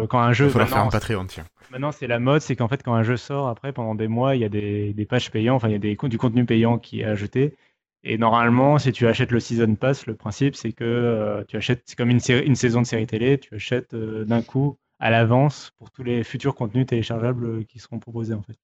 quand 0.08 0.20
un 0.20 0.34
jeu, 0.34 0.46
Il 0.48 0.52
faudra 0.52 0.68
faire 0.68 0.80
un 0.80 0.90
Patreon, 0.90 1.26
tiens. 1.26 1.46
maintenant 1.72 1.92
c'est 1.92 2.08
la 2.08 2.20
mode, 2.20 2.42
c'est 2.42 2.56
qu'en 2.56 2.68
fait 2.68 2.84
quand 2.84 2.94
un 2.94 3.04
jeu 3.04 3.18
sort 3.18 3.48
après 3.48 3.72
pendant 3.74 3.96
des 3.96 4.08
mois, 4.08 4.36
il 4.36 4.42
y 4.42 4.46
a 4.46 4.50
des, 4.50 4.94
des 4.94 5.06
pages 5.06 5.32
payantes, 5.32 5.56
enfin 5.56 5.70
il 5.70 5.74
y 5.74 5.76
a 5.76 5.80
des, 5.80 5.96
du 5.96 6.18
contenu 6.18 6.46
payant 6.46 6.78
qui 6.78 7.02
est 7.02 7.06
ajouté. 7.06 7.56
Et 8.04 8.18
normalement, 8.18 8.80
si 8.80 8.92
tu 8.92 9.08
achètes 9.08 9.32
le 9.32 9.40
Season 9.40 9.76
Pass, 9.76 10.06
le 10.08 10.16
principe 10.16 10.56
c'est 10.56 10.74
que 10.74 11.44
tu 11.48 11.56
achètes, 11.58 11.84
c'est 11.86 11.96
comme 11.96 12.10
une, 12.10 12.20
série- 12.20 12.46
une 12.46 12.56
saison 12.56 12.82
de 12.82 12.86
série 12.88 13.06
télé, 13.08 13.38
tu 13.38 13.56
achètes 13.56 13.96
d'un 13.96 14.42
coup 14.42 14.78
à 15.02 15.10
l'avance 15.10 15.72
pour 15.78 15.92
tous 15.92 16.04
les 16.04 16.24
futurs 16.24 16.56
contenus 16.56 16.86
téléchargeables 16.86 17.46
euh, 17.46 17.64
qui 17.64 17.80
seront 17.80 18.00
proposés 18.00 18.34
en 18.34 18.42
fait. 18.44 18.58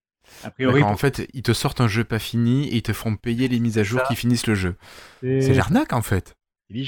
A 0.43 0.51
priori, 0.51 0.83
en 0.83 0.95
fait, 0.97 1.27
ils 1.33 1.41
te 1.41 1.53
sortent 1.53 1.81
un 1.81 1.87
jeu 1.87 2.03
pas 2.03 2.19
fini 2.19 2.67
et 2.67 2.75
ils 2.77 2.81
te 2.81 2.93
font 2.93 3.15
payer 3.15 3.47
les 3.47 3.59
mises 3.59 3.77
à 3.77 3.83
jour 3.83 3.99
ça. 4.01 4.05
qui 4.07 4.15
finissent 4.15 4.47
le 4.47 4.55
jeu. 4.55 4.75
c'est- 5.21 5.53
l'arnaque 5.53 5.93
en 5.93 6.01
fait. 6.01 6.35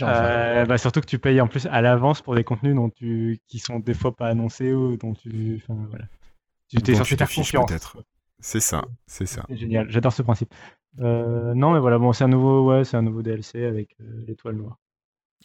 Euh, 0.04 0.66
bah, 0.66 0.78
surtout 0.78 1.00
que 1.00 1.06
tu 1.06 1.20
payes 1.20 1.40
en 1.40 1.48
plus 1.48 1.66
à 1.68 1.82
l'avance 1.82 2.22
pour 2.22 2.36
des 2.36 2.44
contenus 2.44 2.76
dont 2.76 2.90
tu, 2.90 3.40
qui 3.48 3.60
sont 3.60 3.80
des 3.80 3.94
fois 3.94 4.14
pas 4.14 4.28
annoncés 4.28 4.74
ou 4.74 4.98
dont 4.98 5.14
tu, 5.14 5.62
enfin, 5.64 5.80
voilà. 5.90 6.06
Tu 6.68 6.78
t'es 6.82 6.92
censé 6.96 7.16
faire 7.16 7.28
confiance. 7.64 7.72
C'est 8.42 8.60
ça, 8.60 8.86
c'est 9.08 9.26
ça. 9.26 9.46
Génial, 9.50 9.90
j'adore 9.90 10.14
ce 10.14 10.22
principe. 10.22 10.54
Euh, 11.00 11.54
non, 11.54 11.72
mais 11.72 11.80
voilà, 11.80 11.98
bon, 11.98 12.12
c'est 12.14 12.26
un 12.26 12.28
nouveau, 12.30 12.70
ouais, 12.70 12.84
c'est 12.84 12.98
un 12.98 13.02
nouveau 13.02 13.22
DLC 13.22 13.66
avec 13.66 13.96
euh, 14.02 14.24
l'étoile 14.28 14.56
noire. 14.56 14.78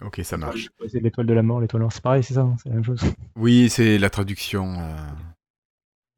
Ok, 0.02 0.20
ça 0.24 0.36
marche. 0.36 0.68
C'est 0.88 1.00
l'étoile 1.00 1.26
de 1.26 1.34
la 1.34 1.42
mort, 1.42 1.60
l'étoile 1.60 1.86
c'est 1.90 2.02
pareil, 2.02 2.22
c'est 2.22 2.34
ça, 2.34 2.40
hein, 2.42 2.56
c'est 2.62 2.68
la 2.68 2.74
même 2.76 2.84
chose. 2.84 3.00
Oui, 3.36 3.68
c'est 3.70 3.98
la 3.98 4.10
traduction. 4.10 4.74
euh, 4.80 4.96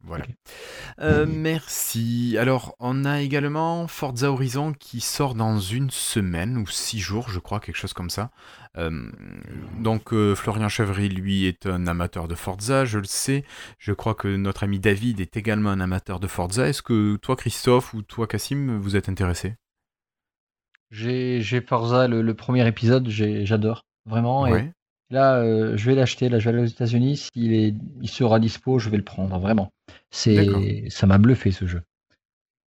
Voilà. 0.01 0.24
Euh, 1.01 1.27
merci. 1.28 2.36
Alors, 2.39 2.77
on 2.78 3.05
a 3.05 3.20
également 3.23 3.89
Forza 3.89 4.31
Horizon 4.31 4.73
qui 4.73 5.01
sort 5.01 5.35
dans 5.35 5.59
une 5.59 5.90
semaine 5.90 6.57
ou 6.59 6.66
six 6.69 7.01
jours, 7.01 7.28
je 7.28 7.39
crois, 7.40 7.61
quelque 7.61 7.77
chose 7.77 7.93
comme 7.93 8.11
ça. 8.11 8.31
Euh, 8.78 9.11
donc, 9.81 10.12
euh, 10.12 10.35
Florian 10.36 10.69
Chevry, 10.69 11.09
lui, 11.09 11.47
est 11.47 11.66
un 11.66 11.86
amateur 11.86 12.28
de 12.28 12.35
Forza, 12.36 12.85
je 12.85 12.98
le 12.98 13.05
sais. 13.05 13.44
Je 13.78 13.93
crois 13.93 14.15
que 14.15 14.28
notre 14.36 14.65
ami 14.65 14.78
David 14.78 15.20
est 15.20 15.36
également 15.36 15.70
un 15.70 15.81
amateur 15.81 16.20
de 16.20 16.27
Forza. 16.28 16.69
Est-ce 16.69 16.82
que 16.82 17.16
toi, 17.16 17.36
Christophe, 17.36 17.93
ou 17.94 18.03
toi, 18.03 18.27
Cassim, 18.28 18.78
vous 18.78 18.97
êtes 18.97 19.09
intéressés 19.09 19.57
J'ai 20.90 21.60
Forza, 21.66 22.08
le, 22.08 22.22
le 22.22 22.34
premier 22.34 22.66
épisode, 22.66 23.08
j'adore. 23.08 23.82
Vraiment. 24.08 24.46
Et 24.46 25.14
là, 25.14 25.36
euh, 25.40 25.76
je 25.76 25.86
vais 25.90 25.94
l'acheter. 25.96 26.28
Là, 26.28 26.38
je 26.38 26.48
vais 26.48 26.54
aller 26.56 26.62
aux 26.64 26.70
États-Unis. 26.70 27.16
S'il 27.16 27.52
est, 27.52 27.74
il 28.00 28.08
sera 28.08 28.38
dispo, 28.38 28.78
je 28.78 28.88
vais 28.90 28.96
le 28.96 29.02
prendre. 29.04 29.38
Vraiment. 29.38 29.70
C'est, 30.10 30.88
ça 30.90 31.06
m'a 31.06 31.18
bluffé 31.18 31.50
ce 31.50 31.66
jeu. 31.66 31.82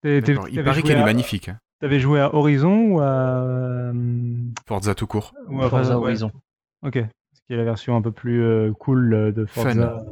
T'es- 0.01 0.21
D'accord. 0.21 0.47
Il 0.49 0.63
paraît 0.63 0.81
qu'elle 0.81 0.97
est 0.97 1.01
à- 1.01 1.05
magnifique. 1.05 1.49
hein. 1.49 1.59
T'avais 1.81 1.99
joué 1.99 2.19
à 2.19 2.35
Horizon 2.35 2.91
ou 2.91 2.99
à. 2.99 3.41
euh, 3.43 3.93
Forza 4.67 4.95
tout 4.95 5.07
court. 5.07 5.33
ou 5.47 5.61
à 5.63 5.69
Forza. 5.69 5.97
Horizon. 5.97 6.31
Ok, 6.85 6.95
ce 6.95 7.41
qui 7.47 7.53
est 7.53 7.57
la 7.57 7.63
version 7.63 7.95
un 7.95 8.01
peu 8.01 8.11
plus 8.11 8.43
euh, 8.43 8.73
cool 8.73 9.33
de 9.33 9.45
Forza. 9.45 9.73
Fun. 9.97 10.05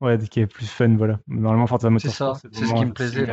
Ouais, 0.00 0.18
qui 0.18 0.40
est 0.40 0.46
plus 0.48 0.66
fun, 0.68 0.96
voilà. 0.96 1.20
Normalement, 1.28 1.66
Forza 1.68 1.88
Motorsport, 1.88 2.36
ça, 2.36 2.42
c'est 2.52 2.54
ce 2.58 2.64
vraiment 2.64 2.80
qui 2.80 2.86
me 2.86 2.92
plaisait, 2.92 3.26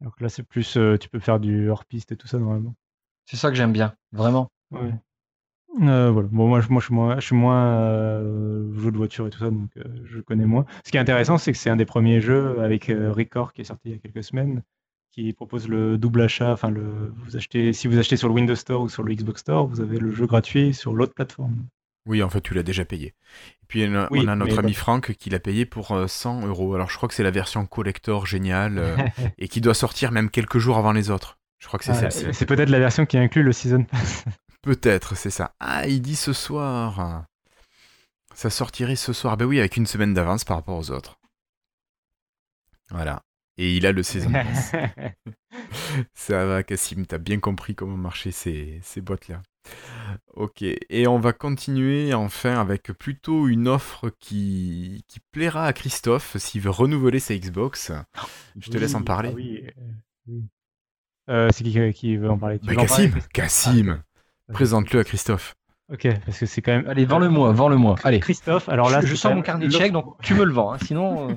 Donc 0.00 0.20
là, 0.20 0.28
c'est 0.28 0.42
plus, 0.42 0.76
euh, 0.76 0.96
tu 0.98 1.08
peux 1.08 1.20
faire 1.20 1.40
du 1.40 1.68
hors-piste 1.70 2.12
et 2.12 2.16
tout 2.16 2.26
ça, 2.26 2.38
normalement. 2.38 2.74
C'est 3.26 3.36
ça 3.36 3.48
que 3.50 3.54
j'aime 3.54 3.72
bien. 3.72 3.94
Vraiment. 4.12 4.50
Ouais. 4.70 4.92
Euh, 5.82 6.10
voilà. 6.10 6.28
Bon, 6.30 6.48
moi, 6.48 6.60
je, 6.60 6.68
moi, 6.68 6.80
je 6.80 6.86
suis 6.86 6.94
moins, 6.94 7.20
je 7.20 7.26
suis 7.26 7.36
moins 7.36 7.66
euh, 7.66 8.72
jeu 8.78 8.92
de 8.92 8.96
voiture 8.96 9.26
et 9.26 9.30
tout 9.30 9.38
ça, 9.38 9.50
donc 9.50 9.70
je 10.04 10.20
connais 10.20 10.46
moins. 10.46 10.66
Ce 10.84 10.90
qui 10.90 10.98
est 10.98 11.00
intéressant, 11.00 11.38
c'est 11.38 11.52
que 11.52 11.58
c'est 11.58 11.70
un 11.70 11.76
des 11.76 11.86
premiers 11.86 12.20
jeux 12.20 12.60
avec 12.60 12.86
Record 12.86 13.52
qui 13.52 13.62
est 13.62 13.64
sorti 13.64 13.88
il 13.88 13.92
y 13.92 13.94
a 13.94 13.98
quelques 13.98 14.22
semaines, 14.22 14.62
qui 15.10 15.32
propose 15.32 15.68
le 15.68 15.98
double 15.98 16.22
achat. 16.22 16.52
Enfin, 16.52 16.70
le, 16.70 17.12
vous 17.16 17.36
achetez, 17.36 17.72
si 17.72 17.88
vous 17.88 17.98
achetez 17.98 18.16
sur 18.16 18.28
le 18.28 18.34
Windows 18.34 18.54
Store 18.54 18.82
ou 18.82 18.88
sur 18.88 19.02
le 19.02 19.14
Xbox 19.14 19.40
Store, 19.40 19.66
vous 19.66 19.80
avez 19.80 19.98
le 19.98 20.10
jeu 20.10 20.26
gratuit 20.26 20.74
sur 20.74 20.94
l'autre 20.94 21.14
plateforme. 21.14 21.66
Oui, 22.06 22.22
en 22.22 22.28
fait, 22.28 22.40
tu 22.42 22.52
l'as 22.54 22.62
déjà 22.62 22.84
payé. 22.84 23.08
Et 23.62 23.66
puis, 23.66 23.86
on 23.88 23.94
a, 23.94 24.08
Oui, 24.10 24.20
on 24.24 24.28
a 24.28 24.36
notre 24.36 24.58
ami 24.58 24.72
bon. 24.72 24.78
Franck 24.78 25.12
qui 25.14 25.30
l'a 25.30 25.38
payé 25.40 25.64
pour 25.64 25.92
euh, 25.92 26.06
100 26.06 26.46
euros. 26.46 26.74
Alors, 26.74 26.90
je 26.90 26.96
crois 26.96 27.08
que 27.08 27.14
c'est 27.14 27.22
la 27.22 27.30
version 27.30 27.64
collector 27.66 28.26
géniale 28.26 28.78
euh, 28.78 28.96
et 29.38 29.48
qui 29.48 29.60
doit 29.60 29.74
sortir 29.74 30.12
même 30.12 30.28
quelques 30.30 30.58
jours 30.58 30.76
avant 30.76 30.92
les 30.92 31.10
autres. 31.10 31.38
Je 31.58 31.66
crois 31.66 31.78
que 31.78 31.84
c'est 31.86 31.92
Ah, 31.92 32.10
celle-ci. 32.10 32.34
c'est 32.34 32.46
peut-être 32.46 32.68
la 32.68 32.78
version 32.78 33.06
qui 33.06 33.16
inclut 33.16 33.42
le 33.42 33.52
Season 33.52 33.84
Pass. 33.84 34.24
Peut-être, 34.62 35.14
c'est 35.16 35.30
ça. 35.30 35.54
Ah, 35.60 35.86
il 35.86 36.00
dit 36.02 36.16
ce 36.16 36.32
soir. 36.32 37.24
Ça 38.34 38.48
sortirait 38.50 38.96
ce 38.96 39.12
soir. 39.12 39.36
Ben 39.36 39.44
oui, 39.44 39.58
avec 39.58 39.76
une 39.76 39.86
semaine 39.86 40.14
d'avance 40.14 40.44
par 40.44 40.56
rapport 40.56 40.76
aux 40.78 40.90
autres. 40.90 41.18
Voilà. 42.90 43.22
Et 43.56 43.76
il 43.76 43.86
a 43.86 43.92
le 43.92 44.02
Season 44.02 44.30
Pass. 44.32 44.72
Ça 46.14 46.44
va, 46.46 46.62
Cassim, 46.62 47.04
t'as 47.06 47.18
bien 47.18 47.38
compris 47.38 47.74
comment 47.74 47.96
marcher 47.96 48.30
ces, 48.32 48.80
ces 48.82 49.00
boîtes-là. 49.00 49.42
Ok, 50.34 50.62
et 50.62 51.06
on 51.06 51.18
va 51.18 51.32
continuer 51.32 52.12
enfin 52.12 52.60
avec 52.60 52.92
plutôt 52.92 53.48
une 53.48 53.68
offre 53.68 54.10
qui, 54.20 55.04
qui 55.08 55.20
plaira 55.32 55.66
à 55.66 55.72
Christophe 55.72 56.36
s'il 56.36 56.60
veut 56.60 56.70
renouveler 56.70 57.20
sa 57.20 57.34
Xbox. 57.36 57.92
Je 58.58 58.70
te 58.70 58.76
laisse 58.76 58.94
en 58.94 59.02
parler. 59.02 59.30
ah 59.32 59.34
oui, 59.36 59.64
euh, 59.66 59.82
oui. 60.26 60.44
Euh, 61.30 61.48
c'est 61.52 61.64
qui 61.64 61.92
qui 61.94 62.16
veut 62.18 62.30
en 62.30 62.36
parler? 62.38 62.58
Tu 62.58 62.66
Bah, 62.66 62.74
parler, 62.74 63.10
Cassim, 63.10 63.18
Cassim, 63.32 64.02
Ah, 64.48 64.52
présente-le 64.52 65.00
à 65.00 65.04
Christophe. 65.04 65.54
Ok, 65.90 66.08
parce 66.26 66.38
que 66.38 66.46
c'est 66.46 66.60
quand 66.60 66.72
même. 66.72 66.86
Allez, 66.88 67.06
vends-le-moi, 67.06 67.52
vends-le-moi. 67.52 67.94
Allez. 68.04 68.20
Christophe, 68.20 68.68
alors 68.68 68.90
là, 68.90 69.00
je, 69.00 69.14
je 69.14 69.22
quand 69.22 69.34
mon 69.34 69.42
carnet 69.42 69.66
de 69.66 69.72
chèques, 69.72 69.92
donc 69.92 70.16
tu 70.22 70.34
me 70.34 70.44
le 70.44 70.52
vends. 70.52 70.72
hein, 70.72 70.78
Sinon, 70.84 71.30
euh, 71.30 71.34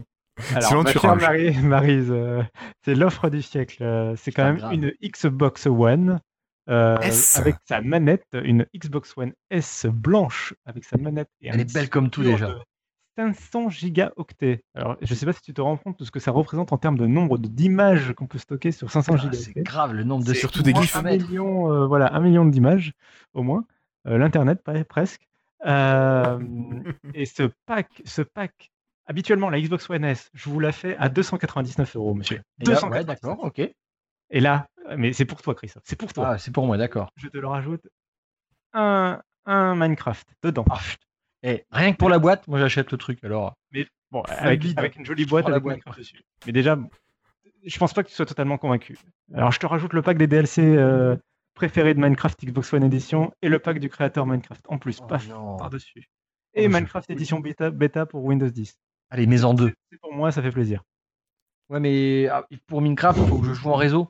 Alors, 0.52 0.64
Sinon, 0.70 0.84
ma 0.84 0.92
tu 0.92 1.00
chère. 1.00 1.16
Marie- 1.16 1.58
Maryse, 1.62 2.12
euh, 2.12 2.44
c'est 2.84 2.96
l'offre 2.96 3.30
du 3.30 3.42
siècle. 3.42 3.82
euh, 3.84 4.16
C'est 4.16 4.32
quand 4.32 4.44
même 4.46 4.58
grave. 4.58 4.74
une 4.74 4.94
Xbox 5.04 5.66
One 5.66 6.20
euh, 6.70 6.98
S. 7.00 7.38
avec 7.40 7.56
sa 7.66 7.82
manette, 7.82 8.26
une 8.34 8.66
Xbox 8.76 9.14
One 9.18 9.34
S 9.50 9.86
blanche 9.92 10.54
avec 10.66 10.84
sa 10.84 10.98
manette. 10.98 11.30
Et 11.42 11.48
Elle 11.48 11.56
un 11.56 11.60
est 11.60 11.74
belle 11.74 11.90
comme 11.90 12.10
tout 12.10 12.24
déjà. 12.24 12.48
dur 12.48 12.60
de 12.60 12.64
500 13.34 13.70
gigaoctets. 13.70 14.62
Alors, 14.76 14.96
je 15.02 15.12
sais 15.16 15.26
pas 15.26 15.34
si 15.34 15.42
tu 15.42 15.52
te 15.54 15.60
rends 15.62 15.76
compte 15.78 15.98
de 16.00 16.06
ce 16.06 16.12
que 16.12 16.20
ça 16.20 16.30
représente 16.30 16.72
en 16.72 16.78
termes 16.78 17.00
de 17.00 17.08
nombre 17.08 17.40
d'images 17.40 18.14
qu'on 18.14 18.28
peut 18.28 18.38
stocker 18.38 18.72
sur 18.72 18.92
500 18.92 19.14
Ah, 19.14 19.18
gigaoctets. 19.18 19.52
c'est 19.56 19.64
grave 19.64 19.94
le 19.94 20.04
nombre 20.04 20.24
de 20.24 20.34
surtout 20.36 20.62
des 20.62 20.72
glyphes. 20.74 20.96
un 20.96 21.02
million, 21.02 21.72
euh, 21.72 21.88
voilà, 21.88 22.14
un 22.14 22.20
million 22.20 22.46
d'images 22.46 22.92
au 23.34 23.42
moins. 23.42 23.66
Euh, 24.08 24.20
L'internet, 24.20 24.62
presque. 24.88 25.28
Euh, 25.66 26.38
et 27.16 27.26
ce 27.26 27.50
pack, 27.66 27.88
ce 28.06 28.22
pack, 28.22 28.70
habituellement 29.08 29.50
la 29.50 29.60
Xbox 29.60 29.90
One 29.90 30.06
S, 30.06 30.30
je 30.34 30.50
vous 30.50 30.60
la 30.60 30.72
fais 30.72 30.96
à 30.98 31.10
299 31.10 31.96
euros, 31.96 32.14
monsieur. 32.14 32.42
Et 32.62 32.66
là, 32.66 32.76
299. 32.76 32.92
ouais, 33.00 33.04
d'accord, 33.06 33.44
ok. 33.44 33.60
Et 34.30 34.40
là, 34.40 34.68
mais 34.98 35.14
c'est 35.14 35.26
pour 35.26 35.42
toi, 35.42 35.56
Christophe, 35.56 35.84
c'est 35.86 35.96
pour 35.96 36.14
toi. 36.14 36.32
Ah, 36.32 36.38
c'est 36.38 36.52
pour 36.52 36.66
moi, 36.66 36.78
d'accord. 36.78 37.10
Je 37.16 37.28
te 37.28 37.38
le 37.38 37.48
rajoute 37.48 37.88
un, 38.74 39.22
un 39.46 39.76
Minecraft 39.76 40.28
dedans. 40.44 40.66
Ah, 40.70 40.78
putain. 40.78 41.04
Eh, 41.44 41.66
rien 41.72 41.94
que 41.94 41.98
pour 41.98 42.10
la 42.10 42.20
boîte, 42.20 42.48
moi 42.48 42.60
j'achète 42.60 42.92
le 42.92 42.98
truc. 42.98 43.24
Alors, 43.24 43.56
Bon, 44.10 44.22
avec, 44.28 44.64
une 44.96 45.06
jolie 45.06 45.26
boîte 45.26 45.48
avec 45.50 45.62
boîte. 45.62 45.76
Minecraft 45.76 46.00
dessus. 46.00 46.22
Mais 46.46 46.54
déjà, 46.54 46.78
je 47.66 47.78
pense 47.78 47.94
pas 47.94 48.04
que 48.04 48.10
tu 48.10 48.16
sois 48.16 48.26
totalement 48.26 48.58
convaincu. 48.58 48.98
Alors, 49.34 49.52
je 49.52 49.60
te 49.60 49.66
rajoute 49.66 49.92
le 49.92 50.02
pack 50.02 50.18
des 50.18 50.28
DLC 50.28 50.62
euh, 50.62 51.18
préférés 51.54 51.94
de 51.94 52.00
Minecraft 52.00 52.46
Xbox 52.46 52.72
One 52.72 52.84
Edition 52.86 53.34
et 53.42 53.50
le 53.50 53.60
pack 53.60 53.80
du 53.80 53.90
créateur 53.90 54.26
Minecraft 54.26 54.64
en 54.70 54.78
plus, 54.78 55.00
Oh, 55.02 55.08
paf, 55.08 55.28
par-dessus. 55.58 56.06
Oh, 56.08 56.52
Et 56.54 56.70
Minecraft 56.70 57.10
Edition 57.10 57.42
bêta, 57.42 57.70
bêta 57.70 58.06
pour 58.06 58.24
Windows 58.24 58.50
10. 58.50 58.80
Allez, 59.10 59.28
mets 59.28 59.44
en 59.44 59.54
deux. 59.54 59.72
C'est 59.92 60.00
pour 60.00 60.14
moi, 60.14 60.32
ça 60.32 60.42
fait 60.42 60.52
plaisir. 60.52 60.84
Ouais, 61.70 61.80
mais 61.80 62.28
ah, 62.28 62.46
pour 62.68 62.82
Minecraft, 62.82 63.20
il 63.22 63.28
faut 63.28 63.40
que 63.40 63.46
je 63.46 63.54
joue 63.54 63.70
en 63.70 63.76
réseau. 63.76 64.10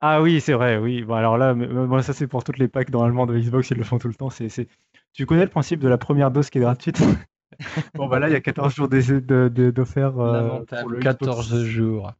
Ah 0.00 0.20
oui, 0.20 0.40
c'est 0.40 0.52
vrai, 0.54 0.78
oui. 0.78 1.02
Bon, 1.02 1.14
alors 1.14 1.38
là, 1.38 1.54
moi, 1.54 2.02
ça 2.02 2.12
c'est 2.12 2.26
pour 2.26 2.42
toutes 2.42 2.58
les 2.58 2.66
packs 2.68 2.90
normalement 2.90 3.26
de 3.26 3.38
Xbox, 3.38 3.70
ils 3.70 3.76
le 3.76 3.84
font 3.84 3.98
tout 3.98 4.08
le 4.08 4.14
temps. 4.14 4.30
C'est, 4.30 4.48
c'est- 4.48 4.68
Tu 5.12 5.26
connais 5.26 5.44
le 5.44 5.50
principe 5.50 5.78
de 5.80 5.88
la 5.88 5.98
première 5.98 6.30
dose 6.30 6.50
qui 6.50 6.58
est 6.58 6.62
gratuite? 6.62 7.00
Bon, 7.94 8.08
bah 8.08 8.18
là, 8.18 8.28
il 8.28 8.32
y 8.32 8.34
a 8.34 8.40
14 8.40 8.74
jours 8.74 8.88
d'essai- 8.88 9.20
de, 9.20 9.48
de, 9.52 9.70
d'offert 9.70 10.18
euh, 10.18 10.32
Lamentable, 10.32 10.80
pour 10.82 10.90
le 10.90 10.98
14 11.00 11.46
Xbox, 11.52 11.64
jours. 11.64 12.12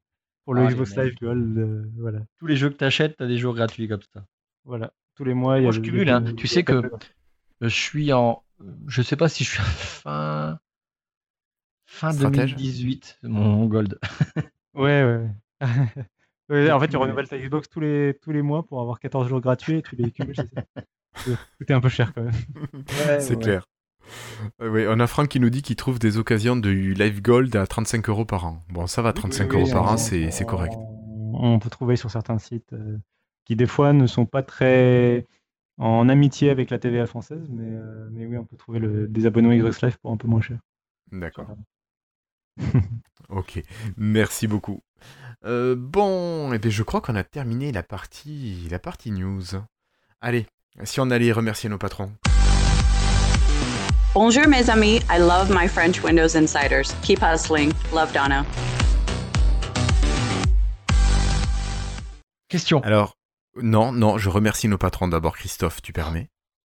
pour 0.45 0.55
le 0.55 0.63
Ah, 0.63 0.71
Xbox. 0.71 0.95
Live 0.97 1.15
Gold. 1.21 1.59
euh, 1.59 1.85
voilà. 1.99 2.19
Tous 2.39 2.47
les 2.47 2.55
jeux 2.55 2.69
que 2.71 2.77
tu 2.77 2.85
achètes, 2.85 3.17
tu 3.17 3.23
as 3.25 3.27
des 3.27 3.39
jours 3.39 3.55
gratuits 3.55 3.89
comme 3.89 4.03
ça. 4.15 4.25
voilà. 4.65 4.93
Tous 5.17 5.25
les 5.25 5.35
mois, 5.35 5.59
il 5.59 5.63
y 5.63 5.65
a 5.65 5.67
Moi, 5.67 5.73
je 5.73 5.79
le- 5.81 5.85
cumule, 5.85 6.05
le- 6.07 6.13
hein. 6.13 6.25
Tu 6.37 6.47
sais 6.47 6.63
que- 6.63 6.83
Je 7.61 7.69
suis 7.69 8.13
en. 8.13 8.43
Je 8.87 9.03
sais 9.03 9.17
pas 9.17 9.29
si 9.29 9.43
je 9.43 9.51
suis 9.51 9.61
à 9.61 9.65
fin. 9.65 10.59
Fin 11.95 12.11
Stratège. 12.13 12.57
2018, 12.57 13.19
mon 13.25 13.67
gold. 13.67 13.99
Ouais, 14.75 15.05
ouais. 15.05 15.27
ouais. 15.61 15.69
Ouais, 16.49 16.71
en 16.71 16.81
fait, 16.81 16.89
tu 16.89 16.97
renouvelles 16.97 17.29
ta 17.29 17.39
Xbox 17.39 17.69
tous 17.69 17.81
les, 17.81 18.19
tous 18.21 18.33
les 18.33 18.43
mois 18.43 18.63
pour 18.67 18.81
avoir 18.81 18.99
14 19.01 19.29
jours 19.29 19.41
gratuits 19.41 19.77
et 19.77 19.83
tu 19.83 19.97
les 19.97 20.11
cumules. 20.11 20.35
c'est 20.37 20.55
ça. 20.55 20.65
C'est- 21.15 21.37
C'était 21.59 21.73
un 21.75 21.81
peu 21.81 21.89
cher 21.89 22.13
quand 22.15 22.23
même. 22.25 22.33
c'est 23.21 23.39
clair. 23.39 23.67
Euh, 24.61 24.69
oui, 24.69 24.85
on 24.89 24.99
a 25.01 25.07
Franck 25.07 25.29
qui 25.29 25.41
nous 25.41 25.51
dit 25.51 25.63
qu'il 25.63 25.77
trouve 25.77 25.99
des 25.99 26.19
occasions 26.19 26.57
de 26.57 26.69
Live 26.71 27.23
Gold 27.23 27.55
à 27.57 27.67
35 27.67 28.09
euros 28.09 28.25
par 28.25 28.45
an. 28.47 28.61
Bon, 28.71 28.87
ça 28.87 29.01
va, 29.03 29.13
35 29.13 29.51
Oui, 29.51 29.57
euros 29.57 29.67
oui, 29.67 29.73
par 29.73 29.93
an, 29.93 29.97
c'est 29.97 30.31
c'est 30.31 30.45
correct. 30.45 30.75
On, 30.77 31.55
on 31.55 31.59
peut 31.59 31.71
trouver 31.71 31.97
sur 31.97 32.11
certains 32.11 32.39
sites. 32.39 32.73
euh, 32.73 32.99
qui 33.45 33.57
des 33.57 33.67
fois 33.67 33.93
ne 33.93 34.07
sont 34.07 34.27
pas 34.27 34.43
très 34.43 35.27
en 35.79 36.09
amitié 36.09 36.51
avec 36.51 36.71
la 36.71 36.79
TVA 36.79 37.07
française, 37.07 37.47
mais, 37.51 37.65
euh, 37.69 38.09
mais 38.13 38.27
oui, 38.27 38.37
on 38.37 38.45
peut 38.45 38.57
trouver 38.57 38.79
le, 38.79 39.07
des 39.09 39.27
abonnements 39.27 39.55
Xbox 39.55 39.81
Live 39.83 39.99
pour 40.01 40.13
un 40.13 40.17
peu 40.17 40.29
moins 40.29 40.41
cher. 40.43 40.59
D'accord. 41.13 41.47
ok, 43.29 43.63
merci 43.97 44.47
beaucoup. 44.47 44.81
Euh, 45.45 45.75
bon, 45.77 46.53
et 46.53 46.61
eh 46.63 46.71
je 46.71 46.83
crois 46.83 47.01
qu'on 47.01 47.17
a 47.17 47.25
terminé 47.25 47.73
la 47.73 47.83
partie, 47.83 48.69
la 48.71 48.79
partie 48.79 49.11
news. 49.11 49.43
Allez, 50.21 50.47
si 50.85 51.01
on 51.01 51.11
allait 51.11 51.33
remercier 51.33 51.69
nos 51.69 51.79
patrons. 51.79 52.13
Bonjour 54.15 54.47
mes 54.47 54.69
amis, 54.71 55.01
I 55.11 55.19
love 55.19 55.51
my 55.51 55.67
French 55.67 56.03
Windows 56.05 56.37
Insiders. 56.37 56.95
Keep 57.03 57.21
hustling. 57.23 57.73
Love 57.93 58.13
Donna. 58.13 58.45
Question. 62.49 62.83
Alors, 62.83 63.17
non, 63.57 63.93
non, 63.93 64.19
je 64.19 64.29
remercie 64.29 64.69
nos 64.69 64.79
patrons 64.79 65.09
d'abord, 65.09 65.37
Christophe, 65.37 65.81
tu 65.81 65.93
permets? 65.93 66.29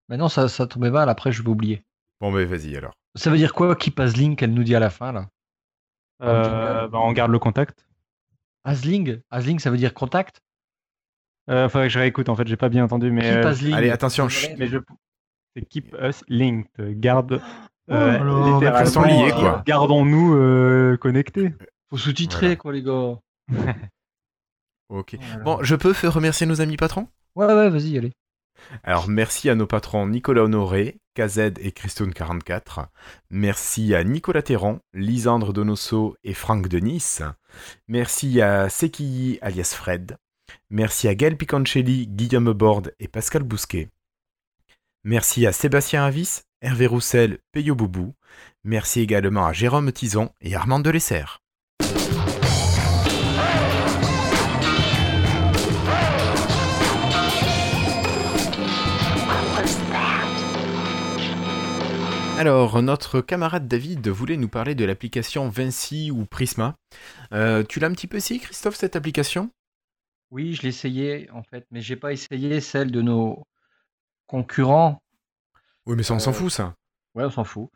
Mais 0.10 0.18
non, 0.18 0.30
ça, 0.30 0.48
ça 0.48 0.66
tombait 0.66 0.92
mal, 0.92 1.10
après 1.10 1.32
je 1.32 1.44
vais 1.44 1.50
oublier. 1.50 1.84
Bon, 2.22 2.32
ben 2.32 2.48
vas-y 2.48 2.76
alors. 2.76 2.94
Ça 3.16 3.30
veut 3.30 3.38
dire 3.38 3.54
quoi, 3.54 3.76
Keep 3.76 4.00
Asling, 4.00 4.36
qu'elle 4.36 4.54
nous 4.54 4.64
dit 4.64 4.76
à 4.76 4.80
la 4.80 4.90
fin, 4.90 5.12
là? 5.12 5.28
Bah, 6.20 6.90
On 6.94 7.12
garde 7.14 7.32
le 7.32 7.40
contact. 7.40 7.86
Asling 8.64 9.20
Asling, 9.32 9.60
ça 9.60 9.70
veut 9.72 9.78
dire 9.78 9.94
contact? 9.94 10.42
Euh, 11.50 11.68
Faudrait 11.68 11.88
que 11.88 11.94
je 11.94 12.00
réécoute, 12.00 12.30
en 12.30 12.36
fait, 12.36 12.48
j'ai 12.48 12.56
pas 12.56 12.70
bien 12.70 12.84
entendu. 12.86 13.12
Mais, 13.12 13.22
Keep 13.22 13.32
euh, 13.46 13.48
Asling. 13.50 13.74
Allez, 13.74 13.90
attention. 13.90 14.28
mais 14.58 14.68
je, 14.68 14.78
c'est 15.56 15.66
keep 15.66 15.94
us 16.02 16.24
linked. 16.30 16.70
Garde. 17.00 17.42
Oh 17.90 17.94
là 17.94 18.18
là, 18.24 18.54
littéralement, 18.54 19.04
liés, 19.26 19.32
quoi. 19.32 19.58
euh, 19.58 19.62
Gardons-nous 19.66 20.36
euh, 20.36 20.96
connectés. 20.98 21.54
Faut 21.90 21.98
sous-titrer, 21.98 22.56
Voilà. 22.56 22.56
quoi, 22.56 22.74
les 22.74 22.82
gars. 22.84 23.20
Ok. 24.90 25.18
Oh. 25.20 25.40
Bon, 25.44 25.58
je 25.64 25.76
peux 25.76 25.92
faire 25.94 26.14
remercier 26.14 26.46
nos 26.46 26.62
amis 26.62 26.78
patrons? 26.78 27.08
Ouais, 27.36 27.48
ouais, 27.48 27.70
vas-y, 27.70 27.98
allez. 27.98 28.14
Alors, 28.84 29.08
merci 29.08 29.50
à 29.50 29.56
nos 29.56 29.68
patrons 29.68 30.08
Nicolas 30.08 30.44
Honoré, 30.44 31.00
KZ 31.16 31.54
et 31.60 31.70
Christone44. 31.70 32.88
Merci 33.30 33.94
à 33.94 34.04
Nicolas 34.04 34.42
Terran, 34.42 34.80
Lisandre 34.94 35.54
Donoso 35.54 36.16
et 36.24 36.34
Franck 36.34 36.68
de 36.68 36.80
Nice. 36.80 37.22
Merci 37.88 38.42
à 38.42 38.70
Sekii 38.70 39.40
alias 39.42 39.74
Fred. 39.76 40.18
Merci 40.70 41.08
à 41.08 41.16
Gaël 41.16 41.38
Piconcelli, 41.38 42.08
Guillaume 42.08 42.54
Borde 42.54 42.94
et 43.00 43.08
Pascal 43.08 43.44
Bousquet. 43.44 43.90
Merci 45.04 45.46
à 45.46 45.52
Sébastien 45.52 46.06
Avis, 46.06 46.42
Hervé 46.62 46.88
Roussel, 46.88 47.40
Peyo 47.52 47.76
Boubou. 47.76 48.14
Merci 48.64 49.02
également 49.02 49.46
à 49.46 49.54
Jérôme 49.54 49.92
Tison 49.92 50.32
et 50.42 50.56
Armand 50.56 50.80
Delessert. 50.80 51.43
Alors, 62.38 62.82
notre 62.82 63.22
camarade 63.22 63.68
David 63.68 64.08
voulait 64.10 64.38
nous 64.38 64.50
parler 64.50 64.76
de 64.76 64.84
l'application 64.86 65.50
Vinci 65.50 66.12
ou 66.12 66.26
Prisma. 66.26 66.76
Euh, 67.32 67.64
tu 67.64 67.80
l'as 67.80 67.88
un 67.88 67.92
petit 67.94 68.08
peu 68.08 68.18
essayé, 68.18 68.40
Christophe, 68.40 68.76
cette 68.76 68.96
application? 68.96 69.50
Oui, 70.32 70.54
je 70.56 70.64
l'ai 70.64 70.70
essayé, 70.70 71.30
en 71.32 71.44
fait, 71.44 71.66
mais 71.72 71.82
j'ai 71.82 71.96
pas 71.96 72.12
essayé 72.12 72.60
celle 72.60 72.92
de 72.92 73.02
nos 73.02 73.44
concurrents. 74.28 75.02
Oui, 75.86 75.96
mais 75.96 76.04
ça, 76.04 76.16
on 76.16 76.20
s'en 76.20 76.32
Euh, 76.32 76.34
fout, 76.34 76.52
ça. 76.52 76.76
Ouais, 77.16 77.24
on 77.24 77.30
s'en 77.30 77.44
fout. 77.44 77.70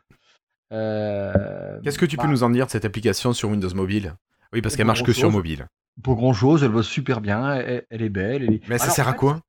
Euh, 0.72 1.80
Qu'est-ce 1.82 1.98
que 1.98 2.04
tu 2.06 2.16
peux 2.16 2.24
bah, 2.24 2.28
nous 2.28 2.42
en 2.42 2.50
dire 2.50 2.66
de 2.66 2.70
cette 2.70 2.84
application 2.84 3.32
sur 3.32 3.48
Windows 3.48 3.74
Mobile? 3.74 4.16
Oui, 4.52 4.60
parce 4.60 4.74
Pas 4.74 4.78
qu'elle 4.78 4.86
marche 4.86 5.02
que 5.02 5.12
sur 5.12 5.30
mobile. 5.30 5.66
Pour 6.02 6.16
grand 6.16 6.32
chose, 6.32 6.62
elle 6.62 6.72
va 6.72 6.82
super 6.82 7.20
bien, 7.20 7.54
elle, 7.54 7.86
elle 7.90 8.02
est 8.02 8.08
belle. 8.08 8.42
elle 8.42 8.54
est- 8.54 8.68
Mais 8.68 8.78
ça 8.78 8.84
Alors, 8.84 8.96
sert 8.96 9.08
en 9.08 9.12
à 9.12 9.14
quoi? 9.14 9.40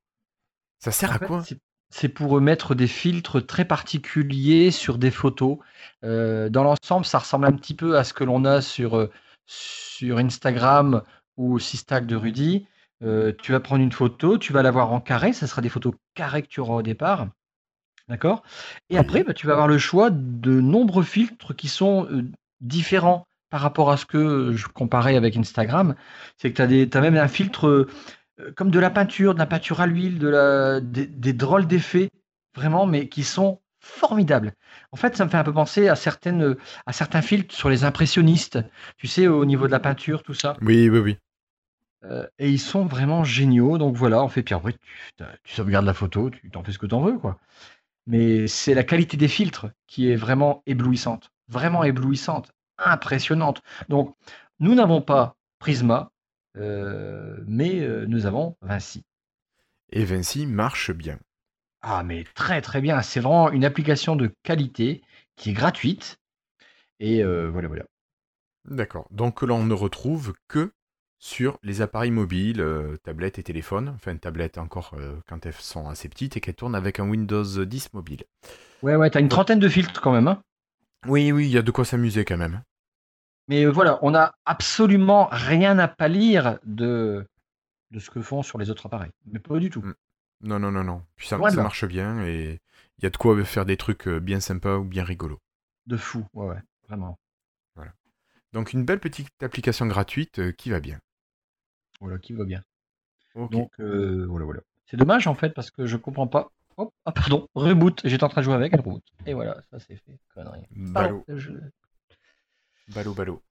Ça 0.78 0.92
sert 0.92 1.10
à 1.12 1.18
fait, 1.18 1.26
quoi? 1.26 1.42
C'est- 1.90 2.08
pour 2.08 2.40
mettre 2.40 2.74
des 2.74 2.86
filtres 2.86 3.44
très 3.44 3.64
particuliers 3.64 4.70
sur 4.70 4.98
des 4.98 5.10
photos. 5.10 5.58
Euh, 6.04 6.48
dans 6.48 6.62
l'ensemble, 6.64 7.04
ça 7.04 7.18
ressemble 7.18 7.46
un 7.46 7.52
petit 7.52 7.74
peu 7.74 7.98
à 7.98 8.04
ce 8.04 8.12
que 8.14 8.24
l'on 8.24 8.44
a 8.44 8.60
sur, 8.62 8.96
euh, 8.96 9.10
sur 9.46 10.18
Instagram 10.18 11.02
ou 11.36 11.58
Stack 11.58 12.06
de 12.06 12.16
Rudy. 12.16 12.66
Euh, 13.02 13.32
tu 13.42 13.52
vas 13.52 13.60
prendre 13.60 13.82
une 13.82 13.92
photo, 13.92 14.38
tu 14.38 14.52
vas 14.52 14.62
l'avoir 14.62 14.92
en 14.92 15.00
carré, 15.00 15.32
ça 15.32 15.46
sera 15.46 15.62
des 15.62 15.68
photos 15.68 15.94
carrées 16.14 16.42
que 16.42 16.48
tu 16.48 16.60
auras 16.60 16.74
au 16.74 16.82
départ. 16.82 17.28
D'accord? 18.08 18.42
Et 18.90 18.98
après, 18.98 19.22
bah, 19.22 19.34
tu 19.34 19.46
vas 19.46 19.52
avoir 19.52 19.68
le 19.68 19.78
choix 19.78 20.10
de 20.10 20.60
nombreux 20.60 21.04
filtres 21.04 21.54
qui 21.54 21.68
sont 21.68 22.06
euh, 22.10 22.24
différents 22.60 23.26
par 23.50 23.60
rapport 23.60 23.90
à 23.90 23.96
ce 23.96 24.04
que 24.04 24.52
je 24.52 24.66
comparais 24.68 25.16
avec 25.16 25.36
Instagram. 25.36 25.94
C'est 26.36 26.52
que 26.52 26.88
tu 26.88 26.96
as, 26.96 27.00
même 27.00 27.16
un 27.16 27.28
filtre 27.28 27.88
comme 28.56 28.70
de 28.70 28.78
la 28.78 28.90
peinture, 28.90 29.34
de 29.34 29.38
la 29.38 29.46
peinture 29.46 29.80
à 29.80 29.86
l'huile, 29.86 30.18
de 30.18 30.28
la, 30.28 30.80
des, 30.80 31.06
des 31.06 31.32
drôles 31.32 31.66
d'effets, 31.66 32.10
vraiment, 32.54 32.86
mais 32.86 33.08
qui 33.08 33.22
sont 33.22 33.60
formidables. 33.80 34.52
En 34.92 34.96
fait, 34.96 35.16
ça 35.16 35.24
me 35.24 35.30
fait 35.30 35.38
un 35.38 35.44
peu 35.44 35.52
penser 35.52 35.88
à, 35.88 35.96
certaines, 35.96 36.56
à 36.86 36.92
certains 36.92 37.22
filtres 37.22 37.54
sur 37.54 37.70
les 37.70 37.84
impressionnistes, 37.84 38.58
tu 38.96 39.06
sais, 39.06 39.26
au 39.26 39.44
niveau 39.44 39.66
de 39.66 39.72
la 39.72 39.80
peinture, 39.80 40.22
tout 40.22 40.34
ça. 40.34 40.56
Oui, 40.60 40.88
oui, 40.88 40.98
oui. 40.98 41.16
Euh, 42.04 42.26
et 42.38 42.50
ils 42.50 42.58
sont 42.58 42.86
vraiment 42.86 43.24
géniaux. 43.24 43.78
Donc 43.78 43.96
voilà, 43.96 44.22
on 44.22 44.28
fait. 44.28 44.42
Puis 44.42 44.54
après, 44.54 44.72
tu, 44.72 45.24
tu 45.44 45.54
sauvegardes 45.54 45.86
la 45.86 45.94
photo, 45.94 46.30
tu 46.30 46.50
t'en 46.50 46.62
fais 46.62 46.72
ce 46.72 46.78
que 46.78 46.86
tu 46.86 46.94
en 46.94 47.00
veux, 47.00 47.18
quoi. 47.18 47.38
Mais 48.06 48.46
c'est 48.46 48.74
la 48.74 48.84
qualité 48.84 49.16
des 49.16 49.28
filtres 49.28 49.66
qui 49.86 50.10
est 50.10 50.16
vraiment 50.16 50.62
éblouissante. 50.66 51.30
Vraiment 51.48 51.84
éblouissante. 51.84 52.52
Impressionnante. 52.78 53.62
Donc, 53.88 54.16
nous 54.58 54.74
n'avons 54.74 55.02
pas 55.02 55.36
Prisma, 55.58 55.98
euh, 55.98 56.10
mais 56.54 57.80
euh, 57.80 58.06
nous 58.06 58.26
avons 58.26 58.56
Vinci. 58.62 59.04
Et 59.92 60.04
Vinci 60.04 60.46
marche 60.46 60.92
bien. 60.92 61.18
Ah, 61.82 62.02
mais 62.02 62.24
très 62.34 62.60
très 62.60 62.80
bien. 62.80 63.02
C'est 63.02 63.20
vraiment 63.20 63.50
une 63.50 63.64
application 63.64 64.16
de 64.16 64.32
qualité 64.42 65.02
qui 65.36 65.50
est 65.50 65.54
gratuite. 65.54 66.18
Et 66.98 67.24
euh, 67.24 67.48
voilà, 67.50 67.68
voilà. 67.68 67.84
D'accord. 68.66 69.06
Donc 69.10 69.38
que 69.38 69.46
l'on 69.46 69.64
ne 69.64 69.74
retrouve 69.74 70.34
que 70.48 70.72
sur 71.18 71.58
les 71.62 71.82
appareils 71.82 72.10
mobiles, 72.10 72.60
euh, 72.60 72.96
tablettes 73.02 73.38
et 73.38 73.42
téléphones. 73.42 73.90
Enfin, 73.90 74.16
tablettes 74.16 74.58
encore 74.58 74.94
euh, 74.98 75.16
quand 75.28 75.44
elles 75.46 75.54
sont 75.54 75.88
assez 75.88 76.08
petites 76.08 76.36
et 76.36 76.40
qu'elles 76.40 76.54
tournent 76.54 76.74
avec 76.74 76.98
un 76.98 77.08
Windows 77.08 77.44
10 77.64 77.92
mobile. 77.94 78.24
Ouais, 78.82 78.96
ouais, 78.96 79.10
t'as 79.10 79.20
une 79.20 79.28
trentaine 79.28 79.58
de 79.58 79.68
filtres 79.68 80.00
quand 80.00 80.12
même. 80.12 80.28
Hein. 80.28 80.42
Oui, 81.06 81.32
oui, 81.32 81.46
il 81.46 81.52
y 81.52 81.58
a 81.58 81.62
de 81.62 81.70
quoi 81.70 81.84
s'amuser 81.84 82.24
quand 82.24 82.38
même. 82.38 82.62
Mais 83.50 83.66
voilà, 83.66 83.98
on 84.02 84.12
n'a 84.12 84.32
absolument 84.44 85.28
rien 85.32 85.76
à 85.80 85.88
pâlir 85.88 86.60
de, 86.64 87.26
de 87.90 87.98
ce 87.98 88.08
que 88.08 88.22
font 88.22 88.44
sur 88.44 88.58
les 88.58 88.70
autres 88.70 88.86
appareils. 88.86 89.10
Mais 89.26 89.40
pas 89.40 89.58
du 89.58 89.70
tout. 89.70 89.82
Mm. 89.82 89.94
Non, 90.42 90.60
non, 90.60 90.70
non, 90.70 90.84
non. 90.84 91.02
Puis 91.16 91.26
ça, 91.26 91.36
marche 91.36 91.84
bien 91.84 92.24
et 92.24 92.60
il 92.98 93.02
y 93.02 93.06
a 93.06 93.10
de 93.10 93.16
quoi 93.16 93.44
faire 93.44 93.66
des 93.66 93.76
trucs 93.76 94.06
euh, 94.06 94.20
bien 94.20 94.38
sympas 94.38 94.76
ou 94.76 94.84
bien 94.84 95.02
rigolos. 95.02 95.40
De 95.86 95.96
fou, 95.96 96.24
ouais, 96.32 96.46
ouais, 96.46 96.62
vraiment. 96.88 97.18
Donc 98.52 98.72
une 98.72 98.84
belle 98.84 99.00
petite 99.00 99.28
application 99.42 99.86
gratuite 99.86 100.38
euh, 100.38 100.52
qui 100.52 100.70
va 100.70 100.80
bien. 100.80 101.00
Voilà, 102.00 102.18
qui 102.18 102.32
va 102.32 102.44
bien. 102.44 102.62
Donc, 103.34 103.72
euh, 103.80 104.26
voilà, 104.28 104.44
voilà. 104.44 104.60
C'est 104.86 104.96
dommage 104.96 105.26
en 105.26 105.34
fait 105.34 105.50
parce 105.50 105.70
que 105.72 105.86
je 105.86 105.96
comprends 105.96 106.26
pas. 106.26 106.50
Hop, 106.76 106.92
ah, 107.04 107.12
pardon, 107.12 107.48
reboot. 107.54 108.00
J'étais 108.04 108.24
en 108.24 108.28
train 108.28 108.40
de 108.40 108.44
jouer 108.44 108.54
avec, 108.54 108.72
elle 108.72 108.80
reboot. 108.80 109.02
Et 109.26 109.34
voilà, 109.34 109.60
ça 109.70 109.78
c'est 109.78 109.96
fait. 109.96 110.18
Connerie. 110.34 110.66
Ballot, 110.70 111.24
Pardon, 111.26 111.38
je- 111.40 111.52
ballot, 112.94 113.14
ballot. 113.14 113.42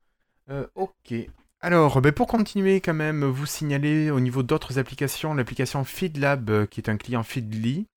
Euh, 0.49 0.66
ok. 0.76 1.14
Alors, 1.61 2.02
ben, 2.02 2.11
pour 2.11 2.28
continuer 2.28 2.80
quand 2.82 2.94
même, 2.94 3.26
vous 3.26 3.45
signaler 3.45 4.11
au 4.11 4.20
niveau 4.20 4.44
d'autres 4.44 4.80
applications, 4.80 5.34
l'application 5.34 5.84
FeedLab, 5.84 6.49
euh, 6.49 6.66
qui 6.66 6.80
est 6.80 6.90
un 6.90 6.98
client 6.98 7.24
Feedly. 7.24 7.88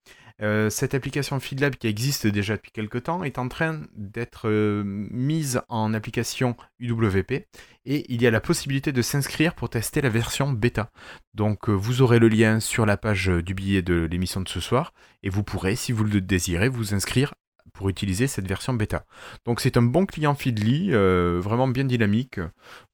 Euh, 0.40 0.70
cette 0.70 0.94
application 0.94 1.38
FeedLab 1.38 1.76
qui 1.76 1.86
existe 1.86 2.26
déjà 2.26 2.56
depuis 2.56 2.72
quelques 2.72 3.04
temps 3.04 3.22
est 3.22 3.38
en 3.38 3.48
train 3.48 3.82
d'être 3.94 4.50
mise 4.82 5.60
en 5.68 5.94
application 5.94 6.56
UWP 6.80 7.46
et 7.84 8.12
il 8.12 8.22
y 8.22 8.26
a 8.26 8.30
la 8.30 8.40
possibilité 8.40 8.92
de 8.92 9.02
s'inscrire 9.02 9.54
pour 9.54 9.68
tester 9.68 10.00
la 10.00 10.08
version 10.08 10.50
bêta. 10.50 10.90
Donc 11.34 11.68
vous 11.68 12.02
aurez 12.02 12.18
le 12.18 12.28
lien 12.28 12.58
sur 12.58 12.86
la 12.86 12.96
page 12.96 13.28
du 13.28 13.54
billet 13.54 13.82
de 13.82 14.08
l'émission 14.10 14.40
de 14.40 14.48
ce 14.48 14.58
soir 14.58 14.94
et 15.22 15.28
vous 15.28 15.44
pourrez, 15.44 15.76
si 15.76 15.92
vous 15.92 16.02
le 16.02 16.20
désirez, 16.20 16.68
vous 16.68 16.92
inscrire 16.94 17.34
pour 17.72 17.88
utiliser 17.88 18.26
cette 18.26 18.46
version 18.46 18.74
bêta. 18.74 19.04
Donc 19.44 19.60
c'est 19.60 19.76
un 19.76 19.82
bon 19.82 20.06
client 20.06 20.34
Feedly, 20.34 20.88
euh, 20.92 21.40
vraiment 21.42 21.68
bien 21.68 21.84
dynamique 21.84 22.38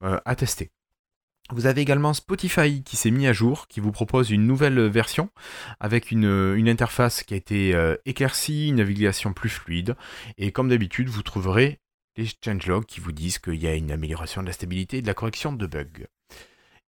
euh, 0.03 0.19
à 0.25 0.35
tester. 0.37 0.71
Vous 1.51 1.65
avez 1.65 1.81
également 1.81 2.13
Spotify 2.13 2.83
qui 2.83 2.97
s'est 2.97 3.11
mis 3.11 3.27
à 3.27 3.33
jour, 3.33 3.69
qui 3.69 3.81
vous 3.81 3.91
propose 3.91 4.31
une 4.31 4.47
nouvelle 4.47 4.81
version 4.89 5.31
avec 5.81 6.11
une, 6.11 6.27
interface 6.69 7.23
qui 7.23 7.33
a 7.33 7.39
été 7.39 7.75
euh, 7.75 7.97
éclaircie, 8.05 8.69
une 8.69 8.77
navigation 8.77 9.33
plus 9.33 9.49
fluide. 9.49 9.97
Et 10.37 10.53
comme 10.53 10.69
d'habitude, 10.69 11.09
vous 11.09 11.23
trouverez 11.23 11.81
les 12.17 12.27
changelogs 12.45 12.85
qui 12.85 13.01
vous 13.01 13.13
disent 13.13 13.39
qu'il 13.39 13.55
y 13.55 13.67
a 13.67 13.75
une 13.75 13.91
amélioration 13.91 14.43
de 14.43 14.49
la 14.49 14.53
stabilité 14.53 14.99
et 14.99 15.03
de 15.03 15.07
la 15.07 15.15
correction 15.15 15.53
de 15.53 15.67
bugs. 15.67 16.07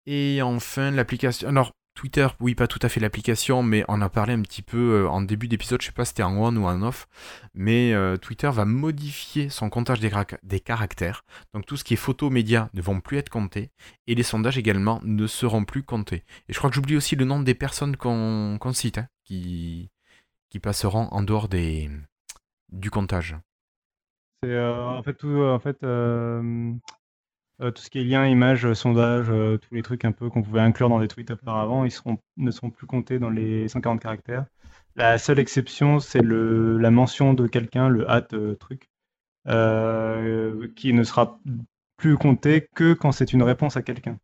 Et 0.05 0.43
enfin, 0.43 0.91
l'application. 0.91 1.49
Alors, 1.49 1.73
Twitter, 2.01 2.29
oui, 2.41 2.55
pas 2.55 2.67
tout 2.67 2.79
à 2.81 2.89
fait 2.89 2.99
l'application, 2.99 3.63
mais 3.63 3.85
on 3.87 4.01
a 4.01 4.09
parlé 4.09 4.33
un 4.33 4.41
petit 4.41 4.63
peu 4.63 5.03
euh, 5.03 5.09
en 5.11 5.21
début 5.21 5.49
d'épisode, 5.49 5.83
je 5.83 5.89
sais 5.89 5.93
pas 5.93 6.07
si 6.07 6.13
c'était 6.13 6.23
en 6.23 6.35
on 6.35 6.57
ou 6.57 6.65
en 6.65 6.81
off, 6.81 7.07
mais 7.53 7.93
euh, 7.93 8.17
Twitter 8.17 8.49
va 8.51 8.65
modifier 8.65 9.51
son 9.51 9.69
comptage 9.69 10.01
des, 10.01 10.61
caractères. 10.61 11.27
Donc 11.53 11.67
tout 11.67 11.77
ce 11.77 11.85
qui 11.85 11.93
est 11.93 11.99
photos, 11.99 12.33
médias 12.33 12.71
ne 12.73 12.81
vont 12.81 13.03
plus 13.03 13.19
être 13.19 13.29
comptés, 13.29 13.71
et 14.07 14.15
les 14.15 14.23
sondages 14.23 14.57
également 14.57 15.01
ne 15.05 15.27
seront 15.27 15.67
plus 15.67 15.83
comptés. 15.83 16.25
Et 16.49 16.55
je 16.55 16.59
crois 16.59 16.71
que 16.71 16.77
j'oublie 16.77 16.97
aussi 16.97 17.17
le 17.17 17.27
nombre 17.27 17.45
des 17.45 17.53
personnes 17.53 17.99
qu'on 17.99 18.59
cite, 18.73 18.97
hein, 18.97 19.09
qui, 19.25 19.91
passeront 20.63 21.07
en 21.11 21.23
dehors 21.23 21.49
du 21.51 22.91
comptage. 22.91 23.37
C'est 24.43 24.59
en 24.59 25.03
fait 25.03 25.23
euh, 25.83 26.73
tout 27.61 27.83
ce 27.83 27.91
qui 27.91 27.99
est 27.99 28.05
lien, 28.05 28.27
image, 28.27 28.73
sondage, 28.73 29.27
euh, 29.31 29.59
tous 29.59 29.75
les 29.75 29.83
trucs 29.83 30.05
un 30.05 30.13
peu 30.13 30.31
qu'on 30.31 30.43
pouvait 30.43 30.61
inclure 30.61 30.89
dans 30.89 30.99
des 30.99 31.09
tweets 31.09 31.31
auparavant, 31.31 31.85
ils 31.85 31.91
seront, 31.91 32.19
ne 32.39 32.51
seront 32.51 32.71
plus 32.71 32.87
comptés 32.87 33.19
dans 33.19 33.29
les 33.29 33.69
140 33.69 34.01
caractères. 34.01 34.47
La 34.97 35.19
seule 35.19 35.39
exception, 35.39 36.01
c'est 36.01 36.23
la 36.23 36.91
mention 36.91 37.35
de 37.35 37.47
quelqu'un, 37.47 37.89
le 37.89 38.09
hâte 38.09 38.33
euh, 38.35 38.55
truc, 38.55 38.89
qui 40.75 40.93
ne 40.93 41.03
sera 41.03 41.39
plus 41.97 42.17
compté 42.17 42.67
que 42.75 42.95
quand 42.95 43.13
c'est 43.13 43.33
une 43.33 43.43
réponse 43.43 43.77
à 43.77 43.83
quelqu'un. 43.83 44.19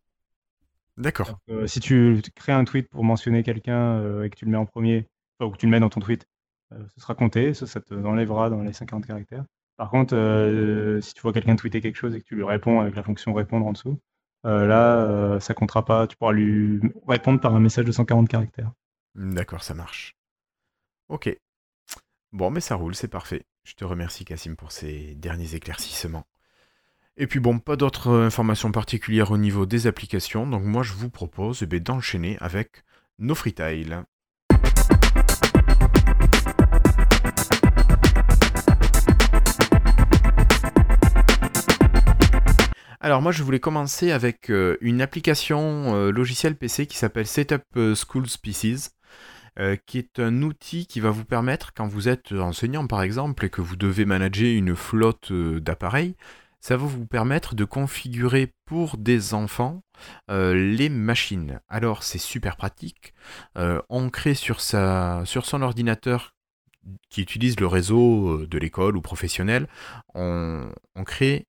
D'accord. 0.96 1.38
si 1.66 1.80
tu 1.80 2.22
crées 2.34 2.52
un 2.52 2.64
tweet 2.64 2.88
pour 2.88 3.04
mentionner 3.04 3.42
quelqu'un 3.42 4.22
et 4.22 4.30
que 4.30 4.36
tu 4.36 4.46
le 4.46 4.50
mets 4.50 4.56
en 4.56 4.64
premier, 4.64 5.08
ou 5.40 5.50
que 5.50 5.58
tu 5.58 5.66
le 5.66 5.72
mets 5.72 5.80
dans 5.80 5.90
ton 5.90 6.00
tweet, 6.00 6.26
ce 6.70 7.00
sera 7.00 7.14
compté, 7.14 7.52
ça, 7.52 7.66
ça 7.66 7.80
te 7.80 7.94
enlèvera 7.94 8.48
dans 8.48 8.62
les 8.62 8.72
50 8.72 9.06
caractères. 9.06 9.44
Par 9.76 9.90
contre, 9.90 10.14
euh, 10.14 11.00
si 11.00 11.14
tu 11.14 11.20
vois 11.20 11.32
quelqu'un 11.32 11.56
tweeter 11.56 11.80
quelque 11.80 11.96
chose 11.96 12.14
et 12.14 12.20
que 12.20 12.26
tu 12.26 12.34
lui 12.34 12.44
réponds 12.44 12.80
avec 12.80 12.94
la 12.96 13.02
fonction 13.02 13.34
répondre 13.34 13.66
en 13.66 13.72
dessous, 13.72 14.00
euh, 14.46 14.66
là, 14.66 14.96
euh, 14.96 15.40
ça 15.40 15.54
comptera 15.54 15.84
pas. 15.84 16.06
Tu 16.06 16.16
pourras 16.16 16.32
lui 16.32 16.80
répondre 17.06 17.40
par 17.40 17.54
un 17.54 17.60
message 17.60 17.84
de 17.84 17.92
140 17.92 18.28
caractères. 18.28 18.72
D'accord, 19.14 19.62
ça 19.62 19.74
marche. 19.74 20.16
Ok. 21.08 21.36
Bon, 22.32 22.50
mais 22.50 22.60
ça 22.60 22.74
roule, 22.74 22.94
c'est 22.94 23.08
parfait. 23.08 23.44
Je 23.64 23.74
te 23.74 23.84
remercie, 23.84 24.24
Cassim, 24.24 24.56
pour 24.56 24.72
ces 24.72 25.14
derniers 25.16 25.54
éclaircissements. 25.54 26.26
Et 27.18 27.26
puis 27.26 27.40
bon, 27.40 27.58
pas 27.58 27.76
d'autres 27.76 28.12
informations 28.12 28.72
particulières 28.72 29.30
au 29.30 29.38
niveau 29.38 29.64
des 29.64 29.86
applications, 29.86 30.46
donc 30.46 30.62
moi 30.64 30.82
je 30.82 30.92
vous 30.92 31.08
propose 31.08 31.62
eh 31.62 31.66
ben, 31.66 31.80
d'enchaîner 31.80 32.36
avec 32.40 32.84
nos 33.18 33.34
freetiles. 33.34 34.04
Alors 43.06 43.22
moi 43.22 43.30
je 43.30 43.44
voulais 43.44 43.60
commencer 43.60 44.10
avec 44.10 44.50
euh, 44.50 44.78
une 44.80 45.00
application 45.00 45.94
euh, 45.94 46.10
logicielle 46.10 46.56
PC 46.56 46.88
qui 46.88 46.98
s'appelle 46.98 47.28
Setup 47.28 47.62
euh, 47.76 47.94
Schools 47.94 48.26
PCs, 48.42 48.90
qui 49.86 49.98
est 49.98 50.18
un 50.18 50.42
outil 50.42 50.88
qui 50.88 50.98
va 50.98 51.10
vous 51.10 51.24
permettre, 51.24 51.72
quand 51.72 51.86
vous 51.86 52.08
êtes 52.08 52.32
enseignant 52.32 52.88
par 52.88 53.02
exemple 53.02 53.44
et 53.44 53.48
que 53.48 53.60
vous 53.60 53.76
devez 53.76 54.04
manager 54.04 54.48
une 54.48 54.74
flotte 54.74 55.32
d'appareils, 55.32 56.16
ça 56.60 56.76
va 56.76 56.84
vous 56.84 57.06
permettre 57.06 57.54
de 57.54 57.64
configurer 57.64 58.52
pour 58.64 58.96
des 58.96 59.34
enfants 59.34 59.82
les 60.28 60.88
machines. 60.90 61.60
Alors 61.68 62.02
c'est 62.02 62.18
super 62.18 62.56
pratique. 62.56 63.14
on 63.54 64.10
crée 64.10 64.34
sur, 64.34 64.60
son 64.60 65.62
ordinateur 65.62 66.34
qui 67.08 67.22
utilise 67.22 67.58
le 67.58 67.66
réseau 67.66 68.44
de 68.44 68.58
l'école 68.58 68.94
ou 68.94 69.00
professionnel, 69.00 69.68
on, 70.14 70.68
on 70.96 71.04
crée 71.04 71.46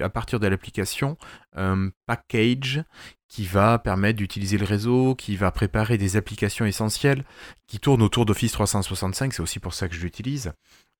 à 0.00 0.08
partir 0.08 0.40
de 0.40 0.46
l'application 0.46 1.16
un 1.54 1.90
package 2.06 2.82
qui 3.28 3.44
va 3.44 3.78
permettre 3.78 4.18
d'utiliser 4.18 4.58
le 4.58 4.64
réseau, 4.64 5.16
qui 5.16 5.36
va 5.36 5.50
préparer 5.50 5.98
des 5.98 6.16
applications 6.16 6.64
essentielles 6.64 7.24
qui 7.66 7.80
tournent 7.80 8.02
autour 8.02 8.26
d'Office 8.26 8.52
365, 8.52 9.32
c'est 9.32 9.42
aussi 9.42 9.58
pour 9.58 9.74
ça 9.74 9.88
que 9.88 9.94
je 9.96 10.02
l'utilise. 10.02 10.52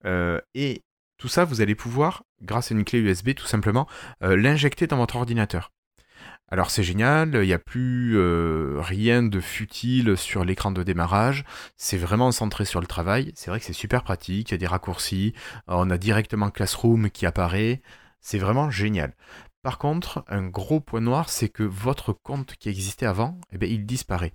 Euh, 0.05 0.41
et 0.55 0.83
tout 1.17 1.29
ça, 1.29 1.45
vous 1.45 1.61
allez 1.61 1.77
pouvoir, 1.77 2.25
grâce 2.43 2.73
à 2.73 2.75
une 2.75 2.85
clé 2.85 2.99
USB 2.99 3.35
tout 3.35 3.47
simplement, 3.47 3.87
euh, 4.23 4.37
l'injecter 4.37 4.87
dans 4.89 4.97
votre 4.97 5.15
ordinateur. 5.15 5.71
Alors 6.51 6.71
c'est 6.71 6.83
génial, 6.83 7.31
il 7.35 7.47
n'y 7.47 7.53
a 7.53 7.59
plus 7.59 8.19
euh, 8.19 8.79
rien 8.81 9.23
de 9.23 9.41
futile 9.41 10.17
sur 10.17 10.45
l'écran 10.45 10.73
de 10.73 10.83
démarrage, 10.83 11.45
c'est 11.77 11.97
vraiment 11.97 12.33
centré 12.33 12.65
sur 12.65 12.81
le 12.81 12.87
travail, 12.87 13.33
c'est 13.35 13.51
vrai 13.51 13.61
que 13.61 13.67
c'est 13.67 13.73
super 13.73 14.03
pratique, 14.03 14.51
il 14.51 14.53
y 14.53 14.57
a 14.57 14.59
des 14.59 14.67
raccourcis, 14.67 15.35
on 15.69 15.89
a 15.89 15.99
directement 15.99 16.51
Classroom 16.51 17.11
qui 17.11 17.27
apparaît, 17.27 17.81
c'est 18.25 18.39
vraiment 18.39 18.71
génial. 18.71 19.15
Par 19.63 19.79
contre, 19.79 20.25
un 20.29 20.47
gros 20.47 20.81
point 20.81 21.03
noir, 21.03 21.29
c'est 21.29 21.51
que 21.51 21.63
votre 21.63 22.13
compte 22.13 22.57
qui 22.57 22.71
existait 22.71 23.07
avant, 23.07 23.39
eh 23.53 23.59
bien, 23.59 23.69
il 23.69 23.87
disparaît. 23.87 24.33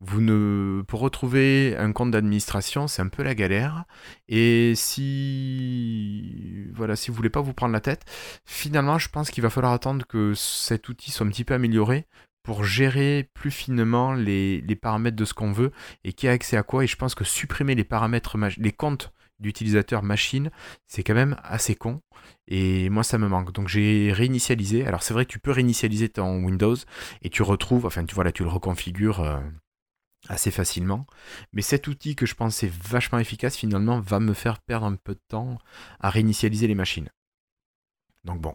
Vous 0.00 0.20
ne, 0.20 0.82
pour 0.82 1.00
retrouver 1.00 1.76
un 1.78 1.92
compte 1.92 2.10
d'administration, 2.10 2.88
c'est 2.88 3.02
un 3.02 3.08
peu 3.08 3.22
la 3.22 3.34
galère. 3.34 3.84
Et 4.28 4.74
si, 4.74 6.66
voilà, 6.74 6.96
si 6.96 7.10
vous 7.10 7.16
voulez 7.16 7.30
pas 7.30 7.40
vous 7.40 7.54
prendre 7.54 7.72
la 7.72 7.80
tête, 7.80 8.04
finalement, 8.46 8.98
je 8.98 9.08
pense 9.10 9.30
qu'il 9.30 9.42
va 9.42 9.50
falloir 9.50 9.72
attendre 9.72 10.06
que 10.06 10.32
cet 10.34 10.88
outil 10.88 11.10
soit 11.10 11.26
un 11.26 11.30
petit 11.30 11.44
peu 11.44 11.54
amélioré 11.54 12.06
pour 12.42 12.64
gérer 12.64 13.28
plus 13.34 13.50
finement 13.50 14.14
les, 14.14 14.62
paramètres 14.80 15.16
de 15.16 15.24
ce 15.24 15.34
qu'on 15.34 15.52
veut 15.52 15.72
et 16.04 16.12
qui 16.12 16.28
a 16.28 16.32
accès 16.32 16.56
à 16.56 16.62
quoi. 16.62 16.84
Et 16.84 16.86
je 16.86 16.96
pense 16.96 17.14
que 17.14 17.24
supprimer 17.24 17.74
les 17.74 17.84
paramètres, 17.84 18.38
les 18.56 18.72
comptes 18.72 19.12
d'utilisateur 19.38 20.02
machine, 20.02 20.50
c'est 20.86 21.02
quand 21.02 21.14
même 21.14 21.36
assez 21.42 21.74
con. 21.74 22.00
Et 22.48 22.88
moi, 22.90 23.02
ça 23.02 23.18
me 23.18 23.28
manque. 23.28 23.52
Donc 23.52 23.68
j'ai 23.68 24.12
réinitialisé. 24.12 24.86
Alors 24.86 25.02
c'est 25.02 25.14
vrai 25.14 25.26
que 25.26 25.32
tu 25.32 25.38
peux 25.38 25.50
réinitialiser 25.50 26.08
ton 26.08 26.44
Windows 26.44 26.76
et 27.22 27.30
tu 27.30 27.42
retrouves, 27.42 27.86
enfin 27.86 28.04
tu 28.04 28.14
vois 28.14 28.24
là, 28.24 28.32
tu 28.32 28.42
le 28.44 28.48
reconfigures 28.48 29.20
euh, 29.20 29.40
assez 30.28 30.50
facilement. 30.50 31.06
Mais 31.52 31.62
cet 31.62 31.88
outil 31.88 32.14
que 32.16 32.26
je 32.26 32.34
pensais 32.34 32.68
vachement 32.68 33.18
efficace, 33.18 33.56
finalement, 33.56 34.00
va 34.00 34.20
me 34.20 34.34
faire 34.34 34.60
perdre 34.60 34.86
un 34.86 34.96
peu 34.96 35.14
de 35.14 35.20
temps 35.28 35.58
à 36.00 36.10
réinitialiser 36.10 36.66
les 36.66 36.74
machines. 36.74 37.10
Donc 38.24 38.40
bon, 38.40 38.54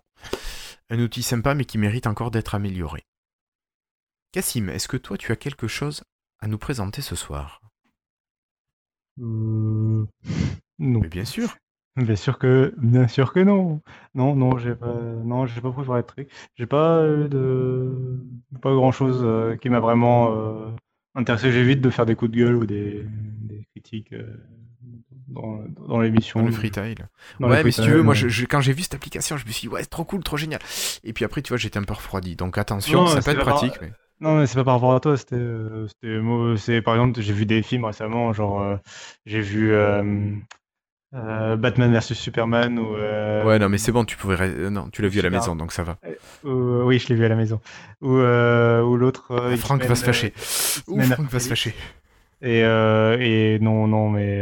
un 0.90 1.00
outil 1.00 1.24
sympa 1.24 1.56
mais 1.56 1.66
qui 1.66 1.78
mérite 1.78 2.08
encore 2.08 2.32
d'être 2.32 2.56
amélioré. 2.56 3.04
Cassim, 4.34 4.70
est-ce 4.70 4.88
que 4.88 4.98
toi 4.98 5.18
tu 5.18 5.32
as 5.32 5.36
quelque 5.38 5.68
chose 5.68 6.04
à 6.40 6.48
nous 6.48 6.58
présenter 6.58 7.02
ce 7.02 7.16
soir? 7.16 7.62
Euh, 9.20 10.06
Non. 10.80 11.00
Mais 11.02 11.10
bien 11.10 11.26
sûr. 11.26 11.56
Bien 11.98 12.16
sûr 12.16 12.40
que, 12.40 12.74
bien 12.78 13.08
sûr 13.10 13.34
que 13.34 13.42
non. 13.42 13.82
Non, 14.16 14.34
non, 14.34 14.58
j'ai 14.58 14.76
pas, 14.76 14.96
non, 15.26 15.46
j'ai 15.46 15.60
pas 15.60 15.72
préparé 15.72 16.02
de 16.02 16.08
truc. 16.08 16.30
J'ai 16.56 16.66
pas 16.66 17.02
de, 17.04 18.18
pas 18.62 18.74
grand 18.74 18.94
chose 18.94 19.20
euh, 19.24 19.58
qui 19.58 19.70
m'a 19.70 19.82
vraiment 19.82 20.34
euh, 20.34 20.70
intéressé. 21.16 21.52
J'évite 21.52 21.82
de 21.82 21.90
faire 21.90 22.06
des 22.06 22.16
coups 22.16 22.32
de 22.32 22.38
gueule 22.38 22.56
ou 22.56 22.66
des, 22.66 23.06
des 23.42 23.66
critiques 23.72 24.14
euh, 24.14 24.38
dans, 25.28 25.60
dans 25.88 26.00
l'émission. 26.00 26.40
Dans 26.40 26.46
le 26.46 26.54
freetile. 26.54 27.10
Ouais, 27.42 27.62
mais 27.62 27.72
si 27.72 27.82
tu 27.82 27.90
veux, 27.90 28.04
moi, 28.04 28.14
je, 28.14 28.46
quand 28.46 28.62
j'ai 28.62 28.72
vu 28.74 28.84
cette 28.84 28.96
application, 28.96 29.36
je 29.36 29.46
me 29.46 29.52
suis 29.52 29.68
dit, 29.68 29.74
ouais, 29.74 29.82
c'est 29.82 29.90
trop 29.90 30.06
cool, 30.06 30.24
trop 30.24 30.38
génial. 30.38 30.62
Et 31.04 31.12
puis 31.12 31.26
après, 31.26 31.42
tu 31.42 31.50
vois, 31.50 31.58
j'étais 31.58 31.78
un 31.78 31.84
peu 31.84 31.94
refroidi. 31.94 32.38
Donc 32.38 32.58
attention, 32.58 33.06
ça 33.08 33.22
peut 33.22 33.32
être 33.38 33.46
pratique. 33.46 33.74
Mais... 33.82 33.92
Non, 34.22 34.38
mais 34.38 34.46
c'est 34.46 34.56
pas 34.56 34.64
par 34.64 34.76
rapport 34.76 34.94
à 34.94 35.00
toi, 35.02 35.18
c'était, 35.18 35.42
c'est 36.56 36.82
par 36.82 36.94
exemple, 36.94 37.20
j'ai 37.20 37.34
vu 37.34 37.46
des 37.46 37.64
films 37.64 37.84
récemment, 37.84 38.32
genre, 38.32 38.78
j'ai 39.26 39.42
vu 39.42 39.74
euh, 41.14 41.58
Batman 41.58 41.92
versus 41.92 42.18
Superman 42.18 42.80
ou 42.80 42.96
euh, 42.96 43.44
Ouais, 43.44 43.60
non, 43.60 43.68
mais 43.68 43.78
c'est 43.78 43.92
bon, 43.92 44.06
tu 44.06 44.16
pouvais. 44.16 44.38
Euh, 44.40 44.70
non, 44.70 44.90
tu 44.90 45.02
l'as 45.02 45.10
vu 45.10 45.20
à 45.20 45.24
la 45.24 45.30
maison, 45.30 45.56
donc 45.56 45.74
ça 45.74 45.84
va. 45.84 45.98
oui, 46.44 47.00
je 47.00 47.10
l'ai 47.10 47.16
vu 47.16 47.26
à 47.26 47.30
la 47.30 47.36
maison. 47.36 47.60
Ou, 48.02 48.12
ou 48.12 48.98
l'autre. 48.98 49.34
Ah, 49.52 49.56
Franck 49.58 49.84
va 49.86 49.96
se 49.96 50.06
fâcher. 50.06 50.34
Franck 50.36 51.30
va 51.30 51.40
se 51.40 51.50
fâcher. 51.50 51.76
Et, 52.42 52.60
et 52.62 53.60
non, 53.60 53.88
non, 53.88 54.10
mais 54.10 54.42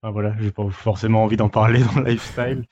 enfin 0.00 0.10
voilà, 0.10 0.34
j'ai 0.40 0.50
pas 0.50 0.68
forcément 0.70 1.24
envie 1.24 1.36
d'en 1.36 1.48
parler 1.48 1.80
dans 1.94 2.00
le 2.00 2.10
lifestyle. 2.10 2.64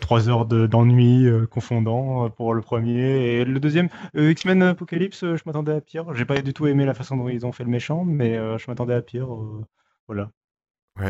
Trois 0.00 0.28
heures 0.28 0.46
d'ennui 0.46 1.28
confondant 1.48 2.28
pour 2.30 2.54
le 2.54 2.60
premier 2.60 3.36
et 3.38 3.44
le 3.44 3.60
deuxième 3.60 3.88
X-Men 4.16 4.60
Apocalypse 4.64 5.20
je 5.20 5.42
m'attendais 5.46 5.74
à 5.74 5.80
pire 5.80 6.12
j'ai 6.12 6.24
pas 6.24 6.42
du 6.42 6.52
tout 6.52 6.66
aimé 6.66 6.84
la 6.84 6.92
façon 6.92 7.16
dont 7.16 7.28
ils 7.28 7.46
ont 7.46 7.52
fait 7.52 7.62
le 7.62 7.70
méchant 7.70 8.04
mais 8.04 8.34
je 8.34 8.64
m'attendais 8.66 8.94
à 8.94 9.00
pire 9.00 9.28
voilà 10.08 10.32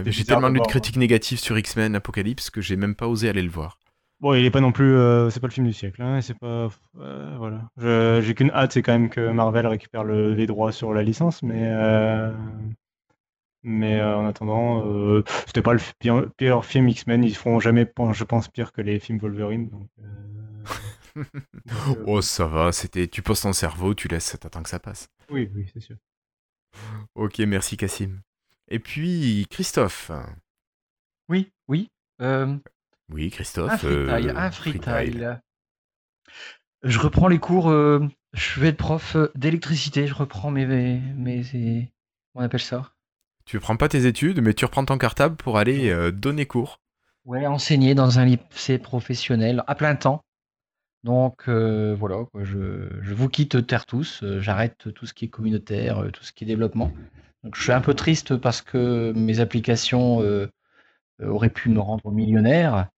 j'ai 0.07 0.25
tellement 0.25 0.49
lu 0.49 0.61
de 0.61 0.67
critiques 0.67 0.97
négatives 0.97 1.39
sur 1.39 1.57
X-Men 1.59 1.95
Apocalypse 1.95 2.51
que 2.51 2.61
j'ai 2.61 2.77
même 2.77 2.95
pas 2.95 3.09
osé 3.09 3.29
aller 3.29 3.43
le 3.43 3.51
voir. 3.51 3.79
Bon, 4.21 4.33
il 4.33 4.47
est 4.47 4.51
pas 4.51 4.61
non 4.61 4.73
plus, 4.73 4.95
euh, 4.95 5.29
c'est 5.29 5.41
pas 5.41 5.47
le 5.47 5.53
film 5.53 5.67
du 5.67 5.75
siècle, 5.75 6.01
hein, 6.01 6.23
c'est 6.23 6.39
pas, 6.39 6.71
euh, 6.99 7.37
voilà. 7.37 7.71
J'ai 8.23 8.35
qu'une 8.35 8.51
hâte, 8.51 8.73
c'est 8.73 8.83
quand 8.83 8.93
même 8.93 9.11
que 9.11 9.31
Marvel 9.31 9.67
récupère 9.67 10.05
les 10.05 10.47
droits 10.47 10.73
sur 10.73 10.95
la 10.95 11.03
licence, 11.03 11.43
mais 11.43 11.69
euh, 11.69 12.33
mais 13.63 14.01
en 14.01 14.27
attendant, 14.27 15.23
c'était 15.47 15.61
pas 15.61 15.75
le 15.75 16.31
pire, 16.37 16.65
film 16.65 16.89
X-Men. 16.89 17.25
Ils 17.25 17.37
feront 17.37 17.61
jamais, 17.61 17.87
je 18.13 18.25
pense, 18.25 18.49
pire 18.49 18.73
que 18.73 18.81
les 18.81 19.01
films 19.01 19.19
Wolverine. 19.19 19.71
oh, 22.07 22.23
ça 22.23 22.47
va. 22.47 22.73
C'était, 22.73 23.09
tu 23.09 23.23
poses 23.23 23.41
ton 23.41 23.53
cerveau, 23.53 23.95
tu 23.95 24.09
laisses, 24.09 24.37
t'attends 24.41 24.63
que 24.63 24.69
ça 24.69 24.79
passe. 24.79 25.09
Oui, 25.31 25.51
oui, 25.55 25.69
c'est 25.75 25.81
sûr. 25.81 25.97
Ok, 27.15 27.39
merci 27.41 27.77
Cassim. 27.77 28.21
Et 28.69 28.79
puis 28.79 29.47
Christophe. 29.51 30.11
Oui, 31.29 31.53
oui. 31.69 31.89
Euh, 32.21 32.57
oui, 33.11 33.31
Christophe. 33.31 33.73
Un 33.73 33.77
freetile. 33.79 34.31
Euh, 34.31 34.37
un 34.37 34.51
freetile. 34.51 35.41
Je 36.83 36.99
reprends 36.99 37.29
les 37.29 37.39
cours 37.39 37.71
euh, 37.71 38.07
Je 38.33 38.61
vais 38.61 38.69
être 38.69 38.77
prof 38.77 39.17
d'électricité. 39.35 40.07
Je 40.07 40.15
reprends 40.15 40.51
mes, 40.51 40.67
mes, 40.67 41.01
mes- 41.15 41.93
on 42.35 42.41
appelle 42.43 42.61
ça? 42.61 42.93
Tu 43.45 43.61
prends 43.61 43.77
pas 43.77 43.89
tes 43.89 44.07
études, 44.07 44.41
mais 44.43 44.55
tu 44.55 44.65
reprends 44.65 44.85
ton 44.85 44.99
cartable 44.99 45.37
pour 45.37 45.59
aller 45.59 45.91
euh, 45.91 46.11
donner 46.11 46.47
cours. 46.47 46.81
Ouais, 47.25 47.47
enseigner 47.47 47.95
dans 47.95 48.19
un 48.19 48.25
lycée 48.25 48.79
professionnel 48.79 49.63
à 49.67 49.75
plein 49.75 49.95
temps. 49.97 50.25
Donc 51.05 51.49
voilà, 51.49 52.25
quoi, 52.33 52.43
je, 52.43 52.89
je 53.01 53.15
vous 53.15 53.29
quitte 53.29 53.65
terre 53.67 53.87
tous. 53.87 54.25
J'arrête 54.41 54.93
tout 54.93 55.07
ce 55.07 55.15
qui 55.15 55.27
est 55.27 55.29
communautaire, 55.29 56.05
tout 56.13 56.25
ce 56.25 56.33
qui 56.33 56.43
est 56.43 56.47
développement. 56.49 56.93
Donc 57.47 57.55
je 57.55 57.63
suis 57.63 57.71
un 57.71 57.81
peu 57.81 57.95
triste 57.95 58.37
parce 58.37 58.61
que 58.61 59.13
mes 59.15 59.39
applications 59.39 60.21
euh, 60.21 60.51
euh, 61.23 61.29
auraient 61.29 61.49
pu 61.49 61.69
me 61.69 61.79
rendre 61.79 62.11
millionnaire, 62.11 62.89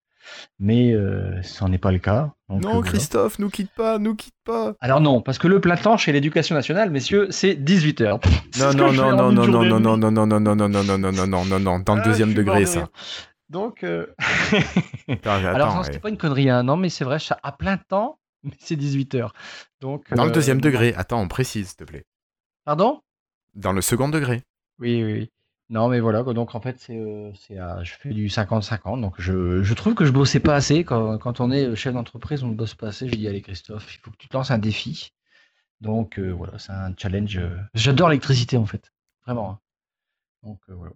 mais 0.58 0.94
euh, 0.94 1.38
ce 1.42 1.62
n'en 1.62 1.70
est 1.70 1.76
pas 1.76 1.92
le 1.92 1.98
cas. 1.98 2.32
Donc, 2.48 2.64
euh, 2.64 2.66
non, 2.66 2.74
voilà. 2.76 2.88
Christophe, 2.88 3.38
nous 3.38 3.50
quitte 3.50 3.70
pas, 3.76 3.98
nous 3.98 4.14
quitte 4.14 4.38
pas. 4.46 4.72
Alors 4.80 5.02
non, 5.02 5.20
parce 5.20 5.36
que 5.36 5.48
le 5.48 5.60
plein 5.60 5.76
temps 5.76 5.98
chez 5.98 6.12
l'éducation 6.12 6.54
nationale, 6.54 6.90
messieurs, 6.90 7.26
c'est 7.28 7.56
18 7.56 8.00
heures. 8.00 8.20
C'est 8.50 8.64
Non, 8.64 8.72
ce 8.72 8.76
que 8.78 8.80
non, 8.80 8.92
non, 8.94 9.32
non, 9.32 9.32
non, 9.32 9.46
non, 9.46 9.80
non, 9.80 9.96
non, 9.98 10.10
non, 10.10 10.10
non, 10.10 10.40
non, 10.40 10.54
non, 10.56 10.68
non, 10.68 10.68
non, 10.68 10.98
non, 10.98 11.12
non, 11.12 11.26
non, 11.26 11.44
non, 11.44 11.60
non, 11.60 11.78
dans 11.80 11.94
le 11.94 12.00
Ah, 12.00 12.04
deuxième 12.04 12.32
degré, 12.32 12.64
ça. 12.64 12.88
Donc, 13.50 13.84
euh, 13.84 14.06
alors 15.34 15.74
non, 15.76 15.82
c'était 15.82 15.98
pas 15.98 16.08
une 16.08 16.16
connerie, 16.16 16.48
hein. 16.48 16.62
non, 16.62 16.78
mais 16.78 16.88
c'est 16.88 17.04
vrai, 17.04 17.18
à 17.42 17.52
plein 17.52 17.76
temps, 17.76 18.18
mais 18.44 18.52
c'est 18.58 18.76
18 18.76 19.14
heures. 19.14 19.34
Donc, 19.82 20.10
Dans 20.14 20.24
le 20.24 20.30
euh, 20.30 20.32
deuxième 20.32 20.62
degré, 20.62 20.94
attends, 20.96 21.20
on 21.20 21.28
précise, 21.28 21.68
s'il 21.68 21.76
te 21.76 21.84
plaît. 21.84 22.06
Pardon 22.64 23.02
Dans 23.58 23.72
le 23.72 23.80
second 23.80 24.08
degré. 24.08 24.42
Oui, 24.78 25.02
oui, 25.04 25.12
oui. 25.12 25.30
Non, 25.70 25.88
mais 25.88 26.00
voilà, 26.00 26.22
donc 26.22 26.54
en 26.54 26.60
fait, 26.60 26.78
c'est, 26.78 26.96
euh, 26.96 27.30
je 27.84 27.92
fais 27.94 28.08
du 28.10 28.28
50-50, 28.28 29.00
donc 29.02 29.14
je, 29.20 29.62
je 29.62 29.74
trouve 29.74 29.94
que 29.94 30.06
je 30.06 30.12
bossais 30.12 30.40
pas 30.40 30.54
assez. 30.54 30.82
Quand, 30.84 31.18
quand 31.18 31.40
on 31.40 31.50
est 31.50 31.76
chef 31.76 31.92
d'entreprise, 31.92 32.42
on 32.42 32.48
ne 32.48 32.54
bosse 32.54 32.74
pas 32.74 32.88
assez. 32.88 33.06
Je 33.08 33.14
dis, 33.14 33.28
allez, 33.28 33.42
Christophe, 33.42 33.94
il 33.94 33.98
faut 33.98 34.10
que 34.10 34.16
tu 34.16 34.28
te 34.28 34.36
lances 34.36 34.50
un 34.50 34.58
défi. 34.58 35.12
Donc 35.82 36.18
euh, 36.18 36.30
voilà, 36.30 36.58
c'est 36.58 36.72
un 36.72 36.94
challenge. 36.96 37.36
euh, 37.36 37.56
J'adore 37.74 38.08
l'électricité, 38.08 38.56
en 38.56 38.64
fait. 38.64 38.92
Vraiment. 39.26 39.50
hein. 39.50 39.60
Donc 40.42 40.60
voilà. 40.68 40.92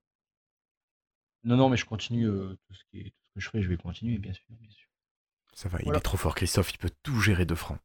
Non, 1.45 1.57
non, 1.57 1.69
mais 1.69 1.77
je 1.77 1.85
continue 1.85 2.27
tout, 2.27 2.75
ce 2.75 2.85
qui 2.91 3.01
est- 3.01 3.11
tout 3.11 3.11
ce 3.29 3.35
que 3.35 3.41
je 3.41 3.51
fais, 3.51 3.63
je 3.63 3.69
vais 3.69 3.77
continuer, 3.77 4.19
bien 4.19 4.33
sûr. 4.33 4.45
Bien 4.49 4.71
sûr. 4.71 4.89
Ça 5.55 5.69
va, 5.69 5.79
il 5.85 5.95
est 5.95 6.01
trop 6.01 6.17
fort, 6.17 6.35
Christophe, 6.35 6.73
il 6.73 6.79
peut 6.79 6.91
tout 7.03 7.21
gérer 7.21 7.45
de 7.45 7.55
franc. 7.55 7.77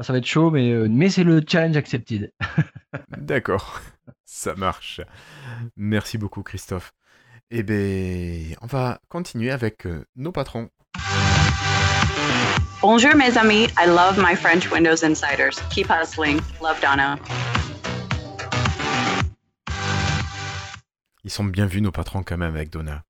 Ah, 0.00 0.04
ça 0.04 0.12
va 0.12 0.20
être 0.20 0.26
chaud, 0.26 0.52
mais, 0.52 0.70
euh, 0.70 0.86
mais 0.88 1.10
c'est 1.10 1.24
le 1.24 1.42
challenge 1.44 1.76
accepted. 1.76 2.32
D'accord, 3.18 3.80
ça 4.24 4.54
marche. 4.54 5.00
Merci 5.76 6.18
beaucoup, 6.18 6.44
Christophe. 6.44 6.92
Eh 7.50 7.64
bien, 7.64 8.54
on 8.60 8.66
va 8.66 9.00
continuer 9.08 9.50
avec 9.50 9.88
euh, 9.88 10.04
nos 10.14 10.30
patrons. 10.30 10.70
Bonjour, 12.80 13.16
mes 13.16 13.36
amis. 13.36 13.64
I 13.76 13.88
love 13.88 14.22
my 14.24 14.36
French 14.36 14.70
Windows 14.70 15.04
Insiders. 15.04 15.58
Keep 15.70 15.88
hustling. 15.90 16.38
Love 16.62 16.80
Donna. 16.80 17.18
Ils 21.24 21.30
sont 21.30 21.42
bien 21.42 21.66
vus, 21.66 21.80
nos 21.80 21.90
patrons, 21.90 22.22
quand 22.22 22.36
même, 22.36 22.54
avec 22.54 22.70
Donna. 22.70 23.02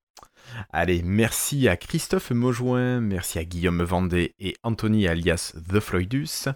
Allez, 0.73 1.03
merci 1.05 1.69
à 1.69 1.77
Christophe 1.77 2.31
Maujoin, 2.31 3.01
merci 3.01 3.39
à 3.39 3.45
Guillaume 3.45 3.83
Vendée 3.83 4.35
et 4.39 4.57
Anthony 4.63 5.07
alias 5.07 5.53
The 5.71 5.81
Floydus, 5.81 6.49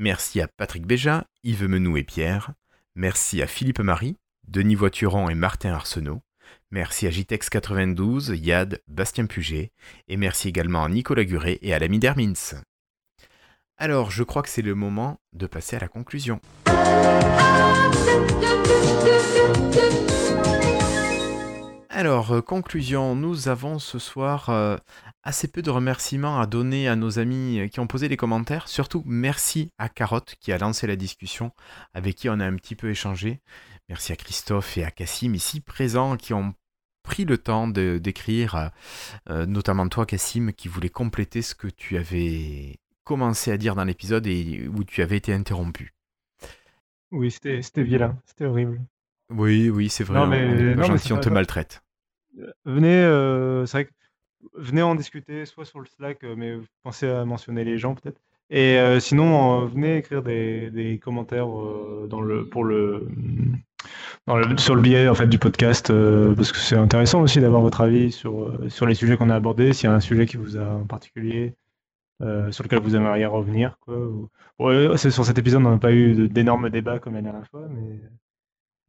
merci 0.00 0.40
à 0.40 0.48
Patrick 0.48 0.86
Béja, 0.86 1.26
Yves 1.44 1.68
Menou 1.68 1.98
et 1.98 2.02
Pierre, 2.02 2.54
merci 2.94 3.42
à 3.42 3.46
Philippe 3.46 3.80
Marie, 3.80 4.16
Denis 4.48 4.74
Voituron 4.74 5.28
et 5.28 5.34
Martin 5.34 5.74
Arsenault, 5.74 6.22
merci 6.70 7.06
à 7.06 7.10
JTEX92, 7.10 8.34
Yad, 8.34 8.80
Bastien 8.88 9.26
Puget, 9.26 9.72
et 10.08 10.16
merci 10.16 10.48
également 10.48 10.84
à 10.84 10.88
Nicolas 10.88 11.24
Guret 11.24 11.58
et 11.60 11.74
à 11.74 11.78
l'ami 11.78 11.98
Dermins. 11.98 12.32
Alors, 13.76 14.10
je 14.10 14.22
crois 14.22 14.42
que 14.42 14.48
c'est 14.48 14.62
le 14.62 14.74
moment 14.74 15.20
de 15.34 15.46
passer 15.46 15.76
à 15.76 15.80
la 15.80 15.88
conclusion. 15.88 16.40
Alors, 21.92 22.30
euh, 22.30 22.40
conclusion, 22.40 23.16
nous 23.16 23.48
avons 23.48 23.80
ce 23.80 23.98
soir 23.98 24.48
euh, 24.48 24.76
assez 25.24 25.48
peu 25.48 25.60
de 25.60 25.70
remerciements 25.70 26.38
à 26.38 26.46
donner 26.46 26.86
à 26.86 26.94
nos 26.94 27.18
amis 27.18 27.58
euh, 27.58 27.66
qui 27.66 27.80
ont 27.80 27.88
posé 27.88 28.08
des 28.08 28.16
commentaires. 28.16 28.68
Surtout, 28.68 29.02
merci 29.06 29.72
à 29.76 29.88
Carotte 29.88 30.36
qui 30.38 30.52
a 30.52 30.58
lancé 30.58 30.86
la 30.86 30.94
discussion, 30.94 31.50
avec 31.92 32.14
qui 32.14 32.28
on 32.28 32.38
a 32.38 32.46
un 32.46 32.54
petit 32.54 32.76
peu 32.76 32.90
échangé. 32.90 33.40
Merci 33.88 34.12
à 34.12 34.16
Christophe 34.16 34.78
et 34.78 34.84
à 34.84 34.92
Cassim 34.92 35.34
ici 35.34 35.60
présents 35.60 36.16
qui 36.16 36.32
ont 36.32 36.54
pris 37.02 37.24
le 37.24 37.38
temps 37.38 37.66
d'écrire, 37.66 38.70
notamment 39.28 39.88
toi 39.88 40.06
Cassim 40.06 40.52
qui 40.52 40.68
voulait 40.68 40.90
compléter 40.90 41.42
ce 41.42 41.56
que 41.56 41.66
tu 41.66 41.96
avais 41.96 42.78
commencé 43.02 43.50
à 43.50 43.56
dire 43.56 43.74
dans 43.74 43.82
l'épisode 43.82 44.28
et 44.28 44.68
où 44.68 44.84
tu 44.84 45.02
avais 45.02 45.16
été 45.16 45.32
interrompu. 45.32 45.92
Oui, 47.10 47.32
c'était 47.32 47.62
c'était 47.62 47.82
vilain, 47.82 48.16
c'était 48.26 48.44
horrible. 48.44 48.80
Oui, 49.30 49.70
oui, 49.70 49.88
c'est 49.88 50.04
vrai, 50.04 50.18
Non, 50.18 50.24
on- 50.24 50.28
mais- 50.28 50.72
on 50.74 50.76
non, 50.76 50.82
gentil, 50.84 51.18
te 51.20 51.28
maltraite. 51.28 51.82
Venez, 52.64 53.02
euh, 53.02 53.66
c'est 53.66 53.76
vrai 53.78 53.84
que 53.86 53.90
venez 54.54 54.82
en 54.82 54.94
discuter, 54.94 55.44
soit 55.46 55.64
sur 55.64 55.80
le 55.80 55.86
Slack, 55.86 56.24
euh, 56.24 56.34
mais 56.36 56.56
pensez 56.82 57.08
à 57.08 57.24
mentionner 57.24 57.64
les 57.64 57.78
gens 57.78 57.94
peut-être. 57.94 58.20
Et 58.50 58.78
euh, 58.78 58.98
sinon, 59.00 59.62
euh, 59.62 59.66
venez 59.66 59.98
écrire 59.98 60.22
des, 60.22 60.70
des 60.70 60.98
commentaires 60.98 61.48
euh, 61.48 62.06
dans 62.08 62.20
le, 62.20 62.46
pour 62.48 62.64
le, 62.64 63.06
dans 64.26 64.36
le, 64.36 64.56
sur 64.58 64.74
le 64.74 64.80
billet 64.82 65.08
en 65.08 65.14
fait, 65.14 65.26
du 65.28 65.38
podcast, 65.38 65.90
euh, 65.90 66.34
parce 66.34 66.50
que 66.52 66.58
c'est 66.58 66.76
intéressant 66.76 67.20
aussi 67.22 67.40
d'avoir 67.40 67.62
votre 67.62 67.80
avis 67.80 68.10
sur, 68.10 68.48
euh, 68.48 68.68
sur 68.68 68.86
les 68.86 68.94
sujets 68.94 69.16
qu'on 69.16 69.30
a 69.30 69.36
abordés, 69.36 69.72
s'il 69.72 69.88
y 69.88 69.92
a 69.92 69.94
un 69.94 70.00
sujet 70.00 70.26
qui 70.26 70.36
vous 70.36 70.56
a 70.56 70.64
en 70.66 70.84
particulier, 70.84 71.54
euh, 72.22 72.50
sur 72.50 72.64
lequel 72.64 72.80
vous 72.80 72.96
aimeriez 72.96 73.26
revenir. 73.26 73.76
Quoi. 73.80 73.96
Ouais, 74.58 74.96
c'est- 74.96 75.10
sur 75.10 75.24
cet 75.24 75.38
épisode, 75.38 75.64
on 75.64 75.70
n'a 75.70 75.78
pas 75.78 75.92
eu 75.92 76.28
d'énormes 76.28 76.70
débats 76.70 76.98
comme 76.98 77.14
la 77.14 77.22
dernière 77.22 77.46
fois, 77.48 77.66
mais, 77.70 78.00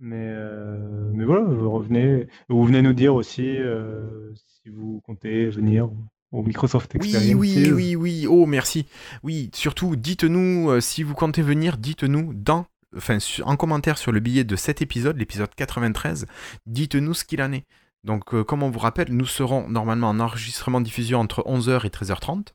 mais, 0.02 0.18
euh, 0.28 0.78
mais 1.14 1.24
voilà, 1.26 1.44
vous 1.46 1.70
revenez. 1.72 2.28
Vous 2.50 2.66
venez 2.66 2.82
nous 2.82 2.94
dire 2.94 3.16
aussi 3.16 3.48
euh, 3.58 4.34
si 4.36 4.70
vous 4.70 5.02
comptez 5.06 5.48
venir 5.50 5.90
au 6.32 6.44
Microsoft 6.44 6.92
Oui, 7.00 7.10
Experience. 7.10 7.40
oui, 7.40 7.72
oui, 7.72 7.96
oui. 7.96 8.28
Oh, 8.30 8.46
merci. 8.46 8.86
Oui, 9.24 9.50
surtout, 9.54 9.96
dites-nous, 9.96 10.70
euh, 10.70 10.80
si 10.82 11.04
vous 11.04 11.14
comptez 11.14 11.42
venir, 11.42 11.78
dites-nous 11.78 12.34
dans, 12.34 12.66
enfin, 12.96 13.20
su- 13.20 13.44
en 13.44 13.56
commentaire 13.58 13.98
sur 13.98 14.12
le 14.12 14.20
billet 14.20 14.44
de 14.44 14.56
cet 14.56 14.82
épisode, 14.82 15.18
l'épisode 15.18 15.54
93, 15.56 16.26
dites-nous 16.66 17.14
ce 17.14 17.24
qu'il 17.26 17.42
en 17.42 17.52
est. 17.52 17.66
Donc, 18.04 18.34
euh, 18.34 18.44
comme 18.44 18.64
on 18.64 18.70
vous 18.72 18.80
rappelle, 18.80 19.10
nous 19.12 19.26
serons 19.28 19.70
normalement 19.70 20.10
en 20.10 20.20
enregistrement 20.20 20.82
diffusion 20.82 21.20
entre 21.20 21.44
11h 21.46 21.86
et 21.86 21.90
13h30. 21.90 22.48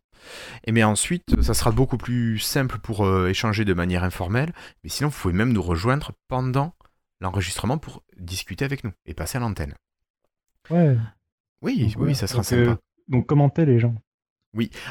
Et 0.65 0.73
mais 0.73 0.83
ensuite, 0.83 1.41
ça 1.41 1.55
sera 1.55 1.71
beaucoup 1.71 1.99
plus 1.99 2.39
simple 2.41 2.79
pour 2.83 3.05
euh, 3.07 3.29
échanger 3.29 3.65
de 3.65 3.75
manière 3.75 4.03
informelle. 4.03 4.53
Mais 4.83 4.91
sinon, 4.91 5.09
vous 5.11 5.17
pouvez 5.21 5.35
même 5.35 5.53
nous 5.53 5.63
rejoindre 5.63 6.13
pendant 6.27 6.75
l'enregistrement 7.21 7.79
pour 7.79 8.03
discuter 8.17 8.65
avec 8.65 8.85
nous 8.85 8.93
et 9.07 9.15
passer 9.15 9.39
à 9.39 9.41
l'antenne. 9.41 9.75
Ouais. 10.71 10.97
Oui, 11.63 11.93
Donc, 11.95 12.05
oui, 12.05 12.15
ça 12.15 12.27
sera 12.27 12.39
Donc, 12.39 12.47
sympa. 12.47 12.71
euh, 12.73 12.77
donc 13.09 13.27
commentez 13.27 13.65
les 13.65 13.79
gens. 13.79 13.95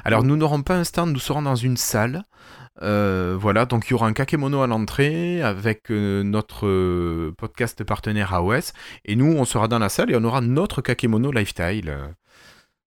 Alors 0.03 0.23
nous 0.23 0.37
n'aurons 0.37 0.61
pas 0.61 0.75
un 0.77 0.83
stand, 0.83 1.11
nous 1.11 1.19
serons 1.19 1.41
dans 1.41 1.55
une 1.55 1.77
salle. 1.77 2.23
Euh, 2.81 3.37
voilà, 3.39 3.65
donc 3.65 3.87
il 3.87 3.91
y 3.91 3.93
aura 3.93 4.07
un 4.07 4.13
kakemono 4.13 4.61
à 4.61 4.67
l'entrée 4.67 5.41
avec 5.41 5.89
euh, 5.91 6.23
notre 6.23 6.67
euh, 6.67 7.33
podcast 7.37 7.83
partenaire 7.83 8.33
AOS. 8.33 8.73
Et 9.05 9.15
nous, 9.15 9.33
on 9.33 9.45
sera 9.45 9.67
dans 9.67 9.79
la 9.79 9.89
salle 9.89 10.11
et 10.11 10.15
on 10.15 10.23
aura 10.23 10.41
notre 10.41 10.81
kakemono 10.81 11.31
lifestyle. 11.31 11.97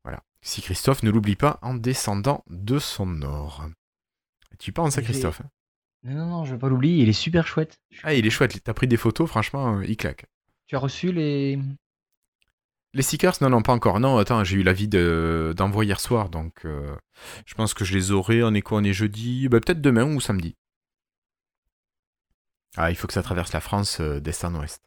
Voilà. 0.04 0.22
Si 0.42 0.62
Christophe 0.62 1.02
ne 1.02 1.10
l'oublie 1.10 1.36
pas 1.36 1.58
en 1.62 1.74
descendant 1.74 2.44
de 2.48 2.78
son 2.78 3.22
or. 3.22 3.66
Tu 4.58 4.70
y 4.70 4.72
penses 4.72 4.98
à 4.98 5.02
Christophe 5.02 5.40
hein? 5.40 5.50
Non, 6.04 6.14
non, 6.14 6.26
non, 6.26 6.44
je 6.44 6.52
vais 6.54 6.58
pas 6.58 6.68
l'oublier, 6.68 7.02
il 7.02 7.08
est 7.08 7.12
super 7.12 7.46
chouette. 7.46 7.80
Ah, 8.02 8.14
il 8.14 8.26
est 8.26 8.30
chouette, 8.30 8.62
t'as 8.62 8.72
pris 8.74 8.86
des 8.86 8.96
photos, 8.96 9.28
franchement, 9.28 9.78
euh, 9.78 9.84
il 9.86 9.96
claque. 9.96 10.26
Tu 10.66 10.76
as 10.76 10.78
reçu 10.78 11.12
les. 11.12 11.58
Les 12.94 13.02
stickers, 13.02 13.34
non, 13.42 13.50
non, 13.50 13.62
pas 13.62 13.72
encore. 13.74 14.00
Non, 14.00 14.16
attends, 14.18 14.42
j'ai 14.44 14.56
eu 14.56 14.62
l'avis 14.62 14.88
de- 14.88 15.52
d'envoi 15.56 15.84
hier 15.84 16.00
soir, 16.00 16.30
donc 16.30 16.64
euh, 16.64 16.96
je 17.46 17.54
pense 17.54 17.74
que 17.74 17.84
je 17.84 17.94
les 17.94 18.12
aurai. 18.12 18.42
On 18.42 18.54
est 18.54 18.62
quoi 18.62 18.78
On 18.78 18.84
est 18.84 18.92
jeudi 18.94 19.48
Bah, 19.48 19.60
Peut-être 19.60 19.80
demain 19.82 20.04
ou 20.04 20.20
samedi. 20.20 20.56
Ah, 22.76 22.90
il 22.90 22.96
faut 22.96 23.06
que 23.06 23.12
ça 23.12 23.22
traverse 23.22 23.52
la 23.52 23.60
France 23.60 24.00
euh, 24.00 24.20
d'est 24.20 24.44
en 24.44 24.54
ouest. 24.54 24.82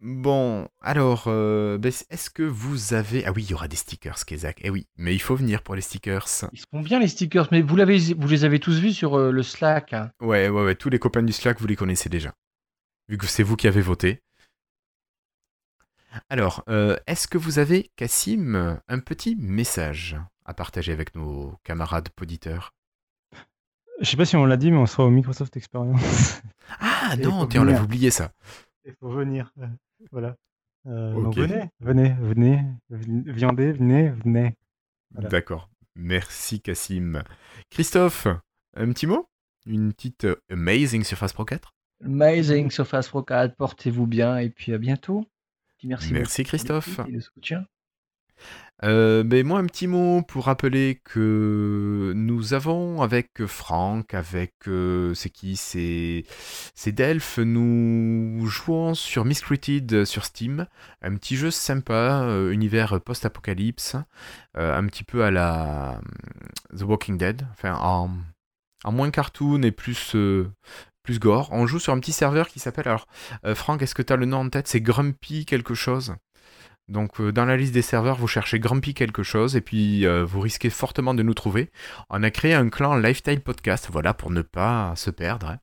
Bon, 0.00 0.68
alors, 0.80 1.24
euh, 1.28 1.78
ben, 1.78 1.90
est-ce 2.10 2.28
que 2.28 2.42
vous 2.42 2.92
avez... 2.92 3.24
Ah 3.24 3.32
oui, 3.32 3.44
il 3.44 3.50
y 3.50 3.54
aura 3.54 3.68
des 3.68 3.76
stickers, 3.76 4.24
Kezak. 4.26 4.60
Eh 4.62 4.68
oui, 4.70 4.86
mais 4.96 5.14
il 5.14 5.18
faut 5.18 5.34
venir 5.34 5.62
pour 5.62 5.74
les 5.74 5.80
stickers. 5.80 6.26
Ils 6.52 6.58
sont 6.58 6.80
bien 6.80 7.00
les 7.00 7.08
stickers, 7.08 7.48
mais 7.52 7.62
vous, 7.62 7.76
l'avez, 7.76 8.12
vous 8.12 8.28
les 8.28 8.44
avez 8.44 8.60
tous 8.60 8.78
vus 8.78 8.92
sur 8.92 9.14
euh, 9.18 9.30
le 9.30 9.42
Slack. 9.42 9.94
hein. 9.94 10.10
Ouais, 10.20 10.48
ouais, 10.48 10.64
ouais, 10.64 10.74
tous 10.74 10.90
les 10.90 10.98
copains 10.98 11.22
du 11.22 11.32
Slack, 11.32 11.58
vous 11.60 11.66
les 11.66 11.76
connaissez 11.76 12.08
déjà. 12.10 12.34
Vu 13.08 13.16
que 13.16 13.26
c'est 13.26 13.42
vous 13.42 13.56
qui 13.56 13.66
avez 13.66 13.80
voté. 13.80 14.22
Alors, 16.28 16.62
euh, 16.68 16.96
est-ce 17.06 17.26
que 17.26 17.38
vous 17.38 17.58
avez, 17.58 17.90
Cassim, 17.96 18.78
un 18.86 18.98
petit 18.98 19.36
message 19.36 20.16
à 20.44 20.54
partager 20.54 20.92
avec 20.92 21.14
nos 21.14 21.56
camarades 21.64 22.10
poditeurs? 22.10 22.74
Je 24.00 24.10
sais 24.10 24.16
pas 24.16 24.24
si 24.24 24.36
on 24.36 24.44
l'a 24.44 24.56
dit, 24.56 24.70
mais 24.70 24.76
on 24.76 24.86
sera 24.86 25.04
au 25.04 25.10
Microsoft 25.10 25.56
Experience. 25.56 26.42
Ah 26.80 27.14
Et 27.18 27.22
non, 27.22 27.48
faut 27.48 27.58
on 27.58 27.64
l'avait 27.64 27.80
oublié 27.80 28.10
ça. 28.10 28.32
Il 28.84 28.92
faut 29.00 29.08
venir. 29.08 29.52
Voilà. 30.12 30.36
Euh. 30.86 31.14
Donc 31.14 31.36
venez, 31.36 31.70
venez, 31.80 32.14
venez, 32.20 32.62
venez, 32.90 33.32
viandez, 33.32 33.72
venez, 33.72 34.10
venez. 34.10 34.56
Voilà. 35.12 35.28
D'accord. 35.28 35.70
Merci, 35.96 36.60
Cassim. 36.60 37.22
Christophe, 37.70 38.26
un 38.74 38.92
petit 38.92 39.06
mot? 39.06 39.28
Une 39.66 39.92
petite 39.92 40.24
euh, 40.24 40.36
Amazing 40.50 41.04
Surface 41.04 41.32
Pro 41.32 41.44
4 41.44 41.72
Amazing 42.04 42.70
Surface 42.70 43.08
Pro 43.08 43.22
4, 43.22 43.56
portez-vous 43.56 44.06
bien 44.06 44.36
et 44.38 44.50
puis 44.50 44.74
à 44.74 44.78
bientôt. 44.78 45.24
Merci, 45.84 46.12
Merci 46.12 46.44
Christophe. 46.44 47.00
et 47.06 47.12
le 47.12 47.20
soutien. 47.20 47.66
Euh, 48.82 49.22
ben 49.22 49.46
moi, 49.46 49.60
un 49.60 49.66
petit 49.66 49.86
mot 49.86 50.22
pour 50.22 50.46
rappeler 50.46 51.00
que 51.04 52.12
nous 52.16 52.54
avons 52.54 53.02
avec 53.02 53.46
Franck, 53.46 54.14
avec 54.14 54.54
euh, 54.66 55.14
c'est 55.14 55.30
qui? 55.30 55.56
C'est 55.56 56.24
c'est 56.74 56.92
Delph. 56.92 57.38
Nous 57.38 58.44
jouons 58.46 58.94
sur 58.94 59.24
Miscreated 59.24 60.04
sur 60.04 60.24
Steam, 60.24 60.66
un 61.02 61.14
petit 61.14 61.36
jeu 61.36 61.50
sympa, 61.50 62.22
euh, 62.24 62.50
univers 62.50 63.00
post-apocalypse, 63.00 63.96
un 64.54 64.86
petit 64.86 65.04
peu 65.04 65.24
à 65.24 65.30
la 65.30 66.00
The 66.76 66.82
Walking 66.82 67.16
Dead, 67.16 67.46
enfin 67.52 67.74
en, 67.74 68.10
moins 68.92 69.10
cartoon 69.10 69.62
et 69.62 69.72
plus 69.72 70.16
plus 71.04 71.18
gore. 71.20 71.48
On 71.52 71.66
joue 71.66 71.78
sur 71.78 71.92
un 71.92 72.00
petit 72.00 72.12
serveur 72.12 72.48
qui 72.48 72.58
s'appelle 72.60 72.88
alors 72.88 73.06
Franck. 73.54 73.82
Est-ce 73.82 73.94
que 73.94 74.02
tu 74.02 74.12
as 74.12 74.16
le 74.16 74.26
nom 74.26 74.38
en 74.38 74.48
tête? 74.48 74.68
C'est 74.68 74.80
Grumpy 74.80 75.46
quelque 75.46 75.74
chose? 75.74 76.14
Donc 76.88 77.20
euh, 77.20 77.32
dans 77.32 77.46
la 77.46 77.56
liste 77.56 77.72
des 77.72 77.82
serveurs, 77.82 78.16
vous 78.16 78.26
cherchez 78.28 78.58
Grumpy 78.58 78.92
quelque 78.94 79.22
chose 79.22 79.56
et 79.56 79.60
puis 79.60 80.06
euh, 80.06 80.24
vous 80.24 80.40
risquez 80.40 80.70
fortement 80.70 81.14
de 81.14 81.22
nous 81.22 81.34
trouver. 81.34 81.70
On 82.10 82.22
a 82.22 82.30
créé 82.30 82.54
un 82.54 82.68
clan 82.68 82.96
Lifestyle 82.96 83.40
Podcast, 83.40 83.88
voilà, 83.90 84.12
pour 84.12 84.30
ne 84.30 84.42
pas 84.42 84.94
se 84.96 85.10
perdre. 85.10 85.48
hein. 85.48 85.58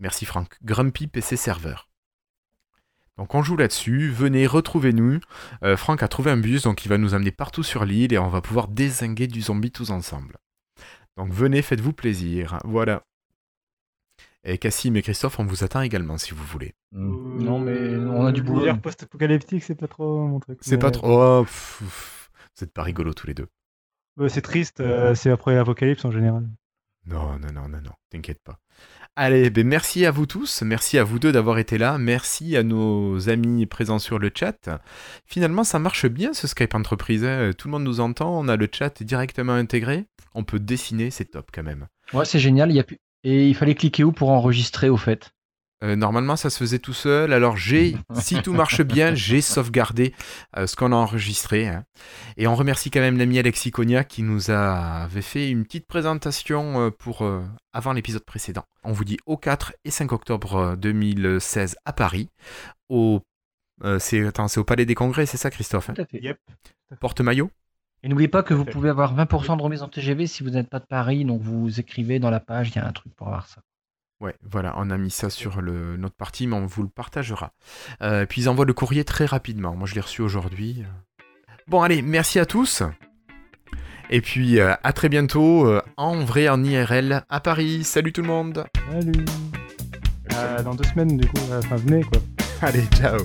Merci 0.00 0.24
Franck. 0.24 0.56
Grumpy 0.64 1.06
PC 1.06 1.36
Serveur. 1.36 1.88
Donc 3.18 3.34
on 3.34 3.42
joue 3.42 3.56
là-dessus, 3.56 4.10
venez, 4.10 4.46
retrouvez-nous. 4.46 5.20
Euh, 5.64 5.76
Franck 5.76 6.02
a 6.04 6.08
trouvé 6.08 6.30
un 6.30 6.36
bus, 6.36 6.62
donc 6.62 6.84
il 6.84 6.88
va 6.88 6.98
nous 6.98 7.14
amener 7.14 7.32
partout 7.32 7.64
sur 7.64 7.84
l'île 7.84 8.12
et 8.12 8.18
on 8.18 8.28
va 8.28 8.40
pouvoir 8.40 8.68
désinguer 8.68 9.26
du 9.26 9.42
zombie 9.42 9.72
tous 9.72 9.90
ensemble. 9.90 10.36
Donc 11.16 11.32
venez, 11.32 11.62
faites-vous 11.62 11.92
plaisir. 11.92 12.60
Voilà. 12.64 13.02
Et 14.44 14.58
Cassim 14.58 14.94
et 14.96 15.02
Christophe, 15.02 15.38
on 15.40 15.44
vous 15.44 15.64
attend 15.64 15.82
également 15.82 16.16
si 16.16 16.32
vous 16.32 16.44
voulez. 16.44 16.74
Mm. 16.92 17.42
Non, 17.42 17.58
mais 17.58 17.96
on 17.96 18.24
a 18.26 18.32
du 18.32 18.42
boulot. 18.42 18.76
Post-apocalyptique, 18.76 19.64
c'est 19.64 19.74
pas 19.74 19.88
trop 19.88 20.26
mon 20.26 20.40
truc. 20.40 20.58
C'est 20.62 20.72
mais- 20.72 20.78
pas 20.78 20.90
trop. 20.90 21.22
Oh, 21.22 21.42
pff, 21.42 21.78
pff, 21.80 22.30
vous 22.56 22.64
êtes 22.64 22.72
pas 22.72 22.82
rigolos 22.82 23.14
tous 23.14 23.26
les 23.26 23.34
deux. 23.34 23.48
Ouais, 24.16 24.28
c'est 24.28 24.42
triste, 24.42 24.80
euh, 24.80 25.14
c'est 25.14 25.30
après 25.30 25.54
l'apocalypse 25.54 26.04
en 26.04 26.10
général. 26.10 26.48
Non, 27.06 27.38
non, 27.38 27.52
non, 27.54 27.68
non, 27.68 27.80
non, 27.80 27.92
t'inquiète 28.10 28.42
pas. 28.42 28.58
Allez, 29.16 29.50
ben 29.50 29.66
merci 29.66 30.04
à 30.04 30.10
vous 30.10 30.26
tous, 30.26 30.62
merci 30.62 30.98
à 30.98 31.04
vous 31.04 31.18
deux 31.18 31.32
d'avoir 31.32 31.58
été 31.58 31.78
là, 31.78 31.98
merci 31.98 32.56
à 32.56 32.62
nos 32.62 33.28
amis 33.28 33.66
présents 33.66 33.98
sur 33.98 34.18
le 34.18 34.30
chat. 34.34 34.80
Finalement, 35.24 35.64
ça 35.64 35.78
marche 35.78 36.06
bien 36.06 36.34
ce 36.34 36.46
Skype 36.46 36.74
Entreprise, 36.74 37.24
hein. 37.24 37.52
tout 37.56 37.68
le 37.68 37.72
monde 37.72 37.84
nous 37.84 38.00
entend, 38.00 38.38
on 38.38 38.48
a 38.48 38.56
le 38.56 38.68
chat 38.70 39.02
directement 39.02 39.54
intégré, 39.54 40.06
on 40.34 40.44
peut 40.44 40.60
dessiner, 40.60 41.10
c'est 41.10 41.24
top 41.26 41.50
quand 41.52 41.62
même. 41.62 41.86
Ouais, 42.12 42.24
c'est 42.24 42.38
génial. 42.38 42.70
Il 42.70 42.76
y 42.76 42.80
a 42.80 42.84
plus... 42.84 42.98
Et 43.30 43.46
il 43.48 43.54
fallait 43.54 43.74
cliquer 43.74 44.04
où 44.04 44.12
pour 44.12 44.30
enregistrer 44.30 44.88
au 44.88 44.96
fait? 44.96 45.32
Euh, 45.84 45.94
normalement, 45.96 46.34
ça 46.36 46.50
se 46.50 46.58
faisait 46.58 46.78
tout 46.78 46.94
seul. 46.94 47.32
Alors, 47.32 47.56
j'ai, 47.56 47.94
si 48.18 48.40
tout 48.42 48.54
marche 48.54 48.80
bien, 48.82 49.14
j'ai 49.14 49.40
sauvegardé 49.42 50.14
euh, 50.56 50.66
ce 50.66 50.74
qu'on 50.76 50.92
a 50.92 50.96
enregistré. 50.96 51.68
hein. 51.68 51.84
Et 52.36 52.46
on 52.46 52.54
remercie 52.56 52.90
quand 52.90 53.00
même 53.00 53.18
l'ami 53.18 53.38
Alexis 53.38 53.70
Cognac 53.70 54.08
qui 54.08 54.22
nous 54.22 54.50
a- 54.50 55.02
avait 55.04 55.22
fait 55.22 55.50
une 55.50 55.64
petite 55.64 55.86
présentation 55.86 56.80
euh, 56.86 56.90
pour 56.90 57.22
euh, 57.22 57.44
avant 57.72 57.92
l'épisode 57.92 58.24
précédent. 58.24 58.64
On 58.82 58.92
vous 58.92 59.04
dit 59.04 59.18
au 59.26 59.36
4 59.36 59.74
et 59.84 59.90
5 59.90 60.10
octobre 60.12 60.54
euh, 60.56 60.76
2016 60.76 61.76
à 61.84 61.92
Paris. 61.92 62.28
Au, 62.88 63.20
euh, 63.84 63.98
c'est, 63.98 64.26
attends, 64.26 64.48
c'est 64.48 64.58
au 64.60 64.64
Palais 64.64 64.86
des 64.86 64.94
Congrès, 64.94 65.26
c'est 65.26 65.36
ça, 65.36 65.50
Christophe 65.50 65.90
hein? 65.90 65.94
Tout 65.94 66.02
à 66.02 66.06
fait. 66.06 66.20
Yep. 66.22 66.38
Porte-maillot? 67.00 67.50
Et 68.02 68.08
n'oubliez 68.08 68.28
pas 68.28 68.42
que 68.42 68.54
vous 68.54 68.64
pouvez 68.64 68.88
avoir 68.88 69.14
20% 69.14 69.56
de 69.56 69.62
remise 69.62 69.82
en 69.82 69.88
TGV 69.88 70.26
si 70.26 70.42
vous 70.42 70.50
n'êtes 70.50 70.68
pas 70.68 70.78
de 70.78 70.86
Paris. 70.86 71.24
Donc 71.24 71.40
vous 71.40 71.80
écrivez 71.80 72.18
dans 72.18 72.30
la 72.30 72.40
page, 72.40 72.70
il 72.70 72.76
y 72.76 72.78
a 72.78 72.86
un 72.86 72.92
truc 72.92 73.14
pour 73.14 73.26
avoir 73.26 73.46
ça. 73.46 73.60
Ouais, 74.20 74.34
voilà, 74.42 74.74
on 74.76 74.90
a 74.90 74.98
mis 74.98 75.10
ça 75.10 75.30
sur 75.30 75.60
le, 75.60 75.96
notre 75.96 76.16
partie, 76.16 76.48
mais 76.48 76.56
on 76.56 76.66
vous 76.66 76.82
le 76.82 76.88
partagera. 76.88 77.52
Euh, 78.02 78.26
puis 78.26 78.42
ils 78.42 78.48
envoient 78.48 78.64
le 78.64 78.72
courrier 78.72 79.04
très 79.04 79.26
rapidement. 79.26 79.76
Moi, 79.76 79.86
je 79.86 79.94
l'ai 79.94 80.00
reçu 80.00 80.22
aujourd'hui. 80.22 80.82
Bon, 81.68 81.82
allez, 81.82 82.02
merci 82.02 82.40
à 82.40 82.46
tous. 82.46 82.82
Et 84.10 84.20
puis, 84.20 84.58
euh, 84.58 84.74
à 84.82 84.92
très 84.92 85.08
bientôt, 85.08 85.66
euh, 85.66 85.82
en 85.96 86.24
vrai, 86.24 86.48
en 86.48 86.64
IRL, 86.64 87.22
à 87.28 87.40
Paris. 87.40 87.84
Salut 87.84 88.12
tout 88.12 88.22
le 88.22 88.28
monde. 88.28 88.64
Salut. 88.90 89.24
Euh, 90.34 90.62
dans 90.62 90.74
deux 90.74 90.84
semaines, 90.84 91.16
du 91.16 91.28
coup, 91.28 91.40
euh, 91.50 91.58
enfin, 91.58 91.76
venez 91.76 92.02
quoi. 92.04 92.20
Allez, 92.62 92.84
ciao. 92.86 93.18